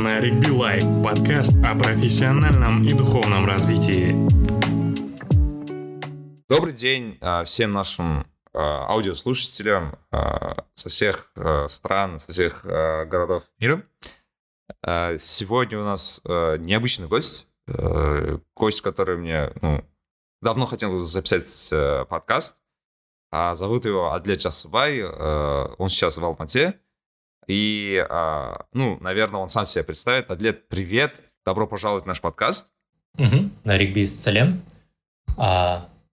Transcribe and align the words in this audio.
на 0.00 0.18
Ригби 0.18 0.48
Лайф, 0.48 0.84
подкаст 1.04 1.52
о 1.62 1.74
профессиональном 1.74 2.82
и 2.82 2.94
духовном 2.94 3.44
развитии. 3.44 4.12
Добрый 6.48 6.72
день 6.72 7.18
а, 7.20 7.44
всем 7.44 7.72
нашим 7.72 8.26
а, 8.54 8.86
аудиослушателям 8.88 9.98
а, 10.10 10.64
со 10.72 10.88
всех 10.88 11.30
стран, 11.66 12.18
со 12.18 12.32
всех 12.32 12.64
городов 12.64 13.42
мира. 13.58 13.82
Сегодня 15.18 15.78
у 15.78 15.84
нас 15.84 16.22
необычный 16.24 17.06
гость, 17.06 17.46
гость, 17.66 18.80
который 18.80 19.18
мне 19.18 19.52
ну, 19.60 19.84
давно 20.40 20.64
хотел 20.64 20.98
записать 21.00 22.08
подкаст. 22.08 22.58
Зовут 23.30 23.84
его 23.84 24.12
Адлет 24.12 24.38
Часубай, 24.38 25.02
он 25.02 25.88
сейчас 25.90 26.16
в 26.16 26.24
Алмате. 26.24 26.80
И, 27.50 28.06
ну, 28.72 28.98
наверное, 29.00 29.40
он 29.40 29.48
сам 29.48 29.66
себя 29.66 29.82
представит. 29.82 30.30
Адлет, 30.30 30.68
привет, 30.68 31.20
добро 31.44 31.66
пожаловать 31.66 32.04
в 32.04 32.06
наш 32.06 32.20
подкаст. 32.20 32.72
Угу. 33.18 33.50
Ригби 33.64 34.06
Салем. 34.06 34.62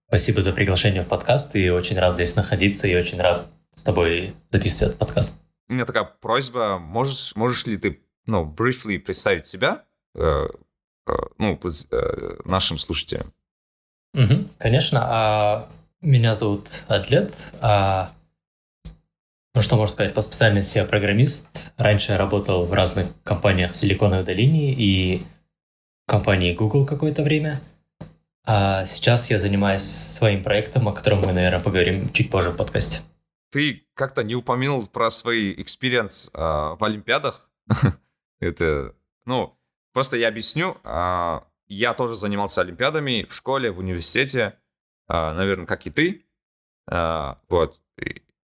Спасибо 0.08 0.42
за 0.42 0.54
приглашение 0.54 1.04
в 1.04 1.08
подкаст, 1.08 1.56
и 1.56 1.70
очень 1.70 2.00
рад 2.00 2.16
здесь 2.16 2.36
находиться, 2.36 2.88
и 2.88 2.96
очень 2.96 3.22
рад 3.22 3.48
с 3.76 3.84
тобой 3.84 4.36
записывать 4.50 4.96
этот 4.96 5.00
подкаст. 5.00 5.38
У 5.70 5.74
меня 5.74 5.86
такая 5.86 6.06
просьба, 6.06 6.80
можешь, 6.80 7.36
можешь 7.36 7.66
ли 7.66 7.78
ты, 7.78 8.00
ну, 8.26 8.46
briefly 8.46 8.98
представить 9.00 9.46
себя, 9.46 9.84
э, 10.16 10.48
э, 11.08 11.12
ну, 11.38 11.60
э, 11.92 12.38
нашим 12.46 12.78
слушателям? 12.78 13.34
Угу, 14.14 14.48
конечно. 14.58 15.02
А, 15.04 15.70
меня 16.02 16.34
зовут 16.34 16.70
Атлет. 16.88 17.34
А, 17.62 18.10
ну, 19.58 19.62
что 19.62 19.76
можно 19.76 19.94
сказать, 19.94 20.14
по 20.14 20.22
специальности 20.22 20.78
я 20.78 20.86
программист. 20.86 21.74
Раньше 21.78 22.14
я 22.14 22.18
работал 22.18 22.66
в 22.66 22.74
разных 22.74 23.08
компаниях 23.24 23.74
в 23.74 23.78
Силиконовой 23.78 24.24
долине 24.24 24.74
и 24.74 25.26
компании 26.08 26.54
Google 26.54 26.86
какое-то 26.86 27.24
время– 27.24 27.60
а 28.50 28.86
сейчас 28.86 29.30
я 29.30 29.40
занимаюсь 29.40 29.84
своим 29.84 30.42
проектом, 30.42 30.88
о 30.88 30.94
котором 30.94 31.20
мы, 31.20 31.34
наверное, 31.34 31.60
поговорим 31.60 32.10
чуть 32.14 32.32
позже 32.32 32.52
в 32.52 32.56
подкасте. 32.56 33.02
Ты 33.52 33.86
как-то 33.94 34.24
не 34.24 34.36
упомянул 34.36 34.88
про 34.88 35.10
свои 35.10 35.54
experience 35.62 36.30
а, 36.34 36.76
в 36.76 36.84
Олимпиадах. 36.86 37.50
Это, 38.40 38.96
ну, 39.26 39.60
просто 39.92 40.16
я 40.16 40.30
объясню. 40.30 40.78
А, 40.86 41.44
я 41.68 41.94
тоже 41.94 42.16
занимался 42.16 42.62
Олимпиадами 42.62 43.26
в 43.28 43.34
школе, 43.34 43.70
в 43.70 43.80
университете, 43.80 44.58
а, 45.10 45.34
наверное, 45.34 45.66
как 45.66 45.86
и 45.86 45.90
ты. 45.90 46.26
А, 46.90 47.42
вот. 47.50 47.82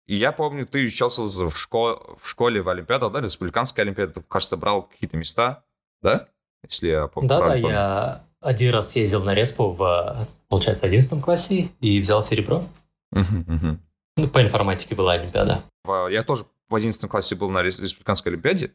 И 0.09 0.15
я 0.15 0.31
помню, 0.31 0.65
ты 0.65 0.83
участвовал 0.87 1.29
в, 1.29 1.55
школе, 1.55 1.99
в 2.17 2.27
школе 2.27 2.63
в 2.63 2.69
Олимпиадах, 2.69 3.11
да, 3.11 3.21
республиканской 3.21 3.83
Олимпиаде, 3.83 4.13
кажется, 4.27 4.57
брал 4.57 4.81
какие-то 4.81 5.17
места, 5.17 5.63
да? 6.01 6.27
Если 6.67 6.87
я 6.87 7.05
помню. 7.05 7.29
Да, 7.29 7.39
да, 7.39 7.53
я 7.53 8.23
один 8.41 8.73
раз 8.73 8.95
ездил 8.95 9.23
на 9.23 9.35
респу 9.35 9.69
в, 9.69 10.27
получается, 10.47 10.87
одиннадцатом 10.87 11.21
классе 11.21 11.69
и 11.79 11.99
взял 11.99 12.23
серебро. 12.23 12.65
Ну, 13.11 14.27
по 14.33 14.41
информатике 14.41 14.95
была 14.95 15.13
Олимпиада. 15.13 15.63
Я 16.09 16.23
тоже 16.23 16.45
в 16.69 16.73
одиннадцатом 16.73 17.07
классе 17.07 17.35
был 17.35 17.51
на 17.51 17.61
республиканской 17.61 18.31
Олимпиаде. 18.31 18.73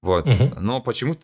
Вот. 0.00 0.26
Но 0.58 0.80
почему-то 0.80 1.20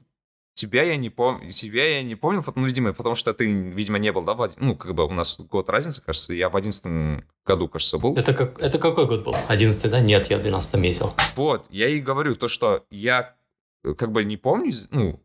тебя 0.59 0.83
я 0.83 0.97
не 0.97 1.09
помню, 1.09 1.53
себя 1.53 1.99
я 1.99 2.03
не 2.03 2.17
помнил, 2.17 2.45
ну, 2.57 2.67
видимо, 2.67 2.93
потому 2.93 3.15
что 3.15 3.33
ты, 3.33 3.47
видимо, 3.47 3.99
не 3.99 4.11
был, 4.11 4.23
да, 4.23 4.35
в, 4.35 4.51
ну, 4.57 4.75
как 4.75 4.93
бы 4.93 5.07
у 5.07 5.11
нас 5.11 5.39
год 5.41 5.71
разницы, 5.71 6.03
кажется, 6.03 6.35
я 6.35 6.49
в 6.49 6.57
одиннадцатом 6.57 7.25
году, 7.47 7.69
кажется, 7.69 7.99
был. 7.99 8.17
Это, 8.17 8.35
как, 8.35 8.61
это 8.61 8.79
какой 8.79 9.07
год 9.07 9.25
был? 9.25 9.37
Одиннадцатый, 9.47 9.91
да? 9.91 10.01
Нет, 10.01 10.29
я 10.31 10.39
в 10.39 10.41
двенадцатом 10.41 10.83
ездил. 10.83 11.15
Вот, 11.37 11.67
я 11.71 11.89
и 11.89 12.01
говорю 12.01 12.35
то, 12.35 12.49
что 12.49 12.85
я 12.91 13.37
э, 13.85 13.95
как 13.95 14.11
бы 14.11 14.25
не 14.25 14.37
помню, 14.37 14.73
ну, 14.91 15.23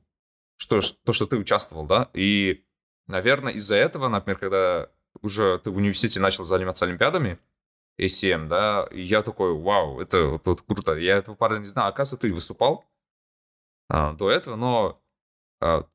что, 0.57 0.79
то, 1.03 1.13
что 1.13 1.25
ты 1.25 1.37
участвовал, 1.37 1.87
да, 1.87 2.11
и, 2.13 2.63
наверное, 3.07 3.53
из-за 3.53 3.75
этого, 3.75 4.09
например, 4.09 4.37
когда 4.37 4.89
уже 5.23 5.59
ты 5.63 5.71
в 5.71 5.77
университете 5.77 6.19
начал 6.19 6.43
заниматься 6.43 6.85
олимпиадами, 6.85 7.39
ACM, 7.99 8.47
да, 8.47 8.87
и 8.91 9.01
я 9.01 9.23
такой, 9.23 9.53
вау, 9.55 9.99
это 9.99 10.27
вот, 10.27 10.45
вот 10.45 10.61
круто, 10.61 10.93
я 10.93 11.17
этого 11.17 11.35
парня 11.35 11.57
не 11.57 11.65
знаю, 11.65 11.89
оказывается, 11.89 12.27
ты 12.27 12.33
выступал 12.33 12.85
а, 13.89 14.13
до 14.13 14.29
этого, 14.29 14.55
но 14.55 15.02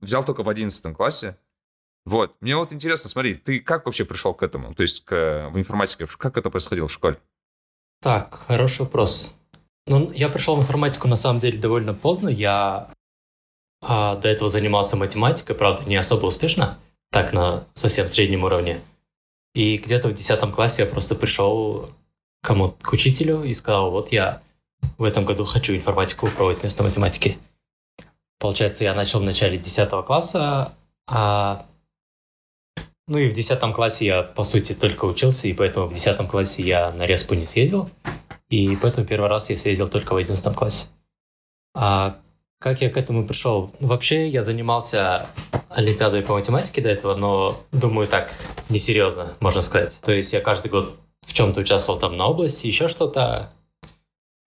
взял 0.00 0.24
только 0.24 0.42
в 0.42 0.48
одиннадцатом 0.48 0.94
классе, 0.94 1.36
вот, 2.04 2.36
мне 2.40 2.56
вот 2.56 2.72
интересно, 2.72 3.10
смотри, 3.10 3.34
ты 3.34 3.60
как 3.60 3.84
вообще 3.84 4.04
пришел 4.04 4.32
к 4.32 4.42
этому, 4.42 4.74
то 4.74 4.82
есть 4.82 5.04
к, 5.04 5.50
в 5.52 5.58
информатике, 5.58 6.06
как 6.06 6.38
это 6.38 6.48
происходило 6.48 6.88
в 6.88 6.92
школе? 6.92 7.18
Так, 8.00 8.34
хороший 8.34 8.82
вопрос. 8.82 9.34
Ну, 9.86 10.10
я 10.12 10.28
пришел 10.28 10.56
в 10.56 10.60
информатику 10.60 11.08
на 11.08 11.16
самом 11.16 11.40
деле 11.40 11.58
довольно 11.58 11.94
поздно. 11.94 12.28
Я 12.28 12.90
а 13.80 14.16
до 14.16 14.28
этого 14.28 14.48
занимался 14.48 14.96
математикой, 14.96 15.54
правда, 15.54 15.84
не 15.84 15.96
особо 15.96 16.26
успешно, 16.26 16.78
так 17.10 17.32
на 17.32 17.66
совсем 17.74 18.08
среднем 18.08 18.44
уровне. 18.44 18.82
И 19.54 19.76
где-то 19.76 20.08
в 20.08 20.14
10 20.14 20.54
классе 20.54 20.82
я 20.82 20.88
просто 20.88 21.14
пришел 21.14 21.88
кому 22.42 22.70
к 22.70 22.92
учителю 22.92 23.42
и 23.42 23.54
сказал, 23.54 23.90
вот 23.90 24.12
я 24.12 24.42
в 24.96 25.04
этом 25.04 25.24
году 25.24 25.44
хочу 25.44 25.74
информатику 25.74 26.28
пробовать 26.28 26.60
вместо 26.60 26.82
математики. 26.82 27.38
Получается, 28.38 28.84
я 28.84 28.94
начал 28.94 29.20
в 29.20 29.24
начале 29.24 29.58
10 29.58 29.90
класса, 30.04 30.72
а 31.08 31.66
ну 33.08 33.18
и 33.18 33.28
в 33.28 33.34
10 33.34 33.58
классе 33.74 34.06
я, 34.06 34.22
по 34.22 34.44
сути, 34.44 34.74
только 34.74 35.06
учился, 35.06 35.48
и 35.48 35.54
поэтому 35.54 35.86
в 35.86 35.94
10 35.94 36.28
классе 36.28 36.62
я 36.62 36.90
на 36.92 37.06
респу 37.06 37.34
не 37.34 37.46
съездил, 37.46 37.90
и 38.50 38.76
поэтому 38.76 39.06
первый 39.06 39.28
раз 39.28 39.50
я 39.50 39.56
съездил 39.56 39.88
только 39.88 40.12
в 40.12 40.16
11 40.16 40.54
классе. 40.54 40.88
А 41.74 42.18
как 42.60 42.82
я 42.82 42.90
к 42.90 42.96
этому 42.96 43.26
пришел? 43.26 43.70
Вообще, 43.80 44.28
я 44.28 44.42
занимался 44.42 45.28
Олимпиадой 45.70 46.22
по 46.22 46.34
математике 46.34 46.82
до 46.82 46.88
этого, 46.88 47.14
но, 47.14 47.56
думаю, 47.72 48.08
так, 48.08 48.34
несерьезно, 48.68 49.34
можно 49.40 49.62
сказать. 49.62 49.98
То 50.02 50.12
есть 50.12 50.32
я 50.32 50.40
каждый 50.40 50.70
год 50.70 50.98
в 51.22 51.32
чем-то 51.32 51.60
участвовал 51.60 51.98
там 51.98 52.16
на 52.16 52.26
области, 52.26 52.66
еще 52.66 52.88
что-то. 52.88 53.52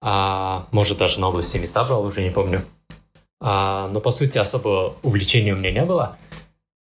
А, 0.03 0.67
может, 0.71 0.97
даже 0.97 1.19
на 1.19 1.29
области 1.29 1.57
места 1.57 1.83
брал, 1.83 2.03
уже 2.03 2.21
не 2.21 2.31
помню. 2.31 2.63
А, 3.41 3.89
но, 3.91 3.99
по 3.99 4.11
сути, 4.11 4.37
особо 4.37 4.95
увлечения 5.01 5.53
у 5.53 5.57
меня 5.57 5.71
не 5.71 5.83
было. 5.83 6.17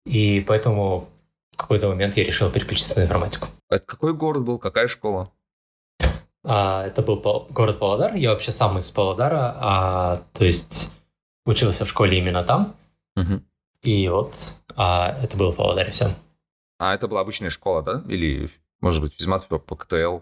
И 0.07 0.41
поэтому 0.41 1.09
в 1.53 1.57
какой-то 1.57 1.89
момент 1.89 2.17
я 2.17 2.25
решил 2.25 2.51
переключиться 2.51 2.99
на 2.99 3.05
информатику. 3.05 3.49
Это 3.69 3.85
какой 3.85 4.15
город 4.15 4.45
был, 4.45 4.59
какая 4.59 4.89
школа? 4.89 5.31
А, 6.45 6.87
это 6.87 7.03
был 7.03 7.21
город 7.51 7.79
Павлодар. 7.79 8.15
Я 8.15 8.31
вообще 8.31 8.51
сам 8.51 8.79
из 8.79 8.91
Павлодара. 8.91 9.57
А, 9.61 10.23
то 10.33 10.47
есть 10.47 10.91
учился 11.45 11.85
в 11.85 11.91
школе 11.91 12.19
именно 12.19 12.43
там. 12.43 12.75
Угу. 13.17 13.43
И 13.83 14.09
вот 14.09 14.35
а, 14.75 15.19
это 15.23 15.37
было 15.37 15.53
в 15.53 15.57
Павлодаре 15.57 15.91
все. 15.91 16.15
А 16.79 16.95
это 16.95 17.09
была 17.09 17.21
обычная 17.21 17.51
школа, 17.51 17.83
да? 17.83 18.03
Или, 18.09 18.49
может 18.81 19.03
быть, 19.03 19.13
физмат 19.13 19.47
по, 19.49 19.59
по 19.59 19.77
КТЛ? 19.77 20.21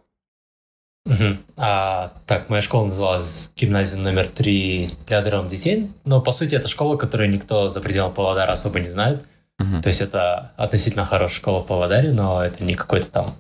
Угу. 1.06 1.38
А, 1.56 2.12
так, 2.26 2.48
моя 2.50 2.60
школа 2.60 2.86
называлась 2.86 3.52
гимназия 3.56 4.00
номер 4.00 4.26
3 4.26 4.90
для 5.06 5.18
одаренных 5.18 5.48
детей, 5.48 5.90
но 6.04 6.20
по 6.20 6.32
сути 6.32 6.56
это 6.56 6.66
школа, 6.66 6.96
которую 6.96 7.30
никто 7.30 7.68
за 7.68 7.80
пределами 7.80 8.12
Павлодара 8.12 8.52
особо 8.52 8.80
не 8.80 8.88
знает. 8.88 9.24
Угу. 9.60 9.82
То 9.82 9.88
есть 9.88 10.00
это 10.00 10.52
относительно 10.56 11.06
хорошая 11.06 11.38
школа 11.38 11.62
в 11.62 11.66
Павлодаре, 11.66 12.12
но 12.12 12.44
это 12.44 12.64
не 12.64 12.74
какой-то 12.74 13.10
там 13.10 13.36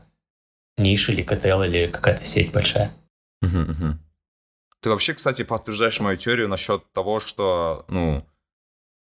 ниш 0.78 1.08
или 1.08 1.22
КТЛ 1.22 1.62
или 1.62 1.88
какая-то 1.88 2.24
сеть 2.24 2.52
большая. 2.52 2.92
Угу, 3.42 3.58
угу. 3.58 3.98
Ты 4.80 4.90
вообще, 4.90 5.14
кстати, 5.14 5.42
подтверждаешь 5.42 5.98
мою 5.98 6.16
теорию 6.16 6.48
насчет 6.48 6.84
того, 6.92 7.18
что, 7.18 7.84
ну, 7.88 8.24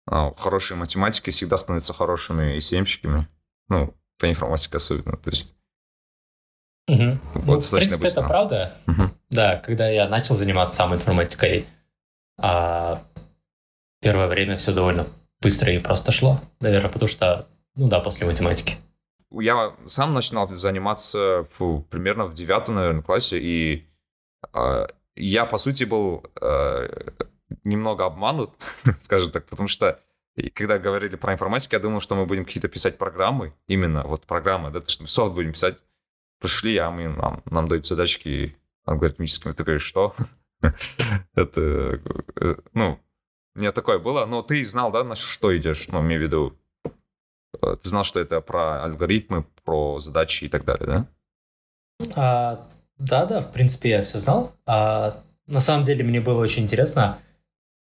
а, 0.07 0.33
хорошие 0.37 0.77
математики 0.77 1.31
всегда 1.31 1.57
становятся 1.57 1.93
хорошими 1.93 2.57
ИСМщиками. 2.57 3.27
Ну, 3.67 3.93
по 4.19 4.29
информатике 4.29 4.77
особенно. 4.77 5.17
То 5.17 5.31
есть 5.31 5.55
Угу. 6.87 7.19
Вот, 7.33 7.45
ну, 7.45 7.59
в 7.59 7.71
принципе, 7.71 8.01
быстро. 8.01 8.21
это 8.21 8.29
правда. 8.29 8.73
Угу. 8.87 9.11
Да, 9.29 9.55
когда 9.57 9.87
я 9.87 10.07
начал 10.07 10.35
заниматься 10.35 10.77
самой 10.77 10.97
информатикой, 10.97 11.65
а, 12.37 13.03
первое 14.01 14.27
время 14.27 14.57
все 14.57 14.73
довольно 14.73 15.07
быстро 15.41 15.71
и 15.71 15.79
просто 15.79 16.11
шло, 16.11 16.41
наверное, 16.59 16.89
потому 16.89 17.09
что, 17.09 17.47
ну 17.75 17.87
да, 17.87 17.99
после 17.99 18.27
математики. 18.27 18.77
Я 19.31 19.73
сам 19.85 20.13
начинал 20.13 20.53
заниматься 20.53 21.45
в, 21.57 21.81
примерно 21.83 22.25
в 22.25 22.33
девятом, 22.33 22.75
наверное, 22.75 23.01
классе, 23.01 23.39
и 23.39 23.87
а, 24.51 24.87
я, 25.15 25.45
по 25.45 25.57
сути, 25.57 25.83
был 25.83 26.23
э, 26.41 26.87
немного 27.63 28.05
обманут, 28.05 28.51
скажем 28.99 29.31
так, 29.31 29.45
потому 29.45 29.67
что 29.67 29.99
когда 30.55 30.79
говорили 30.79 31.15
про 31.15 31.33
информатику, 31.33 31.75
я 31.75 31.79
думал, 31.79 31.99
что 31.99 32.15
мы 32.15 32.25
будем 32.25 32.45
какие-то 32.45 32.67
писать 32.67 32.97
программы, 32.97 33.53
именно 33.67 34.03
вот 34.03 34.25
программы, 34.25 34.71
да, 34.71 34.79
то, 34.79 34.89
что 34.89 35.03
мы 35.03 35.07
софт 35.07 35.33
будем 35.33 35.51
писать. 35.51 35.77
Пришли, 36.43 36.77
а 36.77 36.91
мы, 36.91 37.07
нам, 37.07 37.41
нам 37.45 37.67
дают 37.67 37.85
задачки 37.85 38.55
алгоритмическими. 38.85 39.53
Ты 39.53 39.63
говоришь, 39.63 39.85
что? 39.85 40.13
Это, 41.35 42.01
э, 42.35 42.55
ну, 42.73 42.99
меня 43.55 43.71
такое 43.71 43.97
было. 43.97 44.25
Но 44.25 44.41
ты 44.41 44.61
знал, 44.63 44.91
да, 44.91 45.03
на 45.03 45.15
что 45.15 45.55
идешь? 45.55 45.87
Ну, 45.87 46.01
имею 46.01 46.19
в 46.19 46.23
виду, 46.23 46.57
э, 47.61 47.75
ты 47.81 47.89
знал, 47.89 48.03
что 48.03 48.19
это 48.19 48.41
про 48.41 48.83
алгоритмы, 48.83 49.45
про 49.63 49.99
задачи 49.99 50.45
и 50.45 50.49
так 50.49 50.65
далее, 50.65 50.85
да? 50.85 51.07
А, 52.15 52.67
да, 52.97 53.25
да, 53.25 53.41
в 53.41 53.53
принципе, 53.53 53.89
я 53.89 54.03
все 54.03 54.19
знал. 54.19 54.53
А 54.65 55.23
на 55.47 55.61
самом 55.61 55.85
деле 55.85 56.03
мне 56.03 56.19
было 56.19 56.41
очень 56.41 56.63
интересно. 56.63 57.19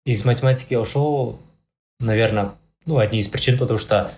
Из 0.06 0.24
математики 0.24 0.74
я 0.74 0.80
ушел 0.80 1.40
наверное, 2.00 2.56
ну, 2.86 2.98
одни 2.98 3.20
из 3.20 3.28
причин, 3.28 3.58
потому 3.58 3.80
что 3.80 4.12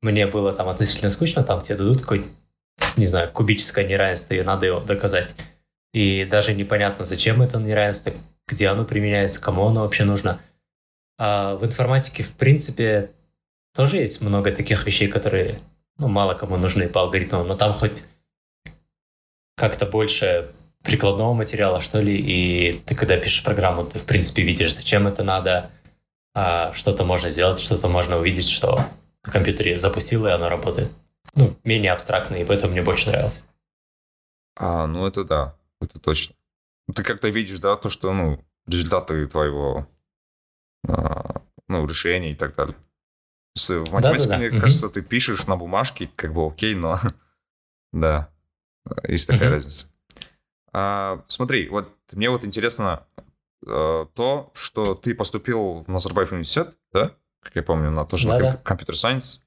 мне 0.00 0.26
было 0.26 0.52
там 0.52 0.68
относительно 0.68 1.10
скучно, 1.10 1.42
там 1.44 1.60
тебе 1.60 1.76
дадут 1.76 2.02
какой 2.02 2.26
не 2.96 3.06
знаю, 3.06 3.30
кубическое 3.32 3.86
неравенство, 3.86 4.34
и 4.34 4.42
надо 4.42 4.66
его 4.66 4.80
доказать. 4.80 5.34
И 5.92 6.24
даже 6.24 6.54
непонятно, 6.54 7.04
зачем 7.04 7.42
это 7.42 7.58
неравенство, 7.58 8.12
где 8.46 8.68
оно 8.68 8.84
применяется, 8.84 9.42
кому 9.42 9.66
оно 9.66 9.82
вообще 9.82 10.04
нужно. 10.04 10.40
А 11.18 11.56
в 11.56 11.64
информатике, 11.64 12.22
в 12.22 12.32
принципе, 12.32 13.10
тоже 13.74 13.98
есть 13.98 14.20
много 14.20 14.50
таких 14.50 14.86
вещей, 14.86 15.08
которые 15.08 15.60
ну, 15.98 16.08
мало 16.08 16.34
кому 16.34 16.56
нужны 16.56 16.88
по 16.88 17.00
алгоритмам, 17.02 17.46
но 17.46 17.54
там 17.54 17.72
хоть 17.72 18.02
как-то 19.56 19.86
больше 19.86 20.52
прикладного 20.82 21.32
материала, 21.32 21.80
что 21.80 22.00
ли, 22.00 22.16
и 22.16 22.72
ты, 22.84 22.94
когда 22.94 23.16
пишешь 23.16 23.44
программу, 23.44 23.84
ты, 23.84 23.98
в 23.98 24.04
принципе, 24.04 24.42
видишь, 24.42 24.74
зачем 24.74 25.06
это 25.06 25.22
надо, 25.22 25.70
а 26.34 26.72
что-то 26.72 27.04
можно 27.04 27.30
сделать, 27.30 27.60
что-то 27.60 27.88
можно 27.88 28.18
увидеть, 28.18 28.48
что 28.48 28.80
в 29.22 29.30
компьютере 29.30 29.78
запустил, 29.78 30.26
и 30.26 30.30
оно 30.30 30.48
работает. 30.48 30.90
Ну, 31.34 31.56
менее 31.64 31.92
абстрактно, 31.92 32.36
и 32.36 32.44
поэтому 32.44 32.72
мне 32.72 32.82
больше 32.82 33.10
нравилось. 33.10 33.44
А, 34.56 34.86
ну 34.86 35.06
это 35.06 35.24
да, 35.24 35.56
это 35.80 35.98
точно. 35.98 36.34
Ты 36.94 37.02
как-то 37.02 37.28
видишь, 37.28 37.58
да, 37.58 37.76
то, 37.76 37.88
что, 37.88 38.12
ну, 38.12 38.44
результаты 38.66 39.26
твоего, 39.26 39.86
а, 40.86 41.42
ну, 41.68 41.86
решения 41.86 42.32
и 42.32 42.34
так 42.34 42.54
далее. 42.54 42.76
В 43.54 43.92
математике, 43.92 44.28
да, 44.28 44.28
да, 44.28 44.28
да. 44.28 44.38
мне 44.38 44.48
угу. 44.48 44.60
кажется, 44.60 44.88
ты 44.88 45.02
пишешь 45.02 45.46
на 45.46 45.56
бумажке, 45.56 46.08
как 46.16 46.32
бы 46.32 46.46
окей, 46.46 46.74
но 46.74 46.98
да, 47.92 48.30
есть 49.06 49.26
такая 49.26 49.48
угу. 49.48 49.54
разница. 49.56 49.86
А, 50.72 51.22
смотри, 51.28 51.68
вот 51.68 51.88
мне 52.12 52.30
вот 52.30 52.44
интересно 52.44 53.06
а, 53.66 54.06
то, 54.14 54.50
что 54.54 54.94
ты 54.94 55.14
поступил 55.14 55.84
в 55.86 55.88
Назарбаев 55.88 56.32
университет, 56.32 56.76
да? 56.92 57.14
Как 57.40 57.56
я 57.56 57.62
помню, 57.62 57.90
на 57.90 58.04
тоже 58.06 58.28
да, 58.28 58.38
на 58.38 58.56
компьютер 58.58 58.96
сайенс, 58.96 59.44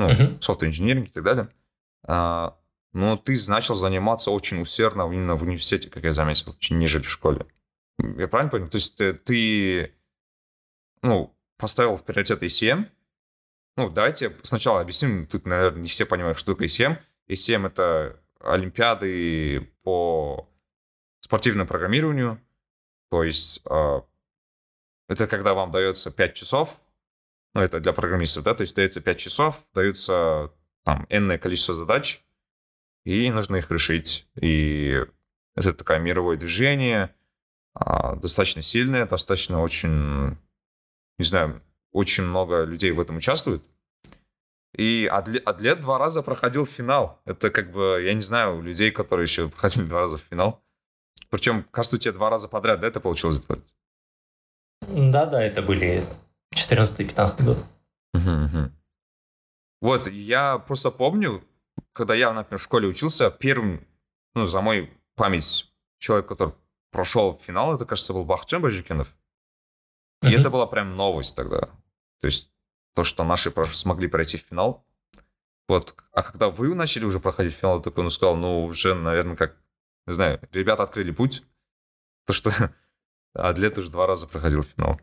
ну, 0.00 0.12
угу. 0.12 0.22
software 0.38 0.70
engineering 0.70 1.04
и 1.04 1.10
так 1.10 1.22
далее. 1.22 1.48
А, 2.04 2.56
но 2.92 3.16
ты 3.16 3.36
начал 3.48 3.74
заниматься 3.74 4.30
очень 4.30 4.60
усердно 4.60 5.02
именно 5.02 5.36
в 5.36 5.42
университете, 5.42 5.88
как 5.90 6.04
я 6.04 6.12
заметил, 6.12 6.56
нежели 6.70 7.02
в 7.02 7.10
школе. 7.10 7.46
Я 7.98 8.28
правильно 8.28 8.50
понял? 8.50 8.68
То 8.68 8.76
есть 8.76 8.96
ты, 8.96 9.12
ты 9.12 9.94
ну, 11.02 11.36
поставил 11.58 11.96
в 11.96 12.04
приоритет 12.04 12.42
ACM, 12.42 12.86
ну, 13.76 13.88
давайте 13.88 14.36
сначала 14.42 14.80
объясним. 14.80 15.26
Тут, 15.26 15.46
наверное, 15.46 15.82
не 15.82 15.88
все 15.88 16.04
понимают, 16.04 16.38
что 16.38 16.52
такое 16.52 16.66
ECM. 16.66 16.98
ECM— 17.28 17.66
это 17.68 18.20
олимпиады 18.40 19.72
по 19.82 20.48
спортивному 21.20 21.68
программированию. 21.68 22.40
То 23.10 23.22
есть 23.24 23.62
э, 23.64 24.00
это 25.08 25.26
когда 25.26 25.54
вам 25.54 25.70
дается 25.70 26.10
5 26.10 26.34
часов, 26.34 26.80
ну, 27.54 27.60
это 27.60 27.80
для 27.80 27.92
программистов, 27.92 28.44
да, 28.44 28.54
то 28.54 28.62
есть 28.62 28.76
дается 28.76 29.00
5 29.00 29.18
часов, 29.18 29.64
даются 29.74 30.52
там 30.84 31.06
энное 31.08 31.38
количество 31.38 31.74
задач, 31.74 32.24
и 33.04 33.30
нужно 33.30 33.56
их 33.56 33.70
решить. 33.70 34.26
И 34.40 35.04
это 35.54 35.72
такое 35.72 35.98
мировое 35.98 36.36
движение, 36.36 37.14
э, 37.74 38.16
достаточно 38.16 38.62
сильное, 38.62 39.06
достаточно 39.06 39.60
очень, 39.62 40.38
не 41.18 41.24
знаю, 41.24 41.62
очень 41.92 42.24
много 42.24 42.64
людей 42.64 42.92
в 42.92 43.00
этом 43.00 43.16
участвует. 43.16 43.62
И 44.76 45.10
Адлет 45.10 45.80
два 45.80 45.98
раза 45.98 46.22
проходил 46.22 46.64
финал. 46.64 47.20
Это 47.24 47.50
как 47.50 47.72
бы, 47.72 48.00
я 48.04 48.14
не 48.14 48.20
знаю, 48.20 48.62
людей, 48.62 48.92
которые 48.92 49.24
еще 49.24 49.48
проходили 49.48 49.86
два 49.86 50.00
раза 50.00 50.16
в 50.16 50.22
финал. 50.22 50.62
Причем, 51.28 51.64
кажется, 51.70 51.96
у 51.96 51.98
тебя 51.98 52.12
два 52.12 52.30
раза 52.30 52.48
подряд, 52.48 52.80
да, 52.80 52.86
это 52.86 53.00
получилось 53.00 53.36
сделать? 53.36 53.74
Да-да, 54.80 55.42
это 55.42 55.62
были 55.62 56.04
14 56.54 57.00
и 57.00 57.04
15 57.04 57.44
год. 57.44 57.58
Угу, 58.14 58.30
угу. 58.30 58.72
Вот, 59.80 60.08
я 60.08 60.58
просто 60.58 60.90
помню, 60.90 61.42
когда 61.92 62.14
я, 62.14 62.32
например, 62.32 62.58
в 62.58 62.62
школе 62.62 62.88
учился, 62.88 63.30
первым, 63.30 63.86
ну, 64.34 64.44
за 64.44 64.60
мой 64.60 64.92
память, 65.14 65.72
человек, 65.98 66.26
который 66.28 66.54
прошел 66.90 67.36
в 67.36 67.42
финал, 67.42 67.74
это, 67.74 67.86
кажется, 67.86 68.12
был 68.12 68.24
Бахчан 68.24 68.60
Бажикинов. 68.62 69.14
И 70.22 70.26
uh 70.26 70.38
это 70.38 70.50
была 70.50 70.66
прям 70.66 70.96
новость 70.96 71.34
тогда. 71.34 71.70
То 72.20 72.26
есть 72.26 72.52
то, 72.94 73.04
что 73.04 73.24
наши 73.24 73.50
смогли 73.66 74.08
пройти 74.08 74.36
в 74.36 74.42
финал. 74.42 74.86
Вот. 75.68 75.94
А 76.12 76.22
когда 76.22 76.50
вы 76.50 76.74
начали 76.74 77.04
уже 77.04 77.20
проходить 77.20 77.54
финал, 77.54 77.76
я 77.76 77.82
такой, 77.82 78.04
ну, 78.04 78.10
сказал, 78.10 78.36
ну, 78.36 78.64
уже, 78.64 78.94
наверное, 78.94 79.36
как, 79.36 79.56
не 80.06 80.12
знаю, 80.12 80.40
ребята 80.52 80.82
открыли 80.82 81.12
путь. 81.12 81.44
То, 82.26 82.32
что 82.32 82.50
Адлет 83.34 83.78
уже 83.78 83.90
два 83.90 84.06
раза 84.06 84.26
проходил 84.26 84.62
финал. 84.62 85.00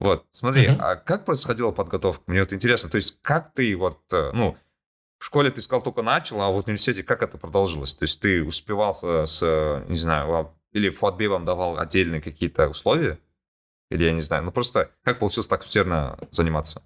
Вот, 0.00 0.26
смотри, 0.30 0.66
uh 0.66 0.76
а 0.80 0.96
как 0.96 1.26
происходила 1.26 1.70
подготовка? 1.72 2.24
Мне 2.26 2.40
вот 2.40 2.52
интересно, 2.52 2.88
то 2.90 2.96
есть 2.96 3.18
как 3.20 3.52
ты 3.52 3.76
вот, 3.76 4.00
э, 4.12 4.30
ну, 4.32 4.56
в 5.18 5.24
школе 5.26 5.50
ты 5.50 5.60
сказал 5.60 5.82
только 5.82 6.00
начал, 6.00 6.40
а 6.40 6.50
вот 6.50 6.64
в 6.64 6.66
университете 6.68 7.02
как 7.02 7.22
это 7.22 7.36
продолжилось? 7.36 7.92
То 7.92 8.04
есть 8.04 8.20
ты 8.20 8.42
успевал 8.42 8.94
с, 8.94 9.26
с 9.26 9.84
не 9.88 9.96
знаю, 9.96 10.54
или 10.72 10.88
Фуатбей 10.88 11.28
вам 11.28 11.44
давал 11.44 11.78
отдельные 11.78 12.22
какие-то 12.22 12.68
условия? 12.68 13.18
Или 13.90 14.04
я 14.04 14.12
не 14.12 14.22
знаю, 14.22 14.42
ну 14.42 14.52
просто 14.52 14.90
как 15.04 15.18
получилось 15.18 15.48
так 15.48 15.62
усердно 15.62 16.18
заниматься? 16.30 16.82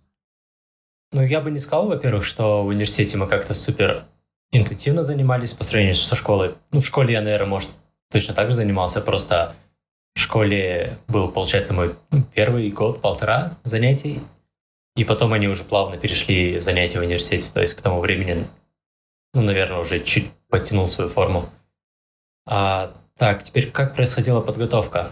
Ну, 1.12 1.22
я 1.22 1.40
бы 1.40 1.52
не 1.52 1.60
сказал, 1.60 1.86
во-первых, 1.86 2.24
что 2.24 2.64
в 2.64 2.68
университете 2.68 3.16
мы 3.16 3.28
как-то 3.28 3.54
супер 3.54 4.08
интенсивно 4.50 5.04
занимались 5.04 5.52
по 5.52 5.62
сравнению 5.62 5.94
со 5.94 6.16
школой. 6.16 6.56
Ну, 6.72 6.80
в 6.80 6.86
школе 6.86 7.12
я, 7.12 7.22
наверное, 7.22 7.46
может, 7.46 7.70
точно 8.10 8.34
так 8.34 8.50
же 8.50 8.56
занимался, 8.56 9.00
просто 9.00 9.54
в 10.14 10.18
школе 10.18 10.98
был, 11.08 11.30
получается, 11.30 11.74
мой 11.74 11.94
первый 12.34 12.70
год-полтора 12.70 13.58
занятий, 13.64 14.20
и 14.96 15.04
потом 15.04 15.32
они 15.32 15.48
уже 15.48 15.64
плавно 15.64 15.96
перешли 15.96 16.58
в 16.58 16.62
занятия 16.62 17.00
в 17.00 17.02
университете, 17.02 17.52
то 17.52 17.60
есть 17.60 17.74
к 17.74 17.82
тому 17.82 18.00
времени, 18.00 18.46
ну, 19.32 19.42
наверное, 19.42 19.80
уже 19.80 19.98
чуть 20.00 20.30
подтянул 20.48 20.86
свою 20.86 21.10
форму. 21.10 21.48
А, 22.46 22.92
так, 23.16 23.42
теперь 23.42 23.70
как 23.70 23.94
происходила 23.94 24.40
подготовка? 24.40 25.10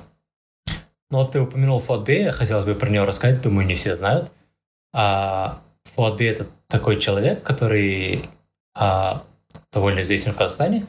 Ну, 1.10 1.18
вот 1.18 1.32
ты 1.32 1.40
упомянул 1.40 1.80
Фотбея, 1.80 2.30
хотелось 2.30 2.64
бы 2.64 2.74
про 2.74 2.88
него 2.88 3.04
рассказать, 3.04 3.42
думаю, 3.42 3.66
не 3.66 3.74
все 3.74 3.94
знают. 3.94 4.30
А, 4.92 5.60
Фуатбей— 5.84 6.28
это 6.30 6.46
такой 6.68 7.00
человек, 7.00 7.42
который 7.42 8.24
а, 8.74 9.24
довольно 9.72 10.00
известен 10.00 10.32
в 10.32 10.36
Казахстане. 10.36 10.86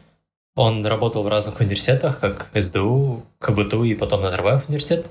Он 0.56 0.86
работал 0.86 1.24
в 1.24 1.28
разных 1.28 1.60
университетах, 1.60 2.20
как 2.20 2.52
СДУ, 2.54 3.26
КБТУ 3.40 3.84
и 3.86 3.96
потом 3.96 4.22
Назарбаев 4.22 4.68
университет. 4.68 5.10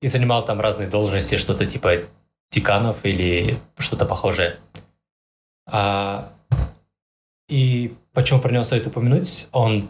И 0.00 0.06
занимал 0.06 0.44
там 0.44 0.60
разные 0.60 0.88
должности, 0.88 1.36
что-то 1.36 1.66
типа 1.66 2.08
деканов 2.50 3.04
или 3.04 3.60
что-то 3.78 4.06
похожее. 4.06 4.58
А, 5.66 6.32
и 7.48 7.94
почему 8.12 8.40
про 8.40 8.52
него 8.52 8.62
стоит 8.62 8.86
упомянуть? 8.86 9.48
Он 9.52 9.88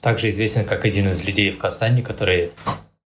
также 0.00 0.30
известен 0.30 0.64
как 0.64 0.84
один 0.84 1.10
из 1.10 1.24
людей 1.24 1.50
в 1.50 1.58
Казахстане, 1.58 2.02
которые 2.02 2.52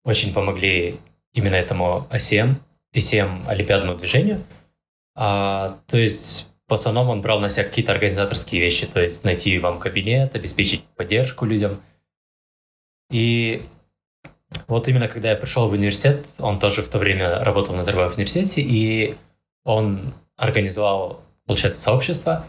очень 0.05 0.33
помогли 0.33 1.01
именно 1.33 1.55
этому 1.55 2.07
ACM, 2.11 2.57
ACM 2.95 3.49
Олимпиадному 3.49 3.97
движению. 3.97 4.45
А, 5.17 5.79
то 5.87 5.97
есть 5.97 6.49
в 6.69 6.75
основном 6.75 7.11
он 7.11 7.21
брал 7.21 7.41
на 7.41 7.49
себя 7.49 7.65
какие-то 7.65 7.93
организаторские 7.93 8.61
вещи, 8.61 8.87
то 8.87 9.01
есть 9.01 9.25
найти 9.25 9.59
вам 9.59 9.79
кабинет, 9.79 10.35
обеспечить 10.35 10.85
поддержку 10.97 11.45
людям. 11.45 11.83
И 13.11 13.67
вот 14.67 14.89
именно 14.89 15.09
когда 15.09 15.31
я 15.31 15.37
пришел 15.37 15.69
в 15.69 15.73
университет, 15.73 16.27
он 16.39 16.59
тоже 16.59 16.83
в 16.83 16.89
то 16.89 16.99
время 16.99 17.41
работал 17.41 17.73
на 17.73 17.79
Назарбаев 17.79 18.15
университете, 18.15 18.63
и 18.63 19.17
он 19.65 20.15
организовал, 20.37 21.21
получается, 21.47 21.81
сообщество, 21.81 22.47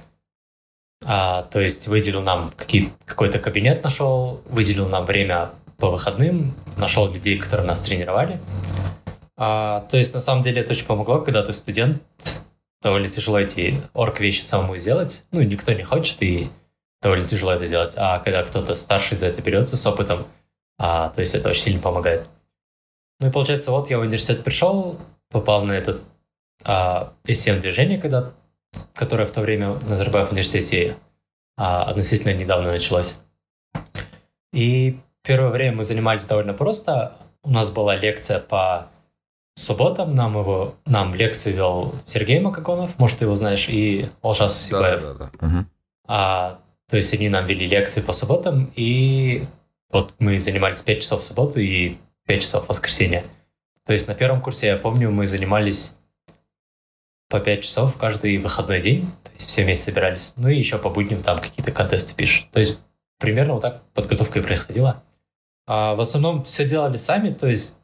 а, 1.04 1.44
то 1.44 1.60
есть 1.60 1.88
выделил 1.88 2.22
нам 2.22 2.52
какой-то 3.06 3.40
кабинет, 3.40 3.84
нашел, 3.84 4.42
выделил 4.48 4.88
нам 4.88 5.06
время 5.06 5.52
по 5.78 5.90
выходным, 5.90 6.56
нашел 6.78 7.12
людей, 7.12 7.38
которые 7.38 7.68
нас 7.68 7.82
тренировали. 7.82 8.40
А, 9.38 9.82
то 9.92 9.98
есть, 9.98 10.14
на 10.14 10.22
самом 10.22 10.44
деле, 10.44 10.62
это 10.62 10.72
очень 10.72 10.86
помогло, 10.86 11.20
когда 11.20 11.44
ты 11.44 11.52
студент, 11.52 12.02
довольно 12.86 13.10
тяжело 13.10 13.40
эти 13.40 13.82
орг-вещи 13.96 14.42
самому 14.42 14.78
сделать. 14.78 15.26
Ну, 15.32 15.42
никто 15.42 15.74
не 15.74 15.82
хочет, 15.82 16.22
и 16.22 16.52
довольно 17.02 17.28
тяжело 17.28 17.54
это 17.54 17.66
сделать. 17.66 17.94
А 17.96 18.20
когда 18.20 18.44
кто-то 18.44 18.76
старший 18.76 19.18
за 19.18 19.26
это 19.26 19.42
берется 19.42 19.76
с 19.76 19.88
опытом, 19.88 20.28
а, 20.78 21.10
то 21.10 21.20
есть 21.20 21.34
это 21.34 21.50
очень 21.50 21.64
сильно 21.64 21.82
помогает. 21.82 22.30
Ну 23.20 23.30
и 23.30 23.32
получается, 23.32 23.72
вот 23.72 23.90
я 23.90 23.98
в 23.98 24.02
университет 24.02 24.44
пришел, 24.44 25.00
попал 25.32 25.64
на 25.66 25.74
этот 25.74 26.04
а, 26.64 27.14
SCM-движение, 27.24 28.00
когда, 28.00 28.34
которое 28.94 29.26
в 29.26 29.32
то 29.32 29.42
время 29.42 29.80
на 29.80 29.90
Назарбаев 29.90 30.32
университете 30.32 30.96
а, 31.58 31.86
относительно 31.86 32.36
недавно 32.36 32.72
началось. 32.72 33.18
И 34.54 35.00
первое 35.24 35.50
время 35.50 35.78
мы 35.78 35.84
занимались 35.84 36.28
довольно 36.28 36.54
просто. 36.54 37.18
У 37.42 37.50
нас 37.50 37.72
была 37.72 37.96
лекция 37.96 38.40
по 38.40 38.90
субботам. 39.56 40.14
Нам 40.14 40.38
его, 40.38 40.76
нам 40.86 41.16
лекцию 41.16 41.56
вел 41.56 41.96
Сергей 42.04 42.40
Макагонов, 42.40 43.00
может, 43.00 43.20
ты 43.20 43.26
его 43.26 43.36
знаешь, 43.36 43.68
и 43.70 44.10
Алжас 44.22 44.56
Усибаев. 44.58 45.02
Да, 45.02 45.14
да, 45.14 45.32
да. 45.40 45.48
Угу. 45.48 45.66
А, 46.08 46.60
то 46.90 46.98
есть 46.98 47.14
они 47.14 47.30
нам 47.30 47.46
вели 47.46 47.68
лекции 47.68 48.02
по 48.02 48.14
субботам, 48.14 48.72
и 48.76 49.48
вот 49.90 50.14
мы 50.20 50.40
занимались 50.40 50.82
5 50.82 51.02
часов 51.02 51.22
в 51.22 51.24
субботу 51.24 51.60
и 51.60 51.98
5 52.28 52.42
часов 52.42 52.66
в 52.66 52.70
воскресенье. 52.70 53.26
То 53.86 53.94
есть 53.94 54.08
на 54.08 54.16
первом 54.16 54.42
курсе, 54.42 54.68
я 54.68 54.78
помню, 54.78 55.12
мы 55.12 55.26
занимались 55.26 55.96
по 57.30 57.40
5 57.40 57.64
часов 57.64 57.98
каждый 57.98 58.38
выходной 58.38 58.82
день, 58.82 59.12
то 59.24 59.32
есть 59.34 59.50
все 59.50 59.64
вместе 59.64 59.92
собирались. 59.92 60.34
Ну 60.36 60.50
и 60.50 60.58
еще 60.58 60.78
по 60.78 60.90
будням 60.90 61.22
там 61.22 61.40
какие-то 61.40 61.72
контесты 61.72 62.16
пишешь. 62.16 62.48
То 62.52 62.60
есть 62.60 62.80
примерно 63.20 63.54
вот 63.54 63.62
так 63.62 63.84
подготовка 63.94 64.40
и 64.40 64.44
происходила. 64.44 65.04
А 65.68 65.96
в 65.96 66.02
основном 66.02 66.44
все 66.44 66.68
делали 66.68 66.98
сами, 66.98 67.32
то 67.32 67.48
есть 67.48 67.80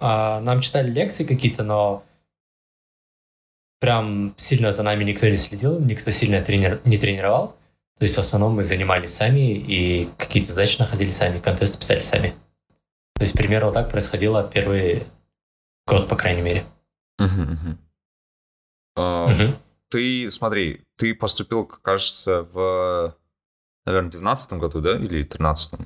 нам 0.00 0.60
читали 0.60 0.90
лекции 0.90 1.24
какие-то, 1.24 1.64
но 1.64 2.04
прям 3.80 4.34
сильно 4.36 4.72
за 4.72 4.82
нами 4.82 5.04
никто 5.04 5.28
не 5.28 5.36
следил, 5.36 5.80
никто 5.80 6.10
сильно 6.10 6.42
тренер, 6.42 6.80
не 6.84 6.98
тренировал. 6.98 7.56
То 7.98 8.04
есть 8.04 8.16
в 8.16 8.20
основном 8.20 8.54
мы 8.54 8.64
занимались 8.64 9.14
сами 9.14 9.54
и 9.54 10.08
какие-то 10.18 10.52
задачи 10.52 10.78
находили 10.78 11.10
сами, 11.10 11.40
контесты 11.40 11.78
писали 11.78 12.00
сами. 12.00 12.34
То 13.14 13.22
есть 13.22 13.34
примерно 13.34 13.66
вот 13.66 13.74
так 13.74 13.90
происходило 13.90 14.42
первый 14.48 15.06
год, 15.86 16.08
по 16.08 16.16
крайней 16.16 16.42
мере. 16.42 16.64
Ты, 19.88 20.30
смотри, 20.30 20.84
ты 20.96 21.14
поступил, 21.14 21.66
кажется, 21.66 22.42
в, 22.44 23.16
наверное, 23.84 24.10
12 24.10 24.52
году, 24.54 24.80
да, 24.80 24.96
или 24.96 25.22
13 25.22 25.80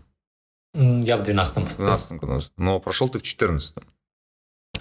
Я 0.75 1.17
в 1.17 1.23
12 1.23 1.65
поступил. 1.65 1.69
В 1.69 1.77
12 1.77 2.13
году. 2.13 2.41
Но 2.57 2.79
прошел 2.79 3.09
ты 3.09 3.19
в 3.19 3.23
14 3.23 3.79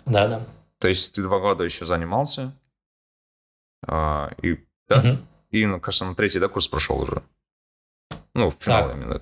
Да, 0.06 0.28
да. 0.28 0.46
То 0.80 0.88
есть 0.88 1.16
ты 1.16 1.24
два 1.24 1.40
года 1.40 1.64
еще 1.64 1.86
занимался, 1.86 2.54
а, 3.88 4.32
и, 4.42 4.60
да? 4.88 5.00
Угу. 5.00 5.18
И, 5.52 5.66
ну, 5.66 5.80
кажется, 5.80 6.06
на 6.06 6.16
третий, 6.16 6.40
да, 6.40 6.48
курс 6.48 6.68
прошел 6.68 7.00
уже? 7.00 7.24
Ну, 8.34 8.50
в 8.50 8.56
финал 8.56 8.90
так. 8.90 8.96
именно. 8.96 9.22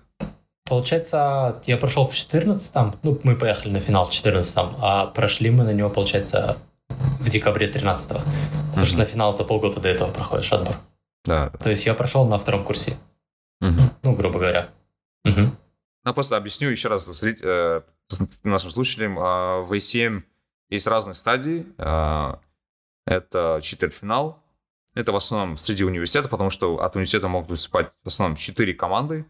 Получается, 0.66 1.62
я 1.66 1.78
прошел 1.78 2.06
в 2.08 2.14
14-м, 2.14 2.96
ну, 3.04 3.20
мы 3.24 3.36
поехали 3.36 3.72
на 3.74 3.80
финал 3.80 4.06
в 4.06 4.12
14-м, 4.12 4.78
а 4.80 5.08
прошли 5.08 5.52
мы 5.52 5.64
на 5.64 5.74
него, 5.74 5.90
получается, 5.90 6.58
в 7.20 7.30
декабре 7.30 7.70
13-го. 7.70 8.20
Потому 8.20 8.26
mm-hmm. 8.76 8.86
что 8.86 8.98
на 8.98 9.06
финал 9.06 9.34
за 9.34 9.44
полгода 9.44 9.80
до 9.80 9.90
этого 9.90 10.12
проходишь 10.12 10.52
отбор. 10.52 10.76
Да. 11.26 11.50
То 11.50 11.70
есть 11.70 11.86
я 11.86 11.94
прошел 11.94 12.26
на 12.26 12.38
втором 12.38 12.64
курсе. 12.64 12.98
Mm-hmm. 13.62 13.90
Ну, 14.04 14.16
грубо 14.16 14.40
говоря. 14.40 14.70
Mm-hmm. 15.28 15.50
Ну, 16.06 16.14
просто 16.14 16.38
объясню 16.38 16.70
еще 16.70 16.88
раз 16.88 17.06
зрить, 17.06 17.40
э, 17.44 17.82
нашим 18.44 18.72
слушателям. 18.72 19.20
Э, 19.20 19.62
в 19.62 19.72
A7 19.74 20.24
есть 20.74 20.88
разные 20.88 21.14
стадии. 21.14 21.66
Э, 21.78 22.36
это 23.06 23.60
четвертьфинал. 23.62 24.44
Это 24.96 25.12
в 25.12 25.16
основном 25.16 25.58
среди 25.58 25.84
университета, 25.84 26.30
потому 26.30 26.50
что 26.50 26.80
от 26.82 26.96
университета 26.96 27.28
могут 27.28 27.50
выступать 27.50 27.92
в 28.04 28.08
основном 28.08 28.36
четыре 28.36 28.74
команды. 28.74 29.26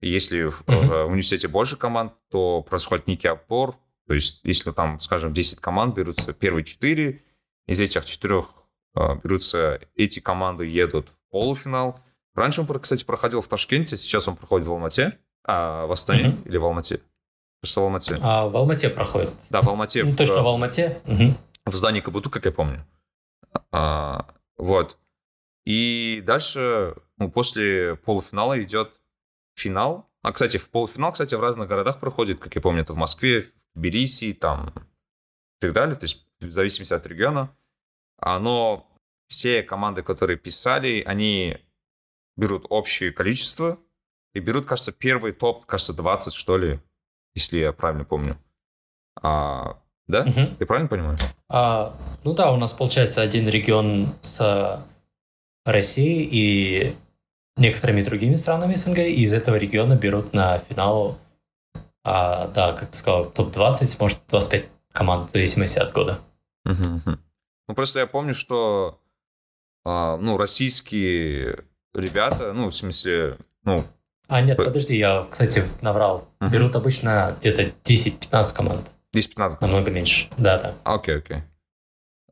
И 0.00 0.10
если 0.10 0.44
в, 0.44 0.62
uh-huh. 0.62 1.04
в 1.04 1.08
университете 1.08 1.48
больше 1.48 1.76
команд, 1.76 2.12
то 2.30 2.62
происходит 2.62 3.06
некий 3.06 3.28
опор. 3.28 3.76
То 4.06 4.14
есть, 4.14 4.40
если 4.44 4.70
там, 4.70 5.00
скажем, 5.00 5.32
10 5.32 5.60
команд 5.60 5.94
берутся 5.94 6.32
первые 6.34 6.64
четыре, 6.64 7.22
из 7.66 7.80
этих 7.80 8.04
четырех 8.04 8.50
э, 8.96 9.14
берутся 9.22 9.80
эти 9.94 10.20
команды, 10.20 10.66
едут 10.66 11.08
в 11.08 11.30
полуфинал. 11.30 12.00
Раньше 12.34 12.62
он, 12.62 12.80
кстати, 12.80 13.04
проходил 13.04 13.40
в 13.40 13.48
Ташкенте, 13.48 13.96
сейчас 13.96 14.28
он 14.28 14.36
проходит 14.36 14.66
в 14.66 14.72
Алмате. 14.72 15.18
А 15.46 15.86
в 15.86 15.92
Астане 15.92 16.30
uh-huh. 16.30 16.48
или 16.48 16.56
в 16.56 16.64
Алмате? 16.64 17.00
Кажется, 17.64 17.80
в 17.80 17.84
Алмате. 17.84 18.18
А, 18.20 18.46
в 18.46 18.56
Алмате 18.58 18.90
проходит. 18.90 19.30
Да, 19.48 19.62
в 19.62 19.68
Алмате. 19.70 20.04
Ну, 20.04 20.10
в, 20.10 20.16
точно 20.16 20.42
в 20.42 20.46
Алмате. 20.46 21.00
В 21.64 21.74
здании 21.74 22.02
Кабуту, 22.02 22.28
как 22.28 22.44
я 22.44 22.52
помню. 22.52 22.86
А, 23.72 24.26
вот. 24.58 24.98
И 25.64 26.22
дальше, 26.26 26.94
ну, 27.16 27.30
после 27.30 27.96
полуфинала 27.96 28.62
идет 28.62 29.00
финал. 29.56 30.10
А, 30.20 30.32
кстати, 30.32 30.58
в 30.58 30.68
полуфинал, 30.68 31.12
кстати, 31.12 31.34
в 31.34 31.40
разных 31.40 31.66
городах 31.66 32.00
проходит, 32.00 32.38
как 32.38 32.54
я 32.54 32.60
помню, 32.60 32.82
это 32.82 32.92
в 32.92 32.96
Москве, 32.96 33.40
в 33.40 33.52
Тбилиси, 33.74 34.34
там, 34.34 34.68
и 34.68 35.60
так 35.60 35.72
далее, 35.72 35.96
то 35.96 36.04
есть 36.04 36.26
в 36.40 36.52
зависимости 36.52 36.92
от 36.92 37.06
региона. 37.06 37.56
А, 38.18 38.38
но 38.38 38.86
все 39.28 39.62
команды, 39.62 40.02
которые 40.02 40.36
писали, 40.36 41.02
они 41.06 41.56
берут 42.36 42.66
общее 42.68 43.10
количество 43.10 43.78
и 44.34 44.40
берут, 44.40 44.66
кажется, 44.66 44.92
первый 44.92 45.32
топ, 45.32 45.64
кажется, 45.64 45.94
20, 45.94 46.34
что 46.34 46.58
ли, 46.58 46.80
если 47.34 47.58
я 47.58 47.72
правильно 47.72 48.04
помню. 48.04 48.38
А, 49.22 49.78
да? 50.06 50.22
Угу. 50.22 50.56
Ты 50.58 50.66
правильно 50.66 50.88
понимаешь? 50.88 51.20
А, 51.48 51.96
ну 52.24 52.34
да, 52.34 52.52
у 52.52 52.56
нас 52.56 52.72
получается 52.72 53.22
один 53.22 53.48
регион 53.48 54.14
с 54.22 54.84
Россией 55.64 56.28
и 56.30 56.96
некоторыми 57.56 58.02
другими 58.02 58.34
странами 58.34 58.74
СНГ, 58.74 58.98
и 58.98 59.22
из 59.22 59.34
этого 59.34 59.56
региона 59.56 59.94
берут 59.94 60.32
на 60.32 60.58
финал, 60.58 61.18
а, 62.02 62.48
да, 62.48 62.72
как 62.72 62.90
ты 62.90 62.96
сказал, 62.96 63.30
топ-20, 63.30 63.96
может, 64.00 64.18
25 64.28 64.66
команд, 64.92 65.30
в 65.30 65.32
зависимости 65.32 65.78
от 65.78 65.92
года. 65.92 66.20
Угу, 66.64 67.18
Ну, 67.68 67.74
просто 67.74 68.00
я 68.00 68.06
помню, 68.06 68.34
что, 68.34 69.00
а, 69.84 70.16
ну, 70.18 70.36
российские 70.36 71.64
ребята, 71.94 72.52
ну, 72.52 72.68
в 72.68 72.74
смысле, 72.74 73.38
ну... 73.64 73.84
А, 74.26 74.40
нет, 74.40 74.56
подожди, 74.56 74.96
я, 74.96 75.26
кстати, 75.30 75.64
наврал. 75.82 76.28
Угу. 76.40 76.50
Берут 76.50 76.76
обычно 76.76 77.36
где-то 77.40 77.74
10-15 77.84 78.56
команд. 78.56 78.88
10-15 79.14 79.34
команд? 79.34 79.60
Намного 79.60 79.90
меньше, 79.90 80.28
да-да. 80.38 80.74
Окей, 80.84 81.18
окей. 81.18 81.42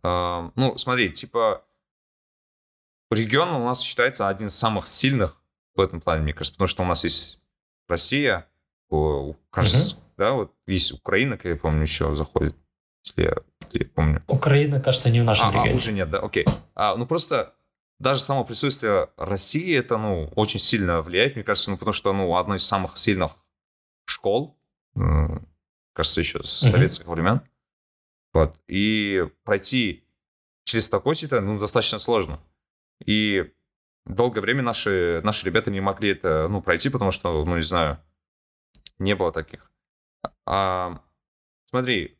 А, 0.02 0.50
ну, 0.56 0.76
смотри, 0.78 1.10
типа, 1.10 1.62
регион 3.10 3.50
у 3.50 3.64
нас 3.64 3.82
считается 3.82 4.28
один 4.28 4.48
из 4.48 4.54
самых 4.54 4.88
сильных 4.88 5.40
в 5.74 5.80
этом 5.80 6.00
плане, 6.00 6.22
мне 6.22 6.32
кажется, 6.32 6.54
потому 6.54 6.68
что 6.68 6.82
у 6.82 6.86
нас 6.86 7.04
есть 7.04 7.40
Россия, 7.88 8.46
кажется, 9.50 9.96
угу. 9.96 10.02
да, 10.18 10.32
вот 10.32 10.52
есть 10.66 10.92
Украина, 10.92 11.36
как 11.36 11.46
я 11.46 11.56
помню, 11.56 11.82
еще 11.82 12.14
заходит, 12.16 12.56
если 13.04 13.22
я, 13.22 13.36
если 13.66 13.84
я 13.84 13.90
помню. 13.94 14.22
Украина, 14.26 14.80
кажется, 14.80 15.10
не 15.10 15.20
в 15.20 15.24
нашем 15.24 15.48
а, 15.48 15.50
регионе. 15.50 15.72
А, 15.72 15.74
уже 15.74 15.92
нет, 15.92 16.10
да, 16.10 16.18
окей. 16.18 16.46
А, 16.74 16.96
ну, 16.96 17.06
просто 17.06 17.54
даже 18.02 18.20
само 18.20 18.44
присутствие 18.44 19.10
России, 19.16 19.76
это, 19.76 19.96
ну, 19.96 20.30
очень 20.34 20.58
сильно 20.58 21.00
влияет, 21.00 21.36
мне 21.36 21.44
кажется, 21.44 21.70
ну, 21.70 21.76
потому 21.76 21.92
что, 21.92 22.12
ну, 22.12 22.36
одно 22.36 22.56
из 22.56 22.66
самых 22.66 22.98
сильных 22.98 23.32
школ, 24.04 24.58
кажется, 24.94 26.20
еще 26.20 26.42
с 26.42 26.50
советских 26.50 27.06
угу. 27.06 27.14
времен. 27.14 27.40
Вот. 28.32 28.58
И 28.66 29.28
пройти 29.44 30.04
через 30.64 30.88
такой 30.88 31.14
сито, 31.14 31.40
ну, 31.40 31.58
достаточно 31.58 31.98
сложно. 31.98 32.40
И 33.04 33.52
долгое 34.04 34.40
время 34.40 34.62
наши, 34.62 35.20
наши 35.22 35.46
ребята 35.46 35.70
не 35.70 35.80
могли 35.80 36.10
это, 36.10 36.48
ну, 36.48 36.60
пройти, 36.60 36.88
потому 36.88 37.12
что, 37.12 37.44
ну, 37.44 37.54
не 37.54 37.62
знаю, 37.62 37.98
не 38.98 39.14
было 39.14 39.30
таких. 39.30 39.70
А, 40.44 41.00
смотри, 41.66 42.18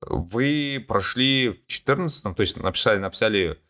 вы 0.00 0.82
прошли 0.88 1.50
в 1.50 1.66
14 1.66 2.34
то 2.34 2.40
есть 2.40 2.56
написали, 2.56 2.98
написали 2.98 3.60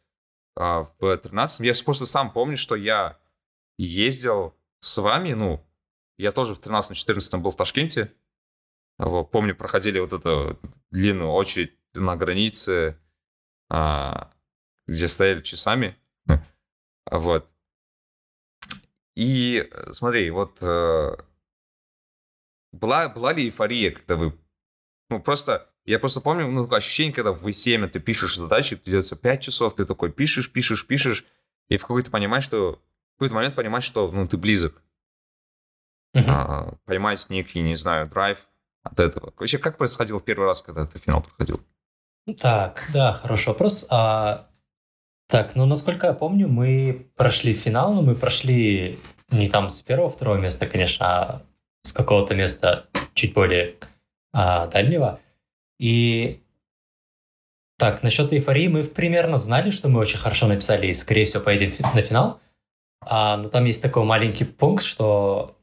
а, 0.56 0.82
в 0.98 1.16
13 1.16 1.60
Я 1.60 1.72
просто 1.84 2.06
сам 2.06 2.32
помню, 2.32 2.56
что 2.56 2.74
я 2.76 3.18
ездил 3.78 4.54
с 4.80 4.98
вами, 4.98 5.32
ну, 5.32 5.66
я 6.18 6.32
тоже 6.32 6.54
в 6.54 6.60
13-14 6.60 7.38
был 7.38 7.50
в 7.50 7.56
Ташкенте. 7.56 8.12
Вот, 8.98 9.30
помню, 9.30 9.56
проходили 9.56 9.98
вот 9.98 10.12
эту 10.12 10.58
длинную 10.90 11.30
очередь 11.30 11.74
на 11.94 12.16
границе, 12.16 12.98
а, 13.70 14.30
где 14.86 15.08
стояли 15.08 15.40
часами. 15.40 15.96
Вот. 17.10 17.48
И 19.16 19.68
э, 19.70 19.92
смотри, 19.92 20.30
вот 20.30 20.62
э, 20.62 21.16
была, 22.72 23.08
была 23.08 23.32
ли 23.32 23.44
эйфория, 23.44 23.90
когда 23.90 24.16
вы... 24.16 24.38
Ну, 25.08 25.20
просто... 25.20 25.69
Я 25.90 25.98
просто 25.98 26.20
помню, 26.20 26.46
ну, 26.46 26.72
ощущение, 26.72 27.12
когда 27.12 27.32
в 27.32 27.44
V7 27.44 27.88
ты 27.88 27.98
пишешь 27.98 28.36
задачи, 28.36 28.76
придется 28.76 29.16
5 29.16 29.40
часов, 29.40 29.74
ты 29.74 29.84
такой 29.84 30.12
пишешь, 30.12 30.52
пишешь, 30.52 30.86
пишешь, 30.86 31.24
и 31.68 31.76
в 31.76 31.82
какой-то 31.82 32.12
понимаешь, 32.12 32.44
что... 32.44 32.80
В 33.16 33.18
какой-то 33.18 33.34
момент 33.34 33.56
понимаешь, 33.56 33.82
что, 33.82 34.08
ну, 34.12 34.28
ты 34.28 34.36
близок. 34.36 34.82
Uh-huh. 36.16 36.24
А, 36.28 36.74
поймать 36.84 37.26
некий, 37.28 37.60
не 37.60 37.74
знаю, 37.74 38.08
драйв 38.08 38.48
от 38.84 39.00
этого. 39.00 39.34
Вообще, 39.36 39.58
как 39.58 39.78
происходил 39.78 40.20
первый 40.20 40.46
раз, 40.46 40.62
когда 40.62 40.86
ты 40.86 41.00
финал 41.00 41.22
проходил? 41.22 41.60
Так, 42.38 42.88
да, 42.94 43.12
хороший 43.12 43.48
вопрос. 43.48 43.84
А, 43.90 44.48
так, 45.26 45.56
ну, 45.56 45.66
насколько 45.66 46.06
я 46.06 46.12
помню, 46.12 46.46
мы 46.46 47.10
прошли 47.16 47.52
финал, 47.52 47.94
но 47.94 48.02
мы 48.02 48.14
прошли 48.14 49.00
не 49.32 49.48
там 49.48 49.70
с 49.70 49.82
первого, 49.82 50.08
второго 50.08 50.36
места, 50.36 50.68
конечно, 50.68 51.06
а 51.06 51.42
с 51.82 51.92
какого-то 51.92 52.36
места 52.36 52.86
чуть 53.14 53.34
более 53.34 53.74
а, 54.32 54.68
дальнего. 54.68 55.18
И 55.80 56.40
так, 57.78 58.02
насчет 58.02 58.32
эйфории 58.32 58.68
мы 58.68 58.84
примерно 58.84 59.36
знали, 59.38 59.70
что 59.70 59.88
мы 59.88 59.98
очень 59.98 60.18
хорошо 60.18 60.46
написали 60.46 60.86
и, 60.86 60.92
скорее 60.92 61.24
всего, 61.24 61.42
поедем 61.42 61.72
на 61.94 62.02
финал. 62.02 62.40
А, 63.00 63.38
но 63.38 63.48
там 63.48 63.64
есть 63.64 63.82
такой 63.82 64.04
маленький 64.04 64.44
пункт, 64.44 64.84
что 64.84 65.56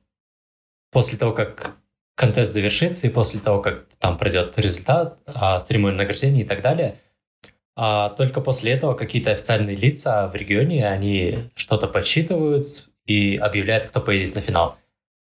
после 0.92 1.18
того, 1.18 1.32
как 1.32 1.78
контест 2.16 2.52
завершится, 2.52 3.06
и 3.06 3.12
после 3.12 3.40
того, 3.40 3.62
как 3.62 3.86
там 4.00 4.18
пройдет 4.18 4.58
результат, 4.58 5.20
а, 5.28 5.60
церемония 5.62 5.98
награждения 5.98 6.42
и 6.42 6.48
так 6.48 6.62
далее– 6.62 7.00
а 7.80 8.10
только 8.10 8.42
после 8.42 8.72
этого 8.72 8.96
какие-то 8.96 9.30
официальные 9.30 9.76
лица 9.76 10.28
в 10.30 10.36
регионе, 10.36 10.90
они 10.90 11.48
что-то 11.54 11.88
подсчитывают 11.88 12.66
и 13.06 13.38
объявляют, 13.38 13.86
кто 13.86 14.02
поедет 14.02 14.34
на 14.34 14.42
финал. 14.42 14.78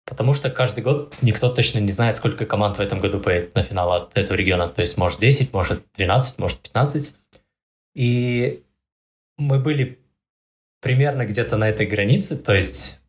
Потому 0.08 0.34
что 0.34 0.50
каждый 0.50 0.84
год 0.84 1.14
никто 1.22 1.50
точно 1.50 1.80
не 1.80 1.92
знает, 1.92 2.16
сколько 2.16 2.46
команд 2.46 2.78
в 2.78 2.80
этом 2.80 3.00
году 3.00 3.20
поедет 3.20 3.54
на 3.56 3.62
финал 3.62 3.92
от 3.92 4.18
этого 4.18 4.38
региона. 4.38 4.70
То 4.70 4.80
есть, 4.80 4.98
может 4.98 5.20
10, 5.20 5.52
может 5.54 5.84
12, 5.96 6.40
может 6.40 6.60
15. 6.62 7.14
И 7.94 8.64
мы 9.38 9.60
были 9.60 10.00
примерно 10.82 11.26
где-то 11.26 11.58
на 11.58 11.68
этой 11.68 11.86
границе, 11.86 12.38
то 12.38 12.54
есть 12.54 13.02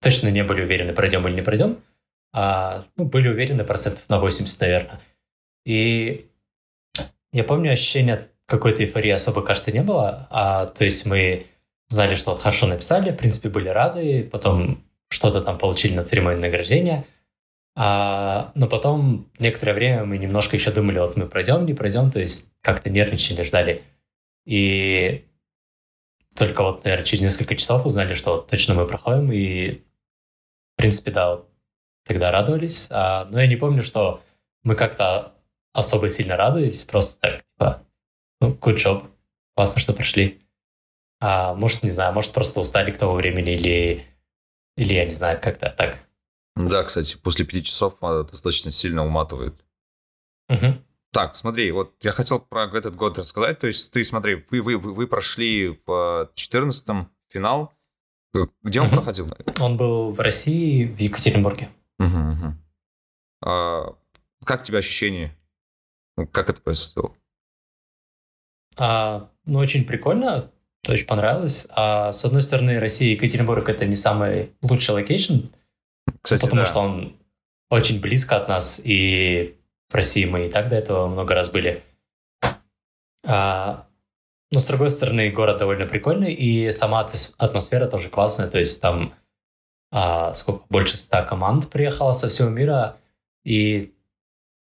точно 0.00 0.28
не 0.28 0.44
были 0.44 0.62
уверены, 0.62 0.92
пройдем 0.92 1.26
или 1.26 1.34
не 1.34 1.42
пройдем, 1.42 1.78
а 2.32 2.84
ну, 2.96 3.04
были 3.04 3.28
уверены 3.28 3.64
процентов 3.64 4.08
на 4.08 4.20
80, 4.20 4.60
наверное. 4.60 5.00
И 5.64 6.28
я 7.32 7.42
помню 7.42 7.72
ощущение 7.72 8.28
какой-то 8.46 8.84
эйфории 8.84 9.10
особо, 9.10 9.42
кажется, 9.42 9.72
не 9.72 9.82
было. 9.82 10.28
А, 10.30 10.66
то 10.66 10.84
есть 10.84 11.06
мы 11.06 11.46
знали, 11.88 12.14
что 12.14 12.32
вот 12.32 12.42
хорошо 12.42 12.66
написали, 12.66 13.10
в 13.10 13.16
принципе, 13.16 13.48
были 13.48 13.68
рады, 13.68 14.28
потом 14.30 14.83
что-то 15.14 15.40
там 15.40 15.58
получили 15.58 15.94
на 15.94 16.02
церемонии 16.02 16.40
награждения. 16.40 17.06
А, 17.76 18.52
но 18.54 18.66
потом 18.68 19.30
некоторое 19.38 19.74
время 19.74 20.04
мы 20.04 20.18
немножко 20.18 20.56
еще 20.56 20.70
думали, 20.70 20.98
вот 20.98 21.16
мы 21.16 21.26
пройдем, 21.26 21.66
не 21.66 21.74
пройдем, 21.74 22.10
то 22.10 22.20
есть 22.20 22.52
как-то 22.60 22.90
нервничали, 22.90 23.42
ждали. 23.42 23.82
И 24.44 25.26
только 26.36 26.62
вот, 26.62 26.84
наверное, 26.84 27.04
через 27.04 27.22
несколько 27.22 27.56
часов 27.56 27.86
узнали, 27.86 28.14
что 28.14 28.32
вот 28.36 28.48
точно 28.48 28.74
мы 28.74 28.86
проходим, 28.86 29.32
и, 29.32 29.72
в 29.72 30.76
принципе, 30.76 31.10
да, 31.10 31.30
вот 31.30 31.48
тогда 32.04 32.30
радовались. 32.30 32.88
А, 32.90 33.26
но 33.26 33.40
я 33.40 33.46
не 33.46 33.56
помню, 33.56 33.82
что 33.82 34.22
мы 34.62 34.74
как-то 34.74 35.32
особо 35.72 36.08
сильно 36.08 36.36
радовались, 36.36 36.84
просто 36.84 37.20
так, 37.20 37.44
типа, 37.44 37.82
ну, 38.40 38.50
good 38.54 38.76
job, 38.76 39.04
классно, 39.54 39.80
что 39.80 39.92
прошли. 39.92 40.40
А, 41.20 41.54
может, 41.54 41.82
не 41.82 41.90
знаю, 41.90 42.12
может, 42.12 42.32
просто 42.32 42.60
устали 42.60 42.90
к 42.90 42.98
тому 42.98 43.14
времени, 43.14 43.54
или, 43.54 44.04
или 44.76 44.94
я 44.94 45.04
не 45.04 45.12
знаю, 45.12 45.40
как-то 45.40 45.70
так. 45.70 45.98
Да, 46.56 46.84
кстати, 46.84 47.16
после 47.16 47.44
пяти 47.44 47.64
часов 47.64 47.98
достаточно 48.00 48.70
сильно 48.70 49.04
уматывает. 49.04 49.54
Угу. 50.48 50.78
Так, 51.12 51.36
смотри, 51.36 51.70
вот 51.70 51.94
я 52.02 52.12
хотел 52.12 52.40
про 52.40 52.66
этот 52.66 52.96
год 52.96 53.18
рассказать. 53.18 53.58
То 53.58 53.66
есть 53.66 53.92
ты, 53.92 54.04
смотри, 54.04 54.44
вы, 54.50 54.60
вы, 54.60 54.78
вы, 54.78 55.06
прошли 55.06 55.80
в 55.86 56.30
14-м 56.34 57.10
финал. 57.28 57.72
Где 58.62 58.80
он 58.80 58.88
угу. 58.88 58.96
проходил? 58.96 59.32
Он 59.60 59.76
был 59.76 60.12
в 60.12 60.18
России, 60.20 60.86
в 60.86 60.98
Екатеринбурге. 60.98 61.68
Угу, 61.98 62.06
угу. 62.06 62.54
А, 63.42 63.96
как 64.44 64.64
тебе 64.64 64.78
ощущения? 64.78 65.36
Ну, 66.16 66.26
как 66.26 66.50
это 66.50 66.60
происходило? 66.60 67.14
А, 68.76 69.30
ну, 69.44 69.58
очень 69.58 69.84
прикольно, 69.84 70.50
очень 70.92 71.06
понравилось. 71.06 71.66
А, 71.70 72.12
с 72.12 72.24
одной 72.24 72.42
стороны, 72.42 72.78
Россия 72.78 73.10
и 73.10 73.12
Екатеринбург— 73.14 73.68
это 73.70 73.86
не 73.86 73.96
самый 73.96 74.52
лучший 74.62 74.94
location, 74.94 75.46
Кстати, 76.22 76.42
потому 76.42 76.62
да. 76.62 76.66
что 76.66 76.80
он 76.80 77.16
очень 77.70 78.00
близко 78.00 78.36
от 78.36 78.48
нас, 78.48 78.80
и 78.82 79.56
в 79.88 79.94
России 79.94 80.24
мы 80.24 80.46
и 80.46 80.50
так 80.50 80.68
до 80.68 80.76
этого 80.76 81.08
много 81.08 81.34
раз 81.34 81.50
были. 81.50 81.82
А, 83.26 83.86
но, 84.50 84.60
с 84.60 84.66
другой 84.66 84.90
стороны, 84.90 85.30
город 85.30 85.58
довольно 85.58 85.86
прикольный, 85.86 86.32
и 86.32 86.70
сама 86.70 87.06
атмосфера 87.38 87.86
тоже 87.86 88.08
классная, 88.08 88.48
то 88.48 88.58
есть 88.58 88.80
там 88.80 89.14
а, 89.90 90.34
сколько, 90.34 90.64
больше 90.68 90.96
ста 90.96 91.22
команд 91.22 91.70
приехало 91.70 92.12
со 92.12 92.28
всего 92.28 92.48
мира, 92.48 92.96
и 93.44 93.94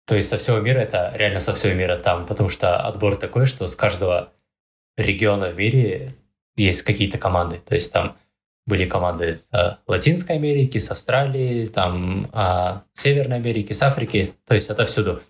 то 0.07 0.17
есть 0.17 0.29
со 0.29 0.39
всего 0.39 0.59
мира, 0.59 0.79
это 0.79 1.13
реально 1.15 1.39
со 1.39 1.55
всего 1.55 1.75
мира 1.75 1.97
там, 1.97 2.25
потому 2.27 2.49
что 2.49 2.79
отбор 2.79 3.17
такой, 3.17 3.45
что 3.45 3.67
с 3.67 3.77
каждого 3.77 4.33
региона 4.99 5.49
в 5.51 5.57
мире 5.57 6.15
есть 6.57 6.83
какие-то 6.83 7.19
команды. 7.19 7.61
То 7.65 7.75
есть 7.75 7.93
там 7.93 8.17
были 8.67 8.85
команды 8.85 9.37
с 9.37 9.49
э, 9.53 9.79
Латинской 9.87 10.37
Америки, 10.37 10.77
с 10.79 10.91
Австралии, 10.91 11.67
там 11.67 12.29
а, 12.33 12.83
Северной 12.93 13.39
Америки, 13.39 13.73
с 13.73 13.83
Африки. 13.83 14.35
То 14.47 14.55
есть 14.55 14.69
это 14.69 14.85
всюду. 14.85 15.23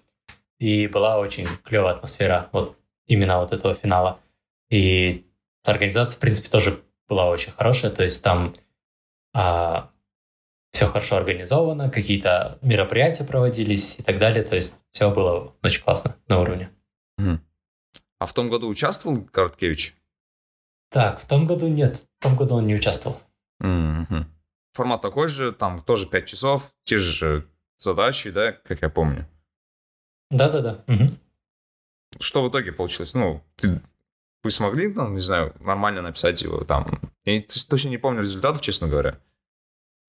И 0.59 0.89
была 0.89 1.19
очень 1.19 1.47
клевая 1.63 1.95
атмосфера 1.95 2.49
вот 2.53 2.77
именно 3.07 3.39
вот 3.39 3.53
этого 3.53 3.75
финала. 3.75 4.19
И 4.71 5.25
организация, 5.65 6.17
в 6.17 6.21
принципе, 6.21 6.49
тоже 6.49 6.81
была 7.09 7.29
очень 7.29 7.53
хорошая. 7.53 7.93
То 7.93 8.03
есть 8.03 8.25
там 8.25 8.57
а, 9.35 9.91
все 10.73 10.87
хорошо 10.87 11.17
организовано, 11.17 11.91
какие-то 11.91 12.59
мероприятия 12.63 13.25
проводились 13.25 14.01
и 14.01 14.03
так 14.03 14.19
далее. 14.19 14.43
То 14.43 14.57
есть 14.57 14.79
все 14.91 15.11
было 15.11 15.55
очень 15.63 15.83
классно 15.83 16.17
на 16.27 16.41
уровне. 16.41 16.71
А 18.19 18.27
в 18.27 18.33
том 18.33 18.49
году 18.49 18.69
участвовал 18.69 19.25
Короткевич? 19.25 19.97
Так, 20.91 21.21
в 21.21 21.27
том 21.27 21.47
году 21.47 21.69
нет. 21.69 22.07
В 22.19 22.23
том 22.23 22.37
году 22.37 22.57
он 22.57 22.67
не 22.67 22.75
участвовал. 22.75 23.21
Угу. 23.61 24.27
Формат 24.75 25.03
такой 25.03 25.29
же, 25.29 25.53
там 25.53 25.83
тоже 25.83 26.09
5 26.09 26.27
часов, 26.27 26.73
те 26.85 26.99
же 26.99 27.49
задачи, 27.79 28.31
да, 28.31 28.53
как 28.53 28.83
я 28.83 28.89
помню. 28.89 29.29
Да-да-да. 30.31 30.85
Угу. 30.87 31.19
Что 32.21 32.43
в 32.43 32.51
итоге 32.51 32.73
получилось? 32.73 33.15
Ну, 33.15 33.43
ты, 33.57 33.81
вы 34.43 34.51
смогли, 34.51 34.89
ну, 34.89 35.09
не 35.09 35.21
знаю, 35.21 35.55
нормально 35.61 36.03
написать 36.03 36.43
его 36.43 36.65
там? 36.65 37.01
Я 37.25 37.43
точно 37.69 37.89
не 37.89 37.99
помню 37.99 38.23
результатов, 38.23 38.63
честно 38.63 38.89
говоря. 38.89 39.19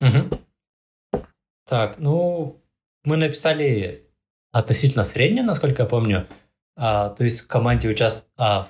Угу. 0.01 1.23
Так, 1.65 1.99
ну, 1.99 2.61
мы 3.03 3.17
написали 3.17 4.07
относительно 4.51 5.03
среднее, 5.03 5.43
насколько 5.43 5.83
я 5.83 5.87
помню. 5.87 6.27
А, 6.81 7.09
то 7.09 7.25
есть 7.25 7.41
в 7.41 7.47
команде 7.47 7.89
участ... 7.89 8.29
а, 8.37 8.63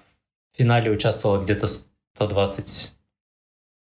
в 0.51 0.57
финале 0.57 0.89
участвовало 0.89 1.43
где-то 1.43 1.67
120 1.67 2.97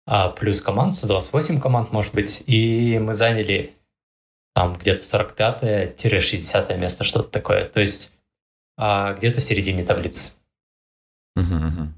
а, 0.06 0.30
плюс 0.30 0.62
команд, 0.62 0.93
128 0.93 1.62
команд, 1.62 1.93
может 1.93 2.13
быть, 2.13 2.43
и 2.45 3.00
мы 3.00 3.13
заняли 3.13 3.74
там 4.54 4.74
где-то 4.74 5.02
45-60 5.02 6.78
место, 6.78 7.06
что-то 7.06 7.30
такое. 7.30 7.69
То 7.69 7.80
есть 7.80 8.12
а, 8.78 9.13
где-то 9.13 9.39
в 9.39 9.43
середине 9.43 9.86
таблицы. 9.86 10.34
Угу, 11.38 11.56
угу. 11.56 11.93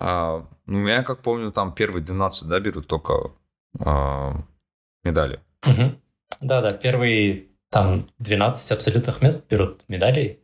А, 0.00 0.46
ну, 0.66 0.86
я 0.86 1.02
как 1.02 1.22
помню, 1.22 1.52
там 1.52 1.74
первые 1.74 2.04
12, 2.04 2.48
да, 2.48 2.60
берут 2.60 2.86
только 2.86 3.32
а, 3.80 4.34
медали. 5.04 5.40
Угу. 5.66 5.98
Да-да, 6.42 6.72
первые 6.72 7.46
там 7.70 8.10
12 8.18 8.72
абсолютных 8.72 9.22
мест 9.22 9.48
берут 9.48 9.84
медали, 9.88 10.40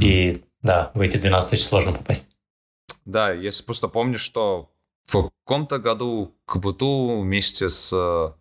и 0.00 0.44
да, 0.62 0.90
в 0.94 1.00
эти 1.00 1.16
12 1.16 1.54
очень 1.54 1.64
сложно 1.64 1.92
попасть. 1.92 2.28
Да, 3.04 3.32
я 3.32 3.50
просто 3.66 3.88
помню, 3.88 4.18
что 4.18 4.70
в 5.04 5.30
каком-то 5.44 5.78
году 5.78 6.34
Кабуту 6.46 7.20
вместе 7.20 7.68
с 7.68 7.92
э, 7.92 8.32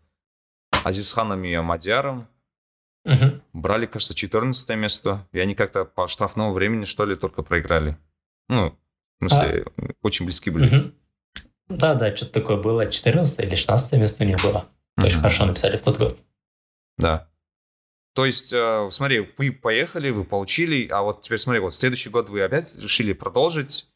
Азизханом 0.83 1.43
и 1.43 1.53
Амадиаром 1.53 2.27
угу. 3.05 3.41
брали, 3.53 3.87
кажется, 3.87 4.13
14 4.13 4.69
место, 4.77 5.27
и 5.31 5.39
они 5.39 5.55
как-то 5.55 5.85
по 5.85 6.07
штрафному 6.07 6.53
времени, 6.53 6.85
что 6.85 7.05
ли, 7.05 7.15
только 7.15 7.41
проиграли. 7.41 7.97
Ну, 8.49 8.77
в 9.19 9.29
смысле, 9.29 9.65
а... 9.77 9.81
очень 10.03 10.25
близки 10.25 10.49
были. 10.49 10.67
Угу. 10.75 10.91
Да, 11.69 11.95
да, 11.95 12.15
что-то 12.15 12.33
такое 12.33 12.57
было. 12.57 12.85
14 12.85 13.39
или 13.39 13.55
16 13.55 13.93
место 13.93 14.23
у 14.23 14.27
них 14.27 14.41
было. 14.43 14.67
Очень 14.97 15.17
mm 15.17 15.21
хорошо 15.21 15.45
написали 15.45 15.77
в 15.77 15.83
тот 15.83 15.97
год. 15.97 16.19
Да. 16.97 17.30
То 18.13 18.25
есть, 18.25 18.51
э, 18.51 18.89
смотри, 18.91 19.31
вы 19.37 19.51
поехали, 19.51 20.09
вы 20.09 20.25
получили, 20.25 20.87
а 20.89 21.01
вот 21.01 21.21
теперь 21.21 21.37
смотри, 21.37 21.61
вот 21.61 21.73
следующий 21.73 22.09
год 22.09 22.29
вы 22.29 22.41
опять 22.43 22.75
решили 22.75 23.13
продолжить, 23.13 23.87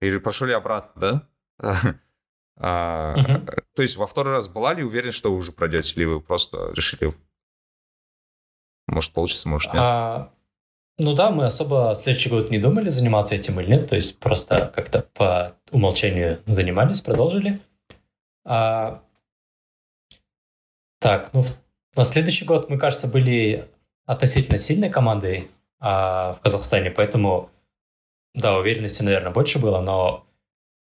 или 0.00 0.18
прошли 0.18 0.52
обратно, 0.52 1.28
да? 1.60 1.98
а, 2.56 3.16
Мгм. 3.16 3.46
То 3.74 3.82
есть 3.82 3.96
во 3.96 4.06
второй 4.06 4.34
раз 4.34 4.48
была 4.48 4.74
ли 4.74 4.82
уверен, 4.82 5.12
что 5.12 5.30
вы 5.30 5.38
уже 5.38 5.52
пройдете, 5.52 5.94
или 5.94 6.04
вы 6.04 6.20
просто 6.20 6.72
решили, 6.74 7.14
может 8.88 9.12
получится, 9.12 9.48
может 9.48 9.72
нет? 9.72 9.82
А, 9.82 10.32
ну 10.98 11.14
да, 11.14 11.30
мы 11.30 11.44
особо 11.44 11.94
следующий 11.94 12.30
год 12.30 12.50
не 12.50 12.58
думали, 12.58 12.90
заниматься 12.90 13.36
этим 13.36 13.60
или 13.60 13.70
нет, 13.70 13.88
то 13.88 13.94
есть 13.94 14.18
просто 14.18 14.72
как-то 14.74 15.02
по 15.14 15.56
умолчанию 15.70 16.42
занимались, 16.46 17.00
продолжили. 17.00 17.60
А, 18.44 19.04
так, 20.98 21.32
ну 21.32 21.42
в- 21.42 21.67
на 21.98 22.04
следующий 22.04 22.44
год 22.44 22.70
мы, 22.70 22.78
кажется, 22.78 23.08
были 23.08 23.68
относительно 24.06 24.56
сильной 24.56 24.88
командой 24.88 25.50
а, 25.80 26.32
в 26.32 26.40
Казахстане, 26.40 26.90
поэтому, 26.90 27.50
да, 28.34 28.56
уверенности, 28.56 29.02
наверное, 29.02 29.32
больше 29.32 29.58
было, 29.58 29.80
но 29.80 30.24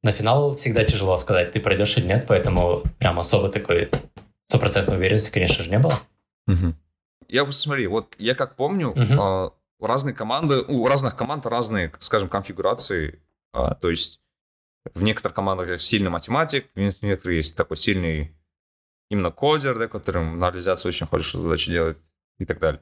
на 0.02 0.12
финал 0.12 0.56
всегда 0.56 0.84
тяжело 0.84 1.16
сказать, 1.16 1.52
ты 1.52 1.62
пройдешь 1.62 1.98
или 1.98 2.08
нет, 2.08 2.26
поэтому 2.28 2.84
прям 3.00 3.20
особо 3.20 3.50
такой 3.50 3.90
стопроцентной 4.48 4.98
уверенности, 4.98 5.32
конечно 5.32 5.64
же, 5.64 5.70
не 5.70 5.80
было. 5.80 5.94
Мгм. 6.48 6.76
Я 7.30 7.46
вот 7.46 7.56
смотри, 7.56 7.88
вот 7.88 8.14
я 8.18 8.36
как 8.36 8.56
помню, 8.56 8.94
Мгм. 8.96 9.20
а, 9.22 9.54
разные 9.80 10.14
команды, 10.14 10.62
у 10.62 10.88
разных 10.88 11.16
команд 11.16 11.46
разные, 11.46 11.92
скажем, 12.00 12.28
конфигурации. 12.28 13.20
А, 13.54 13.76
то 13.76 13.90
есть 13.90 14.20
в 14.94 15.04
некоторых 15.04 15.36
командах 15.36 15.70
есть 15.70 15.86
сильный 15.86 16.10
математик, 16.10 16.70
в 16.76 16.80
некоторых 16.80 17.36
есть 17.36 17.56
такой 17.56 17.78
сильный 17.78 18.36
именно 19.14 19.32
кодер, 19.32 19.78
да, 19.78 19.88
которым 19.88 20.38
на 20.38 20.50
реализацию 20.50 20.90
очень 20.90 21.08
хорошие 21.08 21.42
задачи 21.42 21.72
делает 21.72 21.98
и 22.40 22.46
так 22.46 22.60
далее. 22.60 22.82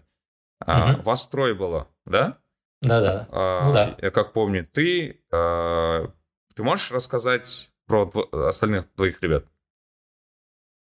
А, 0.65 0.91
Мгм. 0.93 1.01
Вас 1.01 1.27
трое 1.27 1.53
было, 1.53 1.87
да? 2.05 2.37
Да-да. 2.81 3.27
А, 3.31 3.65
Ну 3.65 3.73
да. 3.73 3.95
Я 4.01 4.11
как 4.11 4.33
помню, 4.33 4.65
ты, 4.65 5.21
а, 5.31 6.09
ты 6.55 6.63
можешь 6.63 6.91
рассказать 6.91 7.71
про 7.85 8.05
дво- 8.05 8.47
остальных 8.47 8.85
двоих 8.95 9.21
ребят? 9.21 9.45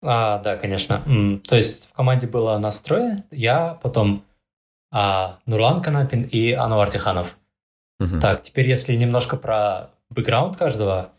А, 0.03 0.39
да, 0.39 0.57
конечно. 0.57 1.03
То 1.47 1.55
есть 1.55 1.89
в 1.89 1.93
команде 1.93 2.27
было 2.27 2.57
нас 2.57 2.79
трое, 2.81 3.23
я, 3.31 3.75
потом 3.83 4.25
а, 4.91 5.39
Нурлан 5.45 5.81
Канапин 5.81 6.23
и 6.23 6.51
Ануар 6.51 6.89
Тиханов. 6.89 7.37
Мгм. 7.99 8.19
Так, 8.19 8.41
теперь 8.41 8.67
если 8.67 8.93
немножко 8.95 9.37
про 9.37 9.91
бэкграунд 10.09 10.57
каждого, 10.57 11.13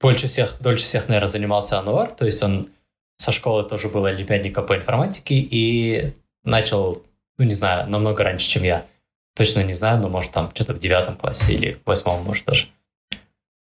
больше 0.00 0.28
всех, 0.28 0.60
дольше 0.60 0.84
всех, 0.84 1.08
наверное, 1.08 1.28
занимался 1.28 1.78
Ануар, 1.78 2.10
то 2.10 2.24
есть 2.24 2.42
он 2.42 2.68
со 3.16 3.32
школы 3.32 3.68
тоже 3.68 3.88
был 3.88 4.04
олимпиадником 4.04 4.64
по 4.66 4.76
информатике 4.76 5.34
и 5.34 6.14
начал, 6.44 7.02
ну, 7.36 7.44
не 7.44 7.52
знаю, 7.52 7.88
намного 7.90 8.22
раньше, 8.22 8.48
чем 8.48 8.62
я. 8.62 8.86
Точно 9.34 9.62
не 9.62 9.72
знаю, 9.72 10.00
но, 10.00 10.08
может, 10.08 10.32
там 10.32 10.50
что-то 10.54 10.74
в 10.74 10.78
девятом 10.78 11.16
классе 11.16 11.54
или 11.54 11.74
в 11.74 11.86
восьмом, 11.86 12.22
может, 12.24 12.44
даже. 12.46 12.68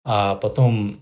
А 0.04 0.34
потом 0.34 1.00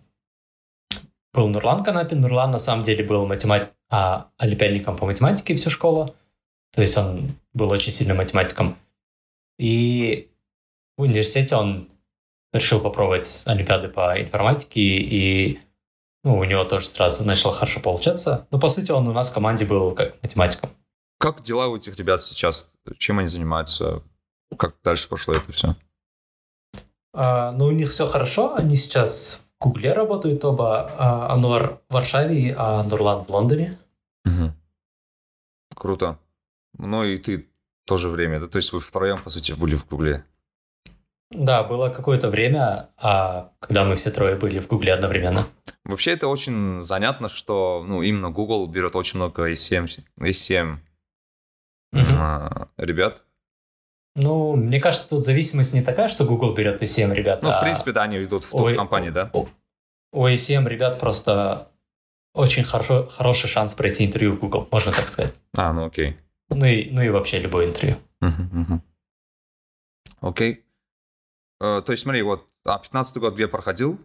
был 1.32 1.48
Нурлан 1.48 1.82
Канапин. 1.82 2.20
Нурлан, 2.20 2.50
на 2.50 2.58
самом 2.58 2.84
деле, 2.84 3.04
был 3.04 3.26
математ... 3.26 3.72
а, 3.90 4.28
олимпиадником 4.38 4.96
по 4.96 5.06
математике 5.06 5.54
всю 5.56 5.70
школу. 5.70 6.14
То 6.74 6.82
есть 6.82 6.96
он 6.96 7.34
был 7.52 7.70
очень 7.70 7.92
сильным 7.92 8.18
математиком. 8.18 8.78
И 9.58 10.30
в 10.96 11.02
университете 11.02 11.56
он 11.56 11.88
решил 12.52 12.80
попробовать 12.80 13.44
олимпиады 13.46 13.88
по 13.88 14.20
информатике, 14.20 14.80
и 14.80 15.60
ну, 16.24 16.38
у 16.38 16.44
него 16.44 16.64
тоже 16.64 16.86
сразу 16.86 17.24
начало 17.24 17.52
хорошо 17.52 17.80
получаться. 17.80 18.46
Но, 18.50 18.58
по 18.58 18.68
сути, 18.68 18.90
он 18.92 19.08
у 19.08 19.12
нас 19.12 19.30
в 19.30 19.34
команде 19.34 19.64
был 19.64 19.92
как 19.92 20.22
математиком. 20.22 20.70
Как 21.18 21.42
дела 21.42 21.68
у 21.68 21.76
этих 21.76 21.96
ребят 21.96 22.20
сейчас? 22.20 22.68
Чем 22.98 23.18
они 23.18 23.28
занимаются? 23.28 24.02
Как 24.56 24.74
дальше 24.82 25.08
пошло 25.08 25.34
это 25.34 25.52
все? 25.52 25.76
А, 27.12 27.52
ну, 27.52 27.66
у 27.66 27.70
них 27.70 27.90
все 27.90 28.06
хорошо. 28.06 28.54
Они 28.54 28.76
сейчас 28.76 29.40
в 29.58 29.64
Гугле 29.64 29.92
работают 29.92 30.44
оба. 30.44 30.90
А, 30.96 31.32
Ануар 31.32 31.80
в 31.88 31.94
Варшаве, 31.94 32.54
а 32.56 32.82
Нурлан 32.84 33.24
в 33.24 33.30
Лондоне. 33.30 33.78
Угу. 34.24 34.52
Круто. 35.74 36.18
Ну 36.78 37.04
и 37.04 37.18
ты 37.18 37.48
тоже 37.84 38.08
время, 38.08 38.40
да? 38.40 38.48
То 38.48 38.56
есть 38.56 38.72
вы 38.72 38.80
втроем, 38.80 39.20
по 39.22 39.30
сути, 39.30 39.52
были 39.52 39.74
в 39.74 39.86
Гугле? 39.86 40.24
Да, 41.34 41.62
было 41.62 41.88
какое-то 41.88 42.28
время, 42.28 42.90
а, 42.96 43.50
когда 43.58 43.84
мы 43.84 43.94
все 43.94 44.10
трое 44.10 44.36
были 44.36 44.58
в 44.58 44.68
Гугле 44.68 44.92
одновременно. 44.92 45.46
Вообще 45.84 46.12
это 46.12 46.28
очень 46.28 46.82
занятно, 46.82 47.28
что 47.28 47.84
ну, 47.86 48.02
именно 48.02 48.30
Google 48.30 48.66
берет 48.66 48.94
очень 48.96 49.16
много 49.16 49.50
A7, 49.50 49.88
A7 50.20 50.76
угу. 51.92 52.02
а, 52.18 52.68
ребят. 52.76 53.24
Ну, 54.14 54.56
мне 54.56 54.78
кажется, 54.80 55.08
тут 55.08 55.24
зависимость 55.24 55.72
не 55.72 55.82
такая, 55.82 56.08
что 56.08 56.24
Google 56.24 56.54
берет 56.54 56.82
A7 56.82 57.14
ребят. 57.14 57.42
Ну, 57.42 57.48
а... 57.48 57.58
в 57.58 57.60
принципе, 57.62 57.92
да, 57.92 58.02
они 58.02 58.22
идут 58.22 58.44
в 58.44 58.50
топ-компании, 58.50 59.10
да? 59.10 59.30
У 60.12 60.26
A7 60.26 60.68
ребят 60.68 60.98
просто 61.00 61.68
очень 62.34 62.62
хорошо, 62.62 63.08
хороший 63.08 63.48
шанс 63.48 63.74
пройти 63.74 64.04
интервью 64.06 64.32
в 64.32 64.38
Google, 64.38 64.68
можно 64.70 64.92
так 64.92 65.08
сказать. 65.08 65.32
А, 65.56 65.72
ну 65.72 65.86
окей. 65.86 66.16
Ну 66.50 66.66
и, 66.66 66.90
ну 66.90 67.02
и 67.02 67.08
вообще 67.08 67.38
любое 67.38 67.66
интервью. 67.66 67.96
Окей. 70.20 70.64
Э, 71.62 71.80
то 71.80 71.92
есть, 71.92 72.02
смотри, 72.02 72.22
вот, 72.22 72.48
а 72.64 72.78
15 72.78 73.18
год 73.18 73.34
где 73.34 73.46
проходил? 73.46 73.98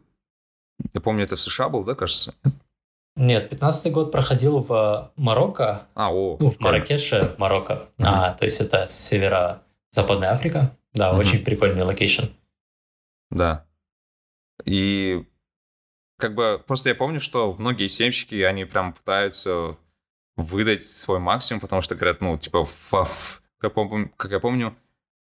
Я 0.94 1.02
помню, 1.02 1.24
это 1.24 1.36
в 1.36 1.42
США 1.42 1.70
был, 1.70 1.84
да, 1.84 1.96
кажется? 1.96 2.36
Нет, 3.16 3.50
15 3.50 3.92
год 3.92 4.12
проходил 4.12 4.60
в 4.60 5.12
Марокко. 5.16 5.88
А, 5.96 6.14
о. 6.14 6.38
Ну, 6.40 6.52
в 6.52 6.60
Маракеше, 6.60 7.30
в 7.30 7.40
Марокко. 7.40 7.90
Uh-huh. 7.98 8.06
А, 8.06 8.34
то 8.34 8.46
есть 8.46 8.62
это 8.62 8.86
северо-западная 8.86 10.30
Африка. 10.30 10.78
Да, 10.94 11.12
uh-huh. 11.12 11.18
очень 11.18 11.44
прикольный 11.44 11.84
location. 11.84 12.26
Да. 13.32 13.66
И 14.66 15.26
как 16.20 16.36
бы 16.36 16.64
просто 16.66 16.90
я 16.90 16.96
помню, 16.96 17.20
что 17.20 17.56
многие 17.58 17.88
ACM 17.88 18.00
-щики, 18.00 18.36
они 18.36 18.66
прям 18.66 18.94
пытаются 18.94 19.78
выдать 20.36 20.86
свой 20.86 21.18
максимум, 21.18 21.60
потому 21.60 21.82
что 21.82 21.96
говорят, 21.96 22.22
ну, 22.22 22.38
типа, 22.38 22.66
в, 22.66 22.92
в, 22.94 23.42
как, 23.58 23.64
я 23.64 23.70
помню, 23.72 24.12
как 24.16 24.32
я 24.32 24.40
помню, 24.40 24.76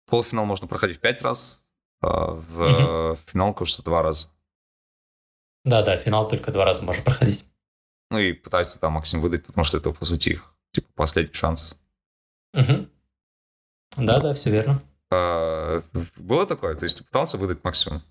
полуфинал 0.08 0.46
можно 0.46 0.68
проходить 0.68 1.00
пять 1.00 1.22
раз, 1.22 1.66
в 2.00 3.10
угу. 3.12 3.16
финал, 3.26 3.54
кажется, 3.54 3.82
два 3.82 4.02
раза. 4.02 4.28
Да-да, 5.64 5.96
финал 5.96 6.26
только 6.28 6.52
два 6.52 6.64
раза 6.64 6.84
можно 6.84 7.02
проходить. 7.02 7.44
Ну 8.10 8.18
и 8.18 8.32
пытаются 8.32 8.80
там 8.80 8.94
максимум 8.94 9.22
выдать, 9.22 9.46
потому 9.46 9.64
что 9.64 9.76
это, 9.76 9.92
по 9.92 10.04
сути, 10.04 10.30
их, 10.30 10.54
типа, 10.72 10.88
последний 10.94 11.34
шанс. 11.34 11.80
Угу. 12.54 12.86
Да-да, 13.98 14.34
все 14.34 14.50
верно. 14.50 14.82
А, 15.10 15.80
было 16.18 16.46
такое? 16.46 16.74
То 16.74 16.84
есть 16.84 16.98
ты 16.98 17.04
пытался 17.04 17.36
выдать 17.36 17.62
максимум? 17.64 18.02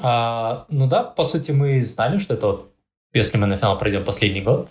А, 0.00 0.66
ну 0.68 0.88
да, 0.88 1.04
по 1.04 1.24
сути, 1.24 1.52
мы 1.52 1.84
знали, 1.84 2.18
что 2.18 2.34
это 2.34 2.46
вот, 2.46 2.74
если 3.12 3.38
мы 3.38 3.46
на 3.46 3.56
финал 3.56 3.78
пройдем 3.78 4.04
последний 4.04 4.40
год. 4.40 4.70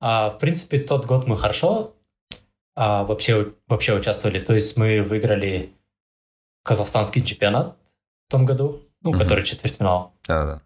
А, 0.00 0.30
в 0.30 0.38
принципе, 0.38 0.78
тот 0.78 1.06
год 1.06 1.26
мы 1.26 1.36
хорошо 1.36 1.94
а, 2.74 3.04
вообще, 3.04 3.52
вообще 3.68 3.94
участвовали. 3.94 4.40
То 4.40 4.54
есть 4.54 4.76
мы 4.76 5.02
выиграли 5.02 5.75
казахстанский 6.66 7.24
чемпионат 7.24 7.78
в 8.26 8.32
том 8.32 8.44
году, 8.44 8.82
ну, 9.02 9.10
угу. 9.10 9.18
который 9.18 9.44
четвертьфинал. 9.44 10.12
Да, 10.26 10.44
да. 10.44 10.62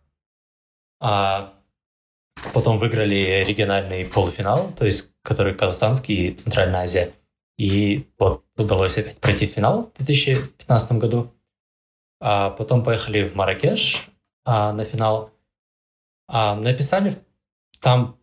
А 1.00 1.52
потом 2.54 2.78
выиграли 2.78 3.44
региональный 3.46 4.04
полуфинал, 4.06 4.72
то 4.72 4.86
есть 4.86 5.12
который 5.22 5.54
казахстанский 5.54 6.28
и 6.28 6.34
Центральная 6.34 6.80
Азия. 6.80 7.12
И 7.58 8.08
вот 8.18 8.44
удалось 8.56 8.96
опять 8.96 9.20
пройти 9.20 9.46
финал 9.46 9.90
в 9.94 9.98
2015 9.98 10.92
году. 10.98 11.30
А 12.18 12.50
потом 12.50 12.82
поехали 12.82 13.22
в 13.22 13.34
Маракеш 13.34 14.08
а, 14.44 14.72
на 14.72 14.84
финал. 14.84 15.30
А, 16.26 16.54
написали 16.54 17.16
там 17.80 18.18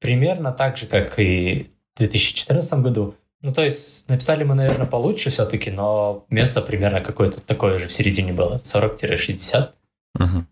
примерно 0.00 0.52
так 0.52 0.76
же, 0.76 0.86
как 0.86 1.18
и 1.18 1.72
в 1.94 1.98
2014 1.98 2.80
году. 2.80 3.16
Ну, 3.42 3.52
то 3.52 3.62
есть 3.62 4.08
написали 4.08 4.42
мы, 4.44 4.54
наверное, 4.54 4.86
получше 4.86 5.30
все-таки, 5.30 5.70
но 5.70 6.26
место 6.28 6.60
примерно 6.60 7.00
какое-то 7.00 7.40
такое 7.40 7.78
же 7.78 7.86
в 7.86 7.92
середине 7.92 8.32
было, 8.32 8.56
40-60. 8.56 9.72
Uh-huh. 10.18 10.44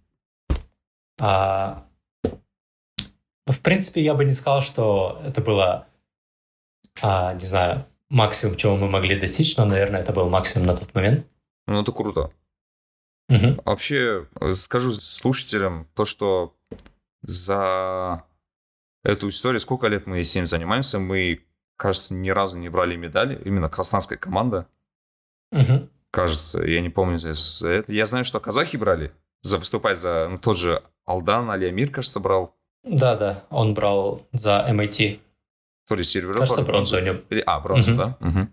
А, 1.20 1.84
в 3.46 3.60
принципе, 3.60 4.02
я 4.02 4.14
бы 4.14 4.24
не 4.24 4.32
сказал, 4.32 4.62
что 4.62 5.20
это 5.24 5.40
было, 5.40 5.86
а, 7.02 7.34
не 7.34 7.44
знаю, 7.44 7.86
максимум, 8.08 8.56
чего 8.56 8.76
мы 8.76 8.88
могли 8.88 9.18
достичь, 9.18 9.56
но, 9.56 9.64
наверное, 9.64 10.00
это 10.00 10.12
был 10.12 10.28
максимум 10.28 10.68
на 10.68 10.76
тот 10.76 10.94
момент. 10.94 11.26
Ну, 11.66 11.82
это 11.82 11.92
круто. 11.92 12.30
Угу. 13.28 13.62
Вообще, 13.64 14.28
скажу 14.54 14.92
слушателям 14.92 15.88
то, 15.94 16.04
что 16.04 16.54
за 17.22 18.24
эту 19.02 19.28
историю, 19.28 19.60
сколько 19.60 19.88
лет 19.88 20.06
мы 20.06 20.22
с 20.22 20.34
ним 20.34 20.46
занимаемся, 20.46 20.98
мы, 20.98 21.44
кажется, 21.76 22.14
ни 22.14 22.30
разу 22.30 22.58
не 22.58 22.68
брали 22.68 22.96
медали, 22.96 23.40
именно 23.44 23.68
казахстанская 23.68 24.18
команда. 24.18 24.66
Угу. 25.52 25.88
Кажется, 26.10 26.62
я 26.64 26.80
не 26.80 26.90
помню 26.90 27.18
за, 27.18 27.34
за 27.34 27.68
это. 27.68 27.92
Я 27.92 28.06
знаю, 28.06 28.24
что 28.24 28.40
казахи 28.40 28.76
брали, 28.76 29.12
за 29.42 29.58
выступать 29.58 29.98
за, 29.98 30.28
ну, 30.30 30.38
тот 30.38 30.56
же 30.56 30.82
Алдан, 31.04 31.50
Алиамир, 31.50 31.90
кажется, 31.90 32.20
брал. 32.20 32.56
Да-да, 32.84 33.44
он 33.50 33.74
брал 33.74 34.26
за 34.32 34.66
MIT. 34.68 35.20
То 35.88 35.94
ли 35.94 36.04
сервера. 36.04 36.38
Кажется, 36.38 36.62
бронзу 36.62 36.96
у 36.98 37.00
него. 37.00 37.18
А, 37.46 37.60
бронзу, 37.60 37.92
угу. 37.92 37.98
да? 37.98 38.16
Угу. 38.20 38.48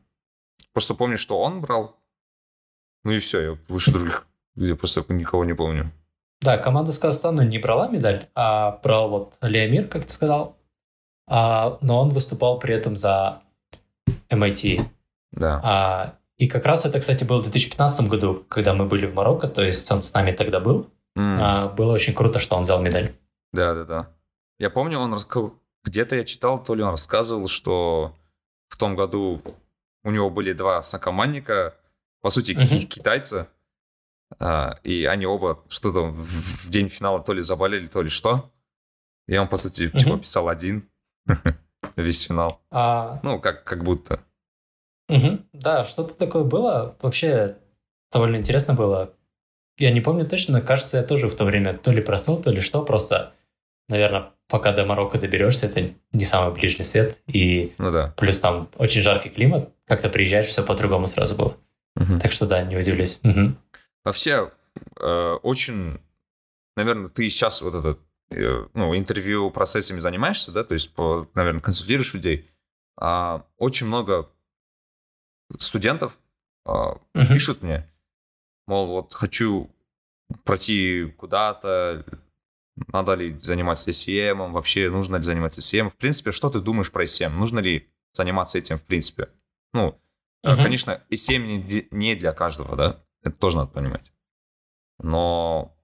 Просто 0.73 0.93
помню, 0.93 1.17
что 1.17 1.39
он 1.39 1.61
брал. 1.61 1.97
Ну 3.03 3.11
и 3.11 3.19
все, 3.19 3.41
я 3.41 3.57
выше 3.67 3.91
других 3.91 4.27
я 4.55 4.75
просто 4.75 5.03
никого 5.09 5.45
не 5.45 5.53
помню. 5.53 5.91
Да, 6.41 6.57
команда 6.57 6.91
с 6.91 6.99
Казахстана 6.99 7.41
не 7.41 7.57
брала 7.57 7.87
медаль, 7.87 8.27
а 8.35 8.79
брал 8.83 9.09
вот 9.09 9.33
Леомир, 9.41 9.87
как 9.87 10.05
ты 10.05 10.09
сказал. 10.09 10.57
А, 11.27 11.77
но 11.81 12.01
он 12.01 12.09
выступал 12.09 12.59
при 12.59 12.73
этом 12.73 12.95
за 12.95 13.41
MIT. 14.29 14.81
Да. 15.31 15.61
А, 15.63 16.15
и 16.37 16.47
как 16.47 16.65
раз 16.65 16.85
это, 16.85 16.99
кстати, 16.99 17.23
было 17.23 17.39
в 17.39 17.43
2015 17.43 18.07
году, 18.07 18.45
когда 18.49 18.73
мы 18.73 18.85
были 18.85 19.05
в 19.05 19.13
Марокко, 19.13 19.47
то 19.47 19.63
есть 19.63 19.89
он 19.91 20.03
с 20.03 20.13
нами 20.13 20.31
тогда 20.31 20.59
был. 20.59 20.89
Mm. 21.17 21.37
А, 21.39 21.67
было 21.69 21.93
очень 21.93 22.13
круто, 22.13 22.39
что 22.39 22.55
он 22.55 22.63
взял 22.63 22.81
медаль. 22.81 23.13
Да, 23.51 23.73
да, 23.73 23.85
да. 23.85 24.09
Я 24.59 24.69
помню, 24.69 24.99
он 24.99 25.17
где-то 25.83 26.15
я 26.15 26.23
читал, 26.23 26.63
то 26.63 26.75
ли 26.75 26.83
он 26.83 26.91
рассказывал, 26.91 27.47
что 27.47 28.15
в 28.67 28.77
том 28.77 28.95
году 28.95 29.41
у 30.03 30.11
него 30.11 30.29
были 30.29 30.53
два 30.53 30.81
сокомандника, 30.81 31.75
по 32.21 32.29
сути, 32.29 32.51
uh-huh. 32.51 32.85
китайца, 32.85 33.47
а, 34.39 34.79
и 34.83 35.05
они 35.05 35.25
оба 35.25 35.63
что-то 35.69 36.01
в 36.01 36.69
день 36.69 36.89
финала 36.89 37.21
то 37.21 37.33
ли 37.33 37.41
заболели, 37.41 37.87
то 37.87 38.01
ли 38.01 38.09
что. 38.09 38.51
И 39.27 39.37
он, 39.37 39.47
по 39.47 39.57
сути, 39.57 39.87
угу. 39.87 39.97
типа 39.97 40.17
писал 40.17 40.49
один 40.49 40.89
весь 41.95 42.21
финал. 42.21 42.61
А... 42.71 43.19
Ну, 43.23 43.39
как, 43.39 43.63
как 43.63 43.83
будто. 43.83 44.19
Угу. 45.09 45.39
Да, 45.53 45.85
что-то 45.85 46.13
такое 46.13 46.43
было. 46.43 46.95
Вообще 47.01 47.57
довольно 48.11 48.37
интересно 48.37 48.73
было. 48.73 49.13
Я 49.77 49.91
не 49.91 50.01
помню 50.01 50.27
точно, 50.27 50.59
но 50.59 50.65
кажется, 50.65 50.97
я 50.97 51.03
тоже 51.03 51.27
в 51.27 51.35
то 51.35 51.45
время 51.45 51.77
то 51.77 51.91
ли 51.91 52.01
проснул, 52.01 52.41
то 52.41 52.51
ли 52.51 52.61
что. 52.61 52.83
Просто, 52.83 53.33
наверное, 53.89 54.31
пока 54.47 54.71
до 54.71 54.85
Марокко 54.85 55.17
доберешься, 55.17 55.65
это 55.65 55.93
не 56.11 56.25
самый 56.25 56.53
ближний 56.53 56.85
свет. 56.85 57.17
И 57.27 57.73
ну 57.77 57.91
да. 57.91 58.13
плюс 58.17 58.39
там 58.39 58.69
очень 58.75 59.01
жаркий 59.01 59.29
климат. 59.29 59.69
Как-то 59.85 60.09
приезжаешь, 60.09 60.47
все 60.47 60.63
по-другому 60.63 61.07
сразу 61.07 61.35
было. 61.35 61.57
Угу. 61.95 62.19
Так 62.19 62.31
что 62.31 62.45
да, 62.45 62.63
не 62.63 62.77
удивлюсь. 62.77 63.19
Угу. 63.23 63.55
Вообще, 64.05 64.51
э, 64.99 65.33
очень, 65.43 65.99
наверное, 66.75 67.09
ты 67.09 67.27
сейчас 67.29 67.61
вот 67.61 67.75
этот, 67.75 67.99
ну, 68.29 68.97
интервью 68.97 69.51
процессами 69.51 69.99
занимаешься, 69.99 70.51
да, 70.51 70.63
то 70.63 70.73
есть, 70.73 70.93
по, 70.93 71.29
наверное, 71.33 71.61
консультируешь 71.61 72.13
людей. 72.13 72.49
А, 72.97 73.45
очень 73.57 73.87
много 73.87 74.29
студентов 75.57 76.17
а, 76.65 76.95
uh-huh. 77.15 77.27
пишут 77.27 77.61
мне, 77.61 77.89
мол, 78.67 78.87
вот 78.87 79.13
хочу 79.13 79.69
пройти 80.43 81.13
куда-то, 81.17 82.05
надо 82.87 83.13
ли 83.13 83.37
заниматься 83.39 83.91
SEM, 83.91 84.51
вообще 84.51 84.89
нужно 84.89 85.17
ли 85.17 85.23
заниматься 85.23 85.61
SEM. 85.61 85.89
В 85.89 85.95
принципе, 85.95 86.31
что 86.31 86.49
ты 86.49 86.59
думаешь 86.59 86.91
про 86.91 87.03
SEM? 87.03 87.29
Нужно 87.29 87.59
ли 87.59 87.89
заниматься 88.13 88.57
этим 88.57 88.77
в 88.77 88.83
принципе? 88.83 89.29
Ну, 89.73 89.99
uh-huh. 90.45 90.55
конечно, 90.55 91.01
SEM 91.11 91.39
не, 91.39 91.87
не 91.91 92.15
для 92.15 92.33
каждого, 92.33 92.75
да? 92.75 93.03
Это 93.21 93.35
тоже 93.35 93.57
надо 93.57 93.71
понимать. 93.71 94.11
Но, 94.99 95.75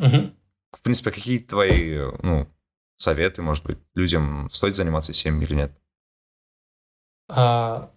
uh-huh. 0.00 0.34
В 0.72 0.82
принципе, 0.82 1.10
какие 1.10 1.38
твои, 1.38 1.98
ну, 2.22 2.48
советы, 2.96 3.42
может 3.42 3.64
быть, 3.64 3.78
людям 3.94 4.48
стоит 4.50 4.76
заниматься 4.76 5.12
SEM 5.12 5.42
или 5.42 5.54
нет? 5.54 5.72
А, 7.28 7.90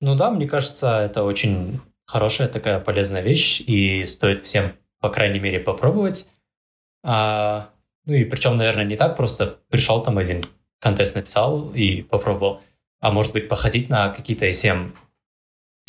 ну 0.00 0.14
да, 0.16 0.30
мне 0.30 0.46
кажется, 0.46 0.98
это 0.98 1.24
очень 1.24 1.80
хорошая 2.06 2.48
такая 2.48 2.80
полезная 2.80 3.22
вещь, 3.22 3.60
и 3.60 4.04
стоит 4.04 4.42
всем, 4.42 4.72
по 5.00 5.08
крайней 5.10 5.40
мере, 5.40 5.60
попробовать. 5.60 6.30
А, 7.02 7.70
ну 8.06 8.14
и 8.14 8.24
причем, 8.24 8.56
наверное, 8.56 8.84
не 8.84 8.96
так 8.96 9.16
просто 9.16 9.58
пришел 9.68 10.02
там 10.02 10.18
один 10.18 10.46
контест 10.78 11.14
написал 11.14 11.72
и 11.72 12.02
попробовал, 12.02 12.62
а 13.00 13.10
может 13.10 13.32
быть 13.32 13.48
походить 13.48 13.88
на 13.88 14.10
какие-то 14.10 14.46
SM 14.46 14.92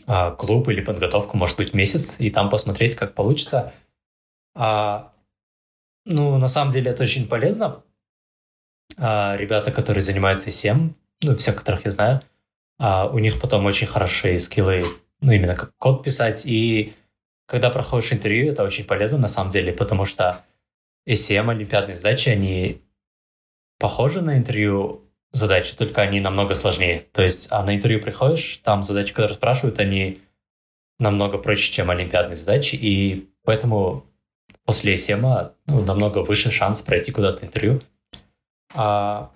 а, 0.08 0.32
клуб 0.32 0.70
или 0.70 0.82
подготовку, 0.82 1.38
может 1.38 1.58
быть, 1.58 1.74
месяц, 1.74 2.20
и 2.20 2.30
там 2.30 2.50
посмотреть, 2.50 2.96
как 2.96 3.14
получится. 3.14 3.74
А, 4.56 5.14
ну, 6.06 6.38
на 6.38 6.48
самом 6.48 6.72
деле 6.72 6.92
это 6.92 7.04
очень 7.04 7.28
полезно. 7.28 7.84
А, 8.98 9.36
ребята, 9.38 9.72
которые 9.72 10.04
занимаются 10.04 10.50
SM, 10.50 10.94
ну, 11.22 11.36
все, 11.36 11.52
которых 11.52 11.86
я 11.86 11.92
знаю, 11.92 12.22
а, 12.78 13.08
у 13.08 13.20
них 13.20 13.40
потом 13.40 13.66
очень 13.66 13.88
хорошие 13.88 14.40
скиллы, 14.40 14.86
ну, 15.22 15.32
именно 15.32 15.56
как 15.56 15.76
код 15.78 16.04
писать, 16.04 16.46
и 16.46 16.94
когда 17.48 17.70
проходишь 17.70 18.14
интервью, 18.14 18.52
это 18.52 18.64
очень 18.64 18.86
полезно 18.86 19.18
на 19.18 19.28
самом 19.28 19.52
деле, 19.52 19.74
потому 19.74 20.06
что 20.06 20.46
ACM, 21.08 21.50
олимпиадные 21.52 21.96
задачи, 21.96 22.30
они 22.30 22.82
похожи 23.80 24.22
на 24.22 24.38
интервью 24.38 25.02
задачи, 25.32 25.76
только 25.76 26.02
они 26.02 26.22
намного 26.22 26.54
сложнее. 26.54 27.06
То 27.12 27.22
есть, 27.22 27.52
а 27.52 27.64
на 27.64 27.76
интервью 27.76 28.02
приходишь, 28.02 28.62
там 28.64 28.84
задачи, 28.84 29.14
которые 29.14 29.36
спрашивают, 29.36 29.80
они 29.80 30.22
намного 30.98 31.38
проще, 31.38 31.72
чем 31.72 31.92
олимпиадные 31.92 32.38
задачи, 32.38 32.76
и 32.76 33.30
поэтому 33.44 34.06
после 34.66 34.96
ACM 34.96 35.52
ну, 35.68 35.82
намного 35.84 36.20
выше 36.20 36.52
шанс 36.52 36.82
пройти 36.82 37.12
куда-то 37.12 37.46
интервью. 37.46 37.82
А, 38.74 39.32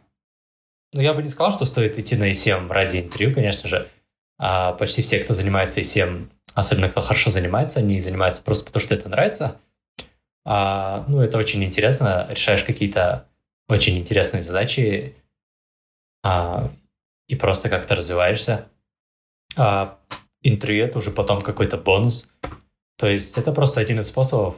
ну, 0.93 1.01
я 1.01 1.13
бы 1.13 1.23
не 1.23 1.29
сказал, 1.29 1.51
что 1.51 1.65
стоит 1.65 1.97
идти 1.97 2.15
на 2.15 2.29
ACM 2.29 2.67
ради 2.71 2.97
интервью, 2.97 3.33
конечно 3.33 3.69
же. 3.69 3.87
А 4.37 4.73
почти 4.73 5.01
все, 5.01 5.19
кто 5.19 5.33
занимается 5.33 5.81
ACM, 5.81 6.29
особенно 6.53 6.89
кто 6.89 7.01
хорошо 7.01 7.29
занимается, 7.29 7.79
они 7.79 7.99
занимаются 7.99 8.43
просто 8.43 8.65
потому, 8.65 8.83
что 8.85 8.95
это 8.95 9.09
нравится– 9.09 9.57
а, 10.51 11.05
ну, 11.07 11.21
это 11.21 11.37
очень 11.37 11.63
интересно, 11.63 12.27
решаешь 12.29 12.63
какие-то 12.63 13.27
очень 13.67 13.99
интересные 13.99 14.41
задачи 14.41 15.15
а, 16.23 16.71
и 17.27 17.35
просто 17.35 17.69
как-то 17.69 17.95
развиваешься. 17.95 18.67
А, 19.55 19.99
интервью— 20.41 20.85
это 20.85 20.97
уже 20.97 21.11
потом 21.11 21.41
какой-то 21.41 21.77
бонус. 21.77 22.33
То 22.97 23.07
есть 23.07 23.37
это 23.37 23.51
просто 23.51 23.79
один 23.79 23.99
из 23.99 24.07
способов 24.07 24.55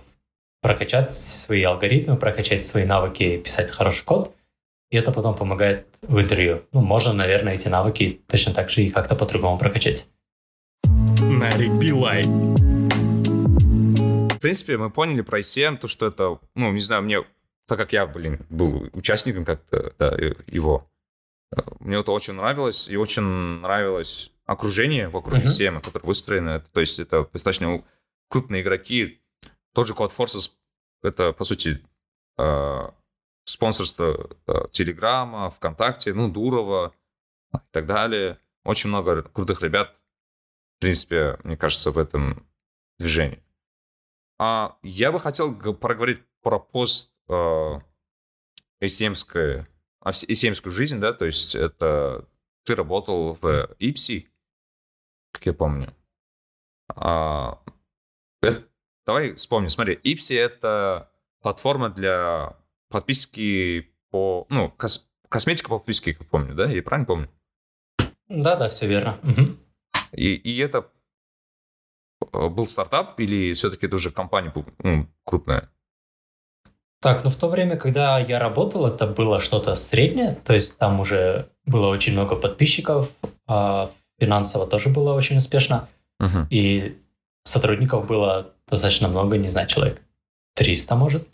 прокачать 0.61 1.15
свои 1.15 1.63
алгоритмы, 1.63 2.17
прокачать 2.17 2.65
свои 2.65 2.85
навыки, 2.85 3.37
писать 3.37 3.71
хороший 3.71 4.05
код, 4.05 4.33
и 4.89 4.97
это 4.97 5.11
потом 5.11 5.35
помогает 5.35 5.87
в 6.01 6.19
интервью. 6.19 6.63
Ну, 6.71 6.81
можно, 6.81 7.13
наверное, 7.13 7.53
эти 7.53 7.67
навыки 7.67 8.21
точно 8.27 8.53
так 8.53 8.69
же 8.69 8.83
и 8.83 8.89
как-то 8.89 9.15
по-другому 9.15 9.57
прокачать. 9.57 10.07
Нарик 10.83 11.73
Билай 11.73 12.25
принципе, 14.41 14.77
мы 14.77 14.89
поняли 14.89 15.21
про 15.21 15.39
ICM, 15.39 15.77
то, 15.77 15.87
что 15.87 16.07
это, 16.07 16.39
ну, 16.55 16.71
не 16.71 16.79
знаю, 16.79 17.03
мне, 17.03 17.23
так 17.67 17.77
как 17.77 17.93
я, 17.93 18.05
блин, 18.05 18.45
был 18.49 18.89
участником 18.93 19.45
как-то, 19.45 19.93
да, 19.97 20.17
его, 20.47 20.89
э, 21.55 21.61
мне 21.79 21.97
это 21.97 22.11
очень 22.11 22.33
нравилось, 22.33 22.89
и 22.89 22.97
очень 22.97 23.21
нравилось 23.21 24.31
окружение 24.45 25.07
вокруг 25.07 25.39
uh-huh. 25.39 25.45
ICM, 25.45 25.81
которое 25.81 26.05
выстроено. 26.05 26.59
То 26.73 26.79
есть 26.81 26.99
это 26.99 27.29
достаточно 27.31 27.83
крупные 28.27 28.63
игроки. 28.63 29.21
Тот 29.73 29.87
же 29.87 29.93
Cloud 29.93 30.11
Forces, 30.15 30.51
это, 31.01 31.33
по 31.33 31.43
сути, 31.43 31.83
э, 32.37 32.91
спонсорство 33.43 34.29
э, 34.47 34.67
Телеграма, 34.71 35.49
ВКонтакте, 35.49 36.13
ну, 36.13 36.29
Дурова 36.29 36.93
и 37.53 37.57
так 37.71 37.85
далее. 37.85 38.39
Очень 38.63 38.89
много 38.89 39.23
крутых 39.23 39.61
ребят, 39.61 39.99
в 40.77 40.81
принципе, 40.81 41.39
мне 41.43 41.57
кажется, 41.57 41.91
в 41.91 41.97
этом 41.97 42.47
движении. 42.99 43.43
А 44.39 44.77
я 44.83 45.11
бы 45.11 45.19
хотел 45.19 45.55
проговорить 45.55 46.23
про 46.41 46.59
пост 46.59 47.13
э, 47.27 47.79
ACM-скую 48.81 49.67
жизнь, 50.65 50.99
да, 50.99 51.13
то 51.13 51.25
есть 51.25 51.55
это 51.55 52.27
ты 52.63 52.75
работал 52.75 53.33
в 53.33 53.75
Ipsy, 53.79 54.27
как 55.31 55.45
я 55.45 55.53
помню. 55.53 55.93
А, 56.95 57.61
это, 58.41 58.67
давай 59.05 59.35
вспомним, 59.35 59.69
смотри, 59.69 59.99
Ipsy— 60.03 60.37
это 60.39 61.11
платформа 61.41 61.89
для 61.89 62.57
подписки 62.89 63.93
по, 64.09 64.45
ну, 64.49 64.69
кос, 64.77 65.09
косметика 65.29 65.69
по 65.69 65.77
подписке, 65.79 66.13
как 66.13 66.27
помню, 66.27 66.55
да, 66.55 66.65
я 66.65 66.83
правильно 66.83 67.05
помню? 67.05 67.29
Да-да, 68.27 68.69
все 68.69 68.87
верно. 68.87 69.17
Угу. 69.23 69.57
И, 70.13 70.35
и 70.35 70.57
это 70.57 70.89
Э, 72.33 72.49
был 72.49 72.67
стартап 72.67 73.19
или 73.19 73.53
все-таки 73.53 73.85
это 73.85 73.95
уже 73.95 74.11
компания 74.11 74.53
ну, 74.83 75.07
крупная? 75.25 75.69
Так, 77.01 77.23
ну 77.23 77.29
в 77.29 77.35
то 77.35 77.49
время, 77.49 77.77
когда 77.77 78.19
я 78.19 78.37
работал, 78.37 78.85
это 78.85 79.07
было 79.07 79.39
что-то 79.39 79.73
среднее, 79.73 80.37
то 80.45 80.53
есть 80.53 80.77
там 80.77 80.99
уже 80.99 81.47
было 81.65 81.87
очень 81.87 82.13
много 82.13 82.35
подписчиков, 82.35 83.09
а 83.47 83.89
финансово 84.19 84.67
тоже 84.67 84.89
было 84.89 85.13
очень 85.13 85.37
успешно, 85.37 85.89
uh-huh. 86.21 86.45
и 86.51 87.00
сотрудников 87.43 88.05
было 88.07 88.53
достаточно 88.67 89.07
много, 89.07 89.37
не 89.37 89.49
знаю, 89.49 89.67
человек 89.67 90.01
300, 90.55 90.95
может. 90.95 91.27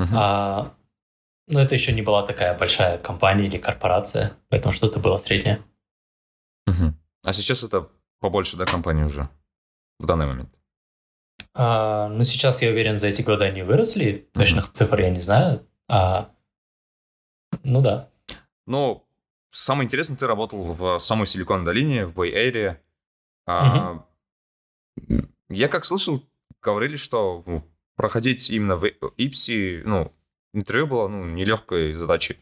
Uh-huh. 0.00 0.08
А, 0.14 0.74
но 1.46 1.60
это 1.60 1.74
еще 1.74 1.92
не 1.92 2.02
была 2.02 2.22
такая 2.22 2.56
большая 2.56 2.98
компания 2.98 3.46
или 3.46 3.58
корпорация, 3.58 4.36
поэтому 4.48 4.72
что-то 4.72 4.98
было 4.98 5.16
среднее. 5.16 5.62
Uh-huh. 6.68 6.92
А 7.22 7.32
сейчас 7.32 7.64
это 7.64 7.88
побольше, 8.20 8.56
да, 8.56 8.64
компания 8.64 9.04
уже? 9.04 9.28
в 10.00 10.06
данный 10.06 10.26
момент? 10.26 10.50
А, 11.54 12.08
ну, 12.08 12.24
сейчас 12.24 12.62
я 12.62 12.70
уверен, 12.70 12.98
за 12.98 13.08
эти 13.08 13.22
годы 13.22 13.44
они 13.44 13.62
выросли. 13.62 14.28
Точных 14.32 14.66
mm-hmm. 14.66 14.72
цифр 14.72 15.00
я 15.00 15.10
не 15.10 15.20
знаю. 15.20 15.66
А, 15.88 16.30
ну 17.62 17.82
да. 17.82 18.08
Ну, 18.66 19.06
самое 19.50 19.86
интересное, 19.86 20.16
ты 20.16 20.26
работал 20.26 20.62
в 20.62 20.98
самой 20.98 21.26
Силиконовой 21.26 21.66
долине, 21.66 22.06
в 22.06 22.18
Bay 22.18 22.32
Area. 22.34 22.76
А, 23.46 24.04
mm-hmm. 24.98 25.28
Я 25.50 25.68
как 25.68 25.84
слышал, 25.84 26.22
говорили, 26.62 26.96
что 26.96 27.42
ну, 27.44 27.64
проходить 27.96 28.50
именно 28.50 28.76
в 28.76 28.86
Ипси, 28.86 29.82
ну, 29.84 30.12
интервью 30.54 30.86
было 30.86 31.08
ну, 31.08 31.24
нелегкой 31.26 31.92
задачей. 31.92 32.38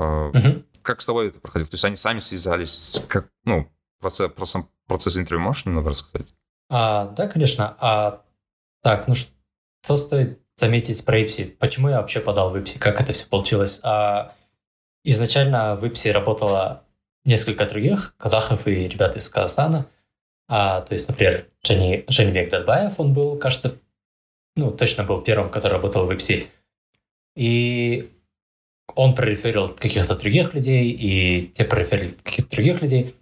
Mm-hmm. 0.00 0.64
Как 0.82 1.00
с 1.00 1.06
тобой 1.06 1.28
это 1.28 1.40
проходило? 1.40 1.68
То 1.68 1.74
есть 1.74 1.84
они 1.84 1.96
сами 1.96 2.18
связались, 2.20 3.02
как, 3.08 3.30
ну, 3.44 3.70
процесс, 4.00 4.32
процесс, 4.32 4.64
процесс 4.86 5.16
интервью 5.16 5.44
можешь 5.44 5.66
немного 5.66 5.90
рассказать? 5.90 6.28
А, 6.70 7.08
да, 7.08 7.28
конечно. 7.28 7.76
А, 7.80 8.22
так, 8.82 9.06
ну 9.08 9.14
что 9.14 9.96
стоит 9.96 10.40
заметить 10.56 11.04
про 11.04 11.22
Ипси? 11.22 11.56
Почему 11.58 11.88
я 11.88 12.00
вообще 12.00 12.20
подал 12.20 12.50
в 12.50 12.58
Ипси? 12.58 12.78
Как 12.78 13.00
это 13.00 13.12
все 13.12 13.28
получилось? 13.28 13.80
А, 13.82 14.34
изначально 15.04 15.76
в 15.76 15.86
Ипси 15.86 16.08
работало 16.08 16.84
несколько 17.24 17.66
других 17.66 18.14
казахов 18.16 18.66
и 18.66 18.88
ребят 18.88 19.16
из 19.16 19.28
Казахстана. 19.28 19.86
А, 20.48 20.80
то 20.80 20.94
есть, 20.94 21.08
например, 21.08 21.46
Жени, 21.62 22.04
Женевек 22.08 22.50
Дадбаев, 22.50 22.98
он 22.98 23.12
был, 23.12 23.38
кажется, 23.38 23.78
ну, 24.56 24.70
точно 24.70 25.04
был 25.04 25.20
первым, 25.20 25.50
который 25.50 25.74
работал 25.74 26.06
в 26.06 26.12
Ипси. 26.12 26.48
И 27.36 28.10
он 28.94 29.14
прореферил 29.14 29.68
каких-то 29.68 30.16
других 30.16 30.54
людей, 30.54 30.90
и 30.90 31.42
те 31.54 31.64
прореферили 31.64 32.08
каких-то 32.22 32.50
других 32.56 32.80
людей. 32.80 33.14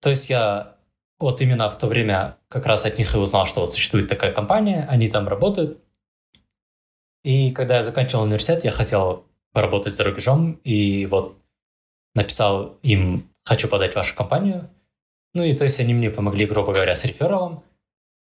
То 0.00 0.10
есть 0.10 0.30
я 0.30 0.76
вот 1.18 1.40
именно 1.40 1.68
в 1.68 1.78
то 1.78 1.86
время 1.86 2.38
как 2.48 2.66
раз 2.66 2.84
от 2.84 2.98
них 2.98 3.14
и 3.14 3.18
узнал, 3.18 3.46
что 3.46 3.60
вот 3.60 3.72
существует 3.72 4.08
такая 4.08 4.32
компания, 4.32 4.86
они 4.88 5.08
там 5.08 5.28
работают. 5.28 5.78
И 7.22 7.50
когда 7.52 7.76
я 7.76 7.82
заканчивал 7.82 8.24
университет, 8.24 8.64
я 8.64 8.70
хотел 8.70 9.24
поработать 9.52 9.94
за 9.94 10.04
рубежом, 10.04 10.60
и 10.64 11.06
вот 11.06 11.38
написал 12.14 12.78
им 12.82 13.28
«хочу 13.44 13.68
подать 13.68 13.94
вашу 13.94 14.14
компанию». 14.16 14.68
Ну 15.34 15.42
и 15.42 15.52
то 15.52 15.64
есть 15.64 15.80
они 15.80 15.94
мне 15.94 16.10
помогли, 16.10 16.46
грубо 16.46 16.72
говоря, 16.72 16.94
с 16.94 17.04
рефералом. 17.04 17.62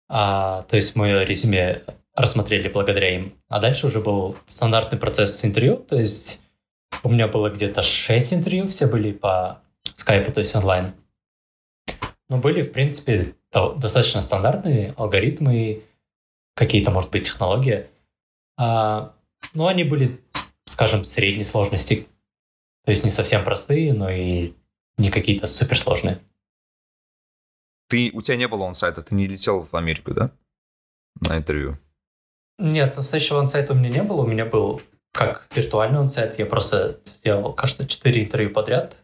А, 0.08 0.62
то 0.62 0.76
есть 0.76 0.94
мое 0.96 1.24
резюме 1.24 1.82
рассмотрели 2.14 2.68
благодаря 2.68 3.14
им. 3.14 3.34
А 3.48 3.60
дальше 3.60 3.86
уже 3.86 4.00
был 4.00 4.36
стандартный 4.46 4.98
процесс 4.98 5.36
с 5.36 5.44
интервью, 5.44 5.76
то 5.76 5.98
есть 5.98 6.42
у 7.02 7.08
меня 7.08 7.28
было 7.28 7.48
где-то 7.50 7.82
6 7.82 8.34
интервью, 8.34 8.68
все 8.68 8.86
были 8.86 9.12
по 9.12 9.62
скайпу, 9.94 10.32
то 10.32 10.40
есть 10.40 10.54
онлайн. 10.54 10.94
Но 12.28 12.38
были, 12.38 12.62
в 12.62 12.72
принципе, 12.72 13.34
достаточно 13.50 14.20
стандартные 14.20 14.94
алгоритмы, 14.96 15.82
какие-то, 16.54 16.90
может 16.90 17.10
быть, 17.10 17.24
технологии. 17.24 17.86
А 18.58 19.14
ну, 19.54 19.66
они 19.66 19.84
были, 19.84 20.20
скажем, 20.66 21.04
средней 21.04 21.44
сложности. 21.44 22.06
То 22.84 22.90
есть 22.90 23.04
не 23.04 23.10
совсем 23.10 23.44
простые, 23.44 23.92
но 23.92 24.10
и 24.10 24.52
не 24.98 25.10
какие-то 25.10 25.46
суперсложные. 25.46 26.18
Ты, 27.92 28.10
у 28.14 28.22
тебя 28.22 28.38
не 28.38 28.48
было 28.48 28.66
онсайта, 28.66 29.02
ты 29.02 29.14
не 29.14 29.26
летел 29.26 29.68
в 29.70 29.76
Америку, 29.76 30.14
да? 30.14 30.30
На 31.20 31.36
интервью. 31.36 31.76
Нет, 32.58 32.96
настоящего 32.96 33.38
онсайта 33.38 33.74
у 33.74 33.76
меня 33.76 33.90
не 33.90 34.02
было. 34.02 34.22
У 34.22 34.26
меня 34.26 34.46
был 34.46 34.80
как 35.12 35.46
виртуальный 35.54 35.98
онсайт. 35.98 36.38
Я 36.38 36.46
просто 36.46 37.02
сделал, 37.04 37.52
кажется, 37.52 37.86
4 37.86 38.24
интервью 38.24 38.50
подряд 38.50 38.96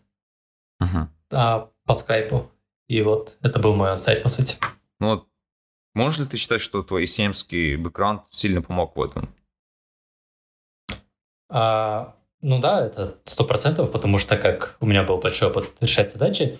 Угу. 0.80 1.06
а, 1.32 1.70
по 1.84 1.92
скайпу. 1.92 2.50
И 2.88 3.02
вот 3.02 3.36
это 3.42 3.58
был 3.58 3.76
мой 3.76 3.92
онсайт, 3.92 4.22
по 4.22 4.30
сути. 4.30 4.56
Ну 5.00 5.08
вот, 5.08 5.28
можешь 5.94 6.20
ли 6.20 6.24
ты 6.24 6.38
считать, 6.38 6.62
что 6.62 6.82
твой 6.82 7.06
семский 7.06 7.76
бэкграунд 7.76 8.22
сильно 8.30 8.62
помог 8.62 8.96
в 8.96 9.02
этом? 9.02 9.28
А, 11.50 12.16
ну 12.40 12.58
да, 12.58 12.86
это 12.86 13.18
сто 13.26 13.44
процентов, 13.44 13.92
потому 13.92 14.16
что 14.16 14.38
как 14.38 14.78
у 14.80 14.86
меня 14.86 15.02
был 15.02 15.18
большой 15.18 15.50
опыт 15.50 15.70
решать 15.82 16.10
задачи. 16.10 16.58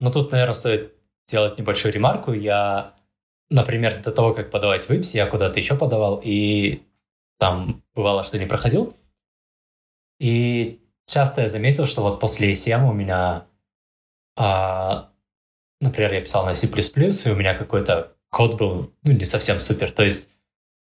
Но 0.00 0.10
тут, 0.10 0.32
наверное, 0.32 0.54
стоит 0.54 0.96
сделать 1.26 1.58
небольшую 1.58 1.92
ремарку. 1.92 2.32
Я, 2.32 2.94
например, 3.50 4.00
до 4.02 4.12
того, 4.12 4.34
как 4.34 4.50
подавать 4.50 4.88
в 4.88 4.90
ИПС, 4.90 5.14
я 5.14 5.26
куда-то 5.26 5.58
еще 5.58 5.76
подавал, 5.76 6.20
и 6.22 6.82
там 7.38 7.82
бывало, 7.94 8.22
что 8.22 8.38
не 8.38 8.46
проходил. 8.46 8.94
И 10.20 10.80
часто 11.06 11.42
я 11.42 11.48
заметил, 11.48 11.86
что 11.86 12.02
вот 12.02 12.20
после 12.20 12.52
ECM 12.52 12.88
у 12.88 12.92
меня, 12.92 13.46
а, 14.36 15.10
например, 15.80 16.12
я 16.12 16.20
писал 16.20 16.46
на 16.46 16.54
C++, 16.54 16.66
и 16.68 17.30
у 17.30 17.34
меня 17.34 17.54
какой-то 17.54 18.12
код 18.30 18.56
был 18.56 18.92
ну, 19.02 19.12
не 19.12 19.24
совсем 19.24 19.60
супер. 19.60 19.90
То 19.90 20.04
есть 20.04 20.30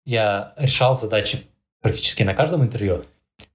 я 0.06 0.54
решал 0.58 0.95
задачи 0.95 1.47
практически 1.82 2.23
на 2.23 2.34
каждом 2.34 2.63
интервью, 2.63 3.06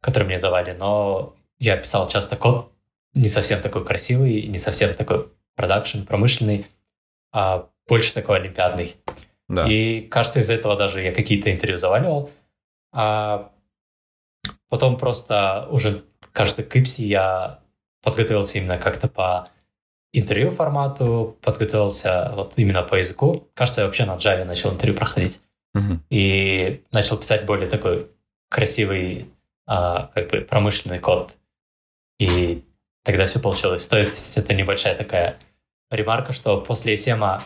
которые 0.00 0.26
мне 0.26 0.38
давали, 0.38 0.72
но 0.72 1.36
я 1.58 1.76
писал 1.76 2.08
часто 2.08 2.36
код 2.36 2.72
не 3.14 3.28
совсем 3.28 3.62
такой 3.62 3.84
красивый, 3.84 4.42
не 4.46 4.58
совсем 4.58 4.94
такой 4.94 5.28
продакшн, 5.54 6.02
промышленный, 6.02 6.66
а 7.36 7.68
больше 7.86 8.14
такой 8.14 8.38
олимпиадный. 8.38 8.96
Да. 9.46 9.70
И 9.70 10.00
кажется, 10.00 10.40
из-за 10.40 10.54
этого 10.54 10.74
даже 10.74 11.02
я 11.02 11.12
какие-то 11.12 11.52
интервью 11.52 11.76
заваливал. 11.76 12.30
А 12.94 13.52
потом 14.70 14.96
просто 14.96 15.68
уже, 15.70 16.04
кажется, 16.32 16.62
к 16.62 16.74
Ипси 16.74 17.02
я 17.02 17.60
подготовился 18.02 18.56
именно 18.56 18.78
как-то 18.78 19.06
по 19.08 19.50
интервью 20.14 20.50
формату, 20.50 21.36
подготовился 21.42 22.32
вот 22.34 22.54
именно 22.56 22.82
по 22.82 22.94
языку. 22.94 23.50
Кажется, 23.52 23.82
я 23.82 23.86
вообще 23.86 24.06
на 24.06 24.16
Java 24.16 24.44
начал 24.44 24.72
интервью 24.72 24.96
проходить. 24.96 25.38
И 26.08 26.84
начал 26.90 27.18
писать 27.18 27.44
более 27.44 27.68
такой 27.68 28.10
красивый, 28.48 29.30
а, 29.66 30.06
как 30.14 30.30
бы 30.30 30.40
промышленный 30.40 31.00
код. 31.00 31.34
И 32.18 32.64
тогда 33.04 33.26
все 33.26 33.40
получилось. 33.40 33.86
То 33.86 33.98
есть 33.98 34.38
это 34.38 34.54
небольшая 34.54 34.96
такая 34.96 35.38
ремарка, 35.90 36.32
что 36.32 36.60
после 36.60 36.94
ESM 36.94 37.40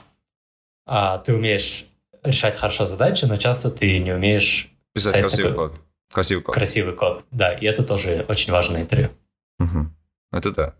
а, 0.87 1.19
ты 1.19 1.35
умеешь 1.35 1.87
решать 2.23 2.57
хорошо 2.57 2.85
задачи, 2.85 3.25
но 3.25 3.37
часто 3.37 3.71
ты 3.71 3.99
не 3.99 4.13
умеешь 4.13 4.71
Писать 4.93 5.13
писать 5.15 5.21
красивый 5.23 5.51
такой 5.53 5.69
код. 5.71 5.81
Красивый 6.13 6.43
код. 6.43 6.55
красивый 6.55 6.95
код. 6.97 7.25
Да, 7.31 7.53
и 7.55 7.65
это 7.67 7.83
тоже 7.85 8.25
очень 8.29 8.53
важно 8.53 8.79
на 8.79 8.83
интервью. 8.83 9.11
Мгм. 9.59 9.95
Это 10.33 10.51
да. 10.53 10.75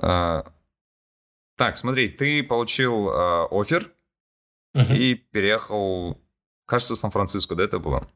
А, 0.00 0.44
так, 1.56 1.76
смотри, 1.78 2.08
ты 2.08 2.42
получил 2.42 3.08
а, 3.10 3.46
оффер 3.50 3.90
Мгм. 4.74 4.94
и 4.94 5.14
переехал, 5.14 6.18
кажется, 6.66 6.94
в 6.94 6.98
Сан-Франциско, 6.98 7.54
да, 7.54 7.64
это 7.64 7.78
было? 7.78 8.06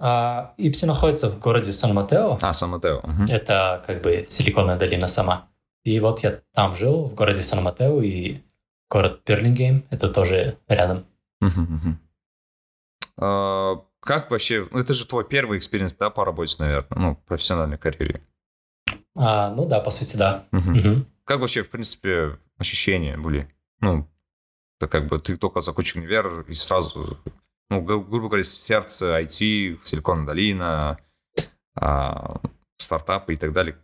А, 0.00 0.54
Ипси 0.56 0.84
находится 0.86 1.28
в 1.28 1.38
городе 1.38 1.72
Сан-Матео. 1.72 2.38
А, 2.40 2.52
Сан-Матео. 2.54 3.00
Мгм. 3.02 3.24
Это 3.26 3.82
как 3.86 4.00
бы 4.02 4.24
силиконовая 4.28 4.78
долина 4.78 5.08
сама. 5.08 5.48
И 5.88 6.00
вот 6.00 6.20
я 6.22 6.42
там 6.52 6.74
жил, 6.74 7.04
в 7.08 7.14
городе 7.14 7.40
Сан-Матео, 7.40 8.02
и 8.02 8.42
город 8.90 9.22
Берлингейм, 9.26 9.84
это 9.88 10.12
тоже 10.12 10.58
рядом. 10.68 11.06
А, 13.16 13.82
Как 14.00 14.30
вообще, 14.30 14.68
ну 14.70 14.78
это 14.78 14.92
же 14.92 15.06
твой 15.06 15.24
первый 15.26 15.56
experience, 15.56 15.94
да, 15.94 16.10
по 16.10 16.24
работе, 16.26 16.56
наверное, 16.58 16.98
ну, 16.98 17.16
профессиональной 17.26 17.78
карьере. 17.78 18.20
А, 19.16 19.50
ну 19.54 19.66
да, 19.66 19.80
по 19.80 19.90
сути, 19.90 20.16
да. 20.16 20.44
Как 21.24 21.40
вообще, 21.40 21.62
в 21.62 21.70
принципе, 21.70 22.38
ощущения 22.58 23.16
были? 23.16 23.48
Ну, 23.80 24.06
это 24.78 24.88
как 24.88 25.06
бы 25.08 25.18
ты 25.18 25.36
только 25.38 25.62
закончил 25.62 26.00
универ 26.00 26.42
и 26.48 26.54
сразу, 26.54 27.18
ну, 27.70 27.80
гру- 27.80 28.04
грубо 28.04 28.28
говоря, 28.28 28.42
сердце 28.44 29.18
IT, 29.22 29.78
Silicon 29.84 30.26
долина, 30.26 30.98
а, 31.74 32.40
стартапы 32.76 33.34
и 33.34 33.36
так 33.36 33.52
далее. 33.54 33.76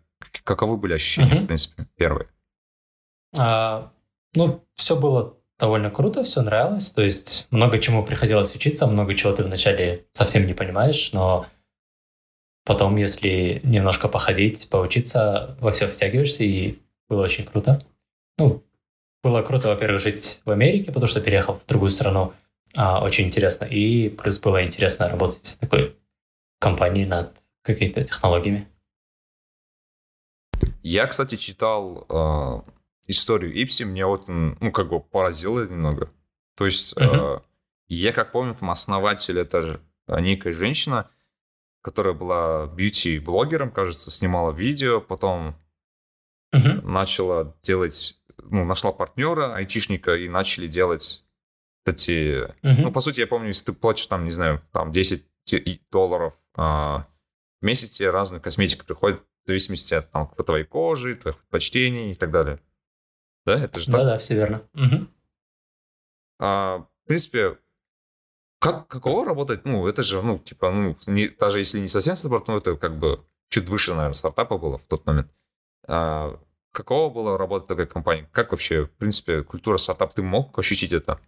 Каковы 0.44 0.76
были 0.76 0.94
ощущения, 0.94 1.34
Мгм. 1.34 1.44
в 1.44 1.46
принципе, 1.46 1.86
первые? 1.96 2.28
А, 3.36 3.92
ну, 4.34 4.64
все 4.74 4.96
было 4.98 5.36
довольно 5.58 5.90
круто, 5.90 6.22
все 6.24 6.42
нравилось. 6.42 6.90
То 6.90 7.02
есть 7.02 7.46
много 7.50 7.78
чему 7.78 8.04
приходилось 8.04 8.54
учиться, 8.54 8.86
много 8.86 9.14
чего 9.14 9.32
ты 9.32 9.42
вначале 9.44 10.06
совсем 10.12 10.46
не 10.46 10.54
понимаешь, 10.54 11.12
но 11.12 11.46
потом, 12.64 12.96
если 12.96 13.60
немножко 13.64 14.08
походить, 14.08 14.68
поучиться, 14.70 15.56
во 15.60 15.70
все 15.70 15.86
втягиваешься, 15.86 16.44
и 16.44 16.78
было 17.08 17.22
очень 17.22 17.44
круто. 17.44 17.84
Ну, 18.38 18.62
было 19.22 19.42
круто, 19.42 19.68
во-первых, 19.68 20.02
жить 20.02 20.40
в 20.44 20.50
Америке, 20.50 20.86
потому 20.92 21.06
что 21.06 21.20
переехал 21.20 21.54
в 21.54 21.66
другую 21.66 21.90
страну. 21.90 22.32
А, 22.76 23.02
очень 23.02 23.26
интересно. 23.26 23.64
И 23.64 24.08
плюс 24.10 24.38
было 24.40 24.64
интересно 24.64 25.08
работать 25.08 25.46
в 25.46 25.58
такой 25.58 25.96
компании 26.58 27.04
над 27.04 27.32
какими-то 27.62 28.02
технологиями. 28.04 28.68
Я, 30.84 31.06
кстати, 31.06 31.36
читал 31.36 32.06
э, 32.10 32.70
историю 33.08 33.52
Ипси, 33.62 33.84
мне 33.84 34.04
вот, 34.04 34.28
ну, 34.28 34.70
как 34.70 34.88
бы 34.90 35.00
поразило 35.00 35.64
немного. 35.66 36.10
То 36.56 36.66
есть, 36.66 36.94
э, 36.98 37.04
Мгм. 37.04 37.42
я, 37.88 38.12
как 38.12 38.32
помню, 38.32 38.54
там 38.54 38.70
основатель, 38.70 39.38
это 39.38 39.62
же 39.62 39.80
э, 40.08 40.20
некая 40.20 40.52
женщина, 40.52 41.08
которая 41.80 42.12
была 42.12 42.66
бьюти-блогером, 42.66 43.70
кажется, 43.70 44.10
снимала 44.10 44.52
видео, 44.52 45.00
потом 45.00 45.56
Мгм. 46.52 46.92
начала 46.92 47.56
делать, 47.62 48.20
ну, 48.50 48.66
нашла 48.66 48.92
партнера, 48.92 49.54
айтишника, 49.54 50.14
и 50.16 50.28
начали 50.28 50.66
делать 50.66 51.24
эти... 51.86 52.42
Мгм. 52.62 52.82
Ну, 52.82 52.92
по 52.92 53.00
сути, 53.00 53.20
я 53.20 53.26
помню, 53.26 53.48
если 53.48 53.64
ты 53.64 53.72
платишь 53.72 54.06
там, 54.06 54.24
не 54.24 54.30
знаю, 54.30 54.62
там 54.70 54.92
10 54.92 55.24
те- 55.44 55.56
и- 55.58 55.80
долларов 55.90 56.38
а, 56.56 57.06
в 57.62 57.64
месяц, 57.64 57.90
тебе 57.92 58.10
разная 58.10 58.40
косметика 58.40 58.84
приходит 58.84 59.22
в 59.44 59.46
зависимости 59.48 59.94
от 59.94 60.10
там, 60.10 60.28
твоей 60.28 60.64
кожи, 60.64 61.14
твоих 61.14 61.38
предпочтений 61.38 62.12
и 62.12 62.14
так 62.14 62.30
далее. 62.30 62.60
Да, 63.46 63.58
это 63.58 63.78
же 63.78 63.86
так? 63.86 63.94
Да-да, 63.96 64.18
все 64.18 64.34
верно. 64.34 64.62
Мгм. 64.72 65.08
А, 66.38 66.78
в 66.78 67.06
принципе, 67.06 67.58
как, 68.58 68.88
каково 68.88 69.26
работать? 69.26 69.64
Ну, 69.64 69.86
это 69.86 70.02
же, 70.02 70.22
ну, 70.22 70.38
типа, 70.38 70.70
ну, 70.70 70.96
не- 71.06 71.28
даже 71.28 71.58
если 71.58 71.80
не 71.80 71.88
совсем 71.88 72.16
стартап, 72.16 72.48
ну, 72.48 72.56
это 72.56 72.76
как 72.76 72.98
бы 72.98 73.24
чуть 73.50 73.68
выше, 73.68 73.92
наверное, 73.92 74.14
стартапа 74.14 74.56
было 74.56 74.78
в 74.78 74.84
тот 74.84 75.06
момент. 75.06 75.30
А, 75.86 76.40
каково 76.72 77.10
было 77.12 77.38
работать 77.38 77.66
в 77.66 77.68
такой 77.68 77.86
компании? 77.86 78.26
Как 78.32 78.50
вообще, 78.52 78.86
в 78.86 78.90
принципе, 78.92 79.42
культура 79.42 79.76
стартап, 79.76 80.14
ты 80.14 80.22
мог 80.22 80.58
ощутить 80.58 80.92
это? 80.92 81.20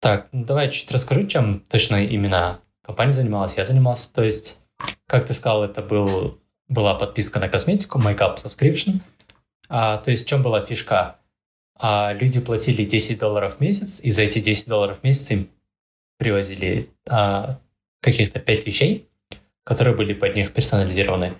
Так, 0.00 0.28
ну 0.32 0.44
давай 0.44 0.70
чуть 0.70 0.90
расскажу, 0.92 1.26
чем 1.26 1.60
точно 1.60 2.04
именно 2.04 2.60
компания 2.82 3.14
занималась. 3.14 3.56
Я 3.56 3.64
занимался, 3.64 4.12
то 4.12 4.22
есть, 4.22 4.60
как 5.06 5.26
ты 5.26 5.32
сказал, 5.32 5.64
это 5.64 5.80
был, 5.80 6.38
была 6.68 6.94
подписка 6.94 7.40
на 7.40 7.48
косметику, 7.48 7.98
Makeup 7.98 8.36
Subscription. 8.36 9.00
А, 9.68 9.98
то 9.98 10.10
есть, 10.10 10.24
в 10.24 10.28
чем 10.28 10.42
была 10.42 10.60
фишка? 10.60 11.16
А, 11.76 12.12
люди 12.12 12.40
платили 12.40 12.84
10 12.84 13.18
долларов 13.18 13.56
в 13.56 13.60
месяц, 13.60 14.00
и 14.00 14.10
за 14.10 14.22
эти 14.22 14.38
10 14.38 14.68
долларов 14.68 15.00
в 15.00 15.04
месяц 15.04 15.30
им 15.30 15.48
привозили 16.18 16.90
а, 17.08 17.58
каких-то 18.00 18.40
5 18.40 18.66
вещей, 18.66 19.08
которые 19.64 19.96
были 19.96 20.14
под 20.14 20.36
них 20.36 20.52
персонализированы. 20.52 21.34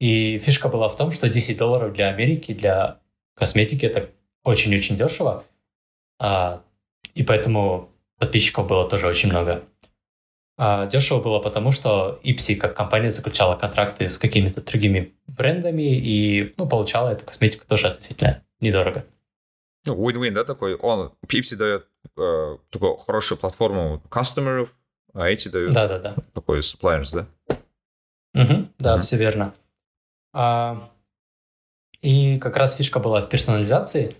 И 0.00 0.38
фишка 0.38 0.68
была 0.68 0.88
в 0.88 0.96
том, 0.96 1.12
что 1.12 1.28
10 1.28 1.56
долларов 1.56 1.92
для 1.92 2.08
Америки, 2.08 2.54
для 2.54 2.98
косметики 3.34 3.84
это 3.84 4.10
очень-очень 4.44 4.96
дешево. 4.96 5.44
А, 6.18 6.62
и 7.14 7.22
поэтому 7.22 7.90
подписчиков 8.18 8.66
было 8.66 8.88
тоже 8.88 9.06
очень 9.06 9.28
много. 9.28 9.64
А, 10.60 10.86
дешево 10.86 11.22
было 11.22 11.38
потому, 11.38 11.70
что 11.70 12.20
Ipsy 12.24 12.56
как 12.56 12.76
компания 12.76 13.10
заключала 13.10 13.54
контракты 13.54 14.08
с 14.08 14.18
какими-то 14.18 14.60
другими 14.60 15.14
брендами 15.28 15.82
и 15.96 16.52
ну, 16.58 16.68
получала 16.68 17.10
эту 17.10 17.24
косметику 17.24 17.64
тоже 17.66 17.86
относительно 17.86 18.42
недорого. 18.60 19.06
Ну, 19.86 19.94
win-win, 20.10 20.32
да, 20.32 20.42
такой? 20.42 20.74
Он, 20.74 21.12
Pepsi 21.26 21.54
дает 21.54 21.86
э, 22.16 22.56
такую 22.70 22.96
хорошую 22.96 23.38
платформу 23.38 24.02
кастомеров, 24.10 24.74
а 25.14 25.28
эти 25.28 25.48
дают 25.48 25.72
Да-да-да. 25.72 26.16
такой 26.34 26.58
suppliers, 26.58 27.14
да? 27.14 27.56
Мгм, 28.34 28.72
да, 28.78 28.94
Мгм. 28.94 29.02
все 29.02 29.16
верно. 29.16 29.54
А, 30.34 30.90
и 32.02 32.38
как 32.38 32.56
раз 32.56 32.76
фишка 32.76 32.98
была 32.98 33.20
в 33.20 33.28
персонализации. 33.28 34.16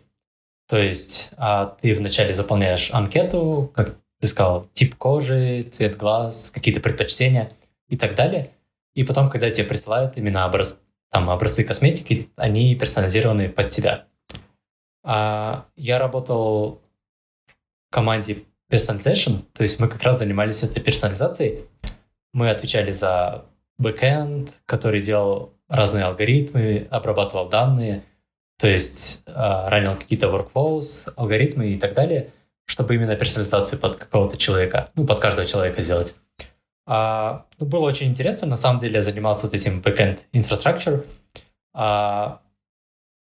То 0.68 0.78
есть 0.78 1.30
а, 1.36 1.76
ты 1.82 1.94
вначале 1.94 2.32
заполняешь 2.32 2.90
анкету, 2.92 3.72
как 3.74 3.96
ты 4.20 4.26
сказал, 4.26 4.68
тип 4.74 4.96
кожи, 4.96 5.62
цвет 5.70 5.96
глаз, 5.96 6.50
какие-то 6.50 6.80
предпочтения. 6.80 7.52
и 7.88 7.96
так 7.96 8.14
далее. 8.14 8.50
И 8.94 9.02
потом, 9.04 9.30
когда 9.30 9.48
тебе 9.50 9.66
присылают 9.66 10.16
именно 10.16 10.44
образ, 10.46 10.80
там, 11.10 11.30
образцы 11.30 11.64
косметики, 11.64 12.28
они 12.36 12.74
персонализированы 12.74 13.48
под 13.48 13.70
тебя. 13.70 14.04
А 15.02 15.64
я 15.76 15.98
работал 15.98 16.80
в 17.46 17.94
команде 17.94 18.44
Personalization, 18.70 19.44
то 19.54 19.62
есть 19.62 19.80
мы 19.80 19.88
как 19.88 20.02
раз 20.02 20.18
занимались 20.18 20.62
этой 20.62 20.82
персонализацией. 20.82 21.64
Мы 22.34 22.50
отвечали 22.50 22.92
за 22.92 23.46
бэкэнд, 23.78 24.60
который 24.66 25.00
делал 25.00 25.54
разные 25.68 26.04
алгоритмы, 26.04 26.86
обрабатывал 26.90 27.48
данные, 27.48 28.04
то 28.58 28.68
есть 28.68 29.22
э, 29.26 29.32
ранил 29.34 29.94
какие-то 29.94 30.26
workflows, 30.26 31.10
алгоритмы 31.16 31.68
и 31.68 31.78
так 31.78 31.94
далее, 31.94 32.30
чтобы 32.68 32.94
именно 32.94 33.16
персонализацию 33.16 33.80
под 33.80 33.96
какого-то 33.96 34.36
человека, 34.36 34.90
ну, 34.94 35.06
под 35.06 35.20
каждого 35.20 35.46
человека 35.46 35.80
сделать. 35.80 36.14
А, 36.86 37.46
ну, 37.58 37.66
было 37.66 37.86
очень 37.86 38.08
интересно, 38.08 38.46
на 38.46 38.56
самом 38.56 38.78
деле 38.78 38.96
я 38.96 39.02
занимался 39.02 39.46
вот 39.46 39.54
этим 39.54 39.80
backend 39.80 40.20
infrastructure, 40.32 41.04
а, 41.74 42.40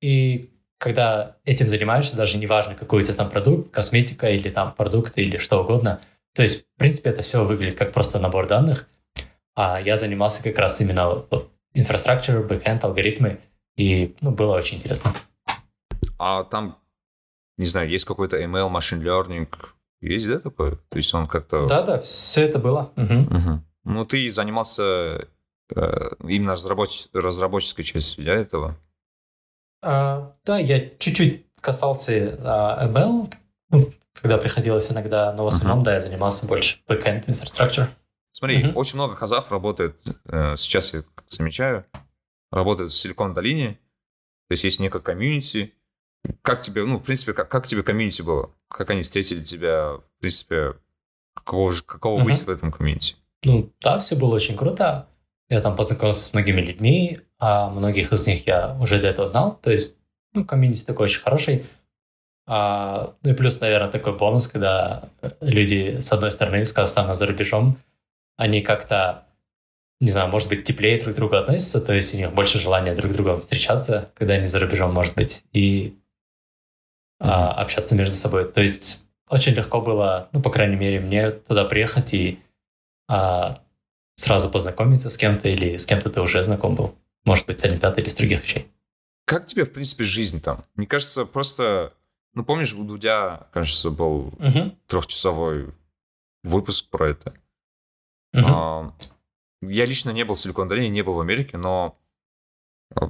и 0.00 0.50
когда 0.78 1.36
этим 1.44 1.68
занимаешься, 1.68 2.16
даже 2.16 2.38
неважно, 2.38 2.74
какой 2.74 3.00
у 3.00 3.02
тебя 3.02 3.14
там 3.14 3.30
продукт, 3.30 3.70
косметика 3.70 4.30
или 4.30 4.50
там 4.50 4.74
продукты 4.74 5.20
или 5.20 5.36
что 5.36 5.62
угодно, 5.62 6.00
то 6.34 6.42
есть, 6.42 6.64
в 6.74 6.78
принципе, 6.78 7.10
это 7.10 7.22
все 7.22 7.44
выглядит 7.44 7.78
как 7.78 7.92
просто 7.92 8.18
набор 8.18 8.46
данных, 8.46 8.88
а 9.54 9.80
я 9.80 9.96
занимался 9.96 10.42
как 10.42 10.58
раз 10.58 10.80
именно 10.80 11.24
infrastructure, 11.74 12.46
backend, 12.46 12.80
алгоритмы, 12.84 13.40
и 13.76 14.14
ну, 14.22 14.30
было 14.30 14.56
очень 14.56 14.78
интересно. 14.78 15.12
А 16.18 16.44
там, 16.44 16.78
не 17.56 17.64
знаю, 17.64 17.88
есть 17.88 18.04
какой-то 18.04 18.40
ML, 18.42 18.70
machine 18.70 19.02
learning, 19.02 19.48
есть, 20.00 20.28
да, 20.28 20.38
такое? 20.38 20.76
То 20.88 20.96
есть 20.98 21.12
он 21.14 21.26
как-то... 21.26 21.66
Да-да, 21.66 21.98
все 21.98 22.42
это 22.42 22.58
было. 22.58 22.92
Угу. 22.96 23.36
Угу. 23.36 23.62
Ну, 23.84 24.04
ты 24.04 24.30
занимался 24.30 25.28
э, 25.74 26.08
именно 26.20 26.52
разрабоч... 26.52 27.08
разработческой 27.12 27.84
частью, 27.84 28.24
да, 28.24 28.34
этого? 28.34 28.76
А, 29.82 30.34
да, 30.44 30.58
я 30.58 30.90
чуть-чуть 30.98 31.46
касался 31.60 32.38
а, 32.42 32.88
ML, 32.88 33.32
ну, 33.70 33.92
когда 34.12 34.38
приходилось 34.38 34.90
иногда, 34.90 35.32
но 35.32 35.44
в 35.44 35.48
основном, 35.48 35.80
uh-huh. 35.80 35.84
да, 35.84 35.94
я 35.94 36.00
занимался 36.00 36.46
больше 36.46 36.80
backend 36.88 37.26
infrastructure. 37.26 37.88
Смотри, 38.32 38.62
uh-huh. 38.62 38.72
очень 38.74 38.96
много 38.96 39.14
казах 39.14 39.50
работает, 39.50 39.96
э, 40.26 40.56
сейчас 40.56 40.94
я 40.94 41.02
замечаю, 41.28 41.84
работает 42.50 42.90
в 42.90 42.94
Silicon 42.94 43.34
Долине, 43.34 43.78
то 44.48 44.52
есть 44.52 44.64
есть 44.64 44.80
некое 44.80 45.00
комьюнити. 45.00 45.74
Как 46.42 46.60
тебе, 46.60 46.84
ну, 46.84 46.98
в 46.98 47.02
принципе, 47.02 47.32
как, 47.32 47.48
как 47.48 47.66
тебе 47.66 47.82
комьюнити 47.82 48.22
было? 48.22 48.50
Как 48.68 48.90
они 48.90 49.02
встретили 49.02 49.42
тебя, 49.42 49.92
в 49.92 50.02
принципе, 50.20 50.74
какого, 51.34 51.72
же, 51.72 51.82
какого 51.82 52.20
uh-huh. 52.20 52.24
быть 52.24 52.42
в 52.42 52.50
этом 52.50 52.72
комьюнити? 52.72 53.16
Ну, 53.44 53.72
да, 53.80 53.98
все 53.98 54.16
было 54.16 54.34
очень 54.34 54.56
круто. 54.56 55.08
Я 55.48 55.60
там 55.60 55.76
познакомился 55.76 56.22
с 56.22 56.32
многими 56.32 56.60
людьми, 56.60 57.20
а 57.38 57.70
многих 57.70 58.12
из 58.12 58.26
них 58.26 58.46
я 58.46 58.76
уже 58.80 59.00
до 59.00 59.06
этого 59.06 59.28
знал. 59.28 59.58
То 59.62 59.70
есть, 59.70 59.98
ну, 60.32 60.44
комьюнити 60.44 60.84
такой 60.84 61.04
очень 61.04 61.20
хороший. 61.20 61.66
А, 62.46 63.14
ну 63.22 63.30
и 63.32 63.34
плюс, 63.34 63.60
наверное, 63.60 63.90
такой 63.90 64.16
бонус, 64.16 64.48
когда 64.48 65.08
люди, 65.40 65.98
с 66.00 66.12
одной 66.12 66.30
стороны, 66.30 66.62
из 66.62 66.72
Казахстана 66.72 67.14
за 67.14 67.26
рубежом, 67.26 67.78
они 68.36 68.60
как-то, 68.60 69.24
не 70.00 70.10
знаю, 70.10 70.28
может 70.28 70.48
быть, 70.48 70.62
теплее 70.62 71.00
друг 71.00 71.14
к 71.14 71.16
другу 71.16 71.36
относятся, 71.36 71.80
то 71.80 71.92
есть 71.92 72.14
у 72.14 72.18
них 72.18 72.32
больше 72.32 72.58
желания 72.58 72.94
друг 72.94 73.10
с 73.10 73.16
другом 73.16 73.40
встречаться, 73.40 74.10
когда 74.14 74.34
они 74.34 74.46
за 74.46 74.60
рубежом, 74.60 74.94
может 74.94 75.16
быть, 75.16 75.44
и 75.52 75.96
mm-hmm. 77.20 77.28
а, 77.28 77.52
общаться 77.52 77.94
между 77.94 78.14
собой. 78.14 78.44
То 78.50 78.62
есть 78.62 79.06
очень 79.28 79.52
легко 79.54 79.80
было, 79.80 80.28
ну, 80.32 80.40
по 80.40 80.50
крайней 80.50 80.76
мере, 80.76 81.00
мне 81.00 81.30
туда 81.30 81.64
приехать 81.64 82.14
и 82.14 82.40
а, 83.08 83.58
сразу 84.16 84.50
познакомиться 84.50 85.10
с 85.10 85.16
кем-то 85.16 85.48
или 85.48 85.76
с 85.76 85.86
кем-то 85.86 86.10
ты 86.10 86.20
уже 86.20 86.42
знаком 86.42 86.74
был. 86.74 86.94
Может 87.24 87.46
быть, 87.46 87.60
с 87.60 87.64
Олимпиадой 87.64 88.02
или 88.02 88.08
с 88.08 88.14
других 88.14 88.42
вещей. 88.42 88.70
Как 89.24 89.46
тебе, 89.46 89.64
в 89.64 89.72
принципе, 89.72 90.04
жизнь 90.04 90.40
там? 90.40 90.64
Мне 90.74 90.86
кажется, 90.86 91.24
просто... 91.24 91.92
Ну, 92.34 92.44
помнишь, 92.44 92.74
у 92.74 92.84
Дудя, 92.84 93.48
кажется, 93.52 93.90
был 93.90 94.32
uh 94.38 94.76
трехчасовой 94.86 95.74
выпуск 96.44 96.88
про 96.90 97.08
это. 97.08 97.34
uh 98.34 98.44
А, 98.46 98.92
я 99.62 99.86
лично 99.86 100.10
не 100.10 100.24
был 100.24 100.34
в 100.34 100.40
Силикон 100.40 100.68
Долине, 100.68 100.90
не 100.90 101.02
был 101.02 101.14
в 101.14 101.20
Америке, 101.20 101.56
но 101.56 101.98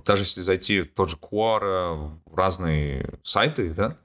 даже 0.04 0.22
если 0.22 0.40
зайти 0.40 0.82
в 0.82 0.94
тот 0.94 1.10
же 1.10 1.16
Quora, 1.16 2.18
в 2.24 2.36
разные 2.36 3.18
сайты, 3.22 3.72
да, 3.74 3.98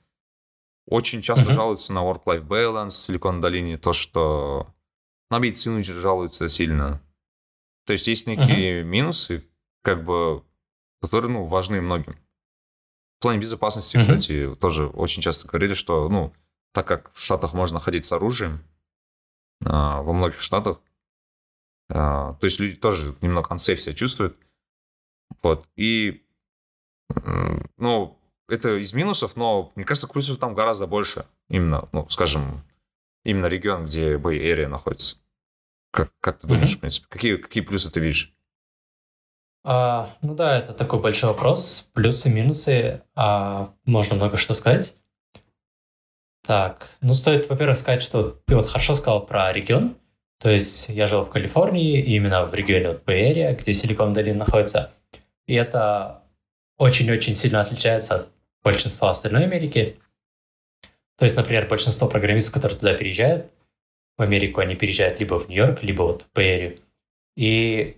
очень 0.87 1.21
часто 1.21 1.51
uh 1.51 1.53
жалуются 1.53 1.93
на 1.93 1.99
work-life 1.99 2.45
balance 2.45 2.89
в 2.89 3.05
Силикон 3.05 3.41
Долине, 3.41 3.77
то, 3.77 3.93
что 3.93 4.67
на 5.29 5.39
медицину 5.39 5.81
жалуются 5.83 6.49
сильно. 6.49 7.01
То 7.85 7.93
есть 7.93 8.07
есть 8.07 8.27
некие 8.27 8.81
uh-huh. 8.81 8.85
минусы, 8.85 9.47
как 9.83 10.03
бы, 10.03 10.43
которые, 11.01 11.31
ну, 11.31 11.45
важны 11.45 11.81
многим. 11.81 12.17
В 13.19 13.21
плане 13.21 13.39
безопасности, 13.39 13.97
uh-huh. 13.97 14.01
кстати, 14.01 14.55
тоже 14.59 14.87
очень 14.87 15.21
часто 15.21 15.47
говорили, 15.47 15.73
что, 15.73 16.09
ну, 16.09 16.33
так 16.73 16.87
как 16.87 17.11
в 17.13 17.23
Штатах 17.23 17.53
можно 17.53 17.79
ходить 17.79 18.05
с 18.05 18.11
оружием, 18.11 18.63
а, 19.65 20.01
во 20.01 20.13
многих 20.13 20.41
Штатах, 20.41 20.81
а, 21.89 22.33
то 22.33 22.45
есть 22.45 22.59
люди 22.59 22.75
тоже 22.75 23.15
немного 23.21 23.53
unsafe 23.53 23.77
себя 23.77 23.93
чувствуют. 23.93 24.37
Вот, 25.41 25.67
и, 25.75 26.23
ну, 27.77 28.17
это 28.47 28.77
из 28.77 28.93
минусов, 28.93 29.35
но, 29.35 29.71
мне 29.75 29.85
кажется, 29.85 30.07
плюсов 30.07 30.37
там 30.37 30.53
гораздо 30.53 30.87
больше. 30.87 31.25
Именно, 31.49 31.87
ну, 31.91 32.07
скажем, 32.09 32.63
именно 33.23 33.45
регион, 33.45 33.85
где 33.85 34.17
Bay 34.17 34.39
Area 34.39 34.67
находится. 34.67 35.17
Как, 35.91 36.11
как 36.19 36.39
ты 36.39 36.47
думаешь, 36.47 36.73
mm-hmm. 36.73 36.77
в 36.77 36.79
принципе, 36.79 37.07
какие, 37.09 37.35
какие 37.37 37.63
плюсы 37.63 37.91
ты 37.91 37.99
видишь? 37.99 38.33
А, 39.63 40.09
ну 40.21 40.33
да, 40.35 40.57
это 40.57 40.73
такой 40.73 40.99
большой 40.99 41.29
вопрос. 41.29 41.91
Плюсы, 41.93 42.29
минусы. 42.29 43.03
А, 43.15 43.73
можно 43.85 44.15
много 44.15 44.37
что 44.37 44.53
сказать. 44.53 44.95
Так, 46.43 46.95
ну 47.01 47.13
стоит, 47.13 47.49
во-первых, 47.49 47.77
сказать, 47.77 48.01
что 48.01 48.31
ты 48.31 48.55
вот 48.55 48.67
хорошо 48.67 48.95
сказал 48.95 49.25
про 49.25 49.53
регион. 49.53 49.95
То 50.39 50.49
есть 50.49 50.89
я 50.89 51.05
жил 51.05 51.23
в 51.23 51.29
Калифорнии, 51.29 52.01
именно 52.01 52.45
в 52.45 52.53
регионе 52.53 52.87
вот 52.87 53.03
Bay 53.03 53.31
Area, 53.31 53.55
где 53.55 53.73
Силикон 53.73 54.13
Долина 54.13 54.39
находится. 54.39 54.91
И 55.51 55.53
это 55.53 56.23
очень-очень 56.77 57.35
сильно 57.35 57.59
отличается 57.59 58.15
от 58.15 58.29
большинства 58.63 59.09
остальной 59.09 59.43
Америки. 59.43 59.99
То 61.17 61.25
есть, 61.25 61.35
например, 61.35 61.67
большинство 61.67 62.07
программистов, 62.07 62.53
которые 62.53 62.79
туда 62.79 62.93
переезжают, 62.93 63.51
в 64.17 64.21
Америку 64.21 64.61
они 64.61 64.75
переезжают 64.75 65.19
либо 65.19 65.37
в 65.37 65.49
Нью-Йорк, 65.49 65.83
либо 65.83 66.03
вот 66.03 66.21
в 66.21 66.31
Бэй 66.31 66.81
И 67.35 67.97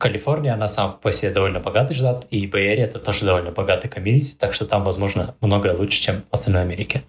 Калифорния, 0.00 0.54
она 0.54 0.66
сам 0.66 0.98
по 0.98 1.12
себе 1.12 1.30
довольно 1.30 1.60
богатый 1.60 1.94
штат, 1.94 2.26
и 2.32 2.44
Бэй 2.48 2.74
это 2.78 2.98
тоже 2.98 3.24
довольно 3.24 3.52
богатый 3.52 3.86
комьюнити, 3.88 4.34
так 4.34 4.52
что 4.52 4.66
там, 4.66 4.82
возможно, 4.82 5.36
многое 5.40 5.76
лучше, 5.76 6.02
чем 6.02 6.22
в 6.22 6.32
остальной 6.32 6.62
Америке. 6.62 7.04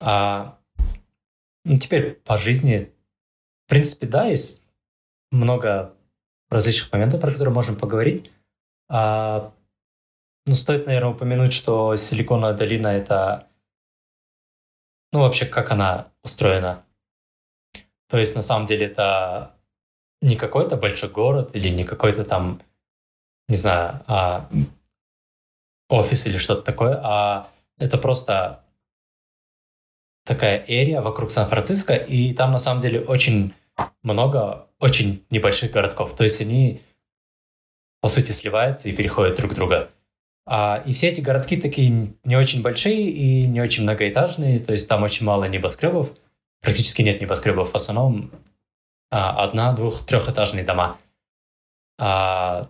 А, 0.00 0.56
ну, 1.64 1.80
теперь 1.80 2.12
по 2.12 2.38
жизни, 2.38 2.92
в 3.66 3.70
принципе, 3.70 4.06
да, 4.06 4.26
есть 4.26 4.62
много 5.32 5.96
различных 6.48 6.92
моментов, 6.92 7.20
про 7.20 7.32
которые 7.32 7.52
можем 7.52 7.74
поговорить. 7.74 8.30
А, 8.88 9.52
ну, 10.46 10.54
стоит, 10.54 10.86
наверное, 10.86 11.10
упомянуть, 11.10 11.52
что 11.52 11.96
Силиконовая 11.96 12.54
долина— 12.54 12.86
это 12.88 13.48
ну, 15.12 15.20
вообще, 15.20 15.46
как 15.46 15.70
она 15.70 16.12
устроена. 16.22 16.84
То 18.08 18.18
есть, 18.18 18.36
на 18.36 18.42
самом 18.42 18.66
деле, 18.66 18.86
это 18.86 19.56
не 20.20 20.36
какой-то 20.36 20.76
большой 20.76 21.10
город 21.10 21.50
или 21.54 21.68
не 21.68 21.84
какой-то 21.84 22.24
там, 22.24 22.62
не 23.48 23.56
знаю, 23.56 24.04
а, 24.06 24.48
офис 25.88 26.26
или 26.26 26.38
что-то 26.38 26.62
такое, 26.62 27.00
а 27.02 27.48
это 27.78 27.98
просто 27.98 28.64
такая 30.24 30.64
эрия 30.66 31.00
вокруг 31.00 31.30
Сан-Франциско, 31.30 31.94
и 31.94 32.32
там 32.34 32.52
на 32.52 32.58
самом 32.58 32.80
деле 32.80 33.00
очень 33.00 33.54
много 34.02 34.66
очень 34.78 35.24
небольших 35.30 35.70
городков. 35.70 36.14
То 36.14 36.24
есть 36.24 36.40
они, 36.40 36.82
по 38.00 38.08
сути, 38.08 38.32
сливаются 38.32 38.88
и 38.88 38.92
переходят 38.92 39.36
друг 39.36 39.54
друга. 39.54 39.90
А, 40.46 40.82
и 40.86 40.92
все 40.92 41.08
эти 41.08 41.20
городки 41.20 41.56
такие 41.56 42.14
не 42.24 42.36
очень 42.36 42.62
большие 42.62 43.10
и 43.10 43.46
не 43.46 43.60
очень 43.60 43.82
многоэтажные, 43.82 44.60
то 44.60 44.72
есть 44.72 44.88
там 44.88 45.02
очень 45.02 45.26
мало 45.26 45.44
небоскребов, 45.44 46.10
практически 46.60 47.02
нет 47.02 47.20
небоскребов, 47.20 47.72
в 47.72 47.74
основном 47.74 48.30
а, 49.10 49.44
одна, 49.44 49.72
двух, 49.72 50.04
трехэтажные 50.04 50.64
дома. 50.64 50.98
А, 51.98 52.68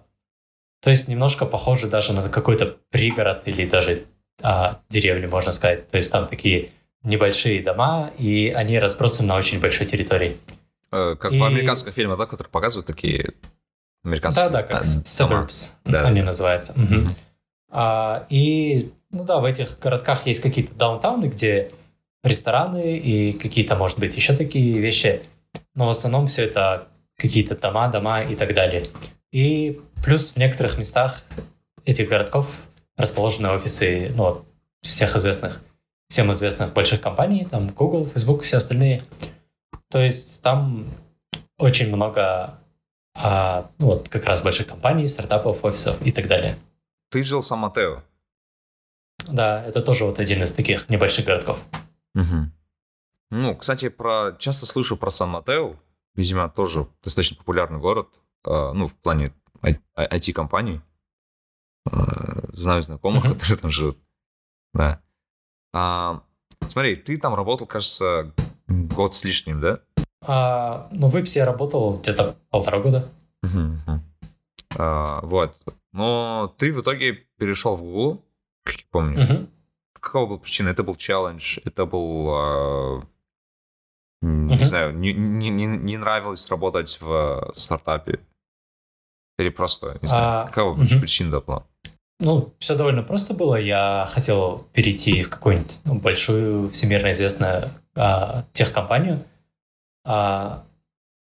то 0.80 0.90
есть 0.90 1.08
немножко 1.08 1.46
похоже 1.46 1.88
даже 1.88 2.12
на 2.12 2.28
какой-то 2.28 2.76
пригород 2.90 3.46
или 3.46 3.68
даже 3.68 4.04
а, 4.42 4.80
деревню, 4.88 5.28
можно 5.28 5.52
сказать. 5.52 5.88
То 5.88 5.96
есть 5.96 6.10
там 6.12 6.28
такие 6.28 6.70
небольшие 7.02 7.62
дома, 7.62 8.12
и 8.18 8.50
они 8.50 8.78
разбросаны 8.78 9.28
на 9.28 9.36
очень 9.36 9.60
большой 9.60 9.86
территории. 9.86 10.38
Э, 10.92 11.14
как 11.16 11.32
и... 11.32 11.38
в 11.38 11.44
американских 11.44 11.92
фильмах, 11.92 12.18
да, 12.18 12.26
которые 12.26 12.50
показывают 12.50 12.86
такие 12.86 13.34
американские 14.04 14.48
Да-да, 14.48 14.62
как 14.62 14.82
suburbs 14.84 15.70
да. 15.84 16.02
они 16.02 16.22
называются. 16.22 16.72
Угу. 16.72 17.08
А, 17.70 18.26
и, 18.28 18.92
ну 19.10 19.24
да, 19.24 19.38
в 19.38 19.44
этих 19.44 19.78
городках 19.78 20.26
есть 20.26 20.40
какие-то 20.40 20.74
даунтауны, 20.74 21.26
где 21.26 21.70
рестораны 22.22 22.96
и 22.96 23.32
какие-то, 23.32 23.76
может 23.76 23.98
быть, 23.98 24.16
еще 24.16 24.34
такие 24.34 24.78
вещи. 24.78 25.22
Но 25.74 25.86
в 25.86 25.90
основном 25.90 26.26
все 26.26 26.44
это 26.44 26.88
какие-то 27.16 27.56
дома, 27.56 27.88
дома 27.88 28.22
и 28.22 28.36
так 28.36 28.54
далее. 28.54 28.88
И 29.32 29.80
плюс 30.04 30.32
в 30.32 30.36
некоторых 30.36 30.78
местах 30.78 31.22
этих 31.84 32.08
городков 32.08 32.62
расположены 32.96 33.50
офисы 33.50 34.12
ну, 34.14 34.24
вот, 34.24 34.44
всех 34.82 35.16
известных, 35.16 35.62
всем 36.08 36.32
известных 36.32 36.72
больших 36.72 37.00
компаний, 37.00 37.46
там 37.50 37.68
Google, 37.68 38.06
Facebook, 38.06 38.42
все 38.42 38.58
остальные. 38.58 39.02
То 39.90 40.00
есть 40.00 40.42
там 40.42 40.86
очень 41.58 41.94
много 41.94 42.58
а, 43.18 43.70
ну, 43.78 43.86
вот 43.86 44.08
как 44.08 44.24
раз 44.24 44.42
больших 44.42 44.66
компаний, 44.66 45.08
стартапов, 45.08 45.64
офисов 45.64 46.00
и 46.02 46.12
так 46.12 46.28
далее. 46.28 46.58
Ты 47.10 47.22
жил 47.22 47.40
в 47.40 47.46
Сан-Матео? 47.46 48.02
Да, 49.28 49.64
это 49.64 49.80
тоже 49.80 50.04
вот 50.04 50.18
один 50.18 50.42
из 50.42 50.52
таких 50.52 50.88
небольших 50.88 51.24
городков. 51.24 51.64
Угу. 52.14 52.50
Ну, 53.30 53.56
кстати, 53.56 53.88
про 53.88 54.36
часто 54.38 54.66
слышу 54.66 54.96
про 54.96 55.10
Сан-Матео. 55.10 55.76
Видимо, 56.14 56.48
тоже 56.48 56.86
достаточно 57.02 57.36
популярный 57.36 57.78
город, 57.78 58.08
э, 58.46 58.72
ну, 58.72 58.86
в 58.86 58.96
плане 58.96 59.34
IT-компаний. 59.62 60.80
Э, 61.90 62.46
знаю 62.52 62.82
знакомых, 62.82 63.22
которые 63.24 63.58
там 63.58 63.70
живут. 63.70 63.98
Да. 64.72 65.02
А, 65.72 66.22
смотри, 66.68 66.96
ты 66.96 67.18
там 67.18 67.34
работал, 67.34 67.66
кажется, 67.66 68.32
год 68.66 69.14
с 69.14 69.24
лишним, 69.24 69.60
да? 69.60 69.80
А, 70.24 70.88
ну, 70.90 71.08
в 71.08 71.16
Ипсе 71.16 71.40
я 71.40 71.46
работал 71.46 71.98
где-то 71.98 72.36
полтора 72.50 72.80
года. 72.80 73.08
Uh-huh, 73.44 74.00
А, 74.76 75.20
вот. 75.22 75.56
Но 75.92 76.54
ты 76.58 76.72
в 76.72 76.80
итоге 76.80 77.26
перешел 77.38 77.76
в 77.76 77.82
Google, 77.82 78.22
как 78.64 78.76
я 78.76 78.84
помню. 78.90 79.18
Uh-huh. 79.18 79.48
Какова 79.94 80.26
была 80.26 80.38
причина? 80.38 80.70
Это 80.70 80.82
был 80.82 80.96
челлендж, 80.96 81.58
это 81.64 81.86
был... 81.86 82.28
А, 82.30 83.00
не 84.22 84.54
uh-huh. 84.54 84.64
знаю, 84.64 84.94
не, 84.98 85.12
не, 85.12 85.50
не, 85.50 85.66
не 85.66 85.96
нравилось 85.96 86.50
работать 86.50 86.98
в 87.00 87.52
стартапе? 87.54 88.20
Или 89.38 89.50
просто, 89.50 89.98
не 90.00 90.08
знаю, 90.08 90.24
а, 90.24 90.46
какова 90.46 90.78
uh-huh. 90.78 91.00
причина 91.00 91.40
была? 91.40 91.64
Ну, 92.18 92.54
все 92.58 92.74
довольно 92.76 93.02
просто 93.02 93.34
было. 93.34 93.56
Я 93.56 94.06
хотел 94.08 94.66
перейти 94.72 95.22
в 95.22 95.28
какую-нибудь 95.28 95.82
ну, 95.84 95.94
большую, 95.96 96.70
всемирно 96.70 97.12
известную 97.12 97.70
а, 97.94 98.46
техкомпанию. 98.52 99.24
А, 100.06 100.64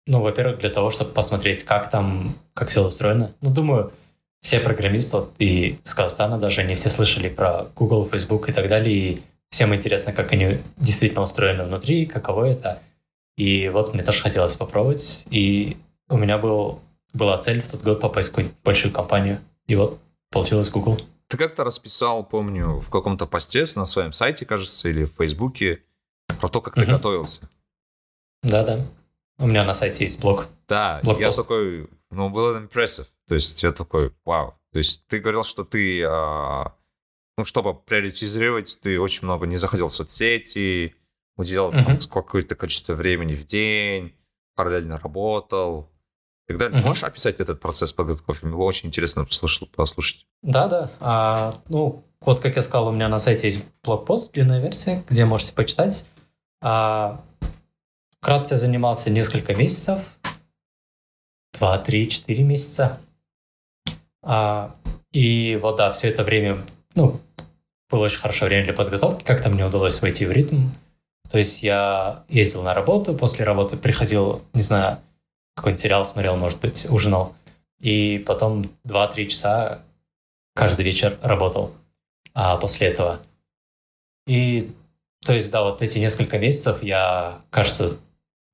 ну, 0.06 0.20
во-первых, 0.20 0.58
для 0.58 0.70
того, 0.70 0.90
чтобы 0.90 1.12
посмотреть, 1.12 1.62
как 1.62 1.88
там, 1.88 2.36
как 2.52 2.68
все 2.68 2.84
устроено. 2.84 3.32
Ну, 3.40 3.50
думаю, 3.50 3.92
все 4.40 4.58
программисты, 4.58 5.18
вот, 5.18 5.32
и 5.38 5.78
с 5.84 5.94
Казахстана 5.94 6.36
даже, 6.36 6.64
не 6.64 6.74
все 6.74 6.90
слышали 6.90 7.28
про 7.28 7.68
Google, 7.76 8.06
Facebook 8.06 8.48
и 8.48 8.52
так 8.52 8.68
далее, 8.68 8.94
и 8.94 9.22
всем 9.50 9.72
интересно, 9.72 10.12
как 10.12 10.32
они 10.32 10.58
действительно 10.76 11.22
устроены 11.22 11.64
внутри, 11.64 12.06
каково 12.06 12.46
это. 12.46 12.80
И 13.36 13.68
вот 13.68 13.94
мне 13.94 14.02
тоже 14.02 14.20
хотелось 14.20 14.56
попробовать, 14.56 15.24
и 15.30 15.76
у 16.08 16.16
меня 16.16 16.38
был, 16.38 16.80
была 17.12 17.38
цель 17.38 17.62
в 17.62 17.70
тот 17.70 17.82
год 17.82 18.00
попасть 18.00 18.28
в 18.28 18.32
какую-нибудь 18.32 18.58
большую 18.64 18.92
компанию. 18.92 19.40
И 19.68 19.76
вот 19.76 20.00
получилось 20.30 20.70
Google. 20.70 21.00
Ты 21.28 21.36
как-то 21.36 21.62
расписал, 21.62 22.24
помню, 22.24 22.80
в 22.80 22.90
каком-то 22.90 23.26
посте 23.26 23.64
на 23.76 23.86
своем 23.86 24.12
сайте, 24.12 24.44
кажется, 24.44 24.88
или 24.88 25.04
в 25.04 25.12
Фейсбуке, 25.16 25.82
про 26.40 26.48
то, 26.48 26.60
как 26.60 26.74
ты 26.74 26.84
готовился. 26.84 27.48
Да-да. 28.42 28.86
У 29.38 29.46
меня 29.46 29.64
на 29.64 29.74
сайте 29.74 30.04
есть 30.04 30.20
блог. 30.20 30.48
Да, 30.68 31.00
я 31.18 31.30
такой, 31.30 31.88
ну, 32.10 32.30
был 32.30 32.56
impressive. 32.56 33.06
То 33.28 33.34
есть 33.34 33.62
я 33.62 33.72
такой, 33.72 34.12
вау. 34.24 34.54
То 34.72 34.78
есть 34.78 35.06
ты 35.06 35.18
говорил, 35.20 35.44
что 35.44 35.64
ты, 35.64 36.02
а, 36.04 36.74
ну, 37.36 37.44
чтобы 37.44 37.74
приоритизировать, 37.74 38.78
ты 38.82 39.00
очень 39.00 39.24
много 39.24 39.46
не 39.46 39.56
заходил 39.56 39.88
в 39.88 39.92
соцсети, 39.92 40.94
уделял 41.36 41.72
uh-huh. 41.72 42.08
какое-то 42.08 42.54
количество 42.54 42.94
времени 42.94 43.34
в 43.34 43.46
день, 43.46 44.14
параллельно 44.54 44.98
работал 44.98 45.90
и 46.46 46.52
так 46.52 46.58
далее. 46.58 46.80
Uh-huh. 46.80 46.86
Можешь 46.86 47.04
описать 47.04 47.40
этот 47.40 47.60
процесс 47.60 47.92
подготовки? 47.92 48.44
Мне 48.44 48.54
было 48.54 48.64
очень 48.64 48.88
интересно 48.88 49.26
послушать. 49.74 50.26
Да-да. 50.42 50.90
А, 51.00 51.60
ну, 51.68 52.04
вот, 52.20 52.40
как 52.40 52.56
я 52.56 52.62
сказал, 52.62 52.88
у 52.88 52.92
меня 52.92 53.08
на 53.08 53.18
сайте 53.18 53.48
есть 53.48 53.64
блокпост, 53.82 54.32
длинная 54.32 54.60
версия, 54.60 55.04
где 55.08 55.24
можете 55.24 55.52
почитать. 55.52 56.06
А, 56.60 57.22
вкратце 58.22 58.56
занимался 58.56 59.10
несколько 59.10 59.52
месяцев. 59.52 59.98
Два, 61.58 61.76
три, 61.78 62.08
четыре 62.08 62.44
месяца. 62.44 63.00
А, 64.22 64.76
и 65.10 65.58
вот, 65.60 65.76
да, 65.76 65.90
все 65.90 66.08
это 66.08 66.22
время, 66.22 66.64
ну, 66.94 67.20
было 67.90 68.04
очень 68.04 68.20
хорошее 68.20 68.48
время 68.48 68.64
для 68.64 68.74
подготовки. 68.74 69.24
Как-то 69.24 69.50
мне 69.50 69.66
удалось 69.66 70.00
войти 70.00 70.24
в 70.24 70.30
ритм. 70.30 70.68
То 71.30 71.38
есть 71.38 71.64
я 71.64 72.24
ездил 72.28 72.62
на 72.62 72.74
работу, 72.74 73.12
после 73.12 73.44
работы 73.44 73.76
приходил, 73.76 74.42
не 74.52 74.62
знаю, 74.62 75.00
какой-нибудь 75.56 75.80
сериал 75.80 76.06
смотрел, 76.06 76.36
может 76.36 76.60
быть, 76.60 76.86
ужинал. 76.90 77.34
И 77.80 78.18
потом 78.18 78.70
2-3 78.86 79.26
часа 79.26 79.82
каждый 80.54 80.84
вечер 80.84 81.18
работал 81.22 81.72
а 82.34 82.56
после 82.56 82.86
этого. 82.88 83.20
И, 84.28 84.72
то 85.24 85.34
есть, 85.34 85.50
да, 85.50 85.64
вот 85.64 85.82
эти 85.82 85.98
несколько 85.98 86.38
месяцев 86.38 86.82
я, 86.82 87.42
кажется, 87.50 87.98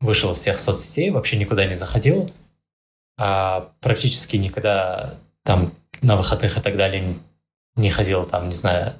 вышел 0.00 0.32
из 0.32 0.38
всех 0.38 0.60
соцсетей, 0.60 1.10
вообще 1.10 1.36
никуда 1.36 1.66
не 1.66 1.74
заходил, 1.74 2.30
а 3.18 3.72
практически 3.80 4.36
никогда 4.36 5.18
там 5.42 5.72
на 6.02 6.16
выходных 6.16 6.56
и 6.56 6.60
так 6.60 6.76
далее 6.76 7.16
не 7.76 7.90
ходил 7.90 8.24
там, 8.24 8.48
не 8.48 8.54
знаю, 8.54 8.94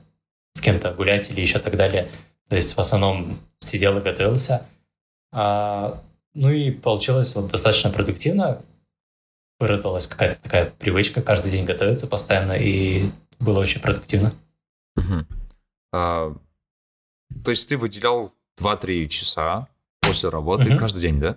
с 0.55 0.61
кем-то 0.61 0.93
гулять 0.93 1.31
или 1.31 1.41
еще 1.41 1.59
так 1.59 1.77
далее. 1.77 2.11
То 2.49 2.57
есть 2.57 2.77
в 2.77 2.79
основном 2.81 3.41
сидел 3.61 3.99
и 3.99 4.03
готовился. 4.03 4.67
А, 5.33 6.03
ну 6.35 6.51
и 6.51 6.71
получилось 6.71 7.35
вот 7.37 7.51
достаточно 7.51 7.91
продуктивно. 7.91 8.63
Выработалась 9.61 10.07
какая-то 10.07 10.41
такая 10.41 10.67
привычка 10.71 11.21
каждый 11.21 11.51
день 11.51 11.65
готовиться 11.65 12.07
постоянно, 12.07 12.53
и 12.53 13.11
было 13.39 13.61
очень 13.61 13.81
продуктивно. 13.81 14.33
Угу. 14.97 15.27
А, 15.93 16.35
то 17.45 17.51
есть 17.51 17.69
ты 17.69 17.77
выделял 17.77 18.33
2-3 18.61 19.07
часа 19.09 19.69
после 20.09 20.29
работы 20.29 20.71
угу. 20.71 20.79
каждый 20.79 21.01
день, 21.01 21.21
да? 21.21 21.37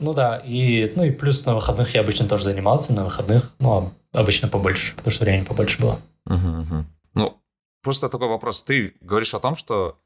Ну 0.00 0.12
да, 0.12 0.38
и, 0.38 0.92
ну 0.96 1.04
и 1.04 1.10
плюс 1.10 1.46
на 1.46 1.54
выходных 1.54 1.94
я 1.94 2.00
обычно 2.00 2.28
тоже 2.28 2.44
занимался, 2.44 2.92
на 2.92 3.04
выходных, 3.04 3.52
ну, 3.58 3.92
обычно 4.12 4.48
побольше, 4.48 4.94
потому 4.96 5.12
что 5.12 5.24
времени 5.24 5.44
побольше 5.44 5.80
было. 5.80 6.00
Угу, 6.26 6.60
угу. 6.60 6.84
Ну, 7.14 7.40
просто 7.82 8.08
такой 8.08 8.28
вопрос. 8.28 8.62
Ты 8.62 8.94
говоришь 9.00 9.34
о 9.34 9.40
том, 9.40 9.54
что 9.54 10.00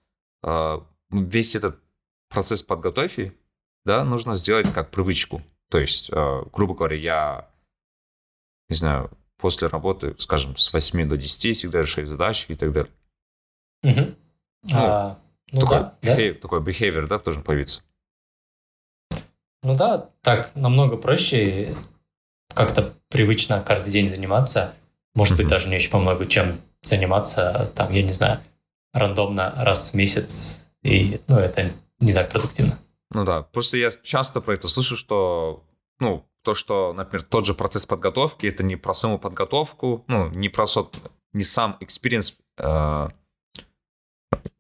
э, 0.45 0.79
весь 1.11 1.57
этот 1.57 1.81
процесс 2.29 2.63
подготовки, 2.63 3.33
да, 3.85 4.05
нужно 4.05 4.37
сделать 4.37 4.73
как 4.73 4.91
привычку. 4.91 5.43
То 5.71 5.79
есть, 5.79 6.11
э, 6.11 6.43
грубо 6.53 6.75
говоря, 6.75 6.97
я, 6.97 7.51
не 8.69 8.77
знаю, 8.77 9.11
после 9.39 9.69
работы, 9.69 10.15
скажем, 10.19 10.57
с 10.57 10.73
8 10.73 11.09
до 11.09 11.17
10 11.17 11.57
всегда 11.57 11.81
решаю 11.81 12.07
задачи 12.07 12.53
и 12.53 12.57
так 12.57 12.73
далее. 12.73 12.93
Угу. 13.83 14.15
Ну, 14.65 14.75
а, 14.75 15.19
ну 15.51 15.61
такой, 15.61 15.79
да, 15.79 15.99
behavior, 16.03 16.35
да. 16.35 16.41
такой 16.41 16.61
behavior, 16.61 17.07
да, 17.07 17.19
должен 17.19 17.43
появиться. 17.43 17.83
Ну 19.63 19.77
да, 19.77 20.11
так 20.23 20.55
намного 20.55 20.97
проще 20.97 21.77
как-то 22.55 22.95
привычно 23.09 23.63
каждый 23.63 23.91
день 23.91 24.09
заниматься. 24.09 24.75
Может 25.15 25.37
быть, 25.37 25.49
даже 25.49 25.69
не 25.69 25.77
очень 25.77 25.91
по 25.91 25.99
много 25.99 26.27
чем 26.27 26.61
заниматься, 26.83 27.73
там, 27.75 27.93
я 27.93 28.03
не 28.03 28.13
знаю, 28.13 28.41
рандомно 28.93 29.53
раз 29.57 29.93
в 29.93 29.95
месяц. 29.95 30.67
И, 30.83 31.21
ну, 31.27 31.39
это 31.39 31.73
не 32.01 32.13
так 32.13 32.31
продуктивно. 32.31 32.79
Ну 33.11 33.25
да, 33.25 33.43
просто 33.43 33.77
я 33.77 33.91
часто 34.03 34.41
про 34.41 34.55
это 34.55 34.69
слышу, 34.69 34.97
что, 34.97 35.65
ну, 35.99 36.25
то, 36.43 36.55
что, 36.55 36.93
например, 36.93 37.25
тот 37.25 37.47
же 37.47 37.55
процесс 37.55 37.87
подготовки, 37.87 38.47
это 38.47 38.63
не 38.63 38.77
про 38.77 38.95
саму 38.95 39.19
подготовку, 39.19 40.05
ну, 40.07 40.29
не 40.29 40.49
про 40.49 40.67
не 41.33 41.45
сам 41.45 41.77
experience 41.81 42.35
э, 42.59 43.09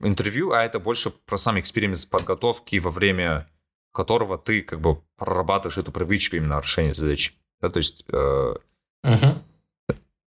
интервью, 0.00 0.52
а 0.52 0.62
это 0.62 0.78
больше 0.78 1.10
про 1.10 1.36
сам 1.36 1.58
experience 1.58 2.06
подготовки, 2.06 2.76
во 2.78 2.90
время 2.90 3.48
которого 3.92 4.38
ты 4.38 4.62
как 4.62 4.80
бы 4.80 5.02
прорабатываешь 5.16 5.78
эту 5.78 5.92
привычку 5.92 6.36
именно 6.36 6.60
решения 6.60 6.94
задачи. 6.94 7.34
Да, 7.60 7.70
то 7.70 7.78
есть, 7.78 8.04
э, 8.08 8.54
uh-huh. 9.04 9.42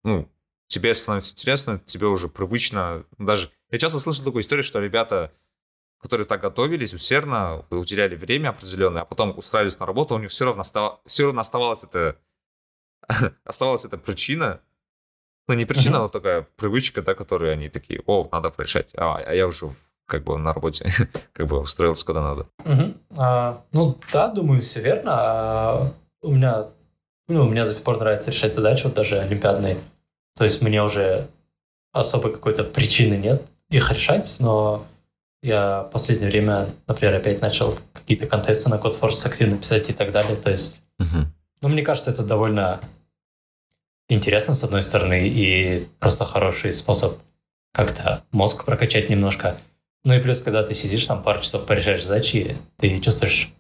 ну, 0.04 0.30
тебе 0.68 0.94
становится 0.94 1.32
интересно, 1.32 1.80
тебе 1.80 2.08
уже 2.08 2.28
привычно, 2.28 3.06
даже... 3.18 3.50
Я 3.72 3.78
часто 3.78 4.00
слышал 4.00 4.26
такую 4.26 4.42
историю, 4.42 4.64
что 4.64 4.80
ребята 4.80 5.32
которые 6.04 6.28
так 6.28 6.42
готовились 6.42 6.94
усердно, 6.94 7.66
уделяли 7.70 8.16
время 8.16 8.50
определенное, 8.50 9.04
а 9.04 9.06
потом 9.06 9.38
устраивались 9.38 9.80
на 9.80 9.86
работу, 9.86 10.16
у 10.16 10.20
них 10.20 10.32
все 10.32 10.44
равно, 10.44 10.62
остав... 10.62 11.00
все 11.06 11.24
равно 11.24 11.40
оставалась 11.40 11.86
эта... 11.86 12.20
оставалась 13.46 13.86
эта 13.86 13.98
причина, 13.98 14.60
ну, 15.48 15.56
не 15.56 15.66
причина, 15.66 16.00
но 16.00 16.08
такая 16.08 16.48
привычка, 16.56 17.02
да, 17.02 17.14
которую 17.14 17.52
они 17.52 17.70
такие, 17.70 18.02
о, 18.06 18.28
надо 18.32 18.50
порешать, 18.50 18.94
а, 18.96 19.18
а 19.18 19.34
я 19.34 19.48
уже 19.48 19.68
как 20.06 20.24
бы 20.24 20.38
на 20.38 20.54
работе 20.54 20.92
как 21.34 21.48
бы 21.48 21.60
устроился, 21.60 22.06
когда 22.06 22.22
надо. 22.22 22.48
А, 23.18 23.64
ну, 23.72 23.98
да, 24.12 24.28
думаю, 24.28 24.62
все 24.62 24.82
верно. 24.82 25.12
А, 25.16 25.94
у 26.22 26.32
меня, 26.32 26.68
ну, 27.28 27.46
мне 27.46 27.66
до 27.66 27.72
сих 27.72 27.84
пор 27.84 28.00
нравится 28.00 28.32
решать 28.32 28.54
задачи, 28.54 28.84
вот 28.84 28.94
даже 28.94 29.20
олимпиадные. 29.20 29.78
То 30.36 30.44
есть 30.46 30.62
мне 30.62 30.82
уже 30.82 31.28
особо 31.92 32.30
какой-то 32.30 32.64
причины 32.64 33.16
нет 33.16 33.44
их 33.70 33.92
решать, 33.92 34.38
но 34.40 34.86
Я 35.42 35.84
в 35.84 35.90
последнее 35.92 36.30
время, 36.30 36.70
например, 36.88 37.16
опять 37.16 37.42
начал 37.42 37.78
какие-то 37.92 38.28
контесты 38.28 38.70
на 38.70 38.76
CodeForce 38.76 39.28
активно 39.28 39.58
писать 39.58 39.90
и 39.90 39.94
так 39.94 40.12
далее. 40.14 40.38
То 40.38 40.50
есть, 40.50 40.82
ну, 41.62 41.70
мне 41.70 41.82
кажется, 41.82 42.12
это 42.12 42.24
довольно 42.24 42.80
интересно, 44.14 44.54
с 44.54 44.64
одной 44.64 44.82
стороны, 44.82 45.28
и 45.28 45.88
просто 46.00 46.26
хороший 46.26 46.74
способ 46.74 47.20
как-то 47.74 48.24
мозг 48.32 48.66
прокачать 48.66 49.10
немножко. 49.10 49.58
Ну 50.04 50.14
и 50.14 50.22
плюс, 50.22 50.42
когда 50.42 50.64
ты 50.64 50.74
сидишь 50.74 51.06
там 51.06 51.24
пару 51.24 51.42
часов, 51.42 51.66
порешаешь 51.66 52.06
задачи, 52.06 52.58
ты 52.78 52.98
чувствуешь, 53.00 53.52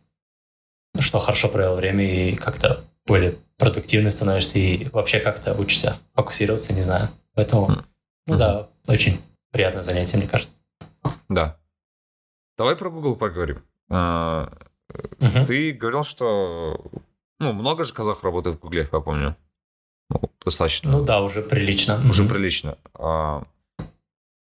что 1.00 1.20
хорошо 1.20 1.50
провел 1.50 1.76
время 1.76 2.04
и 2.04 2.36
как-то 2.36 2.84
более 3.06 3.38
продуктивный 3.58 4.12
становишься 4.12 4.60
и 4.60 4.90
вообще 4.90 5.20
как-то 5.20 5.54
учишься 5.54 5.98
фокусироваться, 6.14 6.74
не 6.74 6.82
знаю. 6.82 7.10
Поэтому, 7.34 7.84
ну 8.28 8.38
да, 8.38 8.70
очень 8.88 9.22
приятное 9.52 9.82
занятие, 9.82 10.18
мне 10.18 10.28
кажется. 10.28 10.60
Да. 11.30 11.58
Давай 12.58 12.76
про 12.76 12.90
Google 12.90 13.16
поговорим. 13.16 13.64
Мгм. 13.90 15.46
Ты 15.46 15.72
говорил, 15.72 16.04
что 16.04 16.80
ну, 17.40 17.54
много 17.54 17.84
же 17.84 17.94
казахов 17.94 18.24
работает 18.24 18.58
в 18.58 18.60
Гугле, 18.60 18.88
я 18.92 19.00
помню. 19.00 19.36
Ну, 20.10 20.22
достаточно. 20.44 20.92
Ну 20.92 21.04
да, 21.04 21.22
уже 21.22 21.42
прилично. 21.42 22.02
Уже 22.10 22.24
Мгм. 22.24 22.34
прилично. 22.34 22.78
А, 22.94 23.44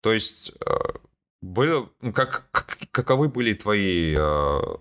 то 0.03 0.13
есть, 0.13 0.53
а, 0.67 0.95
были, 1.43 1.87
ну, 2.01 2.13
как, 2.13 2.47
как- 2.51 2.79
каковы 2.91 3.29
были 3.29 3.55
твои 3.55 4.15
а, 4.19 4.79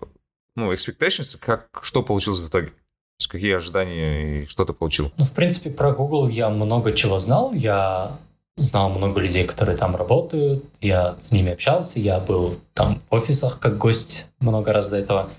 ну, 0.56 0.72
expectations, 0.72 1.36
как, 1.38 1.68
что 1.82 2.02
получилось 2.02 2.40
в 2.40 2.48
итоге? 2.48 2.68
То 2.68 2.74
есть, 3.20 3.30
какие 3.30 3.54
ожидания 3.54 4.42
и 4.42 4.46
что 4.46 4.64
ты 4.64 4.72
получил? 4.72 5.12
Ну, 5.16 5.24
в 5.24 5.32
принципе, 5.32 5.70
про 5.70 5.92
Google 5.92 6.28
я 6.28 6.48
много 6.50 6.92
чего 6.92 7.18
знал. 7.18 7.52
Я 7.52 8.18
знал 8.56 8.88
много 8.90 9.20
людей, 9.20 9.44
которые 9.46 9.76
там 9.76 9.94
работают. 9.94 10.64
Я 10.80 11.16
с 11.20 11.30
ними 11.32 11.52
общался. 11.52 12.00
Я 12.00 12.18
был 12.20 12.56
там 12.72 13.00
в 13.10 13.14
офисах 13.14 13.60
как 13.60 13.78
гость 13.78 14.26
много 14.40 14.72
раз 14.72 14.90
до 14.90 14.96
этого. 14.96 15.30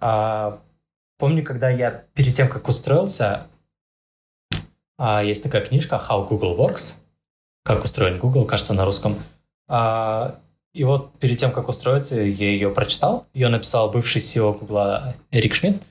А, 0.00 0.60
помню, 1.18 1.44
когда 1.44 1.70
я 1.70 1.90
перед 2.14 2.34
тем, 2.34 2.48
как 2.48 2.68
устроился, 2.68 3.46
а, 4.98 5.22
есть 5.22 5.42
такая 5.42 5.66
книжка 5.66 5.96
«How 5.96 6.26
Google 6.28 6.56
Works», 6.56 6.98
как 7.64 7.84
устроен 7.84 8.18
Google, 8.18 8.44
кажется, 8.44 8.74
на 8.74 8.84
русском. 8.84 9.18
А, 9.68 10.38
и 10.74 10.84
вот 10.84 11.12
перед 11.18 11.38
тем, 11.38 11.52
как 11.52 11.68
устроиться, 11.68 12.16
я 12.16 12.50
ее 12.50 12.70
прочитал. 12.70 13.26
Ее 13.32 13.48
написал 13.48 13.90
бывший 13.90 14.20
CEO 14.20 14.58
Google 14.58 15.14
Эрик 15.30 15.54
Шмидт. 15.54 15.82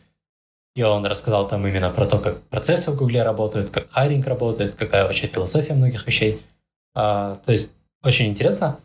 И 0.76 0.82
он 0.84 1.06
рассказал 1.06 1.48
там 1.48 1.66
именно 1.68 1.90
про 1.92 2.06
то, 2.06 2.18
как 2.18 2.42
процессы 2.44 2.92
в 2.92 2.98
Гугле 2.98 3.22
работают, 3.22 3.70
как 3.70 3.92
хайринг 3.92 4.26
работает, 4.26 4.76
какая 4.76 5.04
вообще 5.04 5.28
философия 5.28 5.74
многих 5.74 6.06
вещей. 6.08 6.42
А, 6.96 7.36
то 7.46 7.52
есть 7.52 7.74
очень 8.02 8.28
интересно. 8.28 8.80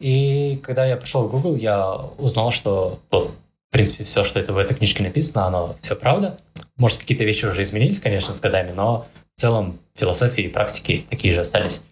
И 0.00 0.60
когда 0.62 0.86
я 0.86 0.96
пришел 0.96 1.26
в 1.26 1.30
Google, 1.30 1.56
я 1.56 1.96
узнал, 2.18 2.52
что, 2.52 3.00
вот, 3.10 3.30
в 3.30 3.72
принципе, 3.72 4.04
все, 4.04 4.22
что 4.22 4.38
это 4.38 4.52
в 4.52 4.58
этой 4.58 4.76
книжке 4.76 5.02
написано, 5.02 5.46
оно 5.46 5.76
все 5.80 5.96
правда. 5.96 6.38
Может, 6.76 6.98
какие-то 6.98 7.24
вещи 7.24 7.46
уже 7.46 7.62
изменились, 7.62 7.98
конечно, 7.98 8.32
с 8.32 8.40
годами, 8.40 8.72
но 8.72 9.06
в 9.38 9.40
целом 9.40 9.78
философии 9.94 10.44
и 10.44 10.48
практики 10.48 11.06
такие 11.08 11.32
же 11.32 11.40
остались. 11.40 11.84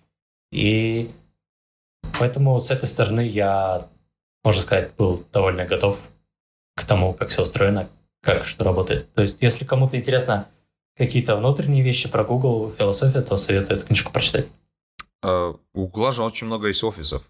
И 0.50 1.12
поэтому 2.18 2.58
с 2.58 2.72
этой 2.72 2.88
стороны 2.88 3.20
я, 3.20 3.88
можно 4.42 4.60
сказать, 4.60 4.96
был 4.96 5.24
довольно 5.32 5.64
готов 5.64 6.00
к 6.74 6.84
тому, 6.84 7.14
как 7.14 7.28
все 7.28 7.42
устроено, 7.42 7.88
как 8.20 8.44
что 8.46 8.64
работает. 8.64 9.14
То 9.14 9.22
есть, 9.22 9.40
если 9.42 9.64
кому-то 9.64 9.96
интересно 9.96 10.48
какие-то 10.96 11.36
внутренние 11.36 11.84
вещи 11.84 12.08
про 12.08 12.24
Google, 12.24 12.72
философия, 12.76 13.20
то 13.20 13.36
советую 13.36 13.76
эту 13.76 13.86
книжку 13.86 14.10
прочитать. 14.10 14.48
У 15.22 15.56
Гугла 15.72 16.10
же 16.10 16.24
очень 16.24 16.48
много 16.48 16.66
есть 16.66 16.82
офисов. 16.82 17.22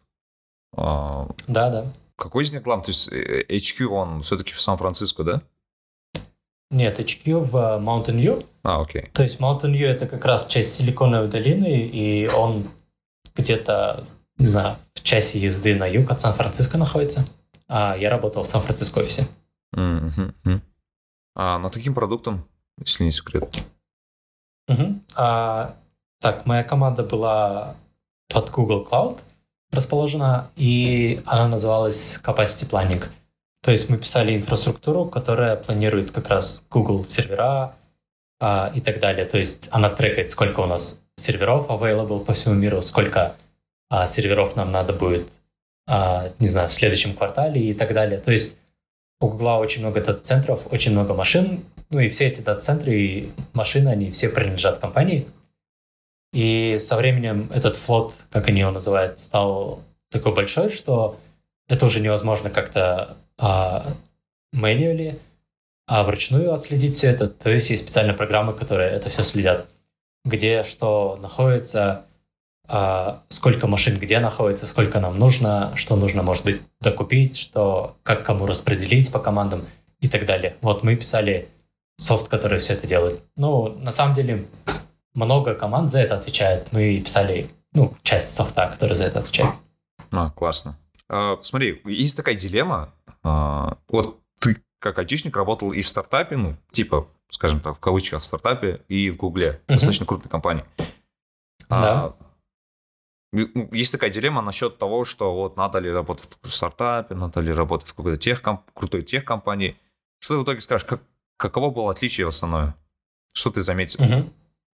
А, 0.75 1.29
Да, 1.47 1.69
да. 1.69 1.93
какой 2.17 2.45
из 2.45 2.53
них 2.53 2.63
главный? 2.63 2.87
То 2.87 2.91
есть, 2.91 3.13
э, 3.13 3.45
HQ, 3.51 3.85
он 3.85 4.23
все-таки 4.23 4.55
в 4.55 4.61
Сан-Франциско, 4.63 5.25
да? 5.25 5.43
Нет, 6.71 6.99
HQ 6.99 7.39
в 7.39 7.57
э, 7.57 7.79
Mountain 7.79 8.17
View. 8.17 8.47
А, 8.63 8.81
окей. 8.81 9.11
То 9.13 9.23
есть 9.23 9.41
Mountain 9.41 9.73
View 9.73 9.87
это 9.87 10.07
как 10.07 10.25
раз 10.25 10.47
часть 10.47 10.75
Силиконовой 10.75 11.29
долины, 11.29 11.87
и 11.87 12.29
он 12.29 12.69
где-то, 13.35 14.05
не 14.39 14.47
знаю, 14.47 14.77
в 14.95 15.03
часе 15.03 15.39
езды 15.39 15.77
на 15.77 15.87
юг 15.87 16.11
от 16.11 16.21
Сан-Франциско 16.21 16.79
находится. 16.79 17.29
А 17.69 17.97
я 17.97 18.11
работал 18.11 18.43
в 18.43 18.47
Сан-Франциско 18.47 18.99
офисе. 18.99 19.29
Мгм. 19.73 20.63
А 21.35 21.59
над 21.59 21.75
каким 21.75 21.95
продуктом, 21.95 22.45
если 22.79 23.05
не 23.05 23.13
секрет? 23.13 23.63
Мгм. 24.69 25.03
А, 25.15 25.77
так, 26.21 26.47
моя 26.47 26.65
команда 26.65 27.03
была 27.05 27.77
под 28.29 28.51
Google 28.51 28.87
Cloud 28.91 29.21
расположена, 29.71 30.51
и 30.57 31.21
она 31.27 31.49
называлась 31.49 32.21
Capacity 32.25 32.69
Planning. 32.69 33.05
То 33.67 33.73
есть 33.73 33.91
мы 33.91 33.99
писали 33.99 34.37
инфраструктуру, 34.37 35.07
которая 35.07 35.57
планирует 35.57 36.13
как 36.13 36.29
раз 36.29 36.65
Google 36.71 37.05
сервера 37.05 37.75
а, 38.39 38.71
и 38.73 38.81
так 38.81 39.01
далее. 39.01 39.25
То 39.25 39.39
есть 39.39 39.69
она 39.73 39.91
трекает, 39.91 40.31
сколько 40.31 40.61
у 40.61 40.67
нас 40.67 41.03
серверов 41.17 41.67
available 41.67 42.25
по 42.25 42.33
всему 42.33 42.55
миру, 42.55 42.81
сколько 42.81 43.35
а, 43.91 44.07
серверов 44.07 44.55
нам 44.55 44.71
надо 44.71 44.93
будет, 44.93 45.27
а, 45.89 46.31
не 46.39 46.47
знаю, 46.47 46.69
в 46.69 46.75
следующем 46.75 47.17
квартале 47.17 47.61
и 47.61 47.75
так 47.75 47.93
далее. 47.93 48.21
То 48.21 48.31
есть 48.31 48.57
у 49.21 49.27
Google 49.27 49.59
очень 49.59 49.81
много 49.81 50.01
дата-центров, 50.01 50.69
очень 50.71 50.93
много 50.93 51.13
машин, 51.15 51.65
ну 51.91 51.99
и 51.99 52.09
все 52.09 52.29
эти 52.29 52.43
дата-центры 52.43 52.93
и 52.95 53.33
машины, 53.53 53.89
они 53.89 54.13
все 54.13 54.29
принадлежат 54.29 54.79
компании. 54.79 55.27
И 56.33 56.79
со 56.79 56.97
временем 56.97 57.51
этот 57.53 57.75
флот, 57.75 58.15
как 58.31 58.47
они 58.47 58.61
его 58.61 58.71
называют, 58.71 59.19
стал 59.19 59.83
такой 60.09 60.33
большой, 60.33 60.71
что 60.71 61.19
это 61.67 61.87
уже 61.87 61.99
невозможно 61.99 62.49
как-то 62.49 63.17
а, 63.39 63.95
manually, 64.55 65.21
а 65.87 66.03
вручную 66.03 66.53
отследить 66.53 66.95
все 66.95 67.09
это. 67.09 67.29
То 67.29 67.51
есть 67.51 67.71
есть 67.71 67.85
специальные 67.85 68.17
программы, 68.17 68.53
которые 68.55 68.91
это 68.91 69.09
все 69.09 69.23
следят. 69.23 69.69
Где 70.25 70.65
что 70.65 71.17
находится, 71.21 72.07
а, 72.69 73.23
сколько 73.29 73.67
машин 73.67 73.99
где 73.99 74.19
находится, 74.19 74.67
сколько 74.67 75.01
нам 75.01 75.19
нужно, 75.19 75.73
что 75.77 75.97
нужно, 75.97 76.23
может 76.23 76.45
быть, 76.45 76.61
докупить, 76.81 77.39
что, 77.39 77.97
как 78.03 78.25
кому 78.25 78.47
распределить 78.47 79.11
по 79.13 79.21
командам 79.21 79.67
и 80.01 80.09
так 80.09 80.27
далее. 80.27 80.57
Вот 80.61 80.83
мы 80.83 80.97
писали 80.97 81.49
софт, 81.97 82.29
который 82.29 82.59
все 82.59 82.75
это 82.75 82.87
делает. 82.87 83.23
Ну, 83.37 83.69
на 83.69 83.91
самом 83.93 84.15
деле, 84.15 84.47
много 85.15 85.55
команд 85.55 85.91
за 85.91 86.01
это 86.01 86.17
отвечает. 86.17 86.73
Мы 86.73 87.01
писали, 87.01 87.49
ну, 87.73 87.95
часть 88.03 88.35
софта, 88.35 88.69
которая 88.69 88.95
за 88.95 89.05
это 89.05 89.21
отвечает. 89.21 89.55
А, 90.11 90.31
классно. 90.31 90.77
А, 91.09 91.39
смотри, 91.41 91.81
есть 91.85 92.17
такая 92.17 92.35
дилемма. 92.35 92.93
А, 93.29 93.79
вот 93.89 94.21
ты 94.39 94.63
как 94.79 94.99
айтишник 95.01 95.37
работал 95.37 95.73
и 95.73 95.81
в 95.83 95.89
стартапе, 95.89 96.37
ну, 96.37 96.57
типа, 96.71 97.09
скажем 97.29 97.59
так, 97.61 97.77
в 97.77 97.81
кавычках 97.81 98.23
стартапе, 98.23 98.83
и 98.87 99.11
в 99.11 99.17
Гугле, 99.17 99.61
Мгм. 99.67 99.75
достаточно 99.75 100.07
крупной 100.07 100.31
компании. 100.31 100.65
А, 101.69 101.83
Да. 101.83 102.17
ну, 103.33 103.69
Есть 103.73 103.91
такая 103.91 104.11
дилемма 104.11 104.43
насчет 104.43 104.79
того, 104.79 105.05
что 105.05 105.35
вот 105.35 105.57
надо 105.57 105.81
ли 105.81 105.91
работать 105.91 106.29
в 106.43 106.55
стартапе, 106.55 107.17
надо 107.17 107.41
ли 107.41 107.53
работать 107.53 107.89
в 107.89 107.95
какой-то 107.95 108.17
тех, 108.21 108.41
крутой 108.75 109.03
техкомпании. 109.03 109.77
Что 110.21 110.35
ты 110.35 110.41
в 110.41 110.45
итоге 110.45 110.61
скажешь? 110.61 110.87
Как, 110.87 111.01
каково 111.37 111.71
было 111.71 111.91
отличие 111.91 112.29
основное? 112.29 112.77
Что 113.35 113.51
ты 113.51 113.63
заметил? 113.63 114.05
Мгм. 114.05 114.33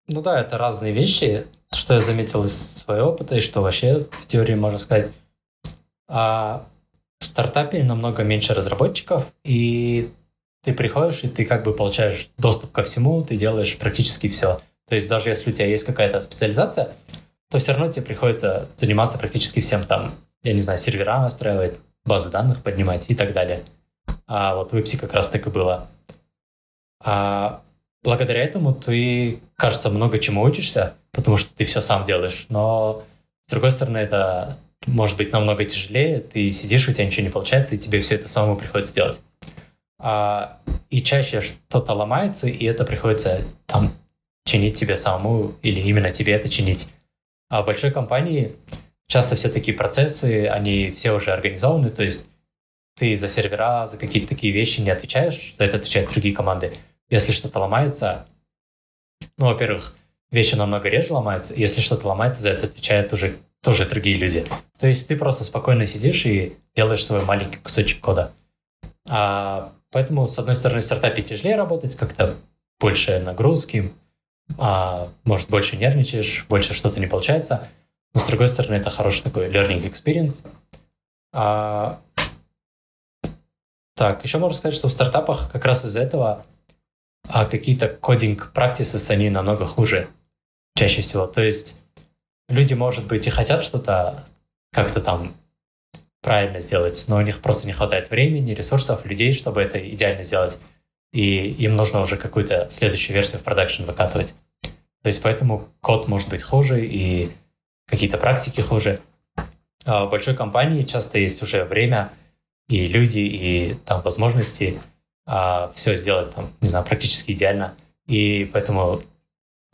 Ну 0.09 0.21
да, 0.21 0.39
это 0.39 0.59
разные 0.59 0.93
вещи, 0.93 1.47
что 1.73 1.95
я 1.95 1.99
заметил 1.99 2.43
из 2.43 2.55
своего 2.75 3.09
опыта, 3.09 3.35
и 3.35 3.41
что 3.41 3.61
вообще 3.61 4.01
в 4.11 4.27
теории 4.27 4.53
можно 4.55 4.77
сказать. 4.77 5.11
А 6.07 6.67
в 7.23 7.27
стартапе 7.27 7.83
намного 7.83 8.23
меньше 8.23 8.53
разработчиков, 8.53 9.33
и 9.43 10.11
ты 10.63 10.73
приходишь, 10.73 11.23
и 11.23 11.27
ты 11.27 11.45
как 11.45 11.63
бы 11.63 11.73
получаешь 11.73 12.29
доступ 12.37 12.71
ко 12.71 12.83
всему, 12.83 13.23
ты 13.23 13.37
делаешь 13.37 13.77
практически 13.77 14.29
все. 14.29 14.61
То 14.87 14.95
есть 14.95 15.09
даже 15.09 15.29
если 15.29 15.49
у 15.49 15.53
тебя 15.53 15.67
есть 15.67 15.85
какая-то 15.85 16.21
специализация, 16.21 16.93
то 17.49 17.57
все 17.57 17.73
равно 17.73 17.89
тебе 17.89 18.03
приходится 18.03 18.67
заниматься 18.75 19.17
практически 19.17 19.59
всем 19.59 19.85
там, 19.85 20.15
я 20.43 20.53
не 20.53 20.61
знаю, 20.61 20.79
сервера 20.79 21.19
настраивать, 21.19 21.77
базы 22.05 22.29
данных 22.29 22.61
поднимать 22.63 23.09
и 23.09 23.15
так 23.15 23.33
далее. 23.33 23.63
А 24.27 24.55
вот 24.55 24.71
в 24.71 24.75
Ipsy 24.75 24.97
как 24.99 25.13
раз 25.13 25.29
так 25.29 25.45
и 25.47 25.49
было. 25.49 25.87
А 27.03 27.61
благодаря 28.03 28.43
этому 28.43 28.73
ты, 28.73 29.39
кажется, 29.55 29.89
много 29.89 30.17
чему 30.19 30.41
учишься, 30.41 30.93
потому 31.11 31.37
что 31.37 31.53
ты 31.53 31.65
все 31.65 31.81
сам 31.81 32.05
делаешь. 32.05 32.45
Но, 32.49 33.03
с 33.47 33.51
другой 33.51 33.71
стороны, 33.71 33.97
это 33.97 34.57
может 34.85 35.17
быть 35.17 35.31
намного 35.31 35.65
тяжелее. 35.65 36.19
Ты 36.19 36.51
сидишь, 36.51 36.87
у 36.87 36.93
тебя 36.93 37.05
ничего 37.05 37.23
не 37.23 37.31
получается, 37.31 37.75
и 37.75 37.77
тебе 37.77 37.99
все 37.99 38.15
это 38.15 38.27
самому 38.27 38.57
приходится 38.57 38.93
делать. 38.95 39.21
А, 39.99 40.59
и 40.89 41.01
чаще 41.01 41.41
что-то 41.41 41.93
ломается, 41.93 42.47
и 42.47 42.65
это 42.65 42.83
приходится 42.83 43.41
там 43.65 43.93
чинить 44.45 44.75
тебе 44.75 44.95
самому, 44.95 45.53
или 45.61 45.79
именно 45.79 46.11
тебе 46.11 46.33
это 46.33 46.49
чинить. 46.49 46.89
А 47.49 47.61
в 47.61 47.65
большой 47.65 47.91
компании 47.91 48.55
часто 49.07 49.35
все 49.35 49.49
такие 49.49 49.77
процессы, 49.77 50.47
они 50.47 50.91
все 50.91 51.13
уже 51.13 51.31
организованы, 51.31 51.89
то 51.89 52.03
есть 52.03 52.27
ты 52.95 53.15
за 53.15 53.27
сервера, 53.27 53.87
за 53.87 53.97
какие-то 53.97 54.29
такие 54.29 54.53
вещи 54.53 54.81
не 54.81 54.89
отвечаешь, 54.89 55.55
за 55.57 55.65
это 55.65 55.77
отвечают 55.77 56.11
другие 56.11 56.35
команды. 56.35 56.77
Если 57.09 57.31
что-то 57.31 57.59
ломается, 57.59 58.25
ну, 59.37 59.47
во-первых, 59.47 59.95
вещи 60.31 60.55
намного 60.55 60.89
реже 60.89 61.13
ломаются, 61.13 61.53
если 61.55 61.81
что-то 61.81 62.07
ломается, 62.07 62.41
за 62.41 62.49
это 62.49 62.65
отвечают 62.65 63.13
уже 63.13 63.37
тоже 63.63 63.85
другие 63.85 64.17
люди. 64.17 64.45
То 64.77 64.87
есть 64.87 65.07
ты 65.07 65.15
просто 65.15 65.43
спокойно 65.45 65.85
сидишь 65.85 66.25
и 66.25 66.57
делаешь 66.75 67.05
свой 67.05 67.23
маленький 67.23 67.57
кусочек 67.57 68.01
кода. 68.01 68.33
А, 69.07 69.73
поэтому, 69.89 70.27
с 70.27 70.37
одной 70.37 70.55
стороны, 70.55 70.81
в 70.81 70.85
стартапе 70.85 71.21
тяжелее 71.21 71.55
работать, 71.55 71.95
как-то 71.95 72.35
больше 72.79 73.19
нагрузки, 73.19 73.93
а, 74.57 75.09
может, 75.23 75.49
больше 75.49 75.77
нервничаешь, 75.77 76.45
больше 76.49 76.73
что-то 76.73 76.99
не 76.99 77.07
получается. 77.07 77.69
Но, 78.13 78.19
с 78.19 78.27
другой 78.27 78.49
стороны, 78.49 78.75
это 78.75 78.89
хороший 78.89 79.23
такой 79.23 79.49
learning 79.49 79.89
experience. 79.89 80.45
А, 81.31 82.01
так, 83.95 84.23
еще 84.25 84.39
можно 84.39 84.57
сказать, 84.57 84.75
что 84.75 84.89
в 84.89 84.91
стартапах 84.91 85.49
как 85.49 85.63
раз 85.63 85.85
из-за 85.85 86.01
этого 86.01 86.45
а, 87.29 87.45
какие-то 87.45 87.87
кодинг 87.87 88.51
practices, 88.53 89.09
они 89.09 89.29
намного 89.29 89.65
хуже 89.65 90.09
чаще 90.75 91.01
всего. 91.01 91.27
То 91.27 91.41
есть 91.41 91.79
люди, 92.53 92.73
может 92.73 93.07
быть, 93.07 93.27
и 93.27 93.29
хотят 93.29 93.63
что-то 93.63 94.25
как-то 94.71 95.01
там 95.01 95.35
правильно 96.21 96.59
сделать, 96.59 97.03
но 97.07 97.17
у 97.17 97.21
них 97.21 97.41
просто 97.41 97.67
не 97.67 97.73
хватает 97.73 98.09
времени, 98.09 98.53
ресурсов, 98.53 99.05
людей, 99.05 99.33
чтобы 99.33 99.61
это 99.61 99.77
идеально 99.93 100.23
сделать. 100.23 100.57
И 101.11 101.47
им 101.47 101.75
нужно 101.75 101.99
уже 101.99 102.17
какую-то 102.17 102.69
следующую 102.71 103.13
версию 103.15 103.41
в 103.41 103.43
продакшн 103.43 103.83
выкатывать. 103.83 104.33
То 104.61 105.07
есть 105.07 105.21
поэтому 105.21 105.67
код 105.81 106.07
может 106.07 106.29
быть 106.29 106.41
хуже 106.41 106.85
и 106.85 107.31
какие-то 107.87 108.17
практики 108.17 108.61
хуже. 108.61 109.01
А 109.85 110.05
в 110.05 110.09
большой 110.09 110.35
компании 110.35 110.83
часто 110.83 111.19
есть 111.19 111.43
уже 111.43 111.65
время 111.65 112.11
и 112.69 112.87
люди, 112.87 113.19
и 113.19 113.73
там 113.85 114.01
возможности 114.01 114.81
а, 115.25 115.71
все 115.75 115.95
сделать 115.95 116.33
там, 116.33 116.53
не 116.61 116.69
знаю, 116.69 116.85
практически 116.85 117.33
идеально. 117.33 117.75
И 118.07 118.49
поэтому 118.51 119.03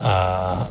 а, 0.00 0.70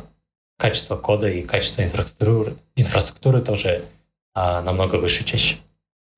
качество 0.60 0.96
кода 0.96 1.28
и 1.28 1.42
качество 1.42 1.82
инфраструктуры, 1.82 2.56
инфраструктуры 2.76 3.40
тоже 3.40 3.86
а, 4.34 4.60
намного 4.60 4.96
выше 4.96 5.24
чаще. 5.24 5.56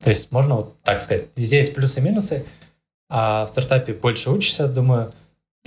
То 0.03 0.11
есть 0.11 0.33
можно 0.33 0.57
вот 0.57 0.83
так 0.83 1.01
сказать, 1.01 1.29
везде 1.37 1.59
есть 1.59 1.75
плюсы 1.75 2.01
и 2.01 2.03
минусы. 2.03 2.45
А 3.09 3.45
в 3.45 3.49
стартапе 3.49 3.93
больше 3.93 4.31
учишься, 4.31 4.67
думаю, 4.67 5.13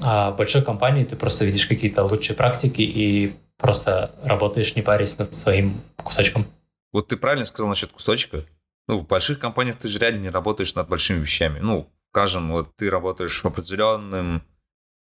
а 0.02 0.32
в 0.32 0.36
большой 0.36 0.62
компании 0.62 1.06
ты 1.06 1.16
просто 1.16 1.46
видишь 1.46 1.68
какие-то 1.68 2.04
лучшие 2.04 2.36
практики 2.36 2.82
и 2.82 3.36
просто 3.58 4.12
работаешь, 4.24 4.76
не 4.76 4.82
парясь 4.82 5.18
над 5.20 5.34
своим 5.34 5.82
кусочком. 5.96 6.46
Вот 6.92 7.08
ты 7.08 7.18
правильно 7.18 7.46
сказал 7.46 7.70
насчет 7.70 7.92
кусочка. 7.92 8.44
Ну, 8.88 8.98
в 8.98 9.08
больших 9.08 9.40
компаниях 9.40 9.78
ты 9.78 9.88
же 9.88 10.00
реально 10.00 10.24
не 10.24 10.30
работаешь 10.30 10.76
над 10.76 10.90
большими 10.90 11.20
вещами. 11.20 11.60
Ну, 11.60 11.90
скажем, 12.12 12.52
вот 12.52 12.76
ты 12.76 12.90
работаешь 12.90 13.42
в 13.42 13.46
определенном 13.46 14.44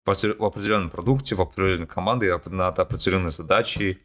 в 0.05 0.09
определенном 0.09 0.89
продукте, 0.89 1.35
в 1.35 1.41
определенной 1.41 1.87
команде, 1.87 2.39
над 2.45 2.79
определенной 2.79 3.31
задачей. 3.31 3.99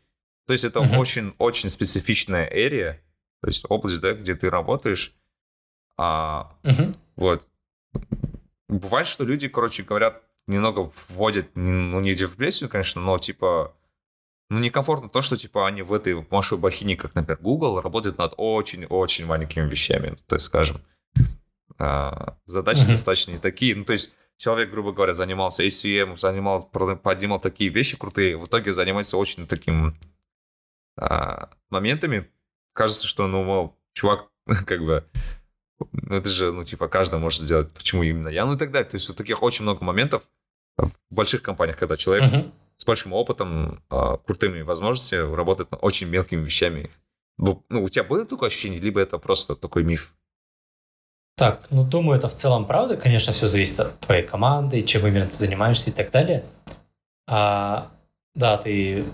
То 0.46 0.52
есть 0.52 0.64
это 0.64 0.80
очень-очень 0.80 1.68
uh-huh. 1.68 1.72
специфичная 1.72 2.48
area, 2.50 2.94
то 3.42 3.48
есть 3.48 3.64
область, 3.68 4.00
да, 4.00 4.12
где 4.12 4.34
ты 4.34 4.48
работаешь. 4.48 5.14
А, 5.98 6.54
uh-huh. 6.62 6.96
Вот. 7.16 7.46
Бывает, 8.68 9.06
что 9.06 9.24
люди, 9.24 9.48
короче, 9.48 9.82
говорят, 9.82 10.22
немного 10.46 10.90
вводят, 11.08 11.48
ну, 11.54 12.00
не 12.00 12.14
депрессию, 12.14 12.70
конечно, 12.70 13.02
но, 13.02 13.18
типа, 13.18 13.74
ну, 14.50 14.58
некомфортно 14.58 15.08
то, 15.08 15.20
что, 15.20 15.36
типа, 15.36 15.66
они 15.66 15.82
в 15.82 15.92
этой 15.92 16.18
большой 16.22 16.58
бахине, 16.58 16.96
как, 16.96 17.14
например, 17.14 17.38
Google, 17.42 17.80
работают 17.80 18.16
над 18.18 18.34
очень-очень 18.36 19.26
маленькими 19.26 19.68
вещами. 19.68 20.16
То 20.26 20.36
есть, 20.36 20.46
скажем, 20.46 20.80
а, 21.78 22.38
задачи 22.46 22.84
uh-huh. 22.84 22.92
достаточно 22.92 23.32
не 23.32 23.38
такие. 23.38 23.74
Ну, 23.74 23.84
то 23.84 23.92
есть, 23.92 24.14
человек, 24.38 24.70
грубо 24.70 24.92
говоря, 24.92 25.12
занимался 25.12 25.64
ACM, 25.64 26.16
занимал, 26.16 26.64
поднимал 26.64 27.40
такие 27.40 27.70
вещи 27.70 27.98
крутые, 27.98 28.38
в 28.38 28.46
итоге 28.46 28.72
занимается 28.72 29.18
очень 29.18 29.46
таким 29.46 29.98
а, 30.96 31.50
моментами. 31.68 32.30
Кажется, 32.72 33.06
что, 33.06 33.26
ну, 33.26 33.42
мол, 33.42 33.76
чувак, 33.92 34.28
как 34.66 34.80
бы, 34.80 35.04
ну, 35.92 36.16
это 36.16 36.28
же, 36.28 36.52
ну, 36.52 36.64
типа, 36.64 36.88
каждый 36.88 37.18
может 37.18 37.40
сделать, 37.40 37.72
почему 37.72 38.04
именно 38.04 38.28
я, 38.28 38.46
ну 38.46 38.54
и 38.54 38.56
так 38.56 38.70
далее. 38.70 38.88
То 38.88 38.94
есть, 38.94 39.08
вот 39.08 39.18
таких 39.18 39.42
очень 39.42 39.64
много 39.64 39.84
моментов 39.84 40.22
в 40.76 40.92
больших 41.10 41.42
компаниях, 41.42 41.76
когда 41.76 41.96
человек 41.96 42.32
uh-huh. 42.32 42.52
с 42.76 42.84
большим 42.84 43.12
опытом, 43.12 43.82
а, 43.90 44.18
крутыми 44.18 44.62
возможностями 44.62 45.34
работает 45.34 45.72
над 45.72 45.82
очень 45.82 46.08
мелкими 46.08 46.44
вещами. 46.44 46.90
Ну, 47.36 47.64
у 47.68 47.88
тебя 47.88 48.04
было 48.04 48.24
такое 48.24 48.48
ощущение, 48.48 48.80
либо 48.80 49.00
это 49.00 49.18
просто 49.18 49.56
такой 49.56 49.84
миф? 49.84 50.14
Так, 51.38 51.68
ну 51.70 51.84
думаю, 51.84 52.18
это 52.18 52.26
в 52.26 52.34
целом 52.34 52.66
правда. 52.66 52.96
Конечно, 52.96 53.32
все 53.32 53.46
зависит 53.46 53.78
от 53.78 54.00
твоей 54.00 54.24
команды, 54.24 54.82
чем 54.82 55.06
именно 55.06 55.24
ты 55.24 55.36
занимаешься 55.36 55.90
и 55.90 55.92
так 55.92 56.10
далее. 56.10 56.44
А, 57.28 57.92
да, 58.34 58.56
ты, 58.56 59.04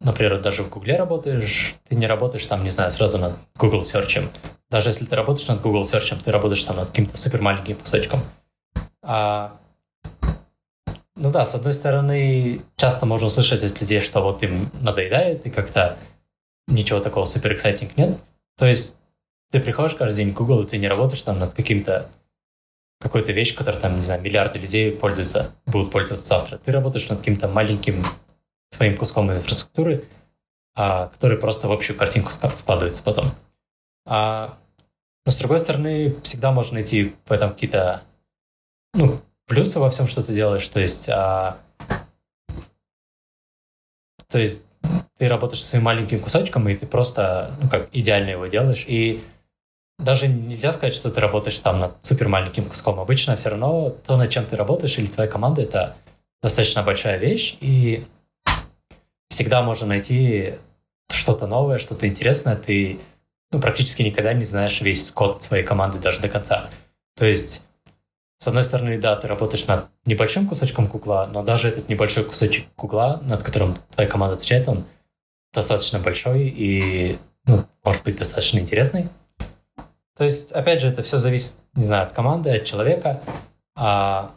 например, 0.00 0.40
даже 0.40 0.62
в 0.62 0.70
Гугле 0.70 0.96
работаешь, 0.96 1.74
ты 1.86 1.94
не 1.94 2.06
работаешь 2.06 2.46
там, 2.46 2.64
не 2.64 2.70
знаю, 2.70 2.90
сразу 2.90 3.18
над 3.18 3.34
Google 3.56 3.82
Search. 3.82 4.30
Даже 4.70 4.88
если 4.88 5.04
ты 5.04 5.14
работаешь 5.14 5.46
над 5.48 5.60
Google 5.60 5.82
Search, 5.82 6.18
ты 6.24 6.32
работаешь 6.32 6.64
там 6.64 6.76
над 6.76 6.88
каким-то 6.88 7.18
супер 7.18 7.42
маленьким 7.42 7.76
кусочком. 7.76 8.22
А, 9.02 9.58
ну 11.14 11.30
да, 11.30 11.44
с 11.44 11.54
одной 11.54 11.74
стороны, 11.74 12.62
часто 12.76 13.04
можно 13.04 13.26
услышать 13.26 13.62
от 13.62 13.78
людей, 13.82 14.00
что 14.00 14.22
вот 14.22 14.42
им 14.42 14.70
надоедает, 14.80 15.44
и 15.44 15.50
как-то 15.50 15.98
ничего 16.68 17.00
такого 17.00 17.26
супер 17.26 17.54
exciting 17.54 17.90
нет. 17.96 18.18
То 18.56 18.64
есть 18.64 18.98
ты 19.50 19.60
приходишь 19.60 19.96
каждый 19.96 20.16
день 20.16 20.30
в 20.32 20.34
Google, 20.34 20.62
и 20.62 20.66
ты 20.66 20.78
не 20.78 20.88
работаешь 20.88 21.22
там 21.22 21.38
над 21.38 21.54
каким-то 21.54 22.10
какой-то 23.00 23.32
вещь, 23.32 23.54
которой 23.54 23.78
там, 23.78 23.96
не 23.96 24.02
знаю, 24.02 24.22
миллиарды 24.22 24.58
людей 24.58 24.90
пользуются, 24.90 25.52
будут 25.66 25.90
пользоваться 25.90 26.26
завтра. 26.26 26.58
Ты 26.58 26.72
работаешь 26.72 27.08
над 27.08 27.18
каким-то 27.18 27.48
маленьким 27.48 28.04
своим 28.70 28.96
куском 28.96 29.30
инфраструктуры, 29.30 30.04
а, 30.74 31.08
который 31.08 31.38
просто 31.38 31.68
в 31.68 31.72
общую 31.72 31.96
картинку 31.96 32.30
складывается 32.30 33.02
потом. 33.02 33.32
А, 34.06 34.58
но 35.24 35.32
с 35.32 35.38
другой 35.38 35.58
стороны, 35.58 36.16
всегда 36.22 36.52
можно 36.52 36.74
найти 36.74 37.14
в 37.26 37.32
этом 37.32 37.52
какие-то 37.52 38.02
ну, 38.94 39.20
плюсы 39.46 39.78
во 39.78 39.90
всем, 39.90 40.08
что 40.08 40.22
ты 40.22 40.32
делаешь. 40.32 40.66
То 40.68 40.80
есть, 40.80 41.08
а, 41.08 41.58
то 44.28 44.38
есть 44.38 44.64
ты 45.18 45.28
работаешь 45.28 45.64
своим 45.64 45.84
маленьким 45.84 46.20
кусочком, 46.20 46.68
и 46.68 46.74
ты 46.74 46.86
просто, 46.86 47.56
ну 47.60 47.68
как, 47.68 47.88
идеально 47.92 48.30
его 48.30 48.46
делаешь. 48.46 48.84
И 48.86 49.22
даже 49.98 50.28
нельзя 50.28 50.72
сказать, 50.72 50.94
что 50.94 51.10
ты 51.10 51.20
работаешь 51.20 51.58
там 51.58 51.80
над 51.80 51.92
супер 52.02 52.28
маленьким 52.28 52.66
куском. 52.66 53.00
Обычно 53.00 53.36
все 53.36 53.50
равно 53.50 53.90
то, 53.90 54.16
над 54.16 54.30
чем 54.30 54.44
ты 54.46 54.56
работаешь, 54.56 54.98
или 54.98 55.06
твоя 55.06 55.28
команда, 55.28 55.62
это 55.62 55.96
достаточно 56.42 56.82
большая 56.82 57.18
вещь, 57.18 57.56
и 57.60 58.06
всегда 59.28 59.62
можно 59.62 59.86
найти 59.86 60.56
что-то 61.10 61.46
новое, 61.46 61.78
что-то 61.78 62.06
интересное. 62.06 62.56
Ты 62.56 63.00
ну, 63.52 63.60
практически 63.60 64.02
никогда 64.02 64.32
не 64.32 64.44
знаешь 64.44 64.80
весь 64.80 65.10
код 65.10 65.42
своей 65.42 65.64
команды 65.64 65.98
даже 65.98 66.20
до 66.20 66.28
конца. 66.28 66.70
То 67.16 67.24
есть, 67.24 67.64
с 68.38 68.46
одной 68.46 68.64
стороны, 68.64 68.98
да, 68.98 69.16
ты 69.16 69.26
работаешь 69.26 69.66
над 69.66 69.86
небольшим 70.04 70.46
кусочком 70.46 70.88
кугла, 70.88 71.26
но 71.26 71.42
даже 71.42 71.68
этот 71.68 71.88
небольшой 71.88 72.24
кусочек 72.24 72.66
кугла, 72.76 73.20
над 73.22 73.42
которым 73.42 73.76
твоя 73.90 74.08
команда 74.08 74.34
отвечает, 74.34 74.68
он 74.68 74.84
достаточно 75.52 75.98
большой 75.98 76.48
и, 76.48 77.18
ну, 77.46 77.64
может 77.82 78.04
быть, 78.04 78.16
достаточно 78.16 78.58
интересный. 78.58 79.08
То 80.16 80.24
есть, 80.24 80.52
опять 80.52 80.80
же, 80.80 80.88
это 80.88 81.02
все 81.02 81.18
зависит, 81.18 81.56
не 81.74 81.84
знаю, 81.84 82.06
от 82.06 82.12
команды, 82.12 82.50
от 82.50 82.64
человека. 82.64 83.22
А, 83.74 84.32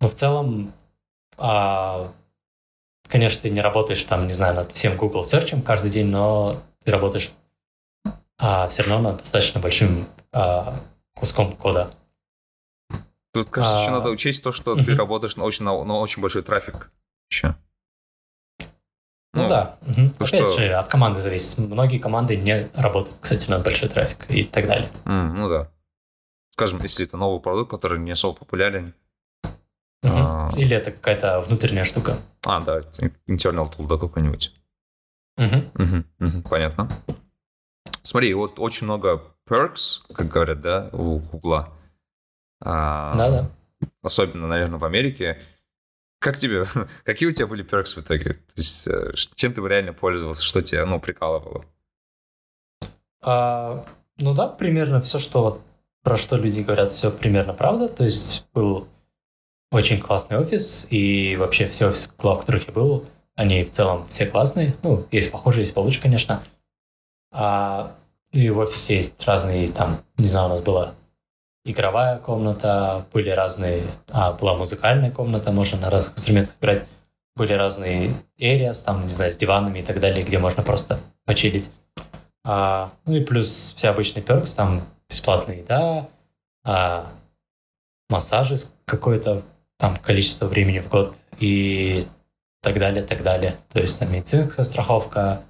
но 0.00 0.08
в 0.08 0.14
целом, 0.14 0.72
а, 1.36 2.12
конечно, 3.08 3.42
ты 3.42 3.50
не 3.50 3.60
работаешь 3.60 4.02
там, 4.04 4.26
не 4.26 4.32
знаю, 4.32 4.56
над 4.56 4.72
всем 4.72 4.96
Google 4.96 5.22
Search 5.22 5.62
каждый 5.62 5.90
день, 5.92 6.06
но 6.06 6.60
ты 6.84 6.90
работаешь 6.90 7.30
а, 8.36 8.66
все 8.66 8.82
равно 8.82 9.10
над 9.10 9.20
достаточно 9.20 9.60
большим 9.60 10.08
а, 10.32 10.80
куском 11.14 11.52
кода. 11.56 11.94
Тут, 13.32 13.50
кажется, 13.50 13.78
а... 13.78 13.80
еще 13.82 13.90
надо 13.90 14.10
учесть 14.10 14.42
то, 14.42 14.50
что 14.50 14.74
ты 14.74 14.96
работаешь 14.96 15.36
на 15.36 15.44
очень, 15.44 15.64
на, 15.64 15.84
на 15.84 15.98
очень 15.98 16.20
большой 16.20 16.42
трафик 16.42 16.90
еще. 17.30 17.54
Ну, 19.34 19.42
ну 19.42 19.48
да. 19.48 19.78
Угу. 19.82 20.12
Опять 20.20 20.28
что... 20.28 20.50
же, 20.50 20.72
от 20.74 20.88
команды 20.88 21.20
зависит. 21.20 21.58
Многие 21.58 21.98
команды 21.98 22.36
не 22.36 22.70
работают, 22.74 23.18
кстати, 23.20 23.50
на 23.50 23.58
большой 23.58 23.88
трафик 23.88 24.30
и 24.30 24.44
так 24.44 24.66
далее. 24.66 24.90
Mm, 25.04 25.32
ну 25.36 25.48
да. 25.48 25.70
Скажем, 26.52 26.80
если 26.82 27.04
это 27.04 27.16
новый 27.16 27.40
продукт, 27.40 27.70
который 27.70 27.98
не 27.98 28.12
особо 28.12 28.38
популярен. 28.38 28.94
Угу. 30.02 30.12
А... 30.14 30.48
Или 30.56 30.76
это 30.76 30.92
какая-то 30.92 31.40
внутренняя 31.40 31.84
штука. 31.84 32.18
А, 32.44 32.60
да, 32.60 32.80
internal 33.26 33.70
tool, 33.74 33.88
да, 33.88 33.96
какой-нибудь. 33.96 34.52
Угу. 35.36 35.56
Угу. 35.74 36.04
Угу. 36.20 36.48
Понятно. 36.48 36.88
Смотри, 38.02 38.32
вот 38.34 38.60
очень 38.60 38.84
много 38.84 39.22
perks, 39.48 40.02
как 40.14 40.28
говорят, 40.28 40.60
да, 40.60 40.90
у 40.92 41.18
Гугла. 41.18 41.70
А, 42.62 43.14
Да-да. 43.14 43.50
Особенно, 44.02 44.46
наверное, 44.46 44.78
в 44.78 44.84
Америке 44.84 45.40
как 46.24 46.38
тебе, 46.38 46.64
какие 47.04 47.28
у 47.28 47.32
тебя 47.32 47.46
были 47.46 47.62
перкс 47.62 47.96
в 47.96 48.00
итоге? 48.00 48.32
То 48.32 48.56
есть, 48.56 48.88
э, 48.88 49.12
чем 49.34 49.52
ты 49.52 49.60
реально 49.60 49.92
пользовался, 49.92 50.42
что 50.42 50.62
тебя, 50.62 50.86
ну, 50.86 50.98
прикалывало? 50.98 51.66
А, 53.20 53.86
ну 54.16 54.34
да, 54.34 54.48
примерно 54.48 55.02
все, 55.02 55.18
что 55.18 55.42
вот 55.42 55.62
про 56.02 56.16
что 56.16 56.36
люди 56.36 56.60
говорят, 56.60 56.90
все 56.90 57.10
примерно 57.10 57.52
правда. 57.52 57.88
То 57.88 58.04
есть 58.04 58.46
был 58.54 58.88
очень 59.70 60.00
классный 60.00 60.38
офис, 60.38 60.86
и 60.90 61.36
вообще 61.36 61.68
все 61.68 61.88
офисы, 61.88 62.10
в 62.16 62.38
которых 62.38 62.68
я 62.68 62.72
был, 62.72 63.04
они 63.34 63.62
в 63.62 63.70
целом 63.70 64.06
все 64.06 64.24
классные. 64.24 64.74
Ну, 64.82 65.06
есть 65.10 65.30
похожие, 65.30 65.62
есть 65.62 65.74
получше, 65.74 66.00
конечно. 66.00 66.42
А, 67.32 67.96
ну 68.32 68.40
и 68.40 68.48
в 68.48 68.58
офисе 68.58 68.96
есть 68.96 69.22
разные 69.26 69.68
там, 69.68 70.02
не 70.16 70.28
знаю, 70.28 70.46
у 70.46 70.50
нас 70.50 70.62
была 70.62 70.94
игровая 71.64 72.18
комната, 72.18 73.06
были 73.12 73.30
разные, 73.30 73.86
а, 74.08 74.32
была 74.32 74.54
музыкальная 74.54 75.10
комната, 75.10 75.50
можно 75.50 75.78
на 75.78 75.90
разных 75.90 76.16
инструментах 76.16 76.54
играть, 76.60 76.86
были 77.36 77.52
разные 77.52 78.14
areas, 78.38 78.84
там, 78.84 79.06
не 79.06 79.12
знаю, 79.12 79.32
с 79.32 79.36
диванами 79.36 79.80
и 79.80 79.82
так 79.82 79.98
далее, 79.98 80.24
где 80.24 80.38
можно 80.38 80.62
просто 80.62 81.00
почилить. 81.24 81.70
А, 82.44 82.92
ну 83.06 83.14
и 83.14 83.24
плюс 83.24 83.74
все 83.76 83.88
обычные 83.88 84.22
перкс, 84.22 84.54
там 84.54 84.86
бесплатная 85.08 85.56
еда, 85.56 86.08
а, 86.64 87.10
массажи 88.08 88.56
какое-то 88.84 89.42
там 89.78 89.96
количество 89.96 90.46
времени 90.46 90.78
в 90.80 90.88
год 90.88 91.16
и 91.38 92.06
так 92.60 92.78
далее, 92.78 93.02
так 93.02 93.22
далее. 93.22 93.58
То 93.72 93.80
есть 93.80 93.98
там 93.98 94.12
медицинская 94.12 94.64
страховка, 94.64 95.42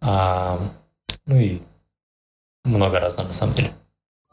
а, 0.00 0.60
ну 1.26 1.36
и 1.36 1.62
много 2.64 2.98
разного 2.98 3.28
на 3.28 3.32
самом 3.32 3.54
деле. 3.54 3.72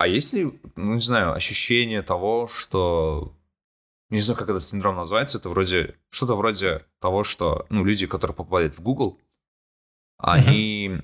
А 0.01 0.07
есть 0.07 0.33
ли, 0.33 0.59
ну, 0.77 0.95
не 0.95 0.99
знаю, 0.99 1.33
ощущение 1.33 2.01
того, 2.01 2.47
что... 2.47 3.37
Не 4.09 4.19
знаю, 4.19 4.35
как 4.35 4.49
этот 4.49 4.63
синдром 4.63 4.95
называется, 4.95 5.37
это 5.37 5.47
вроде... 5.49 5.95
Что-то 6.09 6.33
вроде 6.33 6.87
того, 6.99 7.23
что, 7.23 7.67
ну, 7.69 7.85
люди, 7.85 8.07
которые 8.07 8.33
попадают 8.33 8.75
в 8.75 8.81
Google, 8.81 9.21
они, 10.17 11.01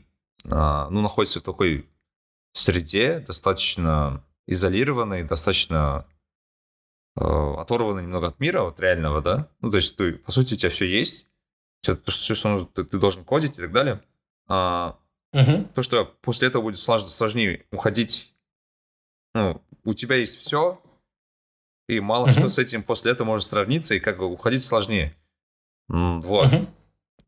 а, 0.49 0.89
ну, 0.89 1.01
находятся 1.01 1.41
в 1.41 1.43
такой 1.43 1.87
среде, 2.53 3.19
достаточно 3.19 4.25
изолированной, 4.47 5.25
достаточно 5.25 6.07
э, 7.17 7.21
оторванной 7.21 8.01
немного 8.01 8.25
от 8.25 8.39
мира, 8.39 8.63
вот 8.63 8.79
реального, 8.79 9.21
да? 9.21 9.47
Ну, 9.61 9.69
то 9.69 9.77
есть, 9.77 9.95
ты, 9.95 10.13
по 10.13 10.31
сути, 10.31 10.55
у 10.55 10.57
тебя 10.57 10.71
все 10.71 10.85
есть, 10.85 11.27
все, 11.81 11.95
то, 11.95 12.09
что, 12.09 12.33
что 12.33 12.65
ты, 12.65 12.83
ты 12.83 12.97
должен 12.97 13.23
кодить 13.23 13.59
и 13.59 13.61
так 13.61 13.71
далее. 13.71 14.01
А, 14.47 14.97
Мгм. 15.33 15.65
то, 15.65 15.83
что 15.83 16.05
после 16.23 16.47
этого 16.47 16.63
будет 16.63 16.77
слож- 16.77 17.07
сложнее 17.07 17.67
уходить. 17.69 18.33
Ну, 19.37 19.61
у 19.85 19.93
тебя 19.93 20.15
есть 20.15 20.39
все, 20.39 20.81
и 21.87 21.99
мало 21.99 22.25
Мгм. 22.25 22.31
что 22.33 22.49
с 22.49 22.57
этим 22.57 22.81
после 22.81 23.11
этого 23.11 23.27
может 23.27 23.47
сравниться, 23.47 23.93
и 23.93 23.99
как 23.99 24.17
бы 24.17 24.25
уходить 24.25 24.63
сложнее. 24.63 25.15
Вот. 25.87 26.51
Мгм. 26.51 26.67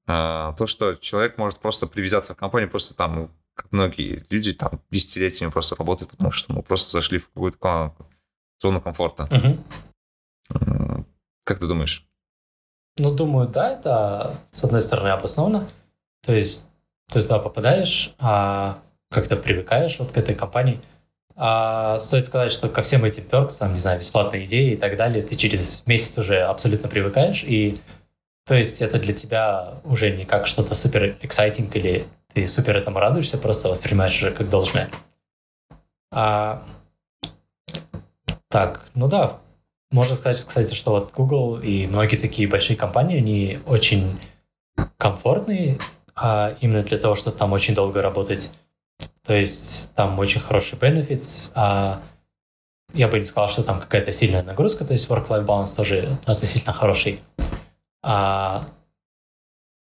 А, 0.07 0.53
то, 0.53 0.66
что 0.66 0.95
человек 0.95 1.38
может 1.38 1.60
просто 1.60 1.86
привязаться 1.86 2.34
в 2.34 2.38
компанию, 2.38 2.68
просто 2.70 2.95
там, 2.95 3.16
ну, 3.16 3.30
как 3.53 3.72
многие 3.72 4.26
люди 4.32 4.53
там 4.53 4.82
десятилетиями 4.89 5.51
просто 5.51 5.76
работают, 5.76 6.10
потому 6.12 6.32
что 6.32 6.51
мы 6.51 6.64
просто 6.64 6.91
зашли 6.91 7.20
в 7.20 7.28
какую-то 7.30 7.57
ка- 7.60 7.95
зону 8.60 8.82
комфорта. 8.82 9.28
М, 9.32 11.05
Как 11.43 11.60
ты 11.60 11.68
думаешь? 11.68 12.05
Ну, 12.97 13.14
думаю, 13.14 13.47
да, 13.47 13.70
это, 13.72 14.39
с 14.51 14.64
одной 14.64 14.82
стороны, 14.82 15.10
обосновано. 15.10 15.70
То 16.26 16.34
есть 16.34 16.70
ты 17.12 17.22
туда 17.22 17.38
попадаешь, 17.39 18.14
а 18.18 18.82
как-то 19.12 19.36
привыкаешь 19.36 19.99
вот 19.99 20.12
к 20.12 20.18
этой 20.18 20.34
компании. 20.36 20.82
А 21.41 21.97
стоит 21.99 22.25
сказать, 22.25 22.51
что 22.51 22.67
ко 22.67 22.81
всем 22.81 23.05
этим 23.05 23.23
перкс, 23.23 23.59
там, 23.59 23.71
не 23.71 23.79
знаю, 23.79 23.99
бесплатные 23.99 24.43
идеи 24.43 24.73
и 24.73 24.75
так 24.75 24.97
далее, 24.97 25.23
ты 25.23 25.37
через 25.37 25.83
месяц 25.87 26.17
уже 26.17 26.41
абсолютно 26.41 26.89
привыкаешь, 26.89 27.45
и 27.45 27.77
то 28.45 28.55
есть 28.55 28.81
это 28.81 28.99
для 28.99 29.13
тебя 29.13 29.75
уже 29.85 30.11
не 30.11 30.25
как 30.25 30.47
что-то 30.47 30.75
супер 30.75 31.17
exciting 31.21 31.71
или 31.73 32.07
ты 32.33 32.45
супер 32.45 32.75
этому 32.75 32.99
радуешься, 32.99 33.37
просто 33.37 33.69
воспринимаешь 33.69 34.17
уже 34.17 34.31
как 34.31 34.49
должное. 34.49 34.89
А, 36.11 36.67
так, 38.49 38.83
ну 38.93 39.07
да, 39.07 39.39
можно 39.91 40.15
сказать, 40.15 40.43
кстати, 40.43 40.73
что 40.73 40.91
вот 40.91 41.13
Google 41.13 41.61
и 41.61 41.87
многие 41.87 42.17
такие 42.17 42.49
большие 42.49 42.75
компании, 42.75 43.17
они 43.17 43.59
очень 43.65 44.19
комфортные, 44.97 45.79
а 46.15 46.57
именно 46.59 46.83
для 46.83 46.97
того, 46.97 47.15
чтобы 47.15 47.37
там 47.37 47.53
очень 47.53 47.75
долго 47.75 48.01
работать. 48.01 48.53
То 49.23 49.35
есть 49.35 49.93
там 49.95 50.17
очень 50.19 50.41
хороший 50.41 50.77
benefits, 50.77 51.51
а 51.55 52.01
я 52.93 53.07
бы 53.07 53.19
не 53.19 53.25
сказал, 53.25 53.49
что 53.49 53.63
там 53.63 53.79
какая-то 53.79 54.11
сильная 54.11 54.43
нагрузка, 54.43 54.85
то 54.85 54.93
есть 54.93 55.07
work-life 55.09 55.45
balance 55.45 55.75
тоже 55.75 56.17
относительно 56.25 56.73
хороший. 56.73 57.21
А, 58.01 58.65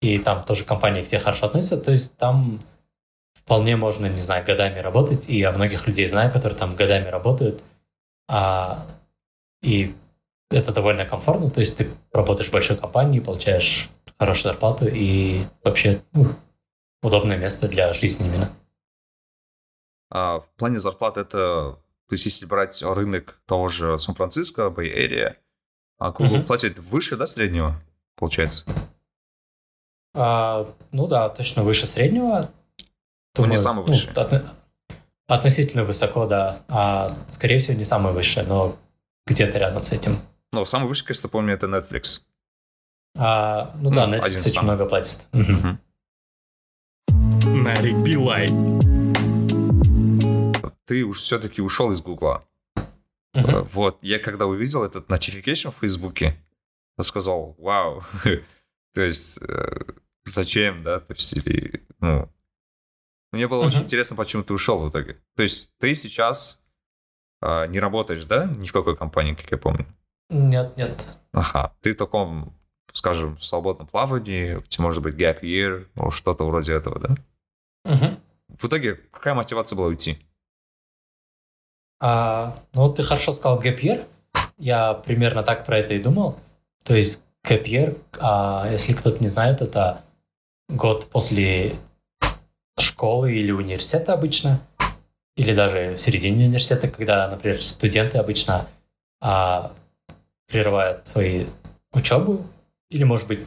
и 0.00 0.18
там 0.18 0.44
тоже 0.44 0.64
компании 0.64 1.02
к 1.02 1.08
тебе 1.08 1.18
хорошо 1.18 1.46
относятся, 1.46 1.78
то 1.78 1.90
есть 1.90 2.16
там 2.18 2.62
вполне 3.34 3.76
можно, 3.76 4.06
не 4.06 4.20
знаю, 4.20 4.44
годами 4.44 4.78
работать, 4.78 5.28
и 5.28 5.38
я 5.38 5.52
многих 5.52 5.86
людей 5.86 6.06
знаю, 6.06 6.30
которые 6.32 6.58
там 6.58 6.76
годами 6.76 7.08
работают, 7.08 7.64
а, 8.28 8.86
и 9.62 9.94
это 10.50 10.72
довольно 10.72 11.04
комфортно, 11.04 11.50
то 11.50 11.60
есть 11.60 11.78
ты 11.78 11.88
работаешь 12.12 12.50
в 12.50 12.52
большой 12.52 12.76
компании, 12.76 13.20
получаешь 13.20 13.90
хорошую 14.18 14.52
зарплату 14.52 14.86
и 14.86 15.44
вообще 15.64 16.00
ну, 16.12 16.28
удобное 17.02 17.36
место 17.36 17.68
для 17.68 17.92
жизни 17.92 18.26
именно. 18.28 18.50
А, 20.16 20.38
в 20.40 20.48
плане 20.56 20.78
зарплат 20.78 21.16
это, 21.18 21.36
то 22.08 22.12
есть 22.12 22.24
если 22.24 22.46
брать 22.46 22.80
рынок 22.82 23.40
того 23.46 23.68
же 23.68 23.98
Сан-Франциско, 23.98 24.70
Бэй-Эрия, 24.70 25.36
а 25.98 26.12
Google 26.12 26.36
Мгм. 26.36 26.46
платит 26.46 26.78
выше, 26.78 27.16
да, 27.16 27.26
среднего, 27.26 27.74
получается? 28.16 28.64
А, 30.14 30.72
ну 30.92 31.08
да, 31.08 31.28
точно 31.28 31.64
выше 31.64 31.86
среднего. 31.86 32.50
Ну, 33.36 33.46
не 33.46 33.56
самый 33.58 33.84
высший. 33.84 34.12
отно- 34.12 34.48
относительно 35.26 35.82
высоко, 35.82 36.26
да. 36.26 36.62
А, 36.68 37.08
скорее 37.28 37.58
всего, 37.58 37.76
не 37.76 37.82
самый 37.84 38.12
высший, 38.12 38.44
но 38.46 38.76
где-то 39.26 39.58
рядом 39.58 39.84
с 39.84 39.90
этим. 39.92 40.20
Ну, 40.52 40.64
самый 40.64 40.86
высший, 40.86 41.06
кажется, 41.06 41.28
помню, 41.28 41.54
это 41.54 41.66
Netflix. 41.66 42.20
А, 43.16 43.72
ну, 43.80 43.90
Ну, 43.90 43.96
да, 43.96 44.06
Netflix 44.08 44.26
очень 44.26 44.38
самых. 44.38 44.62
много 44.62 44.86
платит. 44.86 45.26
Мгм. 45.32 45.52
Мгм. 45.54 45.80
На 47.64 47.74
Ригби 47.80 48.16
Лайф. 48.16 48.93
Ты 50.86 51.02
уж 51.04 51.20
все-таки 51.20 51.62
ушел 51.62 51.90
из 51.92 52.00
Гугла. 52.02 52.44
Э, 53.34 53.62
Вот, 53.62 53.98
я 54.02 54.18
когда 54.18 54.46
увидел 54.46 54.84
этот 54.84 55.08
notification 55.08 55.70
в 55.70 55.80
Фейсбуке, 55.80 56.36
я 56.98 57.04
сказал, 57.04 57.54
вау, 57.58 58.02
то 58.94 59.00
есть, 59.00 59.40
э, 59.42 59.80
зачем, 60.24 60.82
да, 60.84 61.00
то 61.00 61.14
есть, 61.14 61.32
или, 61.32 61.84
ну, 62.00 62.30
мне 63.32 63.48
было 63.48 63.64
очень 63.64 63.78
Мгм. 63.78 63.84
интересно, 63.86 64.16
почему 64.16 64.44
ты 64.44 64.54
ушел 64.54 64.78
в 64.80 64.90
итоге. 64.90 65.20
То 65.34 65.42
есть, 65.42 65.72
ты 65.78 65.94
сейчас 65.96 66.62
а, 67.40 67.66
не 67.66 67.80
работаешь, 67.80 68.24
да, 68.26 68.46
ни 68.46 68.66
в 68.66 68.72
какой 68.72 68.96
компании, 68.96 69.34
как 69.34 69.50
я 69.50 69.58
помню? 69.58 69.86
Нет, 70.30 70.76
нет. 70.76 71.08
Ага, 71.32 71.74
ты 71.80 71.92
в 71.92 71.96
таком, 71.96 72.56
скажем, 72.92 73.36
свободном 73.38 73.88
плавании, 73.88 74.62
может 74.78 75.02
быть 75.02 75.16
gap 75.16 75.40
year, 75.42 75.88
ну, 75.96 76.10
что-то 76.10 76.46
вроде 76.46 76.74
этого, 76.74 77.00
да? 77.00 77.16
Мгм. 77.84 78.20
В 78.48 78.66
итоге, 78.66 78.94
какая 79.10 79.34
мотивация 79.34 79.76
была 79.76 79.88
уйти? 79.88 80.24
А, 82.00 82.54
ну, 82.72 82.92
ты 82.92 83.02
хорошо 83.02 83.32
сказал 83.32 83.60
year. 83.60 84.06
Я 84.58 84.94
примерно 84.94 85.42
так 85.42 85.64
про 85.64 85.78
это 85.78 85.94
и 85.94 86.02
думал. 86.02 86.38
То 86.84 86.94
есть 86.94 87.24
year, 87.44 87.98
а, 88.18 88.68
если 88.70 88.92
кто-то 88.92 89.22
не 89.22 89.28
знает, 89.28 89.60
это 89.60 90.02
год 90.68 91.08
после 91.10 91.76
школы 92.78 93.32
или 93.32 93.52
университета 93.52 94.12
обычно, 94.14 94.60
или 95.36 95.54
даже 95.54 95.94
в 95.94 96.00
середине 96.00 96.46
университета, 96.46 96.88
когда, 96.88 97.28
например, 97.28 97.62
студенты 97.62 98.18
обычно 98.18 98.66
а, 99.20 99.72
прерывают 100.46 101.06
свои 101.06 101.46
учебу, 101.92 102.44
или, 102.90 103.04
может 103.04 103.26
быть, 103.26 103.40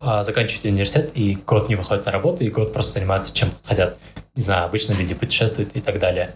а, 0.00 0.22
заканчивают 0.22 0.64
университет 0.64 1.12
и 1.14 1.34
год 1.34 1.68
не 1.68 1.76
выходят 1.76 2.06
на 2.06 2.12
работу, 2.12 2.44
и 2.44 2.50
год 2.50 2.72
просто 2.72 2.98
занимаются 2.98 3.34
чем 3.34 3.50
хотят. 3.64 3.98
Не 4.34 4.42
знаю, 4.42 4.66
обычно 4.66 4.94
люди 4.94 5.14
путешествуют 5.14 5.76
и 5.76 5.80
так 5.80 5.98
далее. 5.98 6.34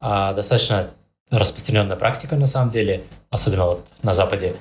А, 0.00 0.32
достаточно 0.32 0.90
распространенная 1.30 1.96
практика 1.96 2.36
на 2.36 2.46
самом 2.46 2.70
деле, 2.70 3.04
особенно 3.30 3.66
вот 3.66 3.86
на 4.02 4.14
Западе. 4.14 4.56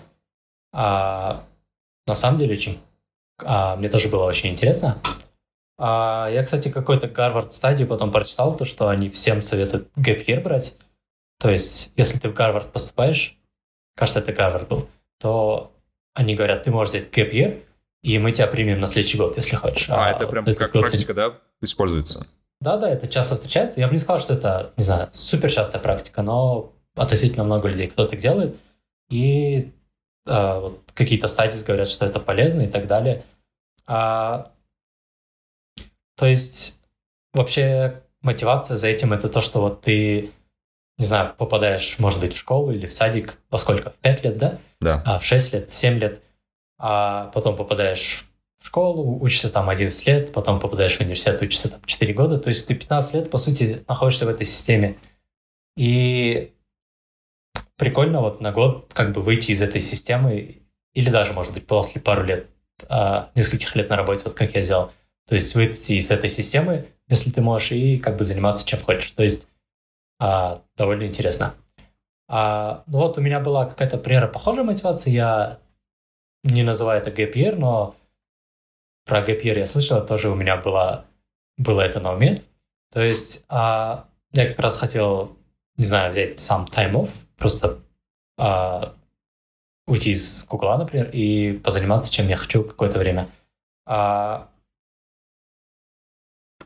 А, 0.74 1.44
на 2.06 2.16
самом 2.16 2.38
деле 2.38 2.56
очень, 2.56 2.80
а, 3.44 3.76
мне 3.76 3.90
тоже 3.90 4.10
было 4.10 4.26
очень 4.26 4.50
интересно. 4.50 5.02
А, 5.78 6.30
я, 6.32 6.44
кстати, 6.44 6.70
какой-то 6.70 7.08
Гарвард 7.08 7.54
стадию 7.54 7.88
потом 7.88 8.12
прочитал, 8.12 8.56
то, 8.56 8.66
что 8.66 8.90
они 8.90 9.10
всем 9.10 9.42
советуют 9.42 9.90
year 9.96 10.42
брать. 10.42 10.78
То 11.40 11.52
есть, 11.52 11.94
если 11.96 12.18
ты 12.18 12.30
в 12.30 12.34
Гарвард 12.34 12.72
поступаешь, 12.72 13.38
кажется, 13.96 14.20
это 14.20 14.34
Гарвард 14.34 14.68
был, 14.68 14.90
то 15.20 15.72
они 16.16 16.34
говорят, 16.34 16.64
ты 16.64 16.72
можешь 16.72 16.94
взять 16.96 17.16
year, 17.16 17.64
и 18.02 18.18
мы 18.18 18.32
тебя 18.32 18.48
примем 18.48 18.80
на 18.80 18.88
следующий 18.88 19.18
год, 19.18 19.38
если 19.38 19.56
хочешь. 19.56 19.90
А, 19.90 20.12
это 20.12 20.28
прям 20.28 20.46
этот 20.46 20.58
как 20.58 20.72
практика, 20.72 21.14
да, 21.14 21.38
используется? 21.62 22.26
Да, 22.60 22.78
да, 22.78 22.90
это 22.90 23.08
часто 23.08 23.36
встречается. 23.36 23.80
Я 23.80 23.88
бы 23.88 23.94
не 23.94 24.00
сказал, 24.00 24.20
что 24.20 24.34
это, 24.34 24.72
не 24.78 24.84
знаю, 24.84 25.10
супер 25.12 25.52
частая 25.52 25.82
практика, 25.82 26.22
но 26.22 26.74
относительно 26.96 27.44
много 27.44 27.68
людей 27.68 27.88
кто 27.88 28.08
так 28.08 28.20
делает. 28.20 28.56
И 29.10 29.72
а, 30.28 30.60
вот 30.60 30.82
какие-то 30.94 31.28
стадии 31.28 31.64
говорят, 31.64 31.90
что 31.90 32.06
это 32.06 32.20
полезно 32.20 32.64
и 32.64 32.68
так 32.68 32.88
далее. 32.88 33.24
А, 33.86 34.52
то 36.16 36.26
есть 36.26 36.80
вообще 37.34 38.02
мотивация 38.22 38.76
за 38.76 38.88
этим 38.88 39.14
это 39.14 39.30
то, 39.30 39.40
что 39.40 39.62
вот 39.62 39.82
ты, 39.82 40.32
не 40.98 41.06
знаю, 41.06 41.36
попадаешь, 41.38 42.00
может 42.00 42.20
быть, 42.20 42.34
в 42.34 42.38
школу 42.38 42.72
или 42.72 42.86
в 42.86 42.94
садик, 42.94 43.40
во 43.50 43.58
сколько? 43.58 43.92
В 43.92 43.96
5 43.98 44.24
лет, 44.26 44.38
да? 44.38 44.60
Да. 44.82 45.02
а, 45.06 45.20
в 45.20 45.24
6 45.24 45.54
лет, 45.54 45.70
7 45.70 46.00
лет, 46.00 46.22
а 46.80 47.28
потом 47.34 47.56
попадаешь 47.56 48.26
в 48.27 48.27
школу, 48.68 49.20
учишься 49.22 49.50
там 49.50 49.70
11 49.70 50.08
лет, 50.08 50.34
потом 50.34 50.60
попадаешь 50.60 50.98
в 50.98 51.02
университет, 51.02 51.42
учишься 51.42 51.72
там 51.72 51.82
4 51.86 52.14
года. 52.14 52.38
То 52.38 52.50
есть 52.50 52.68
ты 52.68 52.76
15 52.76 53.14
лет, 53.16 53.32
по 53.32 53.38
сути, 53.38 53.84
находишься 53.88 54.26
в 54.26 54.30
этой 54.30 54.46
системе. 54.46 54.98
И 55.76 56.54
прикольно 57.78 58.22
вот 58.22 58.42
на 58.42 58.52
год 58.52 58.92
как 58.94 59.14
бы 59.14 59.22
выйти 59.22 59.52
из 59.52 59.62
этой 59.62 59.82
системы, 59.82 60.62
или 60.94 61.10
даже, 61.10 61.34
может 61.34 61.54
быть, 61.54 61.68
после 61.68 62.02
пару 62.02 62.24
лет, 62.24 62.48
а, 62.90 63.32
нескольких 63.36 63.76
лет 63.76 63.90
на 63.90 63.96
работе, 63.96 64.24
вот 64.26 64.34
как 64.34 64.54
я 64.56 64.62
сделал. 64.62 64.92
То 65.28 65.36
есть 65.36 65.54
выйти 65.56 65.94
из 65.94 66.10
этой 66.12 66.30
системы, 66.30 66.88
если 67.08 67.32
ты 67.32 67.42
можешь, 67.42 67.72
и 67.72 67.98
как 67.98 68.18
бы 68.18 68.24
заниматься 68.24 68.66
чем 68.66 68.82
хочешь. 68.82 69.12
То 69.12 69.24
есть 69.24 69.48
а, 70.20 70.62
довольно 70.76 71.04
интересно. 71.04 71.54
А, 72.28 72.84
ну 72.88 73.00
вот 73.00 73.18
у 73.18 73.22
меня 73.22 73.40
была 73.40 73.66
какая-то 73.66 73.98
примерно 73.98 74.28
похожая 74.28 74.66
мотивация. 74.66 75.14
Я 75.14 75.60
не 76.44 76.64
называю 76.64 77.02
это 77.02 77.10
gap 77.10 77.56
но 77.56 77.96
про 79.08 79.24
year 79.24 79.58
я 79.58 79.66
слышал, 79.66 80.06
тоже 80.06 80.30
у 80.30 80.36
меня 80.36 80.58
было, 80.58 81.06
было 81.58 81.82
это 81.82 82.00
на 82.00 82.14
уме. 82.14 82.44
То 82.92 83.02
есть 83.02 83.46
а, 83.50 84.08
я 84.34 84.48
как 84.48 84.60
раз 84.60 84.80
хотел, 84.80 85.38
не 85.78 85.86
знаю, 85.86 86.12
взять 86.12 86.40
сам 86.40 86.66
off, 86.66 87.12
просто 87.38 87.80
а, 88.38 88.94
уйти 89.88 90.12
из 90.12 90.46
Гугла, 90.46 90.78
например, 90.78 91.10
и 91.12 91.54
позаниматься, 91.54 92.12
чем 92.12 92.28
я 92.28 92.36
хочу 92.36 92.64
какое-то 92.64 93.00
время. 93.00 93.30
А, 93.86 94.50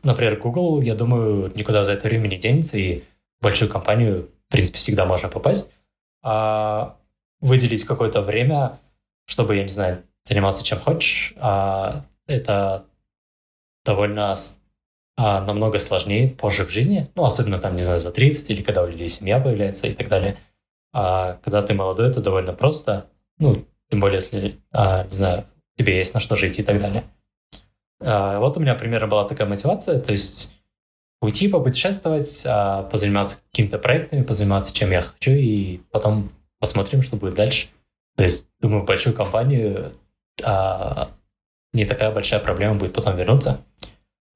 например, 0.02 0.36
Google, 0.38 0.82
я 0.82 0.94
думаю, 0.94 1.52
никуда 1.54 1.84
за 1.84 1.92
это 1.92 2.08
время 2.08 2.28
не 2.28 2.36
денется, 2.36 2.76
и 2.78 3.04
большую 3.40 3.70
компанию, 3.70 4.28
в 4.48 4.52
принципе, 4.52 4.78
всегда 4.78 5.06
можно 5.06 5.28
попасть. 5.28 5.72
А 6.22 6.96
выделить 7.40 7.84
какое-то 7.84 8.22
время, 8.22 8.78
чтобы, 9.26 9.56
я 9.56 9.62
не 9.62 9.68
знаю, 9.68 10.02
заниматься 10.24 10.64
чем 10.64 10.78
хочешь, 10.78 11.34
а 11.36 12.04
это 12.32 12.84
довольно 13.84 14.34
а, 15.16 15.40
намного 15.44 15.78
сложнее 15.78 16.28
позже 16.28 16.64
в 16.64 16.70
жизни, 16.70 17.08
ну, 17.14 17.24
особенно 17.24 17.58
там, 17.58 17.76
не 17.76 17.82
знаю, 17.82 18.00
за 18.00 18.10
30 18.10 18.50
или 18.50 18.62
когда 18.62 18.82
у 18.82 18.86
людей 18.86 19.08
семья 19.08 19.40
появляется 19.40 19.86
и 19.86 19.94
так 19.94 20.08
далее. 20.08 20.38
А 20.92 21.34
когда 21.44 21.62
ты 21.62 21.74
молодой, 21.74 22.08
это 22.08 22.20
довольно 22.20 22.52
просто, 22.52 23.06
ну, 23.38 23.64
тем 23.90 24.00
более, 24.00 24.16
если, 24.16 24.58
а, 24.72 25.04
не 25.04 25.14
знаю, 25.14 25.44
тебе 25.76 25.96
есть 25.96 26.14
на 26.14 26.20
что 26.20 26.36
жить 26.36 26.58
и 26.58 26.62
так 26.62 26.80
далее. 26.80 27.04
А, 28.00 28.38
вот 28.40 28.56
у 28.56 28.60
меня 28.60 28.74
примерно 28.74 29.06
была 29.06 29.24
такая 29.24 29.46
мотивация, 29.46 30.00
то 30.00 30.12
есть 30.12 30.50
уйти, 31.20 31.48
попутешествовать, 31.48 32.42
а, 32.46 32.82
позаниматься 32.84 33.38
какими-то 33.50 33.78
проектами, 33.78 34.22
позаниматься 34.22 34.74
чем 34.74 34.90
я 34.90 35.02
хочу, 35.02 35.32
и 35.32 35.78
потом 35.90 36.30
посмотрим, 36.58 37.02
что 37.02 37.16
будет 37.16 37.34
дальше. 37.34 37.68
То 38.16 38.22
есть, 38.22 38.48
думаю, 38.60 38.82
в 38.82 38.86
большую 38.86 39.14
компанию 39.14 39.92
а, 40.42 41.10
не 41.72 41.84
такая 41.84 42.12
большая 42.12 42.40
проблема 42.40 42.76
будет 42.76 42.94
потом 42.94 43.16
вернуться. 43.16 43.64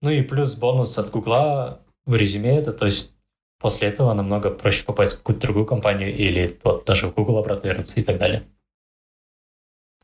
Ну 0.03 0.11
и 0.11 0.22
плюс 0.22 0.55
бонус 0.55 0.99
от 0.99 1.11
Гугла 1.11 1.80
в 2.05 2.14
резюме 2.14 2.59
это, 2.59 2.72
то 2.72 2.84
есть 2.84 3.16
после 3.59 3.89
этого 3.89 4.12
намного 4.14 4.51
проще 4.51 4.84
попасть 4.84 5.14
в 5.14 5.18
какую-то 5.18 5.43
другую 5.43 5.66
компанию 5.66 6.14
или 6.14 6.59
вот 6.64 6.84
даже 6.84 7.09
в 7.09 7.14
Google 7.14 7.39
обратно 7.39 7.68
вернуться 7.68 8.01
и 8.01 8.05
так 8.05 8.18
далее. 8.18 8.45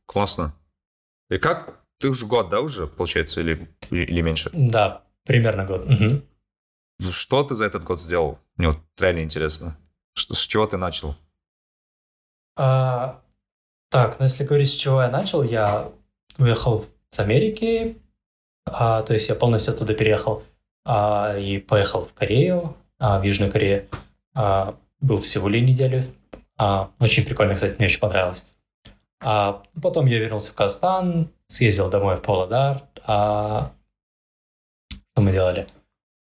Классно. 0.06 0.54
И 1.30 1.38
как? 1.38 1.80
Ты 1.98 2.08
уже 2.08 2.26
год, 2.26 2.48
да, 2.48 2.60
уже, 2.60 2.88
получается, 2.88 3.40
или, 3.40 3.68
или 3.90 4.20
меньше? 4.20 4.50
Да, 4.52 5.04
примерно 5.24 5.64
год. 5.64 5.86
Угу. 5.86 7.10
Что 7.10 7.44
ты 7.44 7.54
за 7.54 7.64
этот 7.66 7.84
год 7.84 8.00
сделал? 8.00 8.38
Мне 8.56 8.68
вот 8.68 8.78
реально 8.98 9.20
интересно. 9.20 9.78
Что, 10.14 10.34
с 10.34 10.40
чего 10.40 10.66
ты 10.66 10.76
начал? 10.76 11.14
А, 12.56 13.22
так, 13.90 14.18
ну 14.18 14.24
если 14.24 14.44
говорить, 14.44 14.70
с 14.70 14.74
чего 14.74 15.02
я 15.02 15.10
начал, 15.10 15.42
я 15.42 15.90
уехал 16.38 16.84
с 17.12 17.20
Америки, 17.20 17.96
а, 18.64 19.02
то 19.02 19.12
есть 19.14 19.28
я 19.28 19.34
полностью 19.34 19.74
оттуда 19.74 19.94
переехал 19.94 20.42
а, 20.84 21.36
и 21.38 21.58
поехал 21.58 22.04
в 22.04 22.14
Корею, 22.14 22.76
а, 22.98 23.20
в 23.20 23.22
Южную 23.22 23.52
Корею. 23.52 23.86
А, 24.34 24.76
был 25.00 25.18
в 25.18 25.26
Сеуле 25.26 25.60
неделю. 25.60 26.04
А, 26.56 26.90
очень 26.98 27.24
прикольно, 27.24 27.54
кстати, 27.54 27.74
мне 27.76 27.86
очень 27.86 28.00
понравилось. 28.00 28.46
А, 29.20 29.62
потом 29.80 30.06
я 30.06 30.18
вернулся 30.18 30.52
в 30.52 30.54
Казахстан, 30.54 31.30
съездил 31.48 31.90
домой 31.90 32.16
в 32.16 32.22
Павлодар. 32.22 32.82
А, 33.04 33.72
что 34.88 35.22
мы 35.22 35.32
делали? 35.32 35.66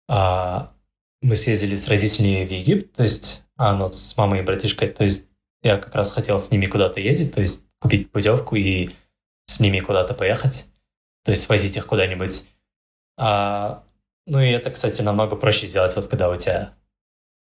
А, 0.08 0.72
мы 1.22 1.36
съездили 1.36 1.76
с 1.76 1.88
родителями 1.88 2.44
в 2.44 2.50
Египет, 2.50 2.92
то 2.92 3.04
есть 3.04 3.44
а, 3.56 3.74
ну, 3.74 3.88
с 3.88 4.16
мамой 4.16 4.40
и 4.40 4.42
братишкой. 4.42 4.88
То 4.88 5.04
есть 5.04 5.28
я 5.62 5.76
как 5.78 5.94
раз 5.94 6.12
хотел 6.12 6.38
с 6.38 6.50
ними 6.50 6.66
куда-то 6.66 7.00
ездить, 7.00 7.32
то 7.32 7.40
есть 7.40 7.64
купить 7.78 8.10
путевку 8.10 8.56
и 8.56 8.90
с 9.46 9.60
ними 9.60 9.80
куда-то 9.80 10.14
поехать, 10.14 10.68
то 11.24 11.30
есть 11.30 11.42
свозить 11.42 11.76
их 11.76 11.86
куда-нибудь. 11.86 12.48
А, 13.16 13.84
ну 14.26 14.40
и 14.40 14.50
это, 14.50 14.70
кстати, 14.70 15.02
намного 15.02 15.36
проще 15.36 15.66
сделать, 15.66 15.94
вот 15.96 16.06
когда 16.06 16.30
у 16.30 16.36
тебя 16.36 16.74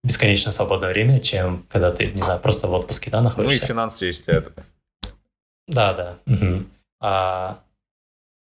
бесконечно 0.03 0.51
свободное 0.51 0.89
время, 0.89 1.19
чем 1.19 1.65
когда 1.69 1.91
ты, 1.91 2.07
не 2.07 2.21
знаю, 2.21 2.39
просто 2.39 2.67
в 2.67 2.73
отпуске, 2.73 3.11
да, 3.11 3.21
находишься. 3.21 3.61
Ну 3.61 3.65
и 3.65 3.67
финансы 3.67 4.05
есть 4.05 4.25
для 4.25 4.35
этого. 4.35 4.63
Да, 5.67 5.93
да. 5.93 6.17
Угу. 6.25 6.63
А, 7.01 7.59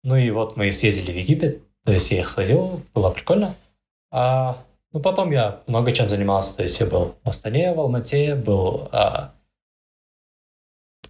ну 0.05 0.17
и 0.17 0.31
вот 0.31 0.57
мы 0.57 0.71
съездили 0.71 1.13
в 1.13 1.17
Египет, 1.17 1.63
то 1.85 1.93
есть 1.93 2.11
я 2.11 2.21
их 2.21 2.29
свозил, 2.29 2.83
было 2.95 3.11
прикольно. 3.11 3.55
А, 4.11 4.63
ну 4.93 5.01
потом 5.01 5.31
я 5.33 5.61
много 5.67 5.93
чем 5.93 6.09
занимался, 6.09 6.57
то 6.57 6.63
есть 6.63 6.79
я 6.81 6.87
был 6.87 7.17
в 7.25 7.29
Астане, 7.29 7.75
в 7.75 7.81
Алмате, 7.81 8.35
был 8.35 8.89
а, 8.93 9.35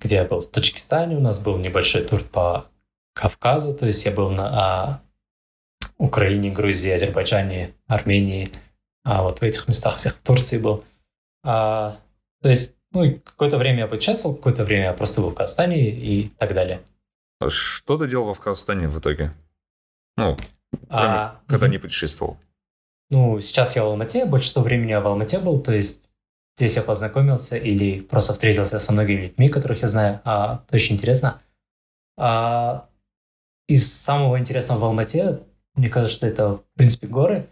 где 0.01 0.17
я 0.17 0.25
был 0.25 0.41
в 0.41 0.51
Таджикистане, 0.51 1.17
у 1.17 1.21
нас 1.21 1.39
был 1.39 1.59
небольшой 1.59 2.03
тур 2.03 2.23
по 2.23 2.67
Кавказу, 3.15 3.75
то 3.75 3.87
есть 3.87 4.05
я 4.05 4.13
был 4.13 4.31
на 4.31 4.49
а, 4.49 5.01
Украине, 5.99 6.51
Грузии, 6.51 6.93
Азербайджане, 6.93 7.75
Армении, 7.87 8.49
а 9.05 9.23
вот 9.23 9.41
в 9.41 9.43
этих 9.43 9.69
местах 9.69 9.97
всех 9.97 10.17
в 10.17 10.23
Турции 10.23 10.59
был. 10.59 10.85
А, 11.45 11.99
то 12.43 12.49
есть, 12.49 12.77
ну, 12.93 13.21
какое-то 13.25 13.59
время 13.59 13.81
я 13.81 13.87
путешествовал, 13.87 14.37
какое-то 14.37 14.65
время 14.65 14.85
я 14.85 14.93
просто 14.93 15.21
был 15.21 15.31
в 15.31 15.35
Казахстане 15.35 15.91
и 15.91 16.29
так 16.39 16.55
далее. 16.55 16.83
Что 17.49 17.97
ты 17.97 18.09
делал 18.09 18.35
в 18.35 18.41
Казахстане 18.41 18.89
в 18.89 18.99
итоге? 18.99 19.33
Ну, 20.17 20.37
кроме, 20.89 21.09
а, 21.09 21.41
когда 21.47 21.67
угу. 21.67 21.73
не 21.73 21.79
путешествовал. 21.79 22.39
Ну, 23.11 23.41
сейчас 23.41 23.77
я 23.77 23.85
в 23.85 23.89
Алмате, 23.89 24.27
большинство 24.27 24.63
времени 24.63 24.91
я 24.91 25.01
в 25.01 25.07
Алмате 25.07 25.39
был, 25.39 25.61
то 25.61 25.73
есть 25.73 26.08
здесь 26.59 26.77
я 26.77 26.83
познакомился 26.83 27.57
или 27.57 28.01
просто 28.01 28.35
встретился 28.35 28.79
со 28.79 28.93
многими 28.93 29.23
людьми, 29.23 29.49
которых 29.49 29.83
я 29.83 29.89
знаю. 29.89 30.21
А, 30.25 30.65
очень 30.71 30.97
интересно. 30.97 31.41
А, 32.17 32.87
из 33.69 33.93
самого 33.93 34.39
интересного 34.39 34.79
в 34.79 34.85
Алмате 34.85 35.41
мне 35.79 35.89
кажется, 35.89 36.27
это, 36.27 36.49
в 36.55 36.65
принципе, 36.75 37.07
горы. 37.07 37.47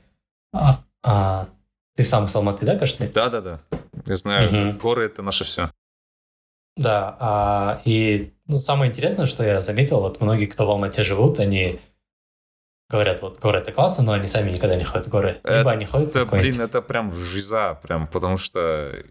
А, 0.53 0.81
а, 1.05 1.49
ты 1.95 2.03
сам 2.03 2.27
с 2.27 2.35
Алматы, 2.35 2.67
да, 2.67 2.77
кажется? 2.77 3.09
Да, 3.09 3.31
да, 3.31 3.41
да. 3.41 3.61
Я 4.05 4.17
знаю, 4.17 4.71
угу. 4.73 4.79
горы 4.81 5.07
это 5.07 5.23
наше 5.23 5.45
все. 5.45 5.71
Да, 6.77 7.17
а, 7.21 7.83
и 7.85 8.35
ну, 8.47 8.59
самое 8.59 8.91
интересное, 8.91 9.27
что 9.27 9.45
я 9.45 9.61
заметил, 9.61 10.01
вот 10.01 10.21
многие, 10.21 10.47
кто 10.47 10.67
в 10.67 10.71
Алмате 10.71 11.05
живут, 11.05 11.39
они 11.39 11.79
говорят, 12.89 13.23
вот 13.23 13.39
горы 13.41 13.59
это 13.59 13.73
классно, 13.73 14.05
но 14.05 14.13
они 14.13 14.27
сами 14.27 14.51
никогда 14.51 14.77
не 14.77 14.85
ходят 14.85 15.07
в 15.07 15.11
горы. 15.11 15.41
Либо 15.45 15.61
это, 15.61 15.71
они 15.71 15.87
ходят 15.87 16.11
это, 16.15 16.25
блин, 16.25 16.61
это 16.61 16.83
прям 16.83 17.15
жиза, 17.15 17.75
прям, 17.83 18.07
потому 18.07 18.37
что 18.39 19.05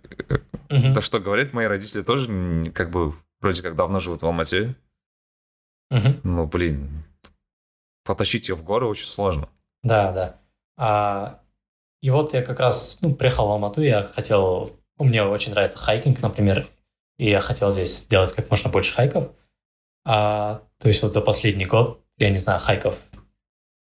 угу. 0.69 0.93
то, 0.93 1.01
что 1.01 1.19
говорят 1.19 1.53
мои 1.53 1.65
родители, 1.65 2.01
тоже 2.01 2.71
как 2.71 2.89
бы 2.89 3.13
вроде 3.41 3.61
как 3.61 3.75
давно 3.75 3.99
живут 3.99 4.21
в 4.21 4.25
Алмате. 4.25 4.75
Угу. 5.91 6.21
Ну, 6.23 6.45
блин, 6.47 7.05
потащить 8.05 8.49
ее 8.49 8.55
в 8.55 8.63
горы 8.63 8.87
очень 8.87 9.07
сложно. 9.07 9.49
Да, 9.83 10.11
да. 10.11 10.39
А, 10.77 11.39
и 12.01 12.09
вот 12.09 12.33
я 12.33 12.41
как 12.41 12.59
раз 12.59 12.99
ну, 13.01 13.13
приехал 13.13 13.47
в 13.47 13.51
Алмату, 13.51 13.81
я 13.81 14.03
хотел... 14.03 14.71
Мне 14.97 15.23
очень 15.23 15.51
нравится 15.51 15.77
хайкинг, 15.77 16.21
например, 16.21 16.69
и 17.17 17.29
я 17.29 17.41
хотел 17.41 17.71
здесь 17.71 18.03
сделать 18.03 18.31
как 18.33 18.49
можно 18.49 18.69
больше 18.69 18.93
хайков. 18.93 19.29
А, 20.05 20.61
то 20.79 20.87
есть 20.87 21.01
вот 21.01 21.11
за 21.11 21.19
последний 21.19 21.65
год, 21.65 22.01
я 22.17 22.29
не 22.29 22.37
знаю, 22.37 22.61
хайков 22.61 22.97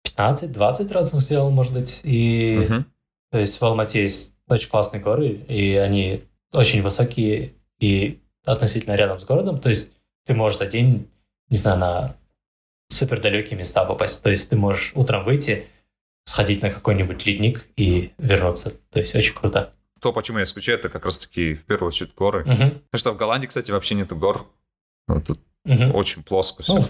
15-20 0.06 0.92
разных 0.94 1.22
сделал, 1.22 1.50
может 1.52 1.74
быть. 1.74 2.02
И 2.04 2.60
uh-huh. 2.62 2.84
то 3.32 3.40
есть 3.40 3.60
в 3.60 3.66
Алмате 3.66 4.04
есть 4.04 4.36
очень 4.48 4.70
классные 4.70 5.02
горы, 5.02 5.28
и 5.48 5.76
они 5.76 6.24
очень 6.54 6.82
высокие 6.82 7.54
и 7.80 8.22
относительно 8.46 8.96
рядом 8.96 9.20
с 9.20 9.26
городом. 9.26 9.60
То 9.60 9.70
есть 9.70 9.94
ты 10.26 10.34
можешь 10.34 10.60
за 10.60 10.68
день, 10.68 11.10
не 11.50 11.58
знаю, 11.58 11.80
на 11.80 12.16
супер 12.90 13.20
далекие 13.22 13.58
места 13.58 13.86
попасть. 13.86 14.24
То 14.24 14.30
есть 14.30 14.50
ты 14.50 14.56
можешь 14.56 14.92
утром 14.96 15.24
выйти, 15.24 15.66
сходить 16.26 16.62
на 16.62 16.70
какой-нибудь 16.70 17.26
ледник 17.26 17.68
и 17.76 18.12
вернуться. 18.18 18.74
То 18.92 19.00
есть 19.00 19.16
очень 19.16 19.34
круто. 19.34 19.74
То, 20.02 20.12
почему 20.12 20.40
я 20.40 20.46
скучаю, 20.46 20.78
это 20.78 20.90
как 20.90 21.06
раз-таки 21.06 21.56
в 21.56 21.66
первую 21.66 21.88
очередь 21.88 22.14
горы. 22.16 22.42
Угу. 22.42 22.52
Потому 22.52 22.82
что 22.94 23.12
в 23.12 23.18
Голландии, 23.18 23.48
кстати, 23.48 23.72
вообще 23.72 23.96
нету 23.96 24.16
гор. 24.16 24.48
Ну, 25.08 25.22
тут 25.22 25.40
угу. 25.66 25.98
очень 25.98 26.24
плоско 26.24 26.64
все. 26.64 26.76
Ну, 26.76 26.86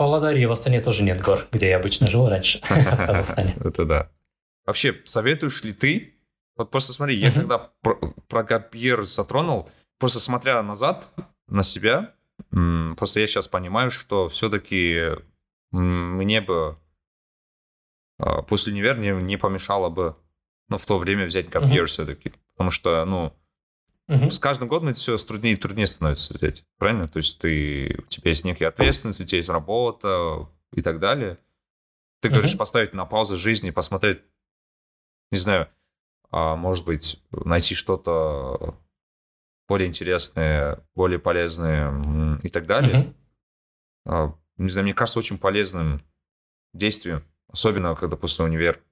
Павлодаре 0.00 0.42
и 0.42 0.46
в 0.46 0.52
Астане 0.52 0.80
тоже 0.80 1.02
нет 1.02 1.20
гор, 1.20 1.46
где 1.52 1.68
я 1.68 1.76
обычно 1.76 2.06
жил 2.06 2.26
раньше, 2.26 2.60
в 2.62 2.66
Казахстане. 3.06 3.54
Это 3.62 3.84
да. 3.84 4.10
Вообще, 4.64 4.96
советуешь 5.04 5.62
ли 5.62 5.72
ты? 5.72 6.14
Вот 6.56 6.70
просто 6.70 6.92
смотри, 6.94 7.18
я 7.18 7.30
когда 7.30 7.70
про 8.28 8.42
Гапьер 8.42 9.04
затронул, 9.04 9.68
просто 9.98 10.18
смотря 10.18 10.62
назад 10.62 11.08
на 11.48 11.62
себя, 11.62 12.14
Просто 12.50 13.20
я 13.20 13.26
сейчас 13.26 13.48
понимаю, 13.48 13.90
что 13.90 14.28
все-таки 14.28 15.10
мне 15.72 16.40
бы 16.40 16.78
а, 18.18 18.42
после 18.42 18.72
универа 18.72 18.96
не, 18.96 19.10
не 19.10 19.36
помешало 19.36 19.88
бы, 19.88 20.16
ну, 20.68 20.78
в 20.78 20.86
то 20.86 20.98
время 20.98 21.26
взять 21.26 21.48
копьер 21.48 21.84
uh-huh. 21.84 21.86
все-таки. 21.86 22.32
Потому 22.54 22.70
что, 22.70 23.04
ну, 23.04 23.32
uh-huh. 24.10 24.30
с 24.30 24.38
каждым 24.38 24.68
годом 24.68 24.88
это 24.88 24.98
все 24.98 25.16
труднее 25.16 25.54
и 25.54 25.56
труднее 25.56 25.86
становится 25.86 26.34
взять. 26.34 26.64
Правильно? 26.78 27.08
То 27.08 27.18
есть 27.18 27.38
ты, 27.38 27.96
у 27.98 28.06
тебя 28.06 28.30
есть 28.30 28.44
некая 28.44 28.66
ответственность, 28.66 29.20
у 29.20 29.24
тебя 29.24 29.38
есть 29.38 29.48
работа 29.48 30.48
и 30.74 30.82
так 30.82 30.98
далее. 30.98 31.38
Ты 32.20 32.28
uh-huh. 32.28 32.32
говоришь 32.32 32.56
поставить 32.56 32.92
на 32.92 33.06
паузу 33.06 33.36
жизни, 33.36 33.70
посмотреть, 33.70 34.22
не 35.30 35.38
знаю, 35.38 35.68
а, 36.30 36.56
может 36.56 36.84
быть, 36.84 37.22
найти 37.30 37.74
что-то 37.74 38.78
более 39.68 39.88
интересное, 39.88 40.84
более 40.94 41.18
полезное 41.18 42.38
и 42.42 42.48
так 42.48 42.66
далее. 42.66 43.14
Uh-huh. 44.06 44.34
Не 44.56 44.68
знаю, 44.68 44.84
мне 44.84 44.94
кажется, 44.94 45.18
очень 45.18 45.38
полезным 45.38 46.02
действием 46.74 47.24
особенно 47.52 47.94
когда 47.94 48.16
после 48.16 48.44
универ. 48.44 48.82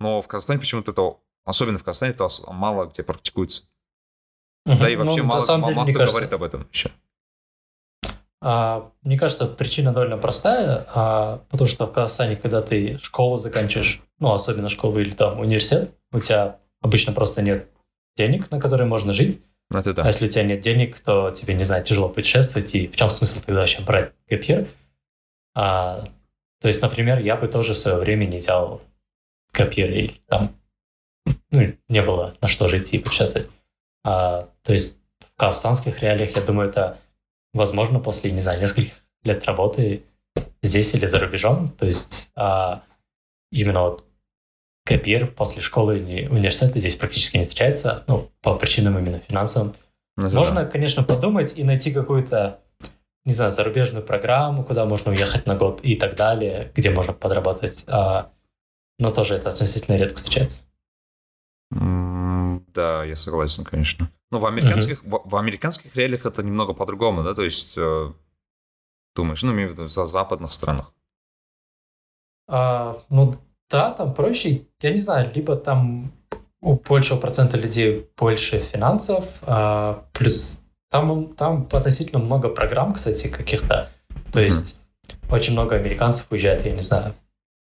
Но 0.00 0.20
в 0.20 0.28
Казахстане 0.28 0.60
почему-то 0.60 0.92
это, 0.92 1.16
особенно 1.44 1.78
в 1.78 1.84
Казахстане, 1.84 2.12
это 2.12 2.28
мало 2.52 2.86
где 2.86 3.02
практикуется. 3.02 3.64
Угу. 4.66 4.78
Да 4.78 4.88
и 4.88 4.96
вообще 4.96 5.22
ну, 5.22 5.28
мало, 5.28 5.46
мало, 5.46 5.70
мало 5.72 5.84
кто 5.84 5.98
кажется, 5.98 6.20
говорит 6.20 6.32
об 6.32 6.42
этом 6.42 6.66
еще. 6.72 6.90
А, 8.40 8.90
мне 9.02 9.18
кажется, 9.18 9.46
причина 9.46 9.92
довольно 9.92 10.18
простая, 10.18 10.86
а, 10.94 11.38
потому 11.50 11.68
что 11.68 11.86
в 11.86 11.92
Казахстане, 11.92 12.36
когда 12.36 12.60
ты 12.60 12.98
школу 12.98 13.36
заканчиваешь, 13.36 14.02
ну, 14.18 14.32
особенно 14.32 14.68
школу 14.68 14.98
или 14.98 15.10
там 15.10 15.40
университет, 15.40 15.90
у 16.12 16.20
тебя 16.20 16.58
обычно 16.82 17.12
просто 17.12 17.42
нет 17.42 17.68
денег, 18.16 18.50
на 18.50 18.60
которые 18.60 18.86
можно 18.86 19.12
жить. 19.12 19.40
Это 19.70 19.94
да. 19.94 20.02
А 20.02 20.06
если 20.06 20.26
у 20.26 20.28
тебя 20.30 20.44
нет 20.44 20.60
денег, 20.60 21.00
то 21.00 21.30
тебе, 21.30 21.54
не 21.54 21.64
знаю, 21.64 21.84
тяжело 21.84 22.08
путешествовать, 22.08 22.74
и 22.74 22.86
в 22.86 22.96
чем 22.96 23.10
смысл 23.10 23.40
тогда 23.44 23.60
вообще 23.60 23.80
брать 23.82 24.12
гэпьер? 24.28 24.68
А, 25.54 26.04
то 26.60 26.68
есть, 26.68 26.82
например, 26.82 27.20
я 27.20 27.36
бы 27.36 27.48
тоже 27.48 27.72
в 27.72 27.78
свое 27.78 27.98
время 27.98 28.26
не 28.26 28.36
взял 28.36 28.82
копьер 29.52 29.90
или 29.90 30.12
там 30.26 30.50
ну, 31.50 31.72
не 31.88 32.02
было 32.02 32.34
на 32.40 32.48
что 32.48 32.68
жить 32.68 32.92
и 32.92 32.98
путешествовать. 32.98 33.48
А, 34.04 34.48
то 34.62 34.72
есть 34.72 35.00
в 35.18 35.36
казахстанских 35.36 36.00
реалиях, 36.00 36.36
я 36.36 36.42
думаю, 36.42 36.68
это 36.68 36.98
возможно 37.52 38.00
после, 38.00 38.30
не 38.30 38.40
знаю, 38.40 38.60
нескольких 38.60 38.92
лет 39.22 39.44
работы 39.46 40.04
здесь 40.62 40.94
или 40.94 41.06
за 41.06 41.18
рубежом. 41.18 41.70
То 41.70 41.86
есть 41.86 42.30
а, 42.36 42.82
именно 43.50 43.82
вот 43.82 44.04
копьер 44.84 45.26
после 45.26 45.62
школы 45.62 45.98
или 45.98 46.28
университета 46.28 46.78
здесь 46.78 46.96
практически 46.96 47.38
не 47.38 47.44
встречается, 47.44 48.04
ну, 48.06 48.30
по 48.42 48.54
причинам 48.54 48.98
именно 48.98 49.18
финансовым. 49.18 49.74
Ну, 50.16 50.30
Можно, 50.30 50.62
да. 50.62 50.66
конечно, 50.66 51.02
подумать 51.02 51.58
и 51.58 51.64
найти 51.64 51.92
какую-то 51.92 52.60
не 53.24 53.32
знаю, 53.32 53.50
зарубежную 53.50 54.04
программу, 54.04 54.64
куда 54.64 54.84
можно 54.84 55.10
уехать 55.10 55.46
на 55.46 55.56
год 55.56 55.80
и 55.82 55.96
так 55.96 56.14
далее, 56.14 56.70
где 56.74 56.90
можно 56.90 57.12
подрабатывать. 57.12 57.84
А, 57.88 58.30
но 58.98 59.10
тоже 59.10 59.36
это 59.36 59.48
относительно 59.48 59.96
редко 59.96 60.16
встречается. 60.16 60.62
Да, 62.74 63.04
я 63.04 63.16
согласен, 63.16 63.64
конечно. 63.64 64.10
Но 64.30 64.38
в 64.38 64.46
американских, 64.46 65.04
uh-huh. 65.04 65.22
в, 65.24 65.30
в 65.30 65.36
американских 65.36 65.94
реалиях 65.96 66.26
это 66.26 66.42
немного 66.42 66.74
по-другому, 66.74 67.22
да? 67.22 67.34
То 67.34 67.44
есть, 67.44 67.74
э, 67.78 68.12
думаешь, 69.14 69.42
ну, 69.42 69.52
имею 69.52 69.70
в 69.70 69.72
виду, 69.72 69.86
за 69.86 70.06
западных 70.06 70.52
странах. 70.52 70.92
А, 72.48 73.02
ну, 73.08 73.34
да, 73.70 73.92
там 73.92 74.12
проще. 74.14 74.62
Я 74.82 74.90
не 74.90 74.98
знаю, 74.98 75.30
либо 75.34 75.56
там 75.56 76.12
у 76.60 76.74
большего 76.74 77.18
процента 77.18 77.56
людей 77.56 78.08
больше 78.16 78.58
финансов, 78.58 79.24
а, 79.42 80.04
плюс 80.12 80.64
там, 80.90 81.34
там 81.34 81.68
относительно 81.72 82.18
много 82.18 82.48
программ, 82.48 82.92
кстати, 82.92 83.28
каких-то. 83.28 83.90
То 84.32 84.40
есть 84.40 84.78
mm-hmm. 85.06 85.34
очень 85.34 85.52
много 85.52 85.76
американцев 85.76 86.30
уезжает, 86.30 86.64
я 86.64 86.72
не 86.72 86.80
знаю, 86.80 87.14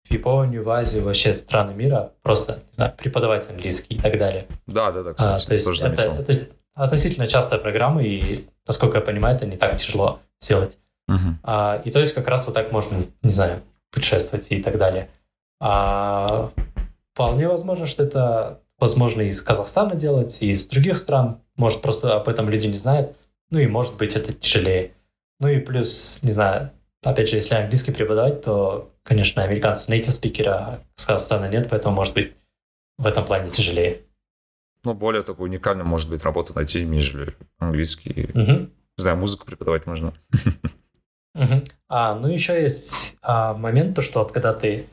в 0.03 0.11
Японию, 0.11 0.62
в 0.64 0.70
Азию, 0.70 1.05
вообще 1.05 1.34
страны 1.34 1.74
мира, 1.74 2.12
просто, 2.22 2.62
не 2.70 2.74
знаю, 2.74 2.92
преподавать 2.96 3.48
английский 3.48 3.94
и 3.94 3.98
так 4.00 4.18
далее. 4.18 4.46
Да, 4.66 4.90
да, 4.90 5.03
да, 5.03 5.14
кстати, 5.14 5.44
а, 5.44 5.46
то 5.46 5.55
есть 5.55 5.64
тоже 5.64 5.86
это, 5.86 6.03
это 6.03 6.48
относительно 6.74 7.26
частая 7.26 7.61
программа, 7.61 8.03
и, 8.03 8.46
насколько 8.66 8.98
я 8.98 9.05
понимаю, 9.05 9.36
это 9.36 9.46
не 9.46 9.57
так 9.57 9.76
тяжело 9.76 10.20
сделать. 10.40 10.78
Uh-huh. 11.11 11.34
А, 11.42 11.80
и 11.84 11.90
то 11.90 12.00
есть 12.00 12.14
как 12.14 12.28
раз 12.28 12.46
вот 12.46 12.55
так 12.55 12.72
можно, 12.72 13.05
не 13.22 13.30
знаю, 13.30 13.62
путешествовать 13.90 14.46
и 14.50 14.62
так 14.62 14.78
далее. 14.78 15.09
А, 15.61 16.50
вполне 17.12 17.48
возможно, 17.48 17.86
что 17.86 18.03
это 18.03 18.61
возможно 18.78 19.20
из 19.22 19.40
Казахстана 19.40 19.94
делать, 19.94 20.42
и 20.42 20.50
из 20.50 20.66
других 20.66 20.98
стран. 20.98 21.40
Может, 21.57 21.82
просто 21.82 22.16
об 22.16 22.28
этом 22.28 22.48
люди 22.48 22.66
не 22.66 22.76
знают. 22.76 23.16
Ну 23.50 23.61
и 23.61 23.66
может 23.66 23.96
быть 23.96 24.16
это 24.16 24.32
тяжелее. 24.32 24.92
Ну 25.38 25.48
и 25.48 25.59
плюс, 25.59 26.18
не 26.22 26.32
знаю, 26.32 26.70
опять 27.11 27.28
же, 27.28 27.36
если 27.36 27.55
английский 27.55 27.92
преподавать, 27.92 28.42
то, 28.42 28.92
конечно, 29.03 29.42
американцы 29.42 29.92
native 29.92 30.11
спикера, 30.11 30.80
с 30.94 31.05
Казахстана 31.05 31.48
нет, 31.48 31.68
поэтому 31.68 31.96
может 31.96 32.14
быть 32.14 32.32
в 32.98 33.07
этом 33.07 33.24
плане 33.24 33.50
тяжелее. 33.50 34.03
Ну, 34.84 34.94
более 34.94 35.22
такой 35.22 35.48
уникальной 35.48 35.84
может 35.84 36.11
быть 36.11 36.24
работу 36.24 36.55
найти, 36.55 36.84
нежели 36.84 37.34
английский. 37.59 38.30
Угу. 38.34 38.53
Не 38.53 38.98
знаю, 38.98 39.16
музыку 39.16 39.46
преподавать 39.46 39.86
можно. 39.86 40.12
Угу. 41.34 41.62
А, 41.88 42.14
ну, 42.14 42.28
еще 42.28 42.61
есть 42.61 43.16
а, 43.22 43.55
момент, 43.55 43.96
то, 43.96 44.03
что 44.03 44.18
вот 44.18 44.32
когда 44.32 44.53
ты 44.53 44.86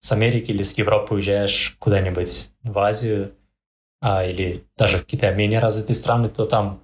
с 0.00 0.10
Америки 0.10 0.50
или 0.50 0.62
с 0.62 0.78
Европы 0.78 1.14
уезжаешь 1.14 1.76
куда-нибудь 1.78 2.52
в 2.62 2.78
Азию 2.78 3.34
а, 4.00 4.24
или 4.24 4.64
даже 4.78 4.96
в 4.96 5.00
какие-то 5.02 5.30
менее 5.34 5.58
развитые 5.58 5.94
страны, 5.94 6.30
то 6.30 6.46
там 6.46 6.80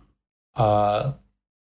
а 0.54 1.16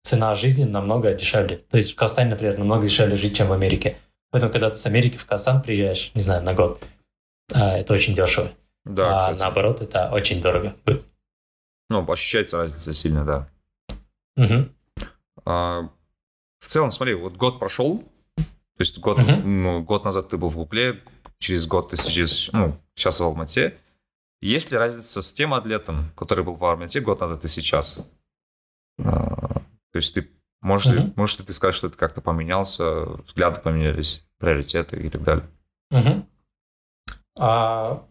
цена 0.03 0.35
жизни 0.35 0.65
намного 0.65 1.13
дешевле. 1.13 1.57
То 1.57 1.77
есть 1.77 1.93
в 1.93 1.95
Казахстане, 1.95 2.31
например, 2.31 2.57
намного 2.57 2.85
дешевле 2.85 3.15
жить, 3.15 3.35
чем 3.35 3.47
в 3.47 3.53
Америке. 3.53 3.97
Поэтому, 4.31 4.51
когда 4.51 4.69
ты 4.69 4.75
с 4.75 4.85
Америки 4.85 5.17
в 5.17 5.25
Казахстан 5.25 5.61
приезжаешь, 5.61 6.11
не 6.13 6.21
знаю, 6.21 6.43
на 6.43 6.53
год, 6.53 6.83
а, 7.53 7.77
это 7.77 7.93
очень 7.93 8.15
дешево. 8.15 8.51
Да, 8.85 9.15
а 9.15 9.19
кстати. 9.19 9.39
наоборот, 9.39 9.81
это 9.81 10.09
очень 10.11 10.41
дорого. 10.41 10.75
Ну, 11.89 12.11
ощущается 12.11 12.57
разница 12.57 12.93
сильно, 12.93 13.25
да. 13.25 13.49
Угу. 14.35 14.69
А, 15.45 15.89
в 16.59 16.65
целом, 16.65 16.91
смотри, 16.91 17.13
вот 17.13 17.35
год 17.35 17.59
прошел, 17.59 18.03
то 18.37 18.79
есть 18.79 18.97
год, 18.99 19.19
угу. 19.19 19.31
ну, 19.31 19.83
год 19.83 20.03
назад 20.03 20.29
ты 20.29 20.37
был 20.37 20.49
в 20.49 20.55
Гугле, 20.55 21.01
через 21.37 21.67
год 21.67 21.89
ты 21.89 21.97
сейчас, 21.97 22.49
ну, 22.51 22.77
сейчас 22.95 23.19
в 23.19 23.23
Алмате. 23.23 23.77
Есть 24.41 24.71
ли 24.71 24.77
разница 24.77 25.21
с 25.21 25.31
тем 25.31 25.53
атлетом, 25.53 26.11
который 26.17 26.43
был 26.43 26.53
в 26.53 26.65
Алмате 26.65 26.99
год 26.99 27.21
назад 27.21 27.45
и 27.45 27.47
сейчас? 27.47 28.05
А, 28.97 29.52
то 29.93 29.97
есть 29.97 30.15
ты 30.15 30.29
можешь, 30.61 30.91
uh-huh. 30.91 31.39
ли 31.39 31.45
ты 31.45 31.53
сказать, 31.53 31.75
что 31.75 31.87
это 31.87 31.97
как-то 31.97 32.19
поменялся, 32.19 33.05
взгляды 33.27 33.61
поменялись, 33.61 34.25
приоритеты 34.39 34.97
и 34.97 35.09
так 35.09 35.23
далее? 35.23 35.45
Uh-huh. 35.93 36.25
А, 37.37 38.03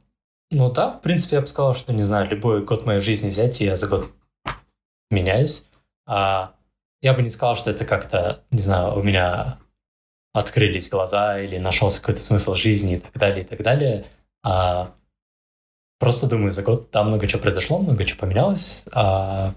ну 0.52 0.70
да, 0.70 0.92
в 0.92 1.02
принципе, 1.02 1.36
я 1.36 1.42
бы 1.42 1.48
сказал, 1.48 1.74
что, 1.74 1.92
не 1.92 2.04
знаю, 2.04 2.30
любой 2.30 2.64
год 2.64 2.86
моей 2.86 3.00
жизни 3.00 3.30
взять, 3.30 3.60
и 3.60 3.64
я 3.64 3.74
за 3.76 3.88
год 3.88 4.12
меняюсь. 5.10 5.66
А, 6.06 6.54
я 7.00 7.14
бы 7.14 7.22
не 7.22 7.30
сказал, 7.30 7.56
что 7.56 7.70
это 7.70 7.84
как-то, 7.84 8.44
не 8.52 8.60
знаю, 8.60 8.96
у 8.96 9.02
меня 9.02 9.59
открылись 10.32 10.88
глаза 10.88 11.40
или 11.40 11.59
нашелся 11.59 12.00
какой-то 12.00 12.20
смысл 12.20 12.54
жизни 12.54 12.94
и 12.94 12.98
так 13.00 13.12
далее, 13.14 13.44
и 13.44 13.46
так 13.46 13.60
далее. 13.60 14.06
А, 14.44 14.94
просто 15.98 16.28
думаю, 16.28 16.52
за 16.52 16.62
год 16.62 16.92
там 16.92 17.09
много 17.09 17.26
чего 17.26 17.42
произошло, 17.42 17.78
много 17.78 18.04
чего 18.04 18.20
поменялось. 18.20 18.86
А, 18.92 19.52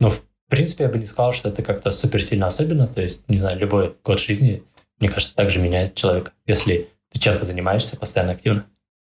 ну, 0.00 0.10
в 0.10 0.20
принципе, 0.52 0.84
я 0.84 0.90
бы 0.90 0.98
не 0.98 1.06
сказал, 1.06 1.32
что 1.32 1.48
это 1.48 1.62
как-то 1.62 1.90
супер 1.90 2.22
сильно 2.22 2.46
особенно. 2.46 2.86
То 2.86 3.00
есть, 3.00 3.26
не 3.26 3.38
знаю, 3.38 3.58
любой 3.58 3.96
год 4.04 4.20
жизни, 4.20 4.62
мне 5.00 5.08
кажется, 5.08 5.34
также 5.34 5.58
меняет 5.58 5.94
человека, 5.94 6.32
если 6.46 6.90
ты 7.10 7.18
чем-то 7.18 7.42
занимаешься 7.42 7.96
постоянно 7.96 8.32
активно. 8.32 8.66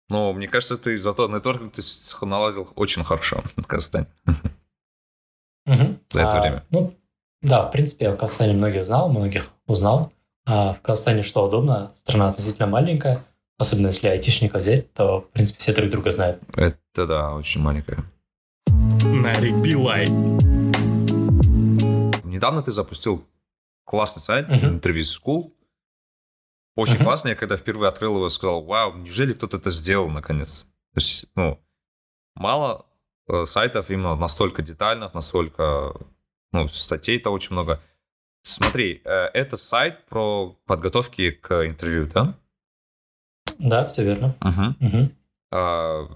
Ну, 0.08 0.32
мне 0.32 0.48
кажется, 0.48 0.78
ты 0.78 0.96
зато 0.96 1.28
нетворкинг 1.28 1.72
ты 1.72 1.82
наладил 2.24 2.66
очень 2.76 3.04
хорошо 3.04 3.44
в 3.56 3.66
Казахстане. 3.66 4.06
Угу. 5.66 5.96
За 6.10 6.20
это 6.22 6.38
а, 6.38 6.40
время. 6.40 6.64
Ну, 6.70 6.94
да, 7.42 7.60
в 7.60 7.70
принципе, 7.70 8.06
я 8.06 8.12
в 8.12 8.16
Казахстане 8.16 8.54
многих 8.54 8.86
знал, 8.86 9.10
многих 9.10 9.50
узнал. 9.66 10.12
А 10.46 10.72
в 10.72 10.80
Казахстане 10.80 11.22
что 11.22 11.46
удобно, 11.46 11.92
страна 11.96 12.30
относительно 12.30 12.68
маленькая, 12.68 13.22
особенно 13.58 13.88
если 13.88 14.08
айтишников 14.08 14.62
взять, 14.62 14.90
то, 14.94 15.20
в 15.20 15.28
принципе, 15.28 15.58
все 15.58 15.74
друг 15.74 15.90
друга 15.90 16.10
знают. 16.10 16.40
Это 16.56 17.06
да, 17.06 17.34
очень 17.34 17.60
маленькая. 17.60 17.98
Нарик 18.66 19.56
Билай 19.56 20.08
недавно 22.34 22.62
ты 22.62 22.72
запустил 22.72 23.24
классный 23.84 24.20
сайт, 24.20 24.48
uh-huh. 24.48 24.80
Interview 24.80 25.02
School. 25.02 25.52
Очень 26.76 26.96
uh-huh. 26.96 27.04
классно. 27.04 27.28
Я 27.28 27.36
когда 27.36 27.56
впервые 27.56 27.88
открыл 27.88 28.16
его, 28.16 28.28
сказал, 28.28 28.64
вау, 28.64 28.94
неужели 28.94 29.32
кто-то 29.32 29.58
это 29.58 29.70
сделал 29.70 30.08
наконец? 30.08 30.64
То 30.92 31.00
есть, 31.00 31.26
ну, 31.36 31.60
мало 32.34 32.86
э, 33.28 33.44
сайтов 33.44 33.90
именно 33.90 34.16
настолько 34.16 34.62
детальных, 34.62 35.14
настолько, 35.14 35.94
ну, 36.52 36.68
статей-то 36.68 37.30
очень 37.30 37.52
много. 37.52 37.80
Смотри, 38.42 39.00
э, 39.04 39.10
это 39.10 39.56
сайт 39.56 40.04
про 40.06 40.58
подготовки 40.66 41.30
к 41.30 41.66
интервью, 41.66 42.06
да? 42.06 42.36
Да, 43.58 43.86
все 43.86 44.04
верно. 44.04 44.36
Uh-huh. 44.40 44.78
Uh-huh. 44.80 45.10
А, 45.52 46.08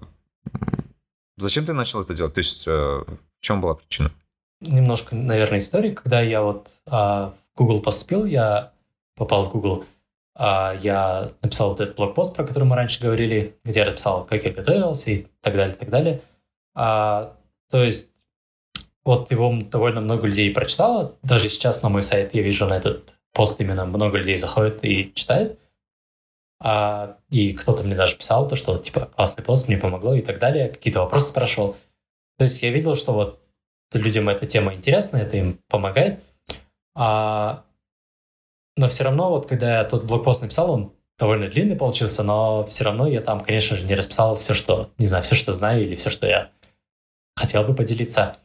зачем 1.37 1.65
ты 1.65 1.73
начал 1.73 2.01
это 2.03 2.15
делать? 2.15 2.35
То 2.35 2.41
есть, 2.41 2.67
э, 2.67 2.71
в 2.71 3.41
чем 3.41 3.61
была 3.61 3.77
причина? 3.77 4.11
Немножко, 4.61 5.15
наверное, 5.15 5.59
истории. 5.59 5.93
Когда 5.93 6.21
я 6.21 6.43
вот 6.43 6.71
а, 6.87 7.35
в 7.55 7.59
Google 7.59 7.81
поступил, 7.81 8.25
я 8.25 8.73
попал 9.17 9.45
в 9.45 9.51
Google, 9.51 9.85
а, 10.35 10.75
я 10.81 11.29
написал 11.43 11.71
вот 11.71 11.81
этот 11.81 11.97
блокпост, 11.97 12.35
про 12.37 12.47
который 12.47 12.65
мы 12.65 12.77
раньше 12.77 13.01
говорили, 13.01 13.57
где 13.65 13.81
я 13.81 13.87
написал, 13.87 14.25
как 14.25 14.45
я 14.45 14.53
готовился 14.53 15.11
и 15.11 15.27
так 15.41 15.57
далее, 15.57 15.75
так 15.75 15.91
далее. 15.91 16.21
А, 16.75 17.35
то 17.71 17.83
есть 17.83 18.13
вот 19.05 19.31
его 19.31 19.53
довольно 19.63 20.01
много 20.01 20.27
людей 20.27 20.53
прочитало. 20.53 21.17
Даже 21.23 21.49
сейчас 21.49 21.83
на 21.83 21.89
мой 21.89 22.03
сайт 22.03 22.35
я 22.35 22.43
вижу 22.43 22.67
на 22.67 22.77
этот 22.77 23.15
пост 23.33 23.61
именно 23.61 23.85
много 23.85 24.19
людей 24.19 24.37
заходит 24.37 24.85
и 24.85 25.13
читает. 25.15 25.59
А, 26.61 27.17
и 27.31 27.53
кто-то 27.53 27.83
мне 27.85 27.95
даже 27.95 28.17
писал 28.17 28.49
то, 28.49 28.57
что 28.57 28.79
типа 28.79 29.07
классный 29.07 29.45
пост, 29.45 29.69
мне 29.69 29.79
помогло 29.79 30.15
и 30.15 30.23
так 30.23 30.39
далее. 30.39 30.69
Какие-то 30.69 31.01
вопросы 31.01 31.29
спрашивал. 31.29 31.77
То 32.37 32.45
есть 32.45 32.63
я 32.63 32.71
видел, 32.71 32.97
что 32.97 33.13
вот 33.13 33.41
людям 33.93 34.29
эта 34.29 34.47
тема 34.47 34.75
интересна, 34.75 35.19
это 35.19 35.37
им 35.37 35.61
помогает. 35.69 36.21
А, 36.95 37.65
но 38.77 38.89
все 38.89 39.05
равно, 39.05 39.31
вот 39.31 39.47
когда 39.47 39.79
я 39.79 39.85
тот 39.85 40.05
блокпост 40.05 40.43
написал, 40.43 40.71
он 40.71 40.93
довольно 41.19 41.49
длинный 41.49 41.77
получился, 41.77 42.23
но 42.23 42.67
все 42.67 42.85
равно 42.85 43.07
я 43.07 43.21
там, 43.21 43.41
конечно 43.41 43.77
же, 43.77 43.87
не 43.87 43.95
расписал 43.95 44.37
все, 44.37 44.55
что, 44.55 44.91
не 44.99 45.07
знаю, 45.07 45.23
все, 45.25 45.35
что 45.35 45.53
знаю 45.53 45.83
или 45.83 45.97
все, 45.97 46.11
что 46.11 46.27
я 46.27 46.51
хотел 47.37 47.65
бы 47.65 47.75
поделиться, 47.75 48.37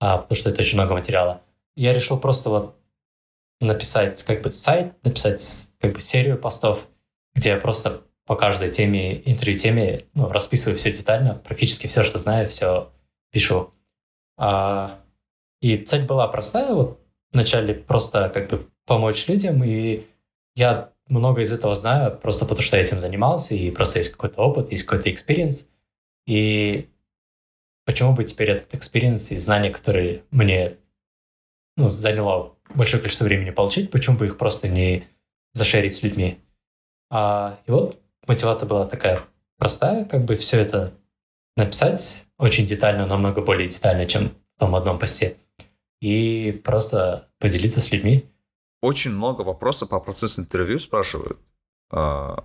а, 0.00 0.18
потому 0.18 0.38
что 0.38 0.50
это 0.50 0.62
очень 0.62 0.76
много 0.76 0.94
материала. 0.94 1.42
Я 1.76 1.94
решил 1.94 2.18
просто 2.18 2.50
вот 2.50 2.76
написать 3.60 4.22
как 4.24 4.42
бы 4.42 4.50
сайт, 4.50 4.94
написать 5.04 5.70
как 5.80 5.94
бы 5.94 6.00
серию 6.00 6.38
постов, 6.38 6.86
где 7.34 7.50
я 7.50 7.56
просто 7.56 8.02
по 8.26 8.36
каждой 8.36 8.70
теме, 8.70 9.28
интервью 9.28 9.58
теме 9.58 10.02
ну, 10.14 10.28
расписываю 10.28 10.78
все 10.78 10.92
детально, 10.92 11.34
практически 11.34 11.86
все, 11.86 12.02
что 12.02 12.18
знаю, 12.18 12.48
все 12.48 12.92
пишу. 13.30 13.72
А, 14.40 14.98
и 15.60 15.76
цель 15.76 16.06
была 16.06 16.26
простая, 16.26 16.72
вот 16.72 16.98
вначале 17.30 17.74
просто 17.74 18.30
как 18.30 18.48
бы 18.48 18.66
помочь 18.86 19.28
людям, 19.28 19.62
и 19.62 20.06
я 20.56 20.92
много 21.08 21.42
из 21.42 21.52
этого 21.52 21.74
знаю, 21.74 22.16
просто 22.16 22.46
потому 22.46 22.62
что 22.62 22.78
я 22.78 22.82
этим 22.82 22.98
занимался, 22.98 23.54
и 23.54 23.70
просто 23.70 23.98
есть 23.98 24.12
какой-то 24.12 24.40
опыт, 24.40 24.70
есть 24.70 24.84
какой-то 24.84 25.10
experience, 25.10 25.66
и 26.26 26.88
почему 27.84 28.14
бы 28.14 28.24
теперь 28.24 28.52
этот 28.52 28.72
experience 28.72 29.34
и 29.34 29.36
знания, 29.36 29.70
которые 29.70 30.24
мне 30.30 30.78
ну, 31.76 31.90
заняло 31.90 32.56
большое 32.74 33.02
количество 33.02 33.26
времени 33.26 33.50
получить, 33.50 33.90
почему 33.90 34.16
бы 34.16 34.24
их 34.24 34.38
просто 34.38 34.68
не 34.68 35.06
зашерить 35.52 35.94
с 35.94 36.02
людьми. 36.02 36.38
А, 37.10 37.58
и 37.66 37.70
вот 37.70 38.00
мотивация 38.26 38.66
была 38.66 38.86
такая 38.86 39.20
простая, 39.58 40.06
как 40.06 40.24
бы 40.24 40.36
все 40.36 40.60
это 40.60 40.94
написать 41.56 42.26
очень 42.38 42.66
детально, 42.66 43.06
намного 43.06 43.42
более 43.42 43.68
детально, 43.68 44.06
чем 44.06 44.30
в 44.56 44.60
том 44.60 44.74
одном 44.74 44.98
посте, 44.98 45.36
и 46.00 46.60
просто 46.64 47.28
поделиться 47.38 47.80
с 47.80 47.90
людьми. 47.90 48.26
Очень 48.82 49.12
много 49.12 49.42
вопросов 49.42 49.90
по 49.90 50.00
процессу 50.00 50.42
интервью 50.42 50.78
спрашивают. 50.78 51.38
А, 51.90 52.44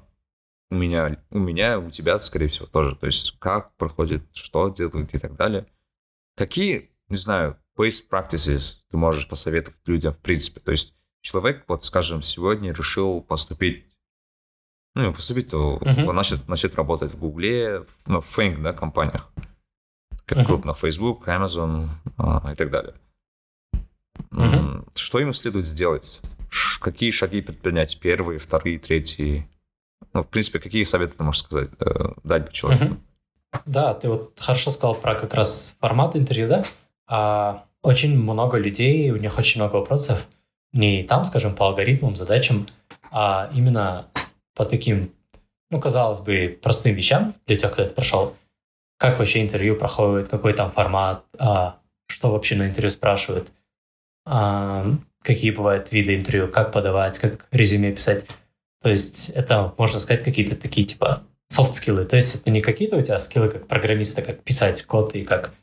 у 0.70 0.76
меня, 0.76 1.18
у 1.30 1.40
меня, 1.40 1.80
у 1.80 1.90
тебя, 1.90 2.20
скорее 2.20 2.48
всего, 2.48 2.66
тоже. 2.68 2.96
То 2.96 3.06
есть, 3.06 3.38
как 3.40 3.76
проходит, 3.78 4.24
что 4.34 4.70
делают 4.70 5.14
и 5.14 5.18
так 5.18 5.36
далее. 5.36 5.68
Какие, 6.36 6.92
не 7.08 7.16
знаю, 7.16 7.58
best 7.78 8.10
practices 8.12 8.80
ты 8.90 8.98
можешь 8.98 9.30
посоветовать 9.30 9.80
людям 9.86 10.14
в 10.14 10.20
принципе? 10.20 10.60
То 10.60 10.72
есть, 10.72 10.94
человек, 11.22 11.64
вот, 11.68 11.86
скажем, 11.86 12.22
сегодня 12.22 12.74
решил 12.74 13.22
поступить 13.22 13.86
ну, 14.96 15.14
поступить, 15.14 15.50
то 15.50 15.78
uh-huh. 15.78 16.06
он 16.06 16.16
начнет, 16.16 16.48
начнет 16.48 16.76
работать 16.76 17.14
в 17.14 17.20
Гугле, 17.20 17.84
ну, 18.08 18.22
в 18.22 18.26
Фэнк, 18.26 18.62
да, 18.62 18.74
компаниях, 18.74 19.30
как 20.26 20.40
uh-huh. 20.40 20.46
крупных, 20.46 20.78
Facebook, 20.78 21.28
Amazon 21.28 21.88
а, 22.18 22.52
и 22.52 22.56
так 22.56 22.72
далее. 22.72 22.94
Uh-huh. 24.32 24.88
Что 24.96 25.20
ему 25.20 25.34
следует 25.34 25.66
сделать? 25.66 26.22
Ш- 26.50 26.80
какие 26.82 27.12
шаги 27.12 27.42
предпринять? 27.42 28.00
Первые, 28.00 28.40
вторые, 28.40 28.80
третьи? 28.80 29.48
Ну, 30.14 30.24
в 30.24 30.28
принципе, 30.30 30.60
какие 30.60 30.84
советы 30.84 31.18
ты 31.18 31.24
можешь 31.24 31.44
сказать, 31.44 31.70
э, 31.80 32.14
дать 32.24 32.46
бы 32.46 32.52
человеку? 32.54 32.86
Uh-huh. 32.86 33.00
Да, 33.66 33.94
ты 33.94 34.10
вот 34.10 34.40
хорошо 34.40 34.72
сказал 34.72 34.96
про 34.96 35.16
как 35.16 35.34
раз 35.34 35.76
формат 35.80 36.16
интервью, 36.16 36.48
да? 36.48 36.64
А, 37.08 37.66
очень 37.82 38.18
много 38.18 38.58
людей, 38.58 39.12
у 39.12 39.18
них 39.18 39.38
очень 39.38 39.62
много 39.62 39.76
вопросов, 39.76 40.28
не 40.74 41.04
там, 41.04 41.26
скажем, 41.26 41.54
по 41.56 41.68
алгоритмам, 41.68 42.16
задачам, 42.16 42.68
а 43.12 43.50
именно 43.54 44.08
по 44.56 44.66
таким, 44.66 45.14
ну, 45.70 45.80
казалось 45.80 46.20
бы, 46.20 46.58
простым 46.62 46.96
вещам 46.96 47.36
для 47.46 47.56
тех, 47.56 47.72
кто 47.72 47.84
это 47.84 47.94
прошел. 47.94 48.36
Как 48.98 49.20
вообще 49.20 49.44
интервью 49.44 49.76
проходит, 49.76 50.30
какой 50.30 50.54
там 50.54 50.72
формат, 50.72 51.24
а, 51.38 51.80
что 52.08 52.32
вообще 52.32 52.56
на 52.56 52.68
интервью 52.68 52.90
спрашивают, 52.90 53.52
а, 54.26 54.86
какие 55.22 55.52
бывают 55.52 55.92
виды 55.92 56.16
интервью, 56.16 56.48
как 56.48 56.72
подавать, 56.72 57.20
как 57.20 57.48
резюме 57.52 57.92
писать. 57.92 58.26
То 58.82 58.90
есть 58.90 59.30
это, 59.30 59.74
можно 59.78 60.00
сказать, 60.00 60.24
какие-то 60.24 60.56
такие 60.56 60.88
типа 60.88 61.24
софт-скиллы. 61.48 62.06
То 62.06 62.16
есть 62.16 62.36
это 62.36 62.50
не 62.50 62.62
какие-то 62.62 62.96
у 62.96 63.02
тебя 63.02 63.20
скиллы 63.20 63.50
как 63.50 63.68
программиста, 63.68 64.22
как 64.22 64.42
писать 64.42 64.84
код 64.84 65.16
и 65.16 65.24
как 65.24 65.54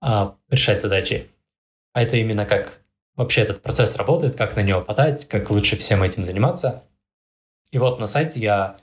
а, 0.00 0.36
решать 0.48 0.80
задачи, 0.80 1.28
а 1.92 2.02
это 2.02 2.16
именно 2.16 2.46
как 2.46 2.80
вообще 3.16 3.42
этот 3.42 3.62
процесс 3.62 3.96
работает, 3.96 4.36
как 4.36 4.56
на 4.56 4.60
него 4.60 4.80
подать, 4.80 5.26
как 5.26 5.50
лучше 5.50 5.76
всем 5.76 6.02
этим 6.02 6.24
заниматься. 6.24 6.84
И 7.70 7.78
вот 7.78 8.00
на 8.00 8.06
сайте 8.06 8.40
я 8.40 8.76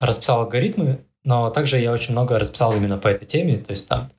расписал 0.00 0.40
алгоритмы, 0.40 1.04
но 1.24 1.50
также 1.50 1.78
я 1.78 1.92
очень 1.92 2.12
много 2.12 2.38
расписал 2.38 2.74
именно 2.74 2.98
по 2.98 3.08
этой 3.08 3.26
теме, 3.26 3.58
то 3.58 3.70
есть 3.70 3.88
там 3.88 4.10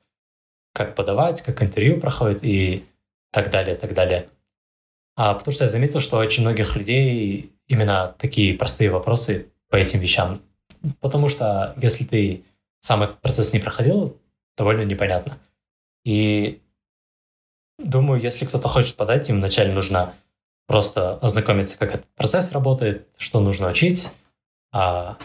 как 0.74 0.96
подавать, 0.96 1.42
как 1.42 1.62
интервью 1.62 2.00
проходит 2.00 2.44
и 2.44 2.86
так 3.32 3.50
далее, 3.50 3.76
так 3.76 3.94
далее. 3.94 4.30
А 5.16 5.34
потому 5.34 5.54
что 5.54 5.66
я 5.66 5.70
заметил, 5.70 6.00
что 6.00 6.18
очень 6.18 6.44
многих 6.44 6.76
людей 6.76 7.52
именно 7.68 8.16
такие 8.18 8.58
простые 8.58 8.90
вопросы 8.90 9.52
по 9.70 9.76
этим 9.76 10.00
вещам. 10.00 10.42
Потому 11.00 11.28
что 11.28 11.76
если 11.82 12.06
ты 12.06 12.44
сам 12.80 13.04
этот 13.04 13.20
процесс 13.20 13.54
не 13.54 13.60
проходил, 13.60 14.18
довольно 14.58 14.84
непонятно. 14.84 15.38
И 16.04 16.62
думаю, 17.78 18.22
если 18.22 18.46
кто-то 18.46 18.68
хочет 18.68 18.96
подать, 18.96 19.30
им 19.30 19.38
вначале 19.38 19.74
нужно 19.74 20.14
просто 20.72 21.16
ознакомиться, 21.18 21.78
как 21.78 21.96
этот 21.96 22.08
процесс 22.16 22.54
работает, 22.54 23.10
что 23.18 23.42
нужно 23.42 23.68
учить, 23.68 24.14
а, 24.72 25.18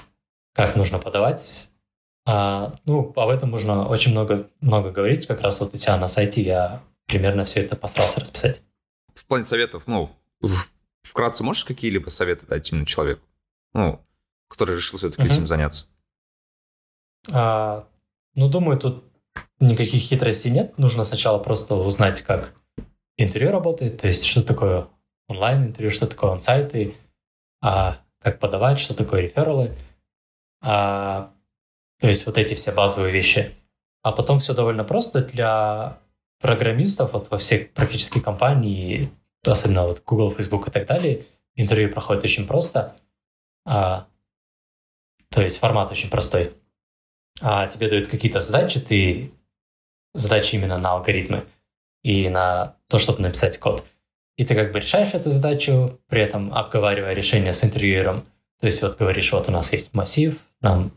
как 0.52 0.74
нужно 0.74 0.98
подавать. 0.98 1.70
А, 2.26 2.74
ну, 2.84 3.12
об 3.14 3.28
этом 3.28 3.50
можно 3.50 3.86
очень 3.86 4.10
много, 4.10 4.50
много 4.60 4.90
говорить. 4.90 5.28
Как 5.28 5.42
раз 5.42 5.60
вот 5.60 5.72
у 5.72 5.78
тебя 5.78 5.96
на 5.98 6.08
сайте 6.08 6.42
я 6.42 6.82
примерно 7.06 7.44
все 7.44 7.60
это 7.60 7.76
постарался 7.76 8.18
расписать. 8.18 8.64
В 9.14 9.24
плане 9.24 9.44
советов, 9.44 9.84
ну, 9.86 10.10
вкратце 11.02 11.44
можешь 11.44 11.64
какие-либо 11.64 12.08
советы 12.08 12.44
дать 12.46 12.72
именно 12.72 12.84
человеку, 12.84 13.22
ну, 13.72 14.04
который 14.48 14.74
решил 14.74 14.98
все-таки 14.98 15.22
uh-huh. 15.22 15.32
этим 15.32 15.46
заняться? 15.46 15.86
А, 17.30 17.86
ну, 18.34 18.48
думаю, 18.48 18.80
тут 18.80 19.04
никаких 19.60 20.02
хитростей 20.02 20.50
нет. 20.50 20.76
Нужно 20.76 21.04
сначала 21.04 21.38
просто 21.38 21.76
узнать, 21.76 22.22
как 22.22 22.52
интервью 23.16 23.52
работает, 23.52 24.00
то 24.00 24.08
есть 24.08 24.24
что 24.24 24.42
такое 24.42 24.88
онлайн-интервью, 25.28 25.90
что 25.90 26.06
такое 26.06 26.32
онсайты, 26.32 26.94
а, 27.62 27.98
как 28.20 28.38
подавать, 28.38 28.78
что 28.78 28.94
такое 28.94 29.22
рефералы. 29.22 29.76
А, 30.62 31.32
то 32.00 32.08
есть 32.08 32.26
вот 32.26 32.38
эти 32.38 32.54
все 32.54 32.72
базовые 32.72 33.12
вещи. 33.12 33.54
А 34.02 34.12
потом 34.12 34.38
все 34.38 34.54
довольно 34.54 34.84
просто 34.84 35.22
для 35.22 35.98
программистов 36.40 37.12
вот 37.12 37.30
во 37.30 37.38
всех 37.38 37.72
практически 37.72 38.20
компании, 38.20 39.10
особенно 39.44 39.86
вот 39.86 40.02
Google, 40.04 40.30
Facebook 40.30 40.68
и 40.68 40.70
так 40.70 40.86
далее, 40.86 41.24
интервью 41.54 41.90
проходит 41.90 42.24
очень 42.24 42.46
просто. 42.46 42.96
А, 43.64 44.06
то 45.30 45.42
есть 45.42 45.58
формат 45.58 45.90
очень 45.90 46.10
простой. 46.10 46.52
А 47.40 47.66
тебе 47.66 47.88
дают 47.88 48.06
какие-то 48.06 48.40
задачи, 48.40 48.80
ты 48.80 49.32
задачи 50.14 50.54
именно 50.54 50.78
на 50.78 50.92
алгоритмы 50.92 51.44
и 52.02 52.28
на 52.28 52.76
то, 52.88 52.98
чтобы 52.98 53.20
написать 53.20 53.58
код– 53.58 53.84
и 54.36 54.44
ты 54.44 54.54
как 54.54 54.72
бы 54.72 54.80
решаешь 54.80 55.14
эту 55.14 55.30
задачу, 55.30 56.00
при 56.08 56.22
этом 56.22 56.52
обговаривая 56.52 57.14
решение 57.14 57.52
с 57.52 57.64
интервьюером. 57.64 58.26
То 58.60 58.66
есть 58.66 58.82
вот 58.82 58.96
говоришь, 58.98 59.32
вот 59.32 59.48
у 59.48 59.52
нас 59.52 59.72
есть 59.72 59.94
массив, 59.94 60.38
нам 60.60 60.92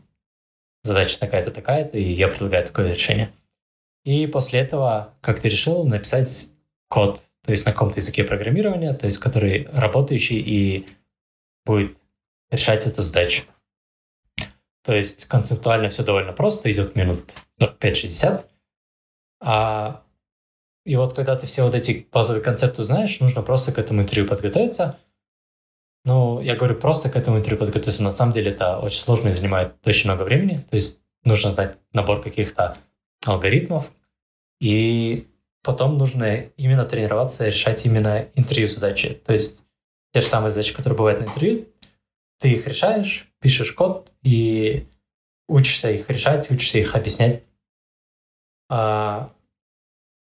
задача 0.82 1.18
такая-то, 1.18 1.50
такая-то, 1.50 1.98
и 1.98 2.12
я 2.12 2.28
предлагаю 2.28 2.64
такое 2.66 2.92
решение. 2.92 3.32
И 4.04 4.26
после 4.26 4.60
этого, 4.60 5.14
как 5.20 5.40
ты 5.40 5.48
решил, 5.48 5.84
написать 5.84 6.48
код, 6.88 7.22
то 7.44 7.52
есть 7.52 7.66
на 7.66 7.72
каком-то 7.72 8.00
языке 8.00 8.24
программирования, 8.24 8.94
то 8.94 9.06
есть 9.06 9.18
который 9.18 9.66
работающий 9.72 10.38
и 10.40 10.86
будет 11.64 11.96
решать 12.50 12.86
эту 12.86 13.02
задачу. 13.02 13.44
То 14.82 14.94
есть 14.94 15.26
концептуально 15.26 15.90
все 15.90 16.02
довольно 16.02 16.32
просто, 16.32 16.70
идет 16.72 16.96
минут 16.96 17.32
45-60. 17.60 18.46
А 19.42 20.02
и 20.90 20.96
вот 20.96 21.14
когда 21.14 21.36
ты 21.36 21.46
все 21.46 21.62
вот 21.62 21.76
эти 21.76 22.08
базовые 22.10 22.42
концепты 22.42 22.82
знаешь, 22.82 23.20
нужно 23.20 23.42
просто 23.42 23.70
к 23.70 23.78
этому 23.78 24.02
интервью 24.02 24.26
подготовиться. 24.26 24.98
Ну, 26.04 26.40
я 26.40 26.56
говорю, 26.56 26.74
просто 26.74 27.08
к 27.08 27.14
этому 27.14 27.38
интервью 27.38 27.60
подготовиться. 27.60 28.02
На 28.02 28.10
самом 28.10 28.32
деле 28.32 28.50
это 28.50 28.76
очень 28.80 28.98
сложно 28.98 29.28
и 29.28 29.32
занимает 29.32 29.74
очень 29.86 30.10
много 30.10 30.24
времени. 30.24 30.66
То 30.68 30.74
есть 30.74 31.04
нужно 31.22 31.52
знать 31.52 31.76
набор 31.92 32.20
каких-то 32.20 32.76
алгоритмов. 33.24 33.92
И 34.60 35.28
потом 35.62 35.96
нужно 35.96 36.46
именно 36.56 36.84
тренироваться, 36.84 37.46
решать 37.46 37.86
именно 37.86 38.26
интервью 38.34 38.66
задачи. 38.66 39.14
То 39.24 39.32
есть 39.32 39.62
те 40.12 40.22
же 40.22 40.26
самые 40.26 40.50
задачи, 40.50 40.74
которые 40.74 40.96
бывают 40.96 41.20
на 41.20 41.26
интервью, 41.26 41.68
ты 42.40 42.50
их 42.50 42.66
решаешь, 42.66 43.28
пишешь 43.38 43.70
код 43.74 44.10
и 44.24 44.88
учишься 45.46 45.88
их 45.92 46.10
решать, 46.10 46.50
учишься 46.50 46.78
их 46.78 46.96
объяснять. 46.96 47.44
А, 48.68 49.30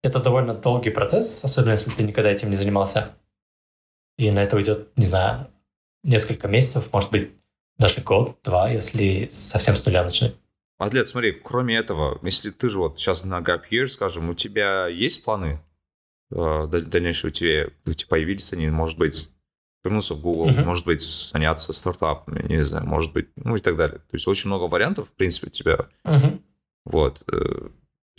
это 0.05 0.21
довольно 0.21 0.55
долгий 0.55 0.91
процесс, 0.91 1.43
особенно 1.45 1.73
если 1.73 1.91
ты 1.91 2.03
никогда 2.03 2.31
этим 2.31 2.51
не 2.51 2.57
занимался. 2.57 3.17
И 4.19 4.31
на 4.31 4.43
это 4.43 4.57
уйдет, 4.57 4.97
не 4.97 5.07
знаю, 5.07 5.49
несколько 6.03 6.47
месяцев, 6.47 6.93
может 6.93 7.11
быть, 7.11 7.33
даже 7.79 8.03
год, 8.03 8.39
два, 8.45 8.71
если 8.71 9.29
совсем 9.33 9.77
с 9.77 9.87
нуля 9.87 10.05
начать. 10.05 10.37
Атлет, 10.79 11.09
смотри, 11.09 11.33
кроме 11.33 11.77
этого, 11.77 12.19
если 12.23 12.51
ты 12.51 12.69
же 12.69 12.79
вот 12.79 13.01
сейчас 13.01 13.25
на 13.25 13.41
Gap 13.41 13.63
Year, 13.71 13.87
скажем, 13.87 14.29
у 14.29 14.35
тебя 14.35 14.89
есть 14.89 15.25
планы 15.25 15.61
э, 16.31 16.67
дальнейшего? 16.67 17.31
У 17.31 17.33
тебя, 17.33 17.69
тебя 17.85 18.07
появились 18.09 18.53
они, 18.53 18.69
может 18.69 18.99
быть, 18.99 19.31
вернуться 19.83 20.15
в 20.15 20.21
Google, 20.21 20.51
uh-huh. 20.51 20.65
может 20.65 20.85
быть, 20.85 21.03
заняться 21.03 21.73
стартапами, 21.73 22.47
не 22.47 22.63
знаю, 22.63 22.87
может 22.87 23.13
быть, 23.13 23.29
ну 23.37 23.57
и 23.57 23.61
так 23.61 23.77
далее. 23.77 23.99
То 23.99 24.15
есть 24.15 24.29
очень 24.29 24.49
много 24.49 24.65
вариантов, 24.65 25.09
в 25.09 25.13
принципе, 25.15 25.47
у 25.47 25.51
тебя. 25.51 25.79
Uh-huh. 26.05 26.41
Вот. 26.85 27.23
Э, 27.33 27.69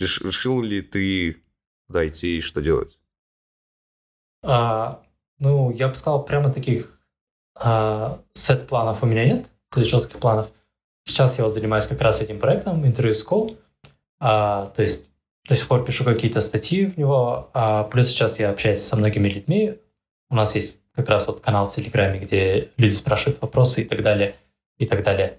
решил 0.00 0.60
ли 0.62 0.82
ты 0.82 1.42
куда 1.86 2.06
идти 2.06 2.38
и 2.38 2.40
что 2.40 2.60
делать? 2.60 2.98
А, 4.42 5.02
ну, 5.38 5.70
я 5.70 5.88
бы 5.88 5.94
сказал, 5.94 6.24
прямо 6.24 6.52
таких 6.52 7.00
а, 7.54 8.20
сет-планов 8.34 9.02
у 9.02 9.06
меня 9.06 9.24
нет, 9.24 9.46
то 9.70 9.80
есть 9.80 9.90
жестких 9.90 10.18
планов. 10.18 10.50
Сейчас 11.04 11.38
я 11.38 11.44
вот 11.44 11.54
занимаюсь 11.54 11.86
как 11.86 12.00
раз 12.00 12.20
этим 12.20 12.38
проектом, 12.38 12.84
Interview 12.84 13.12
School, 13.12 13.58
а, 14.18 14.66
то 14.74 14.82
есть 14.82 15.10
до 15.48 15.54
сих 15.54 15.68
пор 15.68 15.84
пишу 15.84 16.04
какие-то 16.04 16.40
статьи 16.40 16.86
в 16.86 16.96
него, 16.96 17.50
а, 17.54 17.84
плюс 17.84 18.08
сейчас 18.08 18.38
я 18.38 18.50
общаюсь 18.50 18.80
со 18.80 18.96
многими 18.96 19.28
людьми. 19.28 19.78
У 20.28 20.34
нас 20.34 20.54
есть 20.54 20.80
как 20.92 21.08
раз 21.08 21.28
вот 21.28 21.40
канал 21.40 21.68
в 21.68 21.72
Телеграме, 21.74 22.18
где 22.18 22.70
люди 22.76 22.94
спрашивают 22.94 23.40
вопросы 23.40 23.82
и 23.82 23.84
так 23.84 24.02
далее, 24.02 24.36
и 24.78 24.86
так 24.86 25.04
далее. 25.04 25.38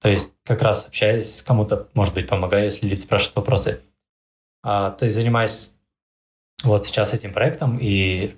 То 0.00 0.08
есть 0.08 0.34
как 0.44 0.62
раз 0.62 0.86
общаясь, 0.86 1.42
кому-то, 1.42 1.88
может 1.94 2.14
быть, 2.14 2.28
помогаю, 2.28 2.64
если 2.64 2.86
люди 2.86 3.00
спрашивают 3.00 3.36
вопросы. 3.36 3.82
А, 4.62 4.90
то 4.92 5.04
есть 5.04 5.16
занимаюсь 5.16 5.74
вот 6.62 6.84
сейчас 6.84 7.14
этим 7.14 7.32
проектом, 7.32 7.78
и, 7.78 8.36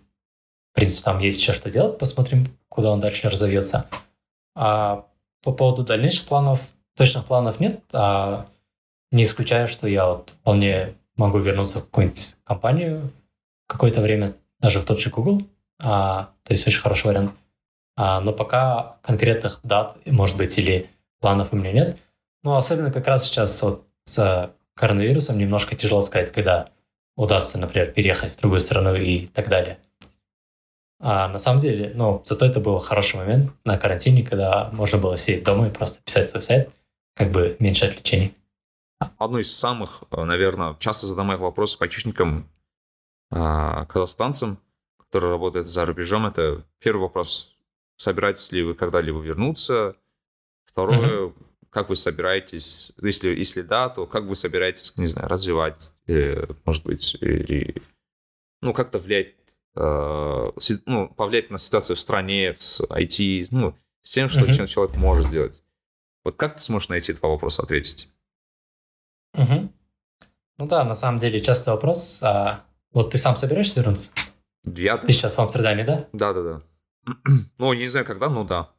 в 0.72 0.76
принципе, 0.76 1.04
там 1.04 1.18
есть 1.18 1.40
еще 1.40 1.52
что 1.52 1.70
делать, 1.70 1.98
посмотрим, 1.98 2.46
куда 2.68 2.90
он 2.90 3.00
дальше 3.00 3.28
разовьется. 3.28 3.86
А 4.54 5.06
по 5.42 5.52
поводу 5.52 5.82
дальнейших 5.82 6.26
планов, 6.26 6.60
точных 6.96 7.26
планов 7.26 7.60
нет, 7.60 7.80
а 7.92 8.46
не 9.10 9.24
исключаю, 9.24 9.66
что 9.66 9.88
я 9.88 10.06
вот 10.06 10.30
вполне 10.30 10.94
могу 11.16 11.38
вернуться 11.38 11.80
в 11.80 11.84
какую-нибудь 11.84 12.36
компанию 12.44 13.12
какое-то 13.66 14.00
время, 14.00 14.34
даже 14.60 14.80
в 14.80 14.84
тот 14.84 15.00
же 15.00 15.10
Google, 15.10 15.42
а, 15.80 16.30
то 16.44 16.52
есть 16.52 16.66
очень 16.66 16.80
хороший 16.80 17.06
вариант. 17.06 17.32
А, 17.96 18.20
но 18.20 18.32
пока 18.32 18.96
конкретных 19.02 19.60
дат, 19.62 19.96
может 20.06 20.36
быть, 20.36 20.56
или 20.58 20.90
планов 21.20 21.52
у 21.52 21.56
меня 21.56 21.72
нет. 21.72 21.98
Но 22.42 22.56
особенно 22.56 22.90
как 22.90 23.06
раз 23.06 23.24
сейчас 23.24 23.62
вот 23.62 23.86
с 24.04 24.52
коронавирусом 24.74 25.38
немножко 25.38 25.76
тяжело 25.76 26.00
сказать, 26.02 26.32
когда 26.32 26.68
удастся, 27.16 27.58
например, 27.58 27.92
переехать 27.92 28.32
в 28.32 28.40
другую 28.40 28.60
страну 28.60 28.94
и 28.94 29.26
так 29.26 29.48
далее. 29.48 29.78
А 31.00 31.28
на 31.28 31.38
самом 31.38 31.60
деле, 31.60 31.92
ну, 31.94 32.22
зато 32.24 32.46
это 32.46 32.60
был 32.60 32.78
хороший 32.78 33.16
момент 33.16 33.52
на 33.64 33.76
карантине, 33.76 34.22
когда 34.22 34.70
можно 34.72 34.98
было 34.98 35.16
сидеть 35.16 35.44
дома 35.44 35.66
и 35.66 35.70
просто 35.70 36.02
писать 36.02 36.28
свой 36.28 36.42
сайт, 36.42 36.70
как 37.14 37.32
бы 37.32 37.56
меньше 37.58 37.86
отвлечений. 37.86 38.34
Одно 39.18 39.40
из 39.40 39.52
самых, 39.52 40.04
наверное, 40.12 40.76
часто 40.78 41.08
задаваемых 41.08 41.40
вопросов 41.40 41.82
айтишникам, 41.82 42.48
а, 43.32 43.84
казахстанцам, 43.86 44.58
которые 44.96 45.30
работают 45.30 45.66
за 45.66 45.84
рубежом, 45.84 46.26
это 46.26 46.62
первый 46.78 47.02
вопрос, 47.02 47.56
собираетесь 47.96 48.52
ли 48.52 48.62
вы 48.62 48.74
когда-либо 48.74 49.20
вернуться? 49.20 49.96
Второе, 50.64 50.98
mm-hmm 50.98 51.51
как 51.72 51.88
вы 51.88 51.96
собираетесь, 51.96 52.92
если, 53.00 53.30
если 53.30 53.62
да, 53.62 53.88
то 53.88 54.06
как 54.06 54.24
вы 54.24 54.36
собираетесь, 54.36 54.94
не 54.96 55.06
знаю, 55.06 55.28
развивать, 55.28 55.94
э, 56.06 56.44
может 56.66 56.84
быть, 56.84 57.16
или, 57.20 57.82
ну, 58.60 58.74
как-то 58.74 58.98
влиять, 58.98 59.34
э, 59.74 60.50
ну, 60.84 61.08
повлиять 61.08 61.50
на 61.50 61.56
ситуацию 61.56 61.96
в 61.96 62.00
стране, 62.00 62.52
в 62.52 62.80
IT, 62.90 63.48
ну, 63.50 63.74
с 64.02 64.12
тем, 64.12 64.28
что 64.28 64.40
uh-huh. 64.40 64.66
человек 64.66 64.96
может 64.96 65.28
сделать. 65.28 65.62
Вот 66.24 66.36
как 66.36 66.56
ты 66.56 66.60
сможешь 66.60 66.90
на 66.90 66.94
эти 66.94 67.12
два 67.12 67.30
вопроса 67.30 67.62
ответить? 67.62 68.10
Угу. 69.34 69.72
Ну 70.58 70.66
да, 70.66 70.84
на 70.84 70.94
самом 70.94 71.18
деле 71.18 71.40
частый 71.40 71.72
вопрос. 71.72 72.20
А 72.22 72.64
вот 72.92 73.10
ты 73.10 73.18
сам 73.18 73.34
собираешься 73.36 73.80
вернуться? 73.80 74.12
Я... 74.64 74.98
Ты 74.98 75.12
сейчас 75.12 75.36
в 75.36 75.40
Амстердаме, 75.40 75.84
да? 75.84 76.08
Да-да-да. 76.12 76.62
ну, 77.58 77.72
не 77.72 77.88
знаю, 77.88 78.06
когда, 78.06 78.28
но 78.28 78.44
да. 78.44 78.70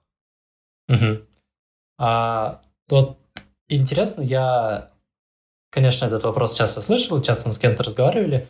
Угу. 0.88 1.26
А 1.98 2.62
вот 2.94 3.18
интересно, 3.70 4.22
я, 4.22 4.92
конечно, 5.72 6.06
этот 6.06 6.24
вопрос 6.24 6.56
часто 6.56 6.82
слышал, 6.82 7.22
часто 7.24 7.48
мы 7.48 7.56
с 7.56 7.60
кем-то 7.60 7.84
разговаривали. 7.84 8.48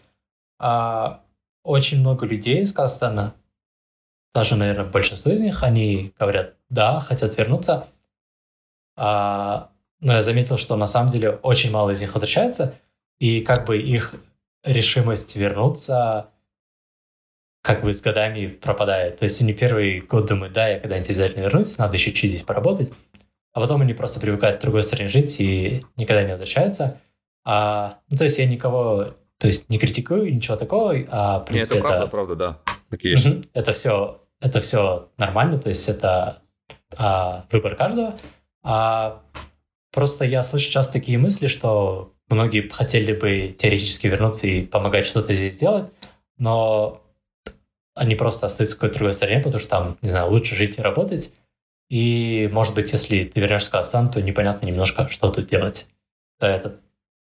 А 0.60 1.24
очень 1.64 2.02
много 2.02 2.26
людей 2.26 2.62
из 2.62 2.74
Казахстана, 2.74 3.34
даже, 4.34 4.58
наверное, 4.58 4.86
большинство 4.86 5.32
из 5.32 5.40
них, 5.40 5.64
они 5.64 6.14
говорят, 6.20 6.56
да, 6.70 7.00
хотят 7.00 7.38
вернуться. 7.38 7.88
А, 8.98 9.72
но 10.02 10.14
я 10.14 10.22
заметил, 10.22 10.58
что 10.58 10.76
на 10.76 10.88
самом 10.88 11.10
деле 11.10 11.32
очень 11.32 11.72
мало 11.72 11.92
из 11.92 12.02
них 12.02 12.14
возвращается, 12.14 12.76
и 13.20 13.40
как 13.40 13.66
бы 13.66 13.78
их 13.78 14.16
решимость 14.64 15.38
вернуться 15.38 16.30
как 17.62 17.82
бы 17.82 17.94
с 17.94 18.02
годами 18.02 18.48
пропадает. 18.48 19.20
То 19.20 19.24
есть 19.24 19.42
они 19.42 19.54
первый 19.54 20.02
год 20.02 20.28
думают, 20.28 20.54
да, 20.54 20.68
я 20.68 20.82
когда-нибудь 20.82 21.12
обязательно 21.12 21.44
вернусь, 21.44 21.78
надо 21.78 21.96
еще 21.96 22.12
чуть 22.12 22.32
здесь 22.32 22.44
поработать 22.44 22.92
а 23.54 23.62
потом 23.62 23.82
они 23.82 23.94
просто 23.94 24.20
привыкают 24.20 24.60
к 24.60 24.62
другой 24.64 24.84
стране 24.84 25.08
жить 25.08 25.40
и 25.40 25.86
никогда 25.96 26.24
не 26.24 26.32
возвращаются. 26.32 27.00
А, 27.46 28.00
ну, 28.10 28.18
то 28.18 28.24
есть 28.24 28.38
я 28.40 28.48
никого, 28.48 29.12
то 29.38 29.48
есть 29.48 29.70
не 29.70 29.78
критикую, 29.78 30.34
ничего 30.34 30.58
такого, 30.58 30.96
а 31.10 31.40
в 31.40 31.46
принципе 31.46 31.76
Нет, 31.76 31.84
это... 31.84 31.90
правда, 31.90 32.08
правда, 32.08 32.36
да. 32.36 32.60
Так 32.90 33.04
есть. 33.04 33.28
Это 33.54 33.74
все, 33.74 34.22
это 34.42 34.60
все 34.60 35.10
нормально, 35.18 35.60
то 35.60 35.70
есть 35.70 35.88
это 35.88 36.42
а, 36.98 37.46
выбор 37.52 37.76
каждого. 37.76 38.16
А 38.64 39.22
просто 39.92 40.26
я 40.26 40.42
слышу 40.42 40.72
часто 40.72 40.94
такие 40.94 41.18
мысли, 41.18 41.48
что 41.48 42.14
многие 42.30 42.68
хотели 42.70 43.14
бы 43.14 43.56
теоретически 43.58 44.08
вернуться 44.08 44.48
и 44.48 44.66
помогать 44.66 45.06
что-то 45.06 45.34
здесь 45.36 45.56
сделать, 45.56 45.92
но 46.38 47.02
они 47.96 48.16
просто 48.16 48.48
остаются 48.48 48.76
в 48.76 48.80
какой-то 48.80 48.98
другой 48.98 49.14
стране, 49.14 49.40
потому 49.40 49.60
что 49.60 49.70
там, 49.70 49.98
не 50.02 50.10
знаю, 50.10 50.30
лучше 50.32 50.56
жить 50.56 50.80
и 50.80 50.82
работать, 50.82 51.34
и, 51.94 52.50
может 52.52 52.74
быть, 52.74 52.92
если 52.92 53.24
ты 53.24 53.40
вернешься 53.40 53.70
в 53.70 53.72
Казахстан, 53.72 54.10
то 54.10 54.20
непонятно 54.20 54.66
немножко, 54.66 55.08
что 55.10 55.30
тут 55.30 55.46
делать. 55.46 55.90
Да, 56.40 56.50
это 56.50 56.82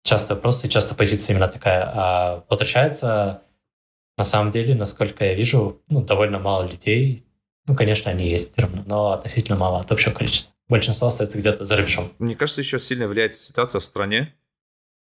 часто 0.03 0.35
вопрос 0.35 0.65
и 0.65 0.69
часто 0.69 0.95
позиция 0.95 1.33
именно 1.33 1.47
такая. 1.47 1.89
А 1.93 2.43
возвращается, 2.49 3.41
на 4.17 4.25
самом 4.25 4.51
деле, 4.51 4.75
насколько 4.75 5.23
я 5.23 5.33
вижу, 5.33 5.81
ну, 5.87 6.01
довольно 6.01 6.39
мало 6.39 6.67
людей. 6.67 7.23
Ну, 7.67 7.75
конечно, 7.75 8.11
они 8.11 8.27
есть 8.27 8.51
все 8.51 8.63
равно, 8.63 8.83
но 8.85 9.11
относительно 9.13 9.57
мало 9.57 9.79
от 9.79 9.93
общего 9.93 10.11
количества. 10.11 10.53
Большинство 10.67 11.07
остается 11.07 11.37
где-то 11.37 11.63
за 11.63 11.77
рубежом. 11.77 12.11
Мне 12.19 12.35
кажется, 12.35 12.59
еще 12.59 12.79
сильно 12.79 13.07
влияет 13.07 13.35
ситуация 13.35 13.79
в 13.79 13.85
стране. 13.85 14.35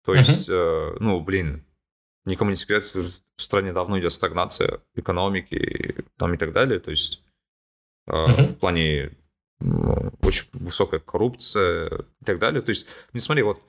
То 0.06 0.16
есть, 0.16 0.48
uh-huh. 0.48 0.94
э, 0.94 0.98
ну, 1.02 1.20
блин, 1.20 1.66
никому 2.24 2.52
не 2.52 2.56
секрет, 2.56 2.84
в 2.84 3.42
стране 3.42 3.74
давно 3.74 4.00
идет 4.00 4.14
стагнация 4.14 4.80
экономики 4.96 6.06
там, 6.18 6.34
и 6.36 6.38
так 6.38 6.54
далее. 6.54 6.80
То 6.80 6.92
есть, 6.92 7.22
э, 8.08 8.12
uh-huh. 8.14 8.46
в 8.46 8.58
плане 8.58 9.12
очень 10.22 10.48
высокая 10.54 11.00
коррупция 11.00 12.06
и 12.22 12.26
так 12.26 12.40
далее. 12.40 12.62
То 12.62 12.72
есть, 12.72 12.88
не 13.14 13.20
смотри, 13.20 13.44
вот 13.44 13.62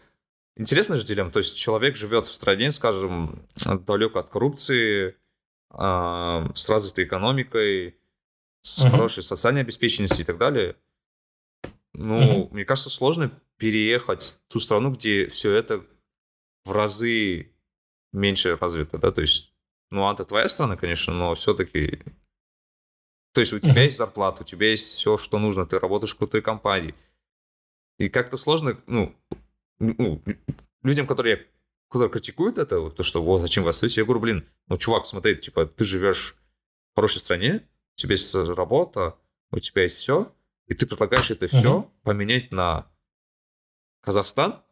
интересная 0.56 0.98
же 0.98 1.06
дилемма. 1.06 1.30
То 1.30 1.38
есть 1.38 1.56
человек 1.56 1.96
живет 1.96 2.26
в 2.26 2.32
стране, 2.32 2.70
скажем, 2.70 3.46
далеко 3.56 4.20
от 4.20 4.30
коррупции, 4.30 5.16
а, 5.70 6.50
с 6.54 6.68
развитой 6.68 7.04
экономикой, 7.04 7.96
с 8.60 8.84
uh-huh. 8.84 8.90
хорошей 8.90 9.22
социальной 9.22 9.62
обеспеченностью 9.62 10.22
и 10.22 10.24
так 10.26 10.38
далее. 10.38 10.76
Ну, 11.94 12.20
uh-huh. 12.20 12.48
мне 12.52 12.64
кажется, 12.64 12.90
сложно 12.90 13.30
переехать 13.56 14.22
в 14.22 14.52
ту 14.52 14.60
страну, 14.60 14.90
где 14.90 15.26
все 15.28 15.52
это 15.52 15.84
в 16.64 16.72
разы 16.72 17.52
меньше 18.12 18.56
развито, 18.56 18.98
да, 18.98 19.10
то 19.10 19.20
есть, 19.20 19.52
ну, 19.90 20.10
это 20.10 20.24
твоя 20.24 20.48
страна, 20.48 20.76
конечно, 20.76 21.12
но 21.14 21.34
все-таки 21.34 22.00
то 23.32 23.40
есть 23.40 23.52
у 23.52 23.58
тебя 23.58 23.84
есть 23.84 23.96
зарплата, 23.96 24.42
у 24.42 24.44
тебя 24.44 24.70
есть 24.70 24.92
все, 24.92 25.16
что 25.16 25.38
нужно, 25.38 25.66
ты 25.66 25.78
работаешь 25.78 26.14
в 26.14 26.18
крутой 26.18 26.42
компании. 26.42 26.94
И 27.98 28.08
как-то 28.08 28.36
сложно, 28.36 28.78
ну, 28.86 29.14
ну 29.78 30.22
людям, 30.82 31.06
которые, 31.06 31.46
которые 31.88 32.10
критикуют 32.10 32.58
это, 32.58 32.80
вот, 32.80 32.96
то, 32.96 33.02
что 33.02 33.22
вот 33.22 33.40
зачем 33.40 33.64
вы 33.64 33.70
остаетесь, 33.70 33.98
я 33.98 34.04
говорю, 34.04 34.20
блин, 34.20 34.48
ну, 34.68 34.76
чувак, 34.76 35.06
смотри, 35.06 35.36
типа, 35.36 35.66
ты 35.66 35.84
живешь 35.84 36.36
в 36.92 36.96
хорошей 36.96 37.18
стране, 37.18 37.66
у 37.94 37.96
тебя 37.96 38.12
есть 38.12 38.34
работа, 38.34 39.16
у 39.50 39.58
тебя 39.60 39.82
есть 39.82 39.96
все, 39.96 40.32
и 40.66 40.74
ты 40.74 40.86
предлагаешь 40.86 41.30
это 41.30 41.46
все 41.46 41.80
uh-huh. 41.80 41.90
поменять 42.02 42.52
на 42.52 42.86
Казахстан, 44.02 44.62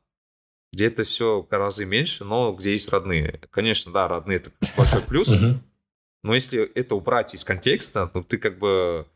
где 0.72 0.86
это 0.86 1.02
все 1.02 1.42
гораздо 1.42 1.84
меньше, 1.84 2.24
но 2.24 2.52
где 2.52 2.72
есть 2.72 2.88
родные. 2.90 3.40
Конечно, 3.50 3.92
да, 3.92 4.08
родные 4.08 4.36
это 4.36 4.52
большой 4.76 5.02
плюс, 5.02 5.28
uh-huh. 5.28 5.58
Но 6.22 6.34
если 6.34 6.62
это 6.62 6.94
убрать 6.94 7.34
из 7.34 7.44
контекста, 7.44 8.10
ну 8.14 8.22
ты 8.22 8.38
как 8.38 8.58
бы 8.58 9.06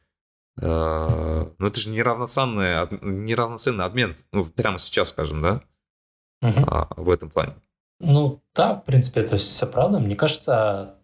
Э, 0.61 1.47
ну, 1.59 1.67
это 1.67 1.81
же 1.81 1.91
неравноценный, 1.91 2.87
неравноценный 3.03 3.85
обмен, 3.85 4.15
ну, 4.33 4.45
прямо 4.45 4.79
сейчас, 4.79 5.09
скажем, 5.09 5.43
да, 5.43 5.61
Мгм. 6.41 6.67
в 6.97 7.11
этом 7.11 7.31
плане. 7.31 7.55
Ну 8.01 8.43
да, 8.55 8.75
в 8.75 8.85
принципе, 8.85 9.23
это 9.23 9.37
все 9.37 9.67
правда. 9.67 9.99
Мне 9.99 10.15
кажется, 10.15 10.97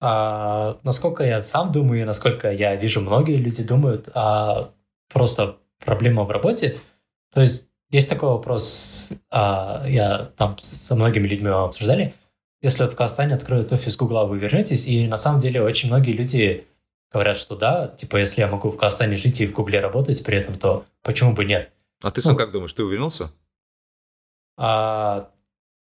а, 0.00 0.78
насколько 0.82 1.24
я 1.24 1.42
сам 1.42 1.72
думаю, 1.72 2.02
и 2.02 2.04
насколько 2.04 2.50
я 2.50 2.74
вижу, 2.74 3.02
многие 3.02 3.36
люди 3.36 3.62
думают, 3.62 4.08
а, 4.14 4.72
просто 5.12 5.58
проблема 5.84 6.24
в 6.24 6.30
работе. 6.30 6.78
То 7.34 7.42
есть 7.42 7.70
есть 7.90 8.08
такой 8.08 8.30
вопрос, 8.30 9.10
а, 9.30 9.84
я 9.86 10.24
там 10.24 10.56
со 10.58 10.94
многими 10.96 11.26
людьми 11.26 11.48
обсуждали. 11.48 12.14
Если 12.62 12.82
вот 12.82 12.92
в 12.92 12.96
Казахстане 12.96 13.34
откроют 13.34 13.72
офис 13.72 13.96
Гугла, 13.96 14.24
вы 14.24 14.38
вернетесь, 14.38 14.86
и 14.86 15.08
на 15.08 15.16
самом 15.16 15.40
деле 15.40 15.62
очень 15.62 15.88
многие 15.88 16.12
люди 16.12 16.66
говорят, 17.10 17.36
что 17.36 17.56
да, 17.56 17.88
типа, 17.88 18.18
если 18.18 18.42
я 18.42 18.48
могу 18.48 18.70
в 18.70 18.76
Казахстане 18.76 19.16
жить 19.16 19.40
и 19.40 19.46
в 19.46 19.52
Гугле 19.52 19.80
работать 19.80 20.22
при 20.24 20.38
этом, 20.38 20.58
то 20.58 20.84
почему 21.02 21.32
бы 21.32 21.44
нет? 21.44 21.72
А 22.02 22.10
ты 22.10 22.20
сам 22.22 22.34
Ну. 22.34 22.38
как 22.38 22.52
думаешь, 22.52 22.72
ты 22.72 22.84
увернулся? 22.84 23.30
А, 24.56 25.30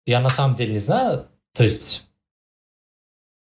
я 0.05 0.19
на 0.19 0.29
самом 0.29 0.55
деле 0.55 0.73
не 0.73 0.79
знаю. 0.79 1.27
То 1.53 1.63
есть, 1.63 2.07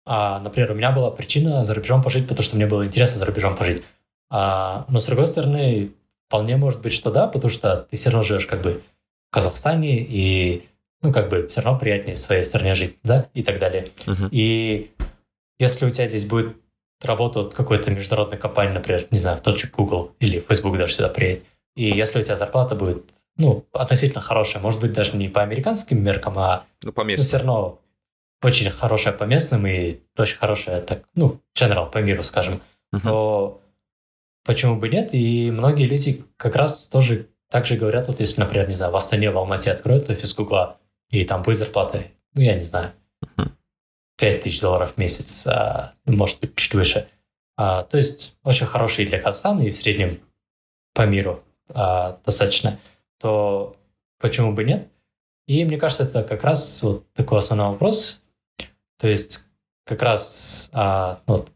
а, 0.05 0.41
например, 0.41 0.73
у 0.73 0.75
меня 0.75 0.93
была 0.93 1.11
причина 1.11 1.65
за 1.65 1.75
рубежом 1.75 2.03
пожить, 2.03 2.29
потому 2.29 2.43
что 2.43 2.57
мне 2.57 2.67
было 2.67 2.85
интересно 2.85 3.21
за 3.21 3.27
рубежом 3.27 3.57
пожить. 3.57 3.85
А, 4.31 4.85
но 4.89 4.99
с 4.99 5.07
другой 5.07 5.27
стороны, 5.27 5.93
вполне 6.27 6.57
может 6.57 6.83
быть, 6.83 6.93
что 6.93 7.11
да, 7.11 7.29
потому 7.29 7.51
что 7.51 7.87
ты 7.91 7.97
все 7.97 8.11
равно 8.11 8.25
живешь 8.25 8.47
как 8.47 8.61
бы 8.61 8.83
в 9.31 9.35
Казахстане 9.35 10.01
и 10.01 10.69
ну, 11.05 11.13
как 11.13 11.29
бы 11.29 11.47
все 11.47 11.61
равно 11.61 11.79
приятнее 11.79 12.15
в 12.15 12.19
своей 12.19 12.43
стране 12.43 12.75
жить, 12.75 12.97
да, 13.05 13.29
и 13.35 13.43
так 13.43 13.59
далее. 13.59 13.89
Мгм. 14.07 14.29
И 14.33 14.91
если 15.59 15.87
у 15.87 15.91
тебя 15.91 16.07
здесь 16.07 16.25
будет 16.27 16.57
работа 17.03 17.41
от 17.41 17.55
какой-то 17.55 17.91
международной 17.91 18.39
компании, 18.39 18.73
например, 18.73 19.07
не 19.11 19.19
знаю, 19.19 19.37
в 19.37 19.43
тот 19.43 19.59
же 19.59 19.69
Google 19.69 20.13
или 20.19 20.41
Facebook 20.41 20.77
даже 20.79 20.95
сюда 20.95 21.11
приедет, 21.11 21.45
и 21.77 21.85
если 21.85 22.21
у 22.21 22.23
тебя 22.23 22.37
зарплата 22.37 22.75
будет, 22.75 23.05
ну, 23.37 23.67
относительно 23.73 24.21
хорошая, 24.23 24.63
может 24.63 24.81
быть, 24.81 24.93
даже 24.93 25.17
не 25.17 25.29
по 25.29 25.43
американским 25.43 26.03
меркам, 26.03 26.39
а 26.39 26.65
Ну, 26.83 26.93
по 26.93 27.03
но 27.03 27.09
месту. 27.09 27.27
все 27.27 27.37
равно 27.39 27.81
очень 28.43 28.71
хорошая 28.71 29.13
по 29.13 29.25
местным 29.25 29.67
и 29.67 29.99
очень 30.17 30.39
хорошая, 30.39 30.81
так, 30.81 31.03
ну, 31.15 31.41
general 31.57 31.91
по 31.91 31.99
миру, 31.99 32.23
скажем, 32.23 32.63
Мгм. 32.93 33.03
то 33.03 33.61
почему 34.45 34.77
бы 34.77 34.89
нет? 34.89 35.11
И 35.13 35.51
многие 35.51 35.87
люди 35.87 36.25
как 36.37 36.57
раз 36.57 36.87
тоже 36.87 37.29
так 37.51 37.67
же 37.67 37.77
говорят, 37.77 38.09
вот 38.09 38.21
если, 38.21 38.41
например, 38.41 38.69
не 38.69 38.75
знаю, 38.75 38.93
в 38.93 38.97
Астане, 38.97 39.31
в 39.31 39.37
Алмате 39.39 39.71
откроют 39.71 40.09
офис 40.11 40.35
Гугла, 40.35 40.79
и 41.11 41.25
там 41.25 41.43
будет 41.43 41.59
зарплата, 41.59 42.05
ну, 42.35 42.43
я 42.43 42.55
не 42.55 42.63
знаю, 42.63 42.93
Мгм. 43.37 43.57
5 44.17 44.41
тысяч 44.43 44.61
долларов 44.61 44.95
в 44.95 44.99
месяц, 44.99 45.47
а, 45.47 45.95
может 46.07 46.41
быть, 46.41 46.55
чуть 46.57 46.75
выше. 46.75 47.09
А, 47.57 47.83
то 47.83 47.97
есть 47.97 48.37
очень 48.43 48.67
хороший 48.67 49.07
для 49.07 49.19
Казахстана 49.19 49.63
и 49.63 49.71
в 49.71 49.77
среднем 49.77 50.21
по 50.93 51.03
миру 51.03 51.43
а, 51.69 52.21
достаточно, 52.25 52.79
то 53.19 53.77
почему 54.19 54.53
бы 54.53 54.65
нет? 54.65 54.89
И 55.47 55.65
мне 55.65 55.77
кажется, 55.77 56.05
это 56.05 56.23
как 56.23 56.43
раз 56.45 56.83
вот 56.83 57.11
такой 57.13 57.39
основной 57.39 57.69
вопрос. 57.69 58.23
То 58.99 59.09
есть 59.09 59.47
как 59.85 60.03
раз 60.03 60.71
а, 60.73 61.21
ну, 61.27 61.37
вот, 61.37 61.51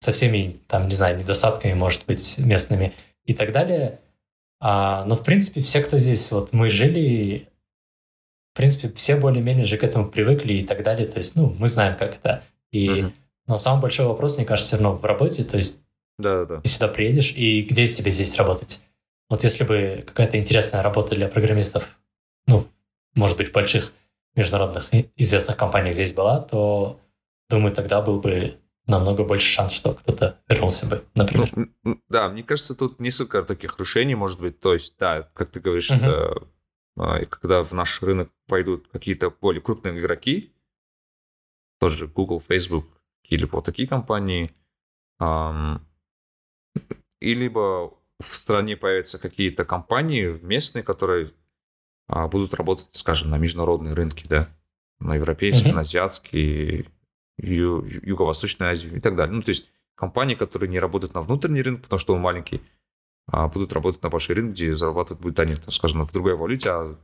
со 0.00 0.12
всеми, 0.12 0.56
там, 0.66 0.88
не 0.88 0.94
знаю, 0.94 1.18
недостатками, 1.18 1.72
может 1.72 2.06
быть, 2.06 2.38
местными 2.38 2.94
и 3.24 3.34
так 3.34 3.52
далее. 3.52 4.00
А, 4.60 5.04
но, 5.04 5.14
в 5.14 5.24
принципе, 5.24 5.60
все, 5.62 5.82
кто 5.82 5.98
здесь, 5.98 6.30
вот 6.32 6.52
мы 6.52 6.68
жили, 6.68 7.47
принципе, 8.58 8.92
все 8.94 9.16
более-менее 9.16 9.64
же 9.64 9.76
к 9.78 9.84
этому 9.84 10.10
привыкли 10.10 10.52
и 10.54 10.66
так 10.66 10.82
далее. 10.82 11.06
То 11.06 11.18
есть, 11.18 11.36
ну, 11.36 11.54
мы 11.58 11.68
знаем, 11.68 11.96
как 11.96 12.16
это. 12.16 12.42
И, 12.72 12.90
Мгм. 12.90 13.14
но 13.46 13.56
самый 13.58 13.80
большой 13.80 14.06
вопрос, 14.06 14.36
мне 14.36 14.44
кажется, 14.44 14.76
все 14.76 14.82
равно 14.82 14.98
в 14.98 15.04
работе. 15.04 15.44
То 15.44 15.56
есть 15.56 15.80
Да-да-да. 16.18 16.60
ты 16.60 16.68
сюда 16.68 16.88
приедешь, 16.88 17.32
и 17.36 17.62
где 17.62 17.86
тебе 17.86 18.10
здесь 18.10 18.36
работать? 18.36 18.82
Вот 19.30 19.44
если 19.44 19.64
бы 19.64 20.04
какая-то 20.06 20.38
интересная 20.38 20.82
работа 20.82 21.14
для 21.14 21.28
программистов, 21.28 21.98
ну, 22.46 22.66
может 23.14 23.36
быть, 23.36 23.48
в 23.50 23.52
больших 23.52 23.92
международных 24.34 24.88
известных 25.16 25.56
компаниях 25.56 25.94
здесь 25.94 26.12
была, 26.12 26.40
то, 26.40 27.00
думаю, 27.50 27.74
тогда 27.74 28.00
был 28.02 28.20
бы 28.20 28.56
намного 28.86 29.22
больше 29.24 29.48
шанс, 29.48 29.72
что 29.72 29.92
кто-то 29.92 30.38
вернулся 30.48 30.86
бы, 30.88 31.04
Ну, 31.14 31.22
например. 31.22 31.50
м, 31.84 32.02
да, 32.08 32.28
мне 32.28 32.42
кажется, 32.42 32.74
тут 32.74 33.00
несколько 33.00 33.42
таких 33.42 33.78
решений 33.78 34.14
может 34.14 34.40
быть. 34.40 34.60
То 34.60 34.72
есть, 34.72 34.94
да, 34.98 35.28
как 35.34 35.50
ты 35.50 35.60
говоришь, 35.60 35.90
Мгм. 35.90 36.00
это, 36.04 36.42
и 37.20 37.26
когда 37.26 37.62
в 37.62 37.72
наш 37.72 38.02
рынок 38.02 38.30
пойдут 38.46 38.88
какие-то 38.88 39.30
более 39.30 39.60
крупные 39.62 39.98
игроки, 39.98 40.52
тоже 41.80 42.06
Google, 42.08 42.40
Facebook, 42.40 42.86
или 43.22 43.44
вот 43.44 43.64
такие 43.64 43.86
компании, 43.88 44.52
и 47.20 47.34
либо 47.34 47.94
в 48.20 48.24
стране 48.24 48.76
появятся 48.76 49.18
какие-то 49.18 49.64
компании 49.64 50.38
местные, 50.42 50.82
которые 50.82 51.30
а, 52.08 52.26
будут 52.26 52.54
работать, 52.54 52.88
скажем, 52.92 53.30
на 53.30 53.38
международные 53.38 53.94
рынки, 53.94 54.26
да, 54.26 54.48
на 54.98 55.16
европейский, 55.16 55.68
Мгм. 55.68 55.74
на 55.76 55.80
азиатский, 55.82 56.88
ю- 57.38 57.84
ю- 57.84 58.00
Юго-Восточную 58.02 58.72
Азию 58.72 58.96
и 58.96 59.00
так 59.00 59.14
далее. 59.14 59.34
Ну, 59.36 59.42
то 59.42 59.50
есть 59.50 59.70
компании, 59.94 60.34
которые 60.34 60.70
не 60.70 60.78
работают 60.78 61.14
на 61.14 61.20
внутренний 61.20 61.62
рынок, 61.62 61.82
потому 61.82 61.98
что 61.98 62.14
он 62.14 62.20
маленький, 62.20 62.62
а 63.30 63.48
будут 63.48 63.72
работать 63.72 64.02
на 64.02 64.10
большой 64.10 64.36
рынок, 64.36 64.52
где 64.52 64.74
зарабатывать 64.74 65.22
будет 65.22 65.38
они, 65.40 65.54
там, 65.54 65.70
скажем, 65.70 66.02
в 66.02 66.12
другой 66.12 66.34
валюте, 66.34 66.70
а 66.70 66.96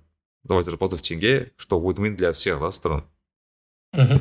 давать 0.43 0.65
зарплату 0.65 0.97
в 0.97 1.03
тенге, 1.03 1.53
что 1.57 1.81
будет 1.81 1.99
win 1.99 2.17
для 2.17 2.33
всех 2.33 2.61
да, 2.61 2.71
сторон. 2.71 3.05
Мгм. 3.93 4.21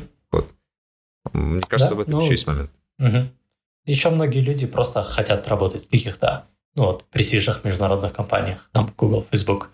Мне 1.32 1.60
кажется, 1.62 1.94
Да, 1.94 1.98
в 1.98 2.00
этом 2.00 2.12
ну, 2.14 2.20
еще 2.20 2.32
есть 2.32 2.46
момент. 2.46 2.70
Мгм. 2.98 3.30
Еще 3.86 4.10
многие 4.10 4.40
люди 4.40 4.66
просто 4.66 5.02
хотят 5.02 5.48
работать 5.48 5.86
в 5.86 5.90
каких-то 5.90 6.46
ну, 6.74 6.84
вот, 6.86 7.04
престижных 7.04 7.64
международных 7.64 8.12
компаниях, 8.12 8.68
там 8.72 8.92
Google, 8.96 9.26
Facebook, 9.30 9.70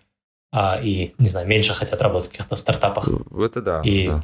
а, 0.52 0.80
и, 0.82 1.14
не 1.18 1.28
знаю, 1.28 1.46
меньше 1.46 1.74
хотят 1.74 2.00
работать 2.02 2.28
в 2.28 2.32
каких-то 2.32 2.56
стартапах. 2.56 3.08
Это 3.08 3.62
да. 3.62 3.82
И- 3.82 4.06
да. 4.06 4.22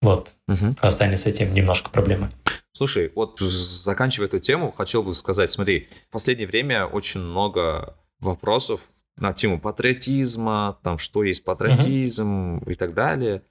Вот, 0.00 0.32
в 0.46 0.74
Казахстане 0.76 1.16
с 1.16 1.26
этим 1.26 1.52
немножко 1.54 1.90
проблемы. 1.90 2.30
Слушай, 2.78 3.10
вот 3.16 3.40
заканчивая 3.40 4.28
эту 4.28 4.38
тему, 4.38 4.70
хотел 4.70 5.02
бы 5.02 5.12
сказать, 5.12 5.50
смотри, 5.50 5.88
в 6.10 6.12
последнее 6.12 6.46
время 6.46 6.86
очень 6.86 7.18
много 7.18 7.96
вопросов 8.20 8.92
на 9.16 9.32
тему 9.32 9.60
патриотизма, 9.60 10.78
там, 10.84 10.96
что 10.96 11.24
есть 11.24 11.42
патриотизм 11.42 12.58
и 12.58 12.74
так 12.74 12.94
далее. 12.94 13.42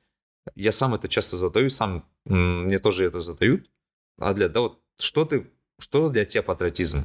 Я 0.55 0.71
сам 0.71 0.93
это 0.93 1.09
часто 1.09 1.35
задаю, 1.35 1.69
сам 1.69 2.05
мне 2.23 2.79
тоже 2.79 3.03
это 3.03 3.19
задают. 3.19 3.69
А 4.17 4.33
для, 4.33 4.47
да, 4.47 4.61
вот 4.61 4.79
что 4.97 5.25
ты, 5.25 5.51
что 5.77 6.07
для 6.07 6.23
тебя 6.23 6.41
патриотизм? 6.41 7.03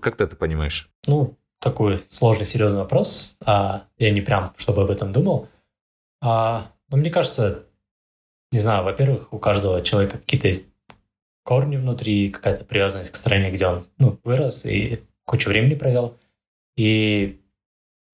Как 0.00 0.16
ты 0.16 0.24
это 0.24 0.34
понимаешь? 0.34 0.90
Ну, 1.06 1.38
такой 1.60 2.00
сложный, 2.08 2.44
серьезный 2.44 2.80
вопрос. 2.80 3.36
А, 3.46 3.86
я 3.98 4.10
не 4.10 4.20
прям, 4.20 4.52
чтобы 4.56 4.82
об 4.82 4.90
этом 4.90 5.12
думал. 5.12 5.48
А, 6.20 6.72
но 6.88 6.96
мне 6.96 7.12
кажется, 7.12 7.66
не 8.50 8.58
знаю, 8.58 8.82
во-первых, 8.82 9.32
у 9.32 9.38
каждого 9.38 9.80
человека 9.80 10.18
какие-то 10.18 10.48
есть 10.48 10.71
корни 11.44 11.76
внутри, 11.76 12.30
какая-то 12.30 12.64
привязанность 12.64 13.10
к 13.10 13.16
стране, 13.16 13.50
где 13.50 13.66
он 13.66 13.86
ну, 13.98 14.18
вырос 14.24 14.64
и 14.66 15.00
кучу 15.24 15.48
времени 15.48 15.74
провел. 15.74 16.16
И 16.76 17.40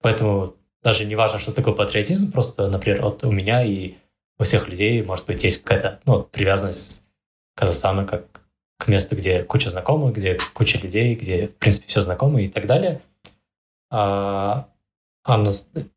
поэтому 0.02 0.54
даже 0.82 1.04
не 1.04 1.14
важно, 1.14 1.38
что 1.38 1.52
такое 1.52 1.74
патриотизм, 1.74 2.32
просто, 2.32 2.68
например, 2.68 3.02
вот 3.02 3.24
у 3.24 3.30
меня 3.30 3.62
и 3.62 3.94
у 4.38 4.44
всех 4.44 4.68
людей, 4.68 5.02
может 5.02 5.26
быть, 5.26 5.42
есть 5.44 5.62
какая-то 5.62 6.00
ну, 6.06 6.22
привязанность 6.22 7.02
к 7.54 7.60
Казахстану 7.60 8.06
как 8.06 8.24
к 8.78 8.86
месту, 8.86 9.16
где 9.16 9.42
куча 9.42 9.70
знакомых, 9.70 10.14
где 10.14 10.38
куча 10.54 10.78
людей, 10.78 11.14
где, 11.16 11.48
в 11.48 11.56
принципе, 11.56 11.88
все 11.88 12.00
знакомо 12.00 12.40
и 12.40 12.48
так 12.48 12.66
далее. 12.66 13.02
А, 13.90 14.68
а 15.24 15.36
на 15.36 15.50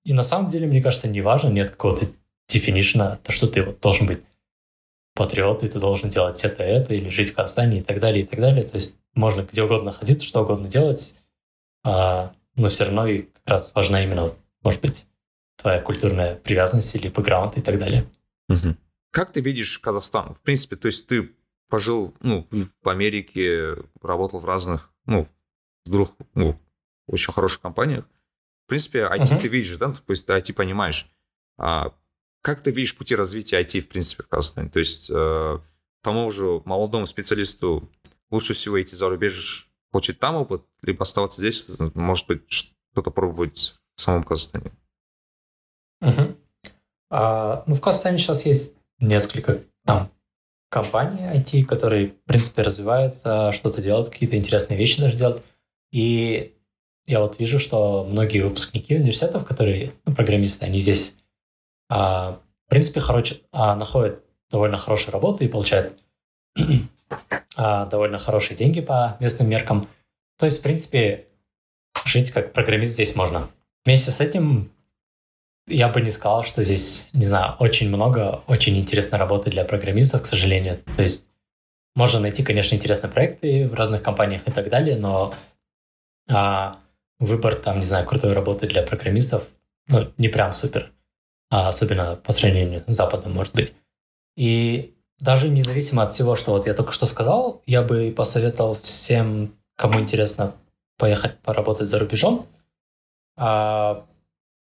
и 0.04 0.14
на 0.14 0.24
самом 0.24 0.48
деле, 0.48 0.68
мне 0.68 0.82
кажется, 0.82 1.08
не 1.08 1.22
важно, 1.22 1.50
нет 1.50 1.70
какого-то 1.70 2.08
definition, 2.52 3.18
то, 3.22 3.32
что 3.32 3.48
ты 3.48 3.62
вот 3.62 3.80
должен 3.80 4.08
быть 4.08 4.22
патриот, 5.22 5.64
и 5.64 5.68
ты 5.68 5.80
должен 5.80 6.10
делать 6.10 6.44
это, 6.44 6.64
это, 6.64 6.96
или 6.96 7.10
жить 7.10 7.30
в 7.30 7.36
Казахстане 7.36 7.80
и 7.80 7.84
так 7.84 8.00
далее, 8.00 8.24
и 8.24 8.26
так 8.26 8.40
далее. 8.40 8.64
То 8.64 8.76
есть 8.76 8.98
можно 9.14 9.42
где 9.42 9.62
угодно 9.62 9.92
находиться, 9.92 10.28
что 10.28 10.42
угодно 10.42 10.68
делать, 10.68 11.16
а, 11.84 12.34
но 12.56 12.70
все 12.70 12.86
равно 12.86 13.06
и 13.06 13.22
как 13.22 13.44
раз 13.46 13.76
важна 13.76 14.04
именно, 14.04 14.34
может 14.64 14.82
быть, 14.82 15.06
твоя 15.58 15.80
культурная 15.80 16.36
привязанность 16.36 16.96
или 16.96 17.10
бэкграунд 17.10 17.58
и 17.58 17.62
так 17.62 17.78
далее. 17.78 18.08
Как 19.12 19.32
ты 19.32 19.42
видишь 19.42 19.78
Казахстан? 19.78 20.34
В 20.34 20.42
принципе, 20.42 20.76
то 20.76 20.88
есть 20.88 21.06
ты 21.06 21.30
пожил 21.70 22.16
ну, 22.22 22.48
в 22.82 22.90
Америке, 22.90 23.76
работал 24.02 24.40
в 24.40 24.46
разных, 24.46 24.90
ну, 25.06 25.28
вдруг, 25.86 26.16
ну, 26.34 26.60
очень 27.06 27.32
хороших 27.32 27.62
компаниях. 27.62 28.06
В 28.66 28.70
принципе, 28.70 29.02
IT 29.04 29.34
Мгм. 29.34 29.40
ты 29.40 29.48
видишь, 29.50 29.78
да? 29.78 29.92
То 29.92 30.02
есть 30.10 30.26
ты 30.26 30.34
IT 30.34 30.54
понимаешь. 30.54 31.12
А 31.60 31.94
как 32.42 32.62
ты 32.62 32.72
видишь 32.72 32.96
пути 32.98 33.16
развития 33.16 33.62
IT, 33.62 33.82
в 33.82 33.88
принципе, 33.88 34.24
в 34.24 34.28
Казахстане? 34.28 34.70
То 34.70 34.80
есть 34.80 35.10
э, 35.10 35.60
тому 36.02 36.32
же 36.32 36.62
молодому 36.66 37.06
специалисту 37.06 37.90
лучше 38.30 38.54
всего 38.54 38.82
идти 38.82 38.96
за 38.96 39.10
рубеж, 39.10 39.70
получить 39.92 40.20
там 40.20 40.36
опыт, 40.36 40.64
либо 40.82 41.04
оставаться 41.04 41.40
здесь, 41.40 41.68
может 41.94 42.28
быть, 42.28 42.44
что-то 42.48 43.12
пробовать 43.12 43.76
в 43.96 44.02
самом 44.02 44.24
Казахстане. 44.24 44.72
Мгм. 46.00 46.38
А, 47.10 47.64
ну, 47.68 47.76
в 47.76 47.82
Казахстане 47.82 48.18
сейчас 48.18 48.46
есть 48.46 48.74
несколько 49.00 49.60
там 49.86 50.10
компании 50.70 51.30
IT, 51.30 51.66
которые, 51.66 52.08
в 52.08 52.24
принципе, 52.24 52.62
развиваются, 52.62 53.52
что-то 53.52 53.82
делают, 53.82 54.10
какие-то 54.10 54.38
интересные 54.38 54.80
вещи 54.80 55.02
даже 55.02 55.18
делают. 55.18 55.44
И 55.92 56.56
я 57.06 57.20
вот 57.20 57.40
вижу, 57.40 57.60
что 57.60 58.06
многие 58.06 58.40
выпускники 58.40 58.96
университетов, 58.96 59.46
которые 59.46 59.94
ну, 60.06 60.16
программисты, 60.16 60.66
они 60.66 60.80
здесь, 60.80 61.16
в 61.92 62.70
принципе, 62.70 63.02
короче, 63.02 63.42
а, 63.52 63.76
находят 63.76 64.24
довольно 64.50 64.78
хорошую 64.78 65.12
работу 65.14 65.44
и 65.44 65.50
получают 65.50 66.00
а, 67.58 67.86
довольно 67.88 68.18
хорошие 68.18 68.56
деньги 68.56 68.82
по 68.82 69.18
местным 69.20 69.50
меркам. 69.50 69.90
То 70.38 70.46
есть, 70.46 70.60
в 70.60 70.64
принципе, 70.64 71.28
жить 72.06 72.32
как 72.32 72.54
программист 72.54 72.94
здесь 72.94 73.16
можно. 73.16 73.50
Вместе 73.86 74.12
с 74.12 74.22
этим 74.22 74.72
я 75.68 75.90
бы 75.90 76.02
не 76.02 76.12
сказал, 76.12 76.44
что 76.44 76.64
здесь, 76.64 77.10
не 77.14 77.26
знаю, 77.26 77.56
очень 77.60 77.90
много 77.90 78.42
очень 78.48 78.78
интересной 78.78 79.20
работы 79.20 79.50
для 79.50 79.66
программистов, 79.66 80.24
к 80.24 80.26
сожалению. 80.26 80.78
То 80.96 81.02
есть 81.02 81.30
можно 81.96 82.20
найти, 82.20 82.44
конечно, 82.44 82.76
интересные 82.76 83.12
проекты 83.12 83.68
в 83.68 83.74
разных 83.74 84.02
компаниях 84.02 84.48
и 84.48 84.52
так 84.52 84.70
далее, 84.70 84.98
но 84.98 85.34
а, 86.30 86.78
выбор 87.20 87.56
там, 87.56 87.80
не 87.80 87.86
знаю, 87.86 88.06
крутой 88.06 88.34
работы 88.34 88.68
для 88.68 88.82
программистов, 88.84 89.48
ну, 89.88 90.12
не 90.18 90.30
прям 90.30 90.54
супер. 90.54 90.92
А 91.52 91.68
особенно 91.68 92.16
по 92.16 92.32
сравнению 92.32 92.84
с 92.88 92.96
Западом, 92.96 93.34
может 93.34 93.54
быть. 93.54 93.74
И 94.38 94.96
даже 95.20 95.50
независимо 95.50 96.04
от 96.04 96.12
всего, 96.12 96.36
что 96.36 96.52
вот 96.52 96.66
я 96.66 96.74
только 96.74 96.94
что 96.94 97.06
сказал, 97.06 97.62
я 97.66 97.84
бы 97.84 98.12
посоветовал 98.16 98.76
всем, 98.82 99.54
кому 99.76 100.00
интересно 100.00 100.56
поехать 100.98 101.38
поработать 101.40 101.88
за 101.88 102.00
рубежом, 102.00 102.48
а, 103.38 104.06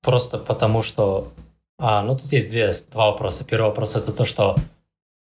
просто 0.03 0.39
потому 0.39 0.83
что... 0.83 1.33
А, 1.79 2.03
ну, 2.03 2.17
тут 2.17 2.33
есть 2.33 2.51
две, 2.51 2.73
два 2.91 3.07
вопроса. 3.07 3.45
Первый 3.45 3.69
вопрос— 3.69 3.97
это 3.97 4.13
то, 4.13 4.25
что 4.25 4.57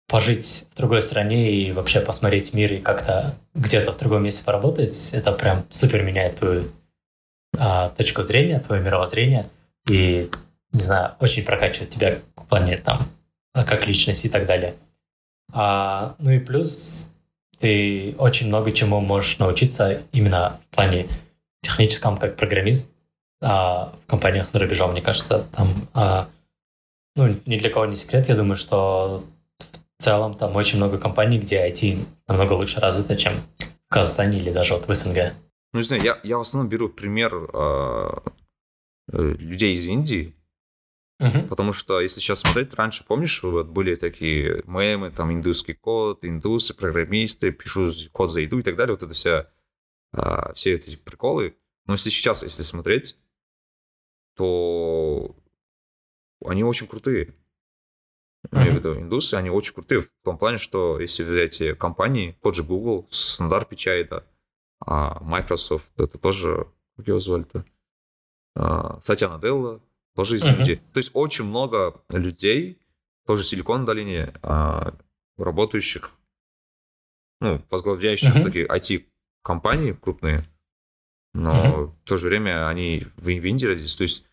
пожить 0.10 0.68
в 0.72 0.78
другой 0.78 1.02
стране 1.02 1.52
и 1.54 1.72
вообще 1.72 2.02
посмотреть 2.02 2.54
мир 2.54 2.74
и 2.74 2.82
как-то 2.82 3.36
где-то 3.54 3.94
в 3.94 3.98
другом 3.98 4.24
месте 4.24 4.44
поработать, 4.44 5.12
это 5.14 5.32
прям 5.32 5.66
супер 5.70 6.02
меняет 6.02 6.38
твою 6.38 6.68
а, 7.58 7.90
точку 7.90 8.24
зрения, 8.24 8.60
твое 8.60 8.82
мировоззрение 8.82 9.48
и, 9.88 10.30
не 10.72 10.82
знаю, 10.82 11.16
очень 11.20 11.44
прокачивает 11.44 11.90
тебя 11.90 12.20
в 12.36 12.46
плане 12.46 12.78
там, 12.78 13.08
как 13.54 13.88
личность 13.88 14.26
и 14.26 14.30
так 14.30 14.46
далее. 14.46 14.76
А, 15.52 16.16
ну 16.20 16.32
и 16.32 16.40
плюс 16.40 17.10
ты 17.60 18.16
очень 18.18 18.48
много 18.48 18.72
чему 18.72 19.00
можешь 19.02 19.40
научиться 19.40 20.04
именно 20.12 20.60
в 20.70 20.76
плане 20.76 21.08
техническом, 21.62 22.18
как 22.18 22.36
программист 22.36 22.94
а, 23.42 23.94
в 24.06 24.10
компаниях 24.10 24.50
за 24.50 24.60
рубежом, 24.60 24.92
мне 24.92 25.02
кажется, 25.02 25.46
там, 25.52 25.88
а, 25.94 26.30
ну, 27.16 27.36
ни 27.46 27.58
для 27.58 27.70
кого 27.70 27.86
не 27.86 27.96
секрет, 27.96 28.30
я 28.30 28.36
думаю, 28.36 28.56
что 28.56 29.24
в 29.98 30.04
целом 30.04 30.36
там 30.36 30.56
очень 30.56 30.78
много 30.78 30.98
компаний, 30.98 31.40
где 31.40 31.68
IT 31.68 32.06
намного 32.28 32.54
лучше 32.54 32.80
развито, 32.80 33.18
чем 33.18 33.42
в 33.58 33.94
Казахстане 33.94 34.38
или 34.38 34.52
даже 34.52 34.76
вот 34.76 34.88
в 34.88 34.94
СНГ. 34.94 35.34
Ну, 35.74 35.80
не 35.80 35.84
знаю, 35.84 36.02
я, 36.04 36.20
я 36.24 36.38
в 36.38 36.42
основном 36.42 36.70
беру 36.70 36.90
пример 36.90 37.34
э, 37.34 38.10
людей 39.12 39.74
из 39.74 39.86
Индии, 39.86 40.34
Угу. 41.20 41.48
Потому 41.48 41.74
что, 41.74 42.00
если 42.00 42.22
сейчас 42.22 42.40
смотреть, 42.40 42.74
раньше, 42.74 43.04
помнишь, 43.06 43.44
вот 43.44 43.68
были 43.68 43.96
такие 43.96 44.64
мемы, 44.66 45.12
там, 45.12 45.34
индусский 45.34 45.74
код, 45.74 46.24
индусы, 46.24 46.74
программисты, 46.74 47.52
пишу 47.52 47.92
код 48.14 48.32
за 48.32 48.40
еду 48.42 48.60
и 48.60 48.62
так 48.62 48.78
далее, 48.78 48.94
вот 48.94 49.04
это 49.04 49.14
вся, 49.14 49.52
а, 50.14 50.54
все 50.54 50.74
эти 50.74 50.96
приколы. 50.96 51.58
Но 51.86 51.94
если 51.94 52.10
сейчас, 52.10 52.44
если 52.44 52.64
смотреть, 52.64 53.18
то 54.36 55.36
они 56.46 56.64
очень 56.64 56.88
крутые. 56.88 57.36
Я 58.54 58.60
имею 58.60 58.76
в 58.76 58.78
виду, 58.78 58.96
индусы, 58.96 59.36
они 59.36 59.50
очень 59.50 59.74
крутые 59.74 60.00
в 60.00 60.10
том 60.24 60.38
плане, 60.38 60.58
что 60.58 60.98
если 61.02 61.24
взять 61.24 61.56
эти 61.60 61.74
компании, 61.74 62.38
тот 62.42 62.56
же 62.56 62.64
Google, 62.64 63.06
Стандарт 63.10 63.68
Пичай, 63.68 64.06
да, 64.06 64.24
а 64.80 65.22
Microsoft, 65.22 65.92
это 66.00 66.18
тоже, 66.18 66.72
как 66.96 67.08
его 67.08 67.20
звали-то, 67.20 67.66
а, 68.56 69.02
Сатья 69.02 69.28
Наделла, 69.28 69.82
тоже 70.16 70.38
из 70.38 70.44
uh-huh. 70.44 70.76
То 70.94 70.98
есть 70.98 71.12
очень 71.14 71.46
много 71.46 72.02
людей, 72.10 72.80
тоже 73.26 73.44
Силикон 73.44 73.86
долине, 73.86 74.34
а, 74.42 74.94
работающих, 75.38 76.12
ну, 77.42 77.64
возглавляющих 77.70 78.36
uh-huh. 78.36 78.44
такие 78.44 78.68
IT-компании 78.68 79.94
крупные, 79.94 80.44
но 81.34 81.52
uh-huh. 81.52 81.86
в 81.88 82.04
то 82.06 82.18
же 82.18 82.28
время 82.28 82.68
они 82.68 83.06
в, 83.18 83.26
в 83.26 83.46
Индии 83.46 83.68
родились. 83.68 83.96
То 83.96 84.04
есть 84.04 84.28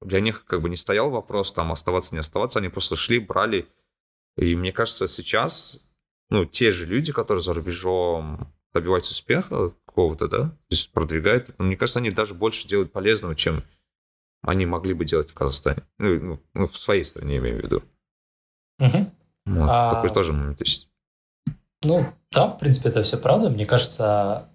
для 0.00 0.20
них 0.20 0.44
как 0.44 0.62
бы 0.62 0.68
не 0.68 0.76
стоял 0.76 1.10
вопрос 1.10 1.52
там 1.52 1.72
оставаться, 1.72 2.14
не 2.14 2.20
оставаться, 2.20 2.58
они 2.58 2.68
просто 2.68 2.96
шли, 2.96 3.18
брали. 3.18 3.68
И 4.36 4.56
мне 4.56 4.72
кажется, 4.72 5.08
сейчас, 5.08 5.82
ну, 6.30 6.44
те 6.44 6.70
же 6.70 6.86
люди, 6.86 7.12
которые 7.12 7.42
за 7.42 7.52
рубежом 7.52 8.52
добиваются 8.72 9.12
успеха 9.12 9.70
какого-то, 9.86 10.28
да, 10.28 10.38
то 10.38 10.56
есть 10.70 10.92
продвигают, 10.92 11.58
мне 11.58 11.76
кажется, 11.76 11.98
они 11.98 12.10
даже 12.10 12.34
больше 12.34 12.68
делают 12.68 12.92
полезного, 12.92 13.34
чем 13.34 13.64
они 14.42 14.66
могли 14.66 14.94
бы 14.94 15.04
делать 15.04 15.30
в 15.30 15.34
Казахстане. 15.34 15.82
Ну, 15.98 16.20
ну, 16.20 16.40
ну 16.54 16.66
в 16.66 16.76
своей 16.76 17.04
стране, 17.04 17.38
имею 17.38 17.60
в 17.60 17.64
виду. 17.64 17.82
Угу. 18.78 19.10
Вот, 19.46 19.68
а... 19.70 19.90
Такой 19.90 20.10
тоже 20.10 20.32
момент 20.32 20.60
есть. 20.60 20.88
Ну, 21.82 22.06
да, 22.30 22.48
в 22.48 22.58
принципе, 22.58 22.90
это 22.90 23.02
все 23.02 23.18
правда. 23.18 23.50
Мне 23.50 23.66
кажется, 23.66 24.48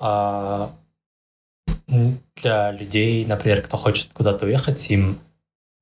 а... 0.00 0.74
для 1.86 2.72
людей, 2.72 3.24
например, 3.26 3.62
кто 3.62 3.76
хочет 3.76 4.12
куда-то 4.12 4.46
уехать, 4.46 4.90
им 4.90 5.20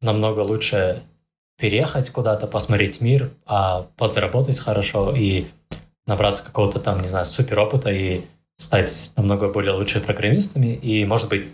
намного 0.01 0.41
лучше 0.41 1.03
переехать 1.59 2.11
куда-то, 2.11 2.47
посмотреть 2.47 3.01
мир, 3.01 3.31
а 3.47 3.83
подзаработать 3.97 4.59
хорошо 4.59 5.15
и 5.17 5.47
набраться 6.07 6.45
какого-то 6.45 6.81
там, 6.81 7.01
не 7.01 7.09
знаю, 7.09 7.25
супер 7.25 7.59
опыта 7.61 7.91
и 7.91 8.25
стать 8.57 9.13
намного 9.17 9.49
более 9.49 9.73
лучшими 9.73 10.03
программистами 10.03 10.75
и, 10.75 11.05
может 11.05 11.29
быть, 11.29 11.49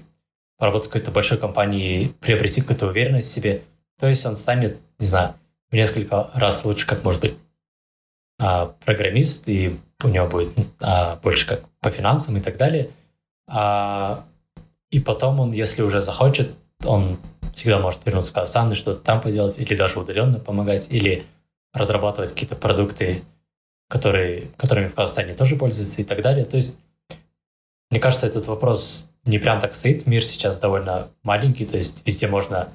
поработать 0.61 0.89
в 0.89 0.93
какой-то 0.93 1.11
большой 1.11 1.39
компании, 1.39 2.15
приобрести 2.21 2.61
какую-то 2.61 2.87
уверенность 2.87 3.29
в 3.29 3.33
себе. 3.33 3.63
То 3.99 4.07
есть 4.07 4.27
он 4.27 4.37
станет, 4.37 4.79
не 4.99 5.07
знаю, 5.07 5.35
в 5.71 5.75
несколько 5.75 6.31
раз 6.35 6.67
лучше, 6.67 6.87
как 6.87 7.03
может 7.03 7.23
быть 7.23 7.35
а, 8.39 8.67
программист, 8.85 9.49
и 9.49 9.81
у 10.05 10.09
него 10.09 10.27
будет 10.27 10.55
а, 10.81 11.17
больше 11.17 11.49
как 11.49 11.63
по 11.81 11.91
финансам 11.91 12.37
и 12.37 12.41
так 12.43 12.59
далее. 12.59 12.91
А, 13.49 14.27
и 14.91 15.01
потом 15.01 15.41
он, 15.41 15.53
если 15.53 15.81
уже 15.81 16.03
захочет, 16.03 16.55
он 16.85 17.19
всегда 17.55 17.79
может 17.79 18.05
вернуться 18.05 18.33
в 18.33 18.35
Казахстан 18.35 18.71
и 18.73 18.75
что-то 18.75 19.03
там 19.03 19.23
поделать, 19.23 19.59
или 19.59 19.75
даже 19.75 19.99
удаленно 19.99 20.41
помогать, 20.41 20.93
или 20.93 21.25
разрабатывать 21.73 22.31
какие-то 22.31 22.57
продукты, 22.57 23.23
которые, 23.89 24.51
которыми 24.59 24.89
в 24.89 24.95
Казахстане 24.95 25.33
тоже 25.33 25.57
пользуются 25.57 26.03
и 26.03 26.05
так 26.05 26.21
далее. 26.21 26.45
То 26.45 26.57
есть, 26.57 26.81
мне 27.91 27.99
кажется, 27.99 28.27
этот 28.27 28.47
вопрос 28.47 29.10
не 29.31 29.39
прям 29.39 29.61
так 29.61 29.75
стоит. 29.75 30.07
Мир 30.07 30.25
сейчас 30.25 30.59
довольно 30.59 31.11
маленький, 31.23 31.65
то 31.65 31.77
есть 31.77 32.07
везде 32.07 32.27
можно 32.27 32.69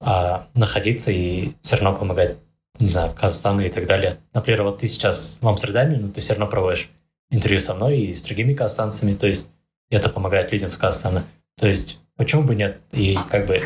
а, 0.00 0.48
находиться 0.54 1.10
и 1.10 1.52
все 1.62 1.76
равно 1.76 1.98
помогать, 1.98 2.36
не 2.78 2.88
знаю, 2.88 3.14
Казахстану 3.14 3.62
и 3.62 3.68
так 3.68 3.86
далее. 3.86 4.18
Например, 4.34 4.64
вот 4.64 4.78
ты 4.78 4.88
сейчас 4.88 5.38
в 5.40 5.48
Амстердаме, 5.48 5.96
но 5.96 6.08
ты 6.08 6.20
все 6.20 6.34
равно 6.34 6.46
проводишь 6.46 6.90
интервью 7.30 7.60
со 7.60 7.74
мной 7.74 7.98
и 7.98 8.14
с 8.14 8.22
другими 8.22 8.54
казахстанцами, 8.54 9.14
то 9.14 9.26
есть 9.26 9.50
это 9.90 10.08
помогает 10.08 10.52
людям 10.52 10.70
с 10.70 10.76
Казахстана. 10.76 11.24
То 11.56 11.66
есть 11.66 12.00
почему 12.16 12.42
бы 12.42 12.54
нет? 12.54 12.80
И 12.92 13.18
как 13.30 13.46
бы 13.46 13.62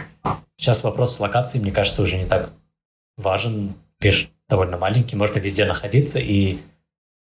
сейчас 0.57 0.85
вопрос 0.85 1.17
с 1.17 1.21
локацией, 1.21 1.63
мне 1.63 1.73
кажется, 1.73 2.03
уже 2.03 2.17
не 2.17 2.27
так 2.27 2.51
важен. 3.17 3.75
Мир 4.01 4.31
довольно 4.49 4.79
маленький, 4.79 5.17
можно 5.17 5.39
везде 5.39 5.65
находиться 5.65 6.19
и 6.19 6.59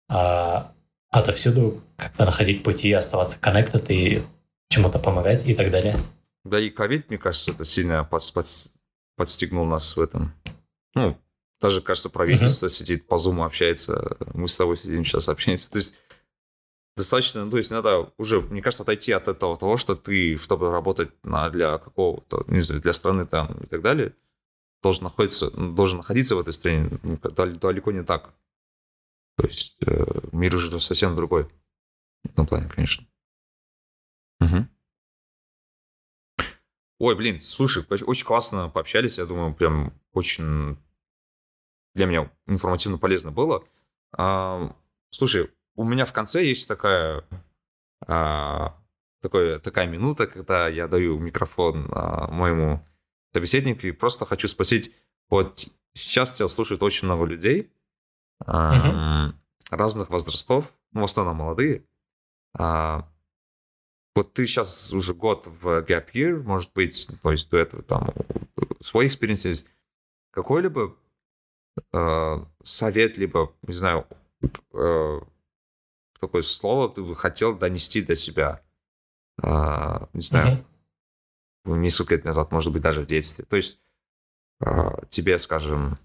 а, 0.08 0.72
отовсюду 1.10 1.82
как-то 1.96 2.24
находить 2.24 2.62
пути, 2.62 2.92
оставаться 2.92 3.38
connected 3.38 3.84
и 3.92 4.22
чему-то 4.70 4.98
помогать 4.98 5.46
и 5.46 5.54
так 5.54 5.70
далее. 5.70 5.98
Да 6.44 6.58
и 6.58 6.70
ковид, 6.70 7.10
мне 7.10 7.18
кажется, 7.18 7.50
это 7.50 7.64
сильно 7.64 8.04
под, 8.04 8.22
под, 8.32 8.46
подстегнул 9.16 9.66
нас 9.66 9.96
в 9.96 10.00
этом. 10.00 10.32
Ну, 10.94 11.18
даже, 11.60 11.82
кажется, 11.82 12.08
правительство 12.08 12.66
uh-huh. 12.66 12.70
сидит 12.70 13.06
по 13.06 13.18
зуму 13.18 13.44
общается, 13.44 14.16
мы 14.32 14.48
с 14.48 14.56
тобой 14.56 14.78
сидим 14.78 15.04
сейчас 15.04 15.28
общаемся. 15.28 15.70
То 15.70 15.78
есть 15.78 15.96
достаточно, 16.96 17.44
ну, 17.44 17.50
то 17.50 17.58
есть 17.58 17.70
надо 17.70 18.12
уже, 18.16 18.40
мне 18.40 18.62
кажется, 18.62 18.84
отойти 18.84 19.12
от 19.12 19.28
этого 19.28 19.56
того, 19.56 19.76
что 19.76 19.94
ты, 19.94 20.36
чтобы 20.36 20.70
работать 20.70 21.10
на, 21.22 21.50
для 21.50 21.76
какого-то, 21.78 22.44
не 22.46 22.60
знаю, 22.60 22.80
для 22.80 22.92
страны 22.92 23.26
там 23.26 23.52
и 23.62 23.66
так 23.66 23.82
далее, 23.82 24.14
должен 24.82 25.04
находиться, 25.04 25.50
должен 25.50 25.98
находиться 25.98 26.36
в 26.36 26.40
этой 26.40 26.54
стране 26.54 26.98
ну, 27.02 27.18
далеко 27.18 27.92
не 27.92 28.04
так. 28.04 28.32
То 29.36 29.46
есть 29.46 29.76
э, 29.86 30.04
мир 30.32 30.54
уже 30.54 30.78
совсем 30.80 31.16
другой 31.16 31.44
в 32.24 32.30
этом 32.30 32.46
плане, 32.46 32.68
конечно. 32.68 33.06
Угу. 34.40 34.66
Ой, 36.98 37.16
блин, 37.16 37.40
слушай, 37.40 37.84
очень 37.88 38.26
классно 38.26 38.68
пообщались, 38.68 39.18
я 39.18 39.24
думаю, 39.24 39.54
прям 39.54 39.92
очень 40.12 40.76
для 41.94 42.06
меня 42.06 42.30
информативно 42.46 42.98
полезно 42.98 43.32
было. 43.32 43.64
А, 44.12 44.76
слушай, 45.10 45.50
у 45.76 45.84
меня 45.84 46.04
в 46.04 46.12
конце 46.12 46.44
есть 46.44 46.68
такая, 46.68 47.24
а, 48.06 48.76
такой, 49.20 49.58
такая 49.60 49.86
минута, 49.86 50.26
когда 50.26 50.68
я 50.68 50.88
даю 50.88 51.18
микрофон 51.18 51.88
а, 51.90 52.30
моему 52.30 52.86
собеседнику 53.32 53.86
и 53.86 53.92
просто 53.92 54.26
хочу 54.26 54.48
спросить, 54.48 54.94
вот 55.28 55.66
сейчас 55.94 56.32
тебя 56.32 56.48
слушает 56.48 56.82
очень 56.82 57.06
много 57.06 57.24
людей, 57.24 57.72
а, 58.44 59.32
разных 59.70 60.10
возрастов, 60.10 60.72
ну, 60.92 61.02
в 61.02 61.04
основном 61.04 61.36
молодые. 61.36 61.84
А, 62.58 63.08
вот 64.14 64.32
ты 64.32 64.46
сейчас 64.46 64.92
уже 64.92 65.14
год 65.14 65.46
в 65.46 65.82
Gap 65.82 66.12
Year, 66.12 66.42
может 66.42 66.72
быть, 66.74 67.08
то 67.22 67.30
есть 67.30 67.48
до 67.50 67.58
этого 67.58 67.82
там 67.82 68.08
свой 68.80 69.06
experience 69.06 69.44
есть. 69.44 69.66
Какой-либо 70.32 70.96
э, 71.92 72.36
совет, 72.62 73.18
либо, 73.18 73.54
не 73.62 73.72
знаю, 73.72 74.06
э, 74.72 75.20
такое 76.18 76.42
слово 76.42 76.92
ты 76.92 77.02
бы 77.02 77.16
хотел 77.16 77.56
донести 77.56 78.02
до 78.02 78.14
себя? 78.14 78.62
Э, 79.42 80.06
не 80.12 80.22
знаю, 80.22 80.64
mm-hmm. 81.64 81.78
несколько 81.78 82.14
лет 82.14 82.24
назад, 82.24 82.52
может 82.52 82.72
быть, 82.72 82.82
даже 82.82 83.02
в 83.02 83.06
детстве. 83.06 83.44
То 83.44 83.56
есть 83.56 83.80
э, 84.60 84.90
тебе, 85.08 85.38
скажем, 85.38 85.98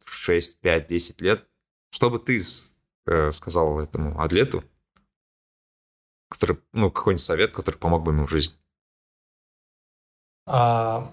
в 0.00 0.12
6, 0.12 0.60
5, 0.60 0.86
10 0.86 1.20
лет, 1.20 1.48
что 1.90 2.10
бы 2.10 2.18
ты 2.18 2.40
э, 3.06 3.30
сказал 3.30 3.80
этому 3.80 4.20
Адлету, 4.20 4.64
который, 6.34 6.58
ну, 6.72 6.90
какой-нибудь 6.90 7.24
совет, 7.24 7.52
который 7.52 7.76
помог 7.76 8.02
бы 8.02 8.12
ему 8.12 8.26
в 8.26 8.30
жизни? 8.30 8.56
А, 10.46 11.12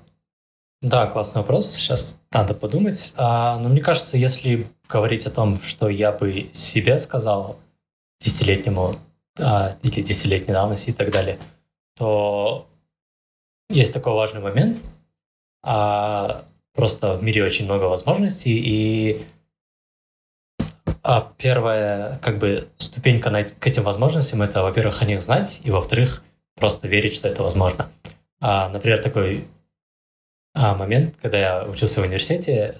да, 0.81 1.07
классный 1.07 1.41
вопрос. 1.41 1.71
Сейчас 1.71 2.19
надо 2.31 2.53
подумать. 2.53 3.13
А, 3.15 3.59
но 3.59 3.69
мне 3.69 3.81
кажется, 3.81 4.17
если 4.17 4.67
говорить 4.89 5.25
о 5.27 5.31
том, 5.31 5.61
что 5.61 5.89
я 5.89 6.11
бы 6.11 6.49
себе 6.53 6.97
сказал 6.97 7.59
десятилетнему 8.19 8.95
а, 9.39 9.77
или 9.83 10.01
десятилетней 10.01 10.53
давности 10.53 10.89
и 10.89 10.93
так 10.93 11.11
далее, 11.11 11.39
то 11.95 12.67
есть 13.69 13.93
такой 13.93 14.13
важный 14.13 14.41
момент. 14.41 14.77
А, 15.63 16.45
просто 16.73 17.15
в 17.15 17.23
мире 17.23 17.43
очень 17.43 17.65
много 17.65 17.83
возможностей, 17.83 18.57
и 18.57 19.25
а 21.03 21.33
первая 21.37 22.17
как 22.21 22.37
бы 22.37 22.67
ступенька 22.77 23.31
к 23.59 23.67
этим 23.67 23.83
возможностям 23.83 24.41
это, 24.41 24.61
во-первых, 24.61 25.01
о 25.01 25.05
них 25.05 25.21
знать, 25.21 25.61
и 25.63 25.71
во-вторых, 25.71 26.23
просто 26.55 26.87
верить, 26.87 27.15
что 27.15 27.27
это 27.27 27.43
возможно. 27.43 27.89
А, 28.39 28.69
например, 28.69 29.01
такой 29.01 29.47
а, 30.53 30.75
момент, 30.75 31.15
когда 31.21 31.37
я 31.37 31.63
учился 31.63 32.01
в 32.01 32.03
университете, 32.03 32.77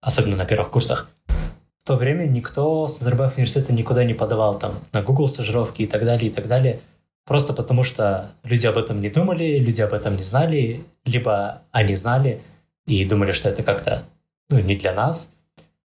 особенно 0.00 0.36
на 0.36 0.44
первых 0.44 0.70
курсах, 0.70 1.08
в 1.28 1.86
то 1.86 1.96
время 1.96 2.26
никто 2.26 2.86
с 2.86 3.00
Назарбаев 3.00 3.36
университета 3.36 3.72
никуда 3.72 4.04
не 4.04 4.14
подавал 4.14 4.58
там 4.58 4.80
на 4.92 5.02
Google 5.02 5.28
стажировки 5.28 5.82
и 5.82 5.86
так 5.86 6.04
далее, 6.04 6.30
и 6.30 6.32
так 6.32 6.46
далее. 6.46 6.80
Просто 7.24 7.52
потому 7.52 7.84
что 7.84 8.32
люди 8.42 8.66
об 8.66 8.76
этом 8.76 9.00
не 9.00 9.08
думали, 9.08 9.58
люди 9.58 9.80
об 9.80 9.92
этом 9.92 10.16
не 10.16 10.22
знали, 10.22 10.84
либо 11.04 11.62
они 11.70 11.94
знали 11.94 12.40
и 12.86 13.04
думали, 13.04 13.32
что 13.32 13.48
это 13.48 13.62
как-то 13.62 14.04
ну, 14.48 14.58
не 14.60 14.76
для 14.76 14.92
нас, 14.92 15.30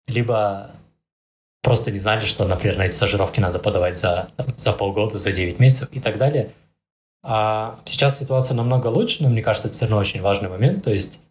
либо 0.07 0.71
просто 1.65 1.91
не 1.91 1.97
знали, 1.97 2.25
что, 2.25 2.45
например, 2.45 2.77
на 2.77 2.83
эти 2.83 2.93
стажировки 2.93 3.39
надо 3.39 3.57
подавать 3.57 3.97
за, 3.97 4.29
там, 4.37 4.55
за 4.55 4.71
полгода, 4.71 5.17
за 5.17 5.31
9 5.31 5.59
месяцев 5.59 5.89
и 5.91 5.99
так 5.99 6.19
далее. 6.19 6.51
А 7.23 7.79
сейчас 7.85 8.19
ситуация 8.19 8.53
намного 8.53 8.85
лучше, 8.85 9.23
но 9.23 9.29
мне 9.29 9.41
кажется, 9.41 9.69
это 9.69 9.75
все 9.75 9.85
равно 9.85 9.97
очень 9.97 10.21
важный 10.21 10.47
момент. 10.47 10.83
То 10.83 10.91
есть 10.91 11.21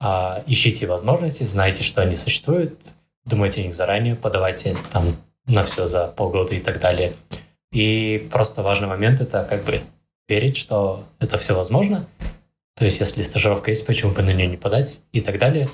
а, 0.00 0.42
ищите 0.48 0.88
возможности, 0.88 1.44
знайте, 1.44 1.84
что 1.84 2.02
они 2.02 2.16
существуют, 2.16 2.80
думайте 3.24 3.60
о 3.60 3.64
них 3.64 3.76
заранее, 3.76 4.16
подавайте 4.16 4.76
там 4.92 5.16
на 5.46 5.62
все 5.62 5.86
за 5.86 6.08
полгода 6.08 6.56
и 6.56 6.60
так 6.60 6.80
далее. 6.80 7.14
И 7.70 8.28
просто 8.32 8.64
важный 8.64 8.88
момент— 8.88 9.20
это 9.22 9.44
как 9.44 9.64
бы 9.64 9.82
верить, 10.28 10.56
что 10.56 11.04
это 11.20 11.38
все 11.38 11.54
возможно. 11.54 12.08
То 12.74 12.84
есть 12.84 12.98
если 12.98 13.22
стажировка 13.22 13.70
есть, 13.70 13.86
почему 13.86 14.10
бы 14.10 14.22
на 14.22 14.32
нее 14.32 14.48
не 14.48 14.56
подать 14.56 15.02
и 15.12 15.20
так 15.20 15.38
далее. 15.38 15.68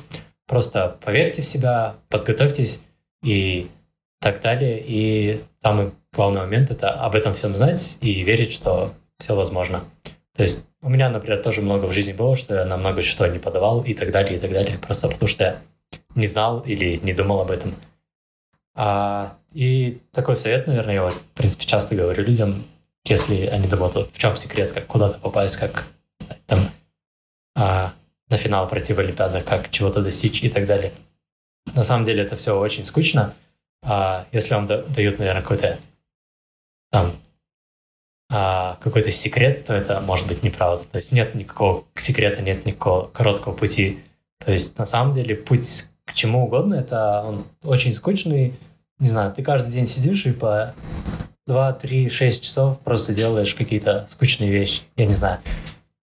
Просто 0.46 0.98
поверьте 1.02 1.40
в 1.40 1.46
себя, 1.46 1.94
подготовьтесь, 2.10 2.84
и 3.24 3.68
так 4.20 4.40
далее. 4.40 4.82
И 4.86 5.40
самый 5.60 5.92
главный 6.12 6.42
момент— 6.42 6.70
это 6.72 6.90
об 6.90 7.14
этом 7.14 7.34
всем 7.34 7.56
знать 7.56 7.98
и 8.00 8.22
верить, 8.22 8.52
что 8.52 8.94
все 9.18 9.34
возможно. 9.34 9.84
То 10.36 10.42
есть 10.42 10.68
у 10.82 10.88
меня, 10.88 11.08
например, 11.08 11.42
тоже 11.42 11.62
много 11.62 11.86
в 11.86 11.92
жизни 11.92 12.12
было, 12.12 12.36
что 12.36 12.54
я 12.54 12.64
на 12.64 12.76
много 12.76 13.02
что 13.02 13.26
не 13.26 13.38
подавал 13.38 13.82
и 13.82 13.94
так 13.94 14.10
далее, 14.10 14.36
и 14.36 14.38
так 14.38 14.52
далее, 14.52 14.78
просто 14.78 15.08
потому 15.08 15.28
что 15.28 15.44
я 15.44 15.58
не 16.14 16.26
знал 16.26 16.60
или 16.60 17.00
не 17.02 17.14
думал 17.14 17.40
об 17.40 17.50
этом. 17.50 17.74
А, 18.74 19.36
и 19.52 20.00
такой 20.12 20.36
совет, 20.36 20.66
наверное, 20.66 20.94
я 20.94 21.02
вот, 21.04 21.14
в 21.14 21.22
принципе, 21.34 21.64
часто 21.64 21.94
говорю 21.94 22.24
людям, 22.24 22.64
если 23.04 23.46
они 23.46 23.68
думают, 23.68 23.94
вот 23.94 24.10
в 24.12 24.18
чем 24.18 24.36
секрет, 24.36 24.72
как 24.72 24.86
куда-то 24.86 25.18
попасть, 25.18 25.56
как 25.56 25.86
там 26.46 26.70
а, 27.54 27.92
на 28.28 28.36
финал 28.36 28.68
пройти 28.68 28.92
в 28.92 28.98
Олимпиадах, 28.98 29.44
как 29.44 29.70
чего-то 29.70 30.02
достичь 30.02 30.42
и 30.42 30.48
так 30.48 30.66
далее. 30.66 30.92
На 31.72 31.82
самом 31.82 32.04
деле 32.04 32.22
это 32.22 32.36
все 32.36 32.58
очень 32.58 32.84
скучно. 32.84 33.34
А 33.82 34.26
если 34.32 34.54
вам 34.54 34.66
дают, 34.66 35.18
наверное, 35.18 35.42
какой-то 35.42 35.78
там 36.90 37.12
а, 38.30 38.78
какой-то 38.80 39.10
секрет, 39.10 39.64
то 39.64 39.74
это 39.74 40.00
может 40.00 40.26
быть 40.26 40.42
неправда. 40.42 40.84
То 40.90 40.98
есть 40.98 41.12
нет 41.12 41.34
никакого 41.34 41.84
секрета, 41.94 42.42
нет 42.42 42.66
никакого 42.66 43.08
короткого 43.08 43.54
пути. 43.54 44.00
То 44.44 44.52
есть 44.52 44.78
на 44.78 44.84
самом 44.84 45.12
деле 45.12 45.34
путь 45.34 45.88
к 46.04 46.14
чему 46.14 46.44
угодно, 46.44 46.74
это 46.74 47.22
он 47.24 47.46
очень 47.62 47.94
скучный. 47.94 48.54
Не 48.98 49.08
знаю, 49.08 49.32
ты 49.32 49.42
каждый 49.42 49.72
день 49.72 49.86
сидишь 49.86 50.26
и 50.26 50.32
по 50.32 50.74
2, 51.46 51.72
3, 51.74 52.08
6 52.08 52.42
часов 52.42 52.80
просто 52.80 53.14
делаешь 53.14 53.54
какие-то 53.54 54.06
скучные 54.08 54.50
вещи. 54.50 54.82
Я 54.96 55.06
не 55.06 55.14
знаю, 55.14 55.40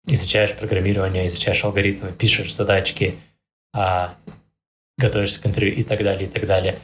изучаешь 0.06 0.54
программирование, 0.54 1.26
изучаешь 1.26 1.64
алгоритмы, 1.64 2.12
пишешь 2.12 2.54
задачки, 2.54 3.18
а, 3.72 4.14
готовишься 4.98 5.40
к 5.40 5.46
интервью 5.46 5.74
и 5.74 5.82
так 5.82 6.02
далее, 6.02 6.28
и 6.28 6.30
так 6.30 6.46
далее. 6.46 6.78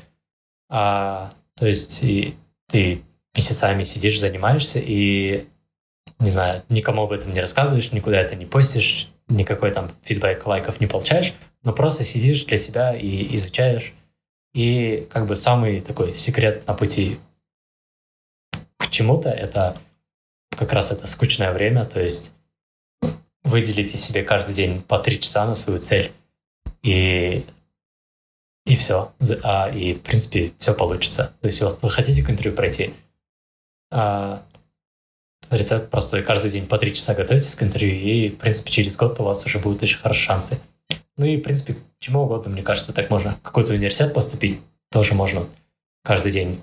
А, 0.70 1.35
то 1.57 1.66
есть 1.66 2.03
и 2.03 2.36
ты 2.69 3.03
месяцами 3.35 3.85
сидишь, 3.85 4.20
занимаешься, 4.20 4.81
и, 4.82 5.47
не 6.20 6.31
знаю, 6.31 6.62
никому 6.69 7.03
об 7.03 7.12
этом 7.12 7.32
не 7.32 7.41
рассказываешь, 7.41 7.93
никуда 7.93 8.20
это 8.20 8.36
не 8.36 8.47
постишь, 8.47 9.09
никакой 9.28 9.73
там 9.73 9.91
фидбэк, 10.05 10.47
лайков 10.47 10.81
не 10.81 10.86
получаешь, 10.86 11.35
но 11.62 11.73
просто 11.73 12.05
сидишь 12.05 12.45
для 12.45 12.59
себя 12.59 12.95
и 12.95 13.35
изучаешь. 13.36 13.93
И 14.55 15.09
как 15.11 15.27
бы 15.27 15.35
самый 15.35 15.81
такой 15.81 16.15
секрет 16.15 16.66
на 16.66 16.74
пути 16.74 17.19
к 18.78 18.89
чему-то— 18.89 19.28
это 19.31 19.77
как 20.51 20.73
раз 20.73 20.93
это 20.93 21.09
скучное 21.09 21.53
время, 21.53 21.85
то 21.85 22.01
есть 22.01 22.32
выделите 23.43 23.97
себе 23.97 24.23
каждый 24.23 24.55
день 24.55 24.81
по 24.82 24.99
три 24.99 25.20
часа 25.20 25.45
на 25.45 25.57
свою 25.57 25.81
цель. 25.81 26.12
И 26.82 27.45
и 28.66 28.77
все. 28.77 29.12
А, 29.43 29.69
и, 29.70 29.95
в 29.95 30.01
принципе, 30.01 30.53
все 30.59 30.74
получится. 30.74 31.32
То 31.41 31.47
есть, 31.47 31.61
вы 31.61 31.91
хотите 31.91 32.23
к 32.23 32.31
интервью 32.31 32.55
пройти, 32.55 32.95
а, 33.91 34.43
рецепт 35.51 35.91
простой. 35.91 36.23
Каждый 36.23 36.51
день 36.51 36.66
по 36.66 36.78
три 36.78 36.95
часа 36.95 37.15
готовитесь 37.15 37.55
к 37.55 37.62
интервью, 37.62 37.95
и, 37.95 38.28
в 38.31 38.39
принципе, 38.39 38.70
через 38.70 38.97
год 38.97 39.20
у 39.20 39.24
вас 39.24 39.45
уже 39.47 39.59
будут 39.59 39.82
очень 39.82 39.99
хорошие 39.99 40.24
шансы. 40.24 40.61
Ну 41.16 41.27
и, 41.27 41.36
в 41.36 41.43
принципе, 41.43 41.77
чему 42.01 42.23
угодно, 42.23 42.51
мне 42.51 42.62
кажется, 42.62 42.93
так 42.93 43.11
можно. 43.11 43.39
Какой-то 43.43 43.73
университет 43.73 44.15
поступить 44.15 44.61
тоже 44.91 45.15
можно 45.15 45.47
каждый 46.03 46.32
день, 46.32 46.61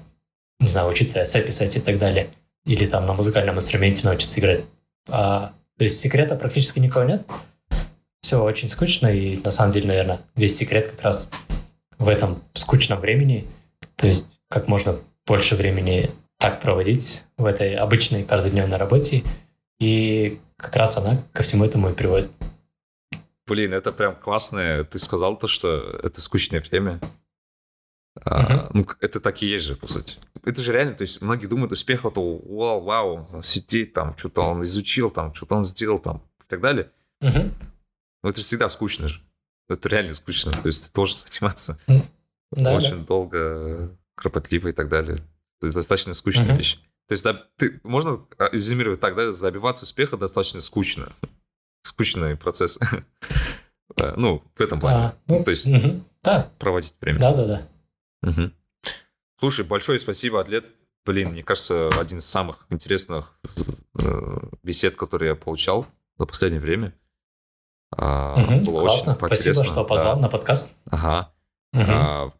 не 0.60 0.68
знаю, 0.68 0.90
учиться 0.90 1.24
эссе 1.24 1.42
писать 1.42 1.76
и 1.76 1.80
так 1.80 1.98
далее. 1.98 2.30
Или 2.66 2.86
там 2.86 3.06
на 3.06 3.14
музыкальном 3.14 3.56
инструменте 3.56 4.06
научиться 4.06 4.40
играть. 4.40 4.66
А, 5.08 5.54
то 5.78 5.84
есть 5.84 6.00
секрета 6.00 6.36
практически 6.36 6.80
никого 6.80 7.06
нет. 7.06 7.26
Все 8.22 8.42
очень 8.42 8.70
скучно, 8.70 9.08
и 9.08 9.38
на 9.38 9.50
самом 9.50 9.72
деле, 9.72 9.88
наверное, 9.88 10.22
весь 10.36 10.56
секрет 10.56 10.90
как 10.90 11.02
раз 11.02 11.32
в 12.02 12.08
этом 12.08 12.44
скучном 12.54 13.00
времени, 13.00 13.48
то 13.96 14.08
есть 14.08 14.40
как 14.50 14.68
можно 14.68 15.00
больше 15.28 15.56
времени 15.56 16.10
так 16.40 16.60
проводить 16.60 17.28
в 17.38 17.46
этой 17.46 17.76
обычной 17.76 18.24
каждодневной 18.24 18.78
работе, 18.78 19.24
и 19.80 20.40
как 20.58 20.76
раз 20.76 20.98
она 20.98 21.24
ко 21.32 21.44
всему 21.44 21.64
этому 21.64 21.92
и 21.92 21.94
приводит. 21.94 22.32
Блин, 23.46 23.74
это 23.74 23.92
прям 23.92 24.16
классно. 24.16 24.84
Ты 24.84 24.98
сказал 24.98 25.38
то, 25.38 25.48
что 25.48 26.00
это 26.02 26.22
скучное 26.22 26.62
время. 26.62 27.00
Uh-huh. 28.18 28.22
А, 28.26 28.70
ну, 28.74 28.86
это 29.00 29.20
так 29.20 29.44
и 29.44 29.46
есть 29.46 29.66
же, 29.66 29.76
по 29.76 29.86
сути. 29.86 30.18
Это 30.44 30.60
же 30.62 30.74
реально, 30.74 30.96
то 30.96 31.04
есть 31.04 31.22
многие 31.22 31.46
думают, 31.46 31.72
успех 31.72 32.04
это 32.04 32.20
вау, 32.20 32.82
вау, 32.82 33.28
сидеть 33.44 33.94
там, 33.94 34.18
что-то 34.18 34.42
он 34.42 34.64
изучил, 34.64 35.12
там, 35.12 35.36
что-то 35.36 35.56
он 35.56 35.64
сделал, 35.64 36.00
там, 36.00 36.24
и 36.40 36.48
так 36.48 36.62
далее. 36.62 36.90
Uh-huh. 37.22 37.52
Но 38.24 38.30
это 38.30 38.40
же 38.40 38.44
всегда 38.44 38.70
скучно 38.70 39.08
же. 39.08 39.22
Это 39.72 39.90
реально 39.90 40.14
скучно. 40.14 40.52
То 40.52 40.68
есть 40.68 40.88
ты 40.88 40.94
должен 40.94 41.18
заниматься 41.18 41.80
да, 42.52 42.74
очень 42.74 43.00
да. 43.00 43.06
долго, 43.06 43.98
кропотливо 44.16 44.70
и 44.70 44.72
так 44.74 44.90
далее. 44.90 45.18
То 45.60 45.68
есть 45.68 45.76
достаточно 45.76 46.14
скучная 46.14 46.48
uh-huh. 46.48 46.58
вещь. 46.58 46.80
То 47.08 47.14
есть 47.14 47.24
да, 47.24 47.46
ты, 47.58 47.80
можно 47.84 48.26
изюмировать 48.52 49.00
так, 49.00 49.16
да, 49.16 49.32
забиваться 49.32 49.84
успеха 49.84 50.18
достаточно 50.18 50.62
скучно. 50.62 51.12
Скучный 51.84 52.36
процесс. 52.36 52.80
ну, 54.16 54.44
в 54.56 54.62
этом 54.62 54.80
плане. 54.80 54.98
А, 54.98 55.16
ну, 55.28 55.44
то 55.44 55.52
есть 55.52 55.68
угу. 55.68 56.04
да. 56.24 56.52
проводить 56.60 56.94
время. 57.02 57.20
Да-да-да. 57.20 57.68
Угу. 58.24 58.52
Слушай, 59.40 59.66
большое 59.66 60.00
спасибо, 60.00 60.40
Атлет. 60.40 60.66
Блин, 61.06 61.32
мне 61.32 61.44
кажется, 61.44 61.90
один 62.00 62.20
из 62.20 62.26
самых 62.26 62.66
интересных 62.70 63.40
э, 64.00 64.38
бесед, 64.62 64.96
которые 64.96 65.30
я 65.30 65.36
получал 65.36 65.88
за 66.18 66.26
последнее 66.28 66.62
время. 66.62 66.94
А, 67.98 68.34
угу, 68.34 68.66
было 68.66 68.80
классно. 68.82 69.14
очень 69.14 69.28
Спасибо, 69.28 69.66
что 69.66 69.84
позвал 69.84 70.16
да. 70.16 70.22
на 70.22 70.30
подкаст. 70.30 70.74
Ага. 70.90 71.34
Угу. 71.74 71.84
А, 71.88 72.32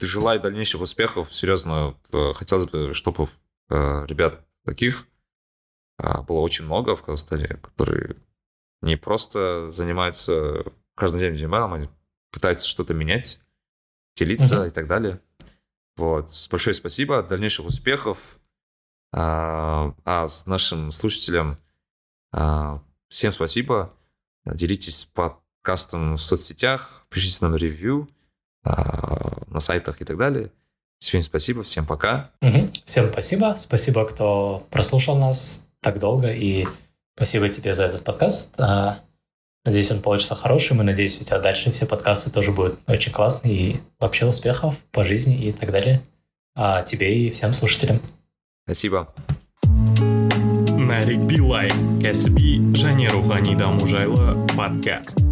желаю 0.00 0.40
дальнейших 0.40 0.80
успехов. 0.80 1.32
Серьезно, 1.32 1.94
э, 2.12 2.32
хотелось 2.34 2.66
бы, 2.66 2.92
чтобы 2.94 3.28
э, 3.70 4.06
ребят 4.06 4.44
таких 4.64 5.06
э, 5.98 6.22
было 6.22 6.40
очень 6.40 6.64
много 6.64 6.94
в 6.94 7.02
Казахстане, 7.02 7.58
которые 7.62 8.16
не 8.82 8.96
просто 8.96 9.70
занимаются 9.70 10.64
каждый 10.94 11.20
день 11.20 11.34
email, 11.34 11.74
они 11.74 11.88
пытаются 12.30 12.68
что-то 12.68 12.94
менять, 12.94 13.40
делиться 14.16 14.64
uh-huh. 14.64 14.68
и 14.68 14.70
так 14.70 14.86
далее. 14.86 15.20
Вот. 15.96 16.30
Большое 16.50 16.74
спасибо, 16.74 17.22
дальнейших 17.22 17.66
успехов. 17.66 18.38
А, 19.12 19.94
а 20.04 20.26
с 20.26 20.46
нашим 20.46 20.92
слушателям 20.92 21.58
а, 22.32 22.82
всем 23.08 23.32
спасибо. 23.32 23.94
Делитесь 24.54 25.08
подкастом 25.12 26.16
в 26.16 26.22
соцсетях, 26.22 27.04
пишите 27.10 27.38
нам 27.42 27.56
ревью 27.56 28.08
а, 28.64 29.42
на 29.46 29.60
сайтах 29.60 30.00
и 30.00 30.04
так 30.04 30.16
далее. 30.16 30.50
Всем 30.98 31.22
спасибо, 31.22 31.62
всем 31.62 31.86
пока. 31.86 32.30
Угу. 32.42 32.70
Всем 32.84 33.10
спасибо. 33.12 33.56
Спасибо, 33.58 34.04
кто 34.06 34.66
прослушал 34.70 35.16
нас 35.16 35.64
так 35.80 35.98
долго. 35.98 36.32
И 36.32 36.66
спасибо 37.16 37.48
тебе 37.48 37.72
за 37.72 37.84
этот 37.84 38.02
подкаст. 38.02 38.54
А, 38.58 39.00
надеюсь, 39.64 39.90
он 39.92 40.02
получится 40.02 40.34
хорошим. 40.34 40.80
И 40.80 40.84
надеюсь, 40.84 41.20
у 41.20 41.24
тебя 41.24 41.38
дальше 41.38 41.70
все 41.70 41.86
подкасты 41.86 42.30
тоже 42.30 42.50
будут 42.50 42.80
очень 42.88 43.12
классные. 43.12 43.54
И 43.54 43.80
вообще 44.00 44.26
успехов 44.26 44.82
по 44.90 45.04
жизни 45.04 45.36
и 45.36 45.52
так 45.52 45.70
далее. 45.70 46.02
А 46.56 46.82
тебе 46.82 47.26
и 47.26 47.30
всем 47.30 47.54
слушателям. 47.54 48.00
Спасибо. 48.64 49.14
Нарик 50.88 51.20
Билай, 51.28 51.68
кәсіби 52.00 52.56
және 52.80 53.12
рухани 53.12 53.52
даму 53.60 53.84
жайлы 53.92 54.32
подкаст. 54.56 55.27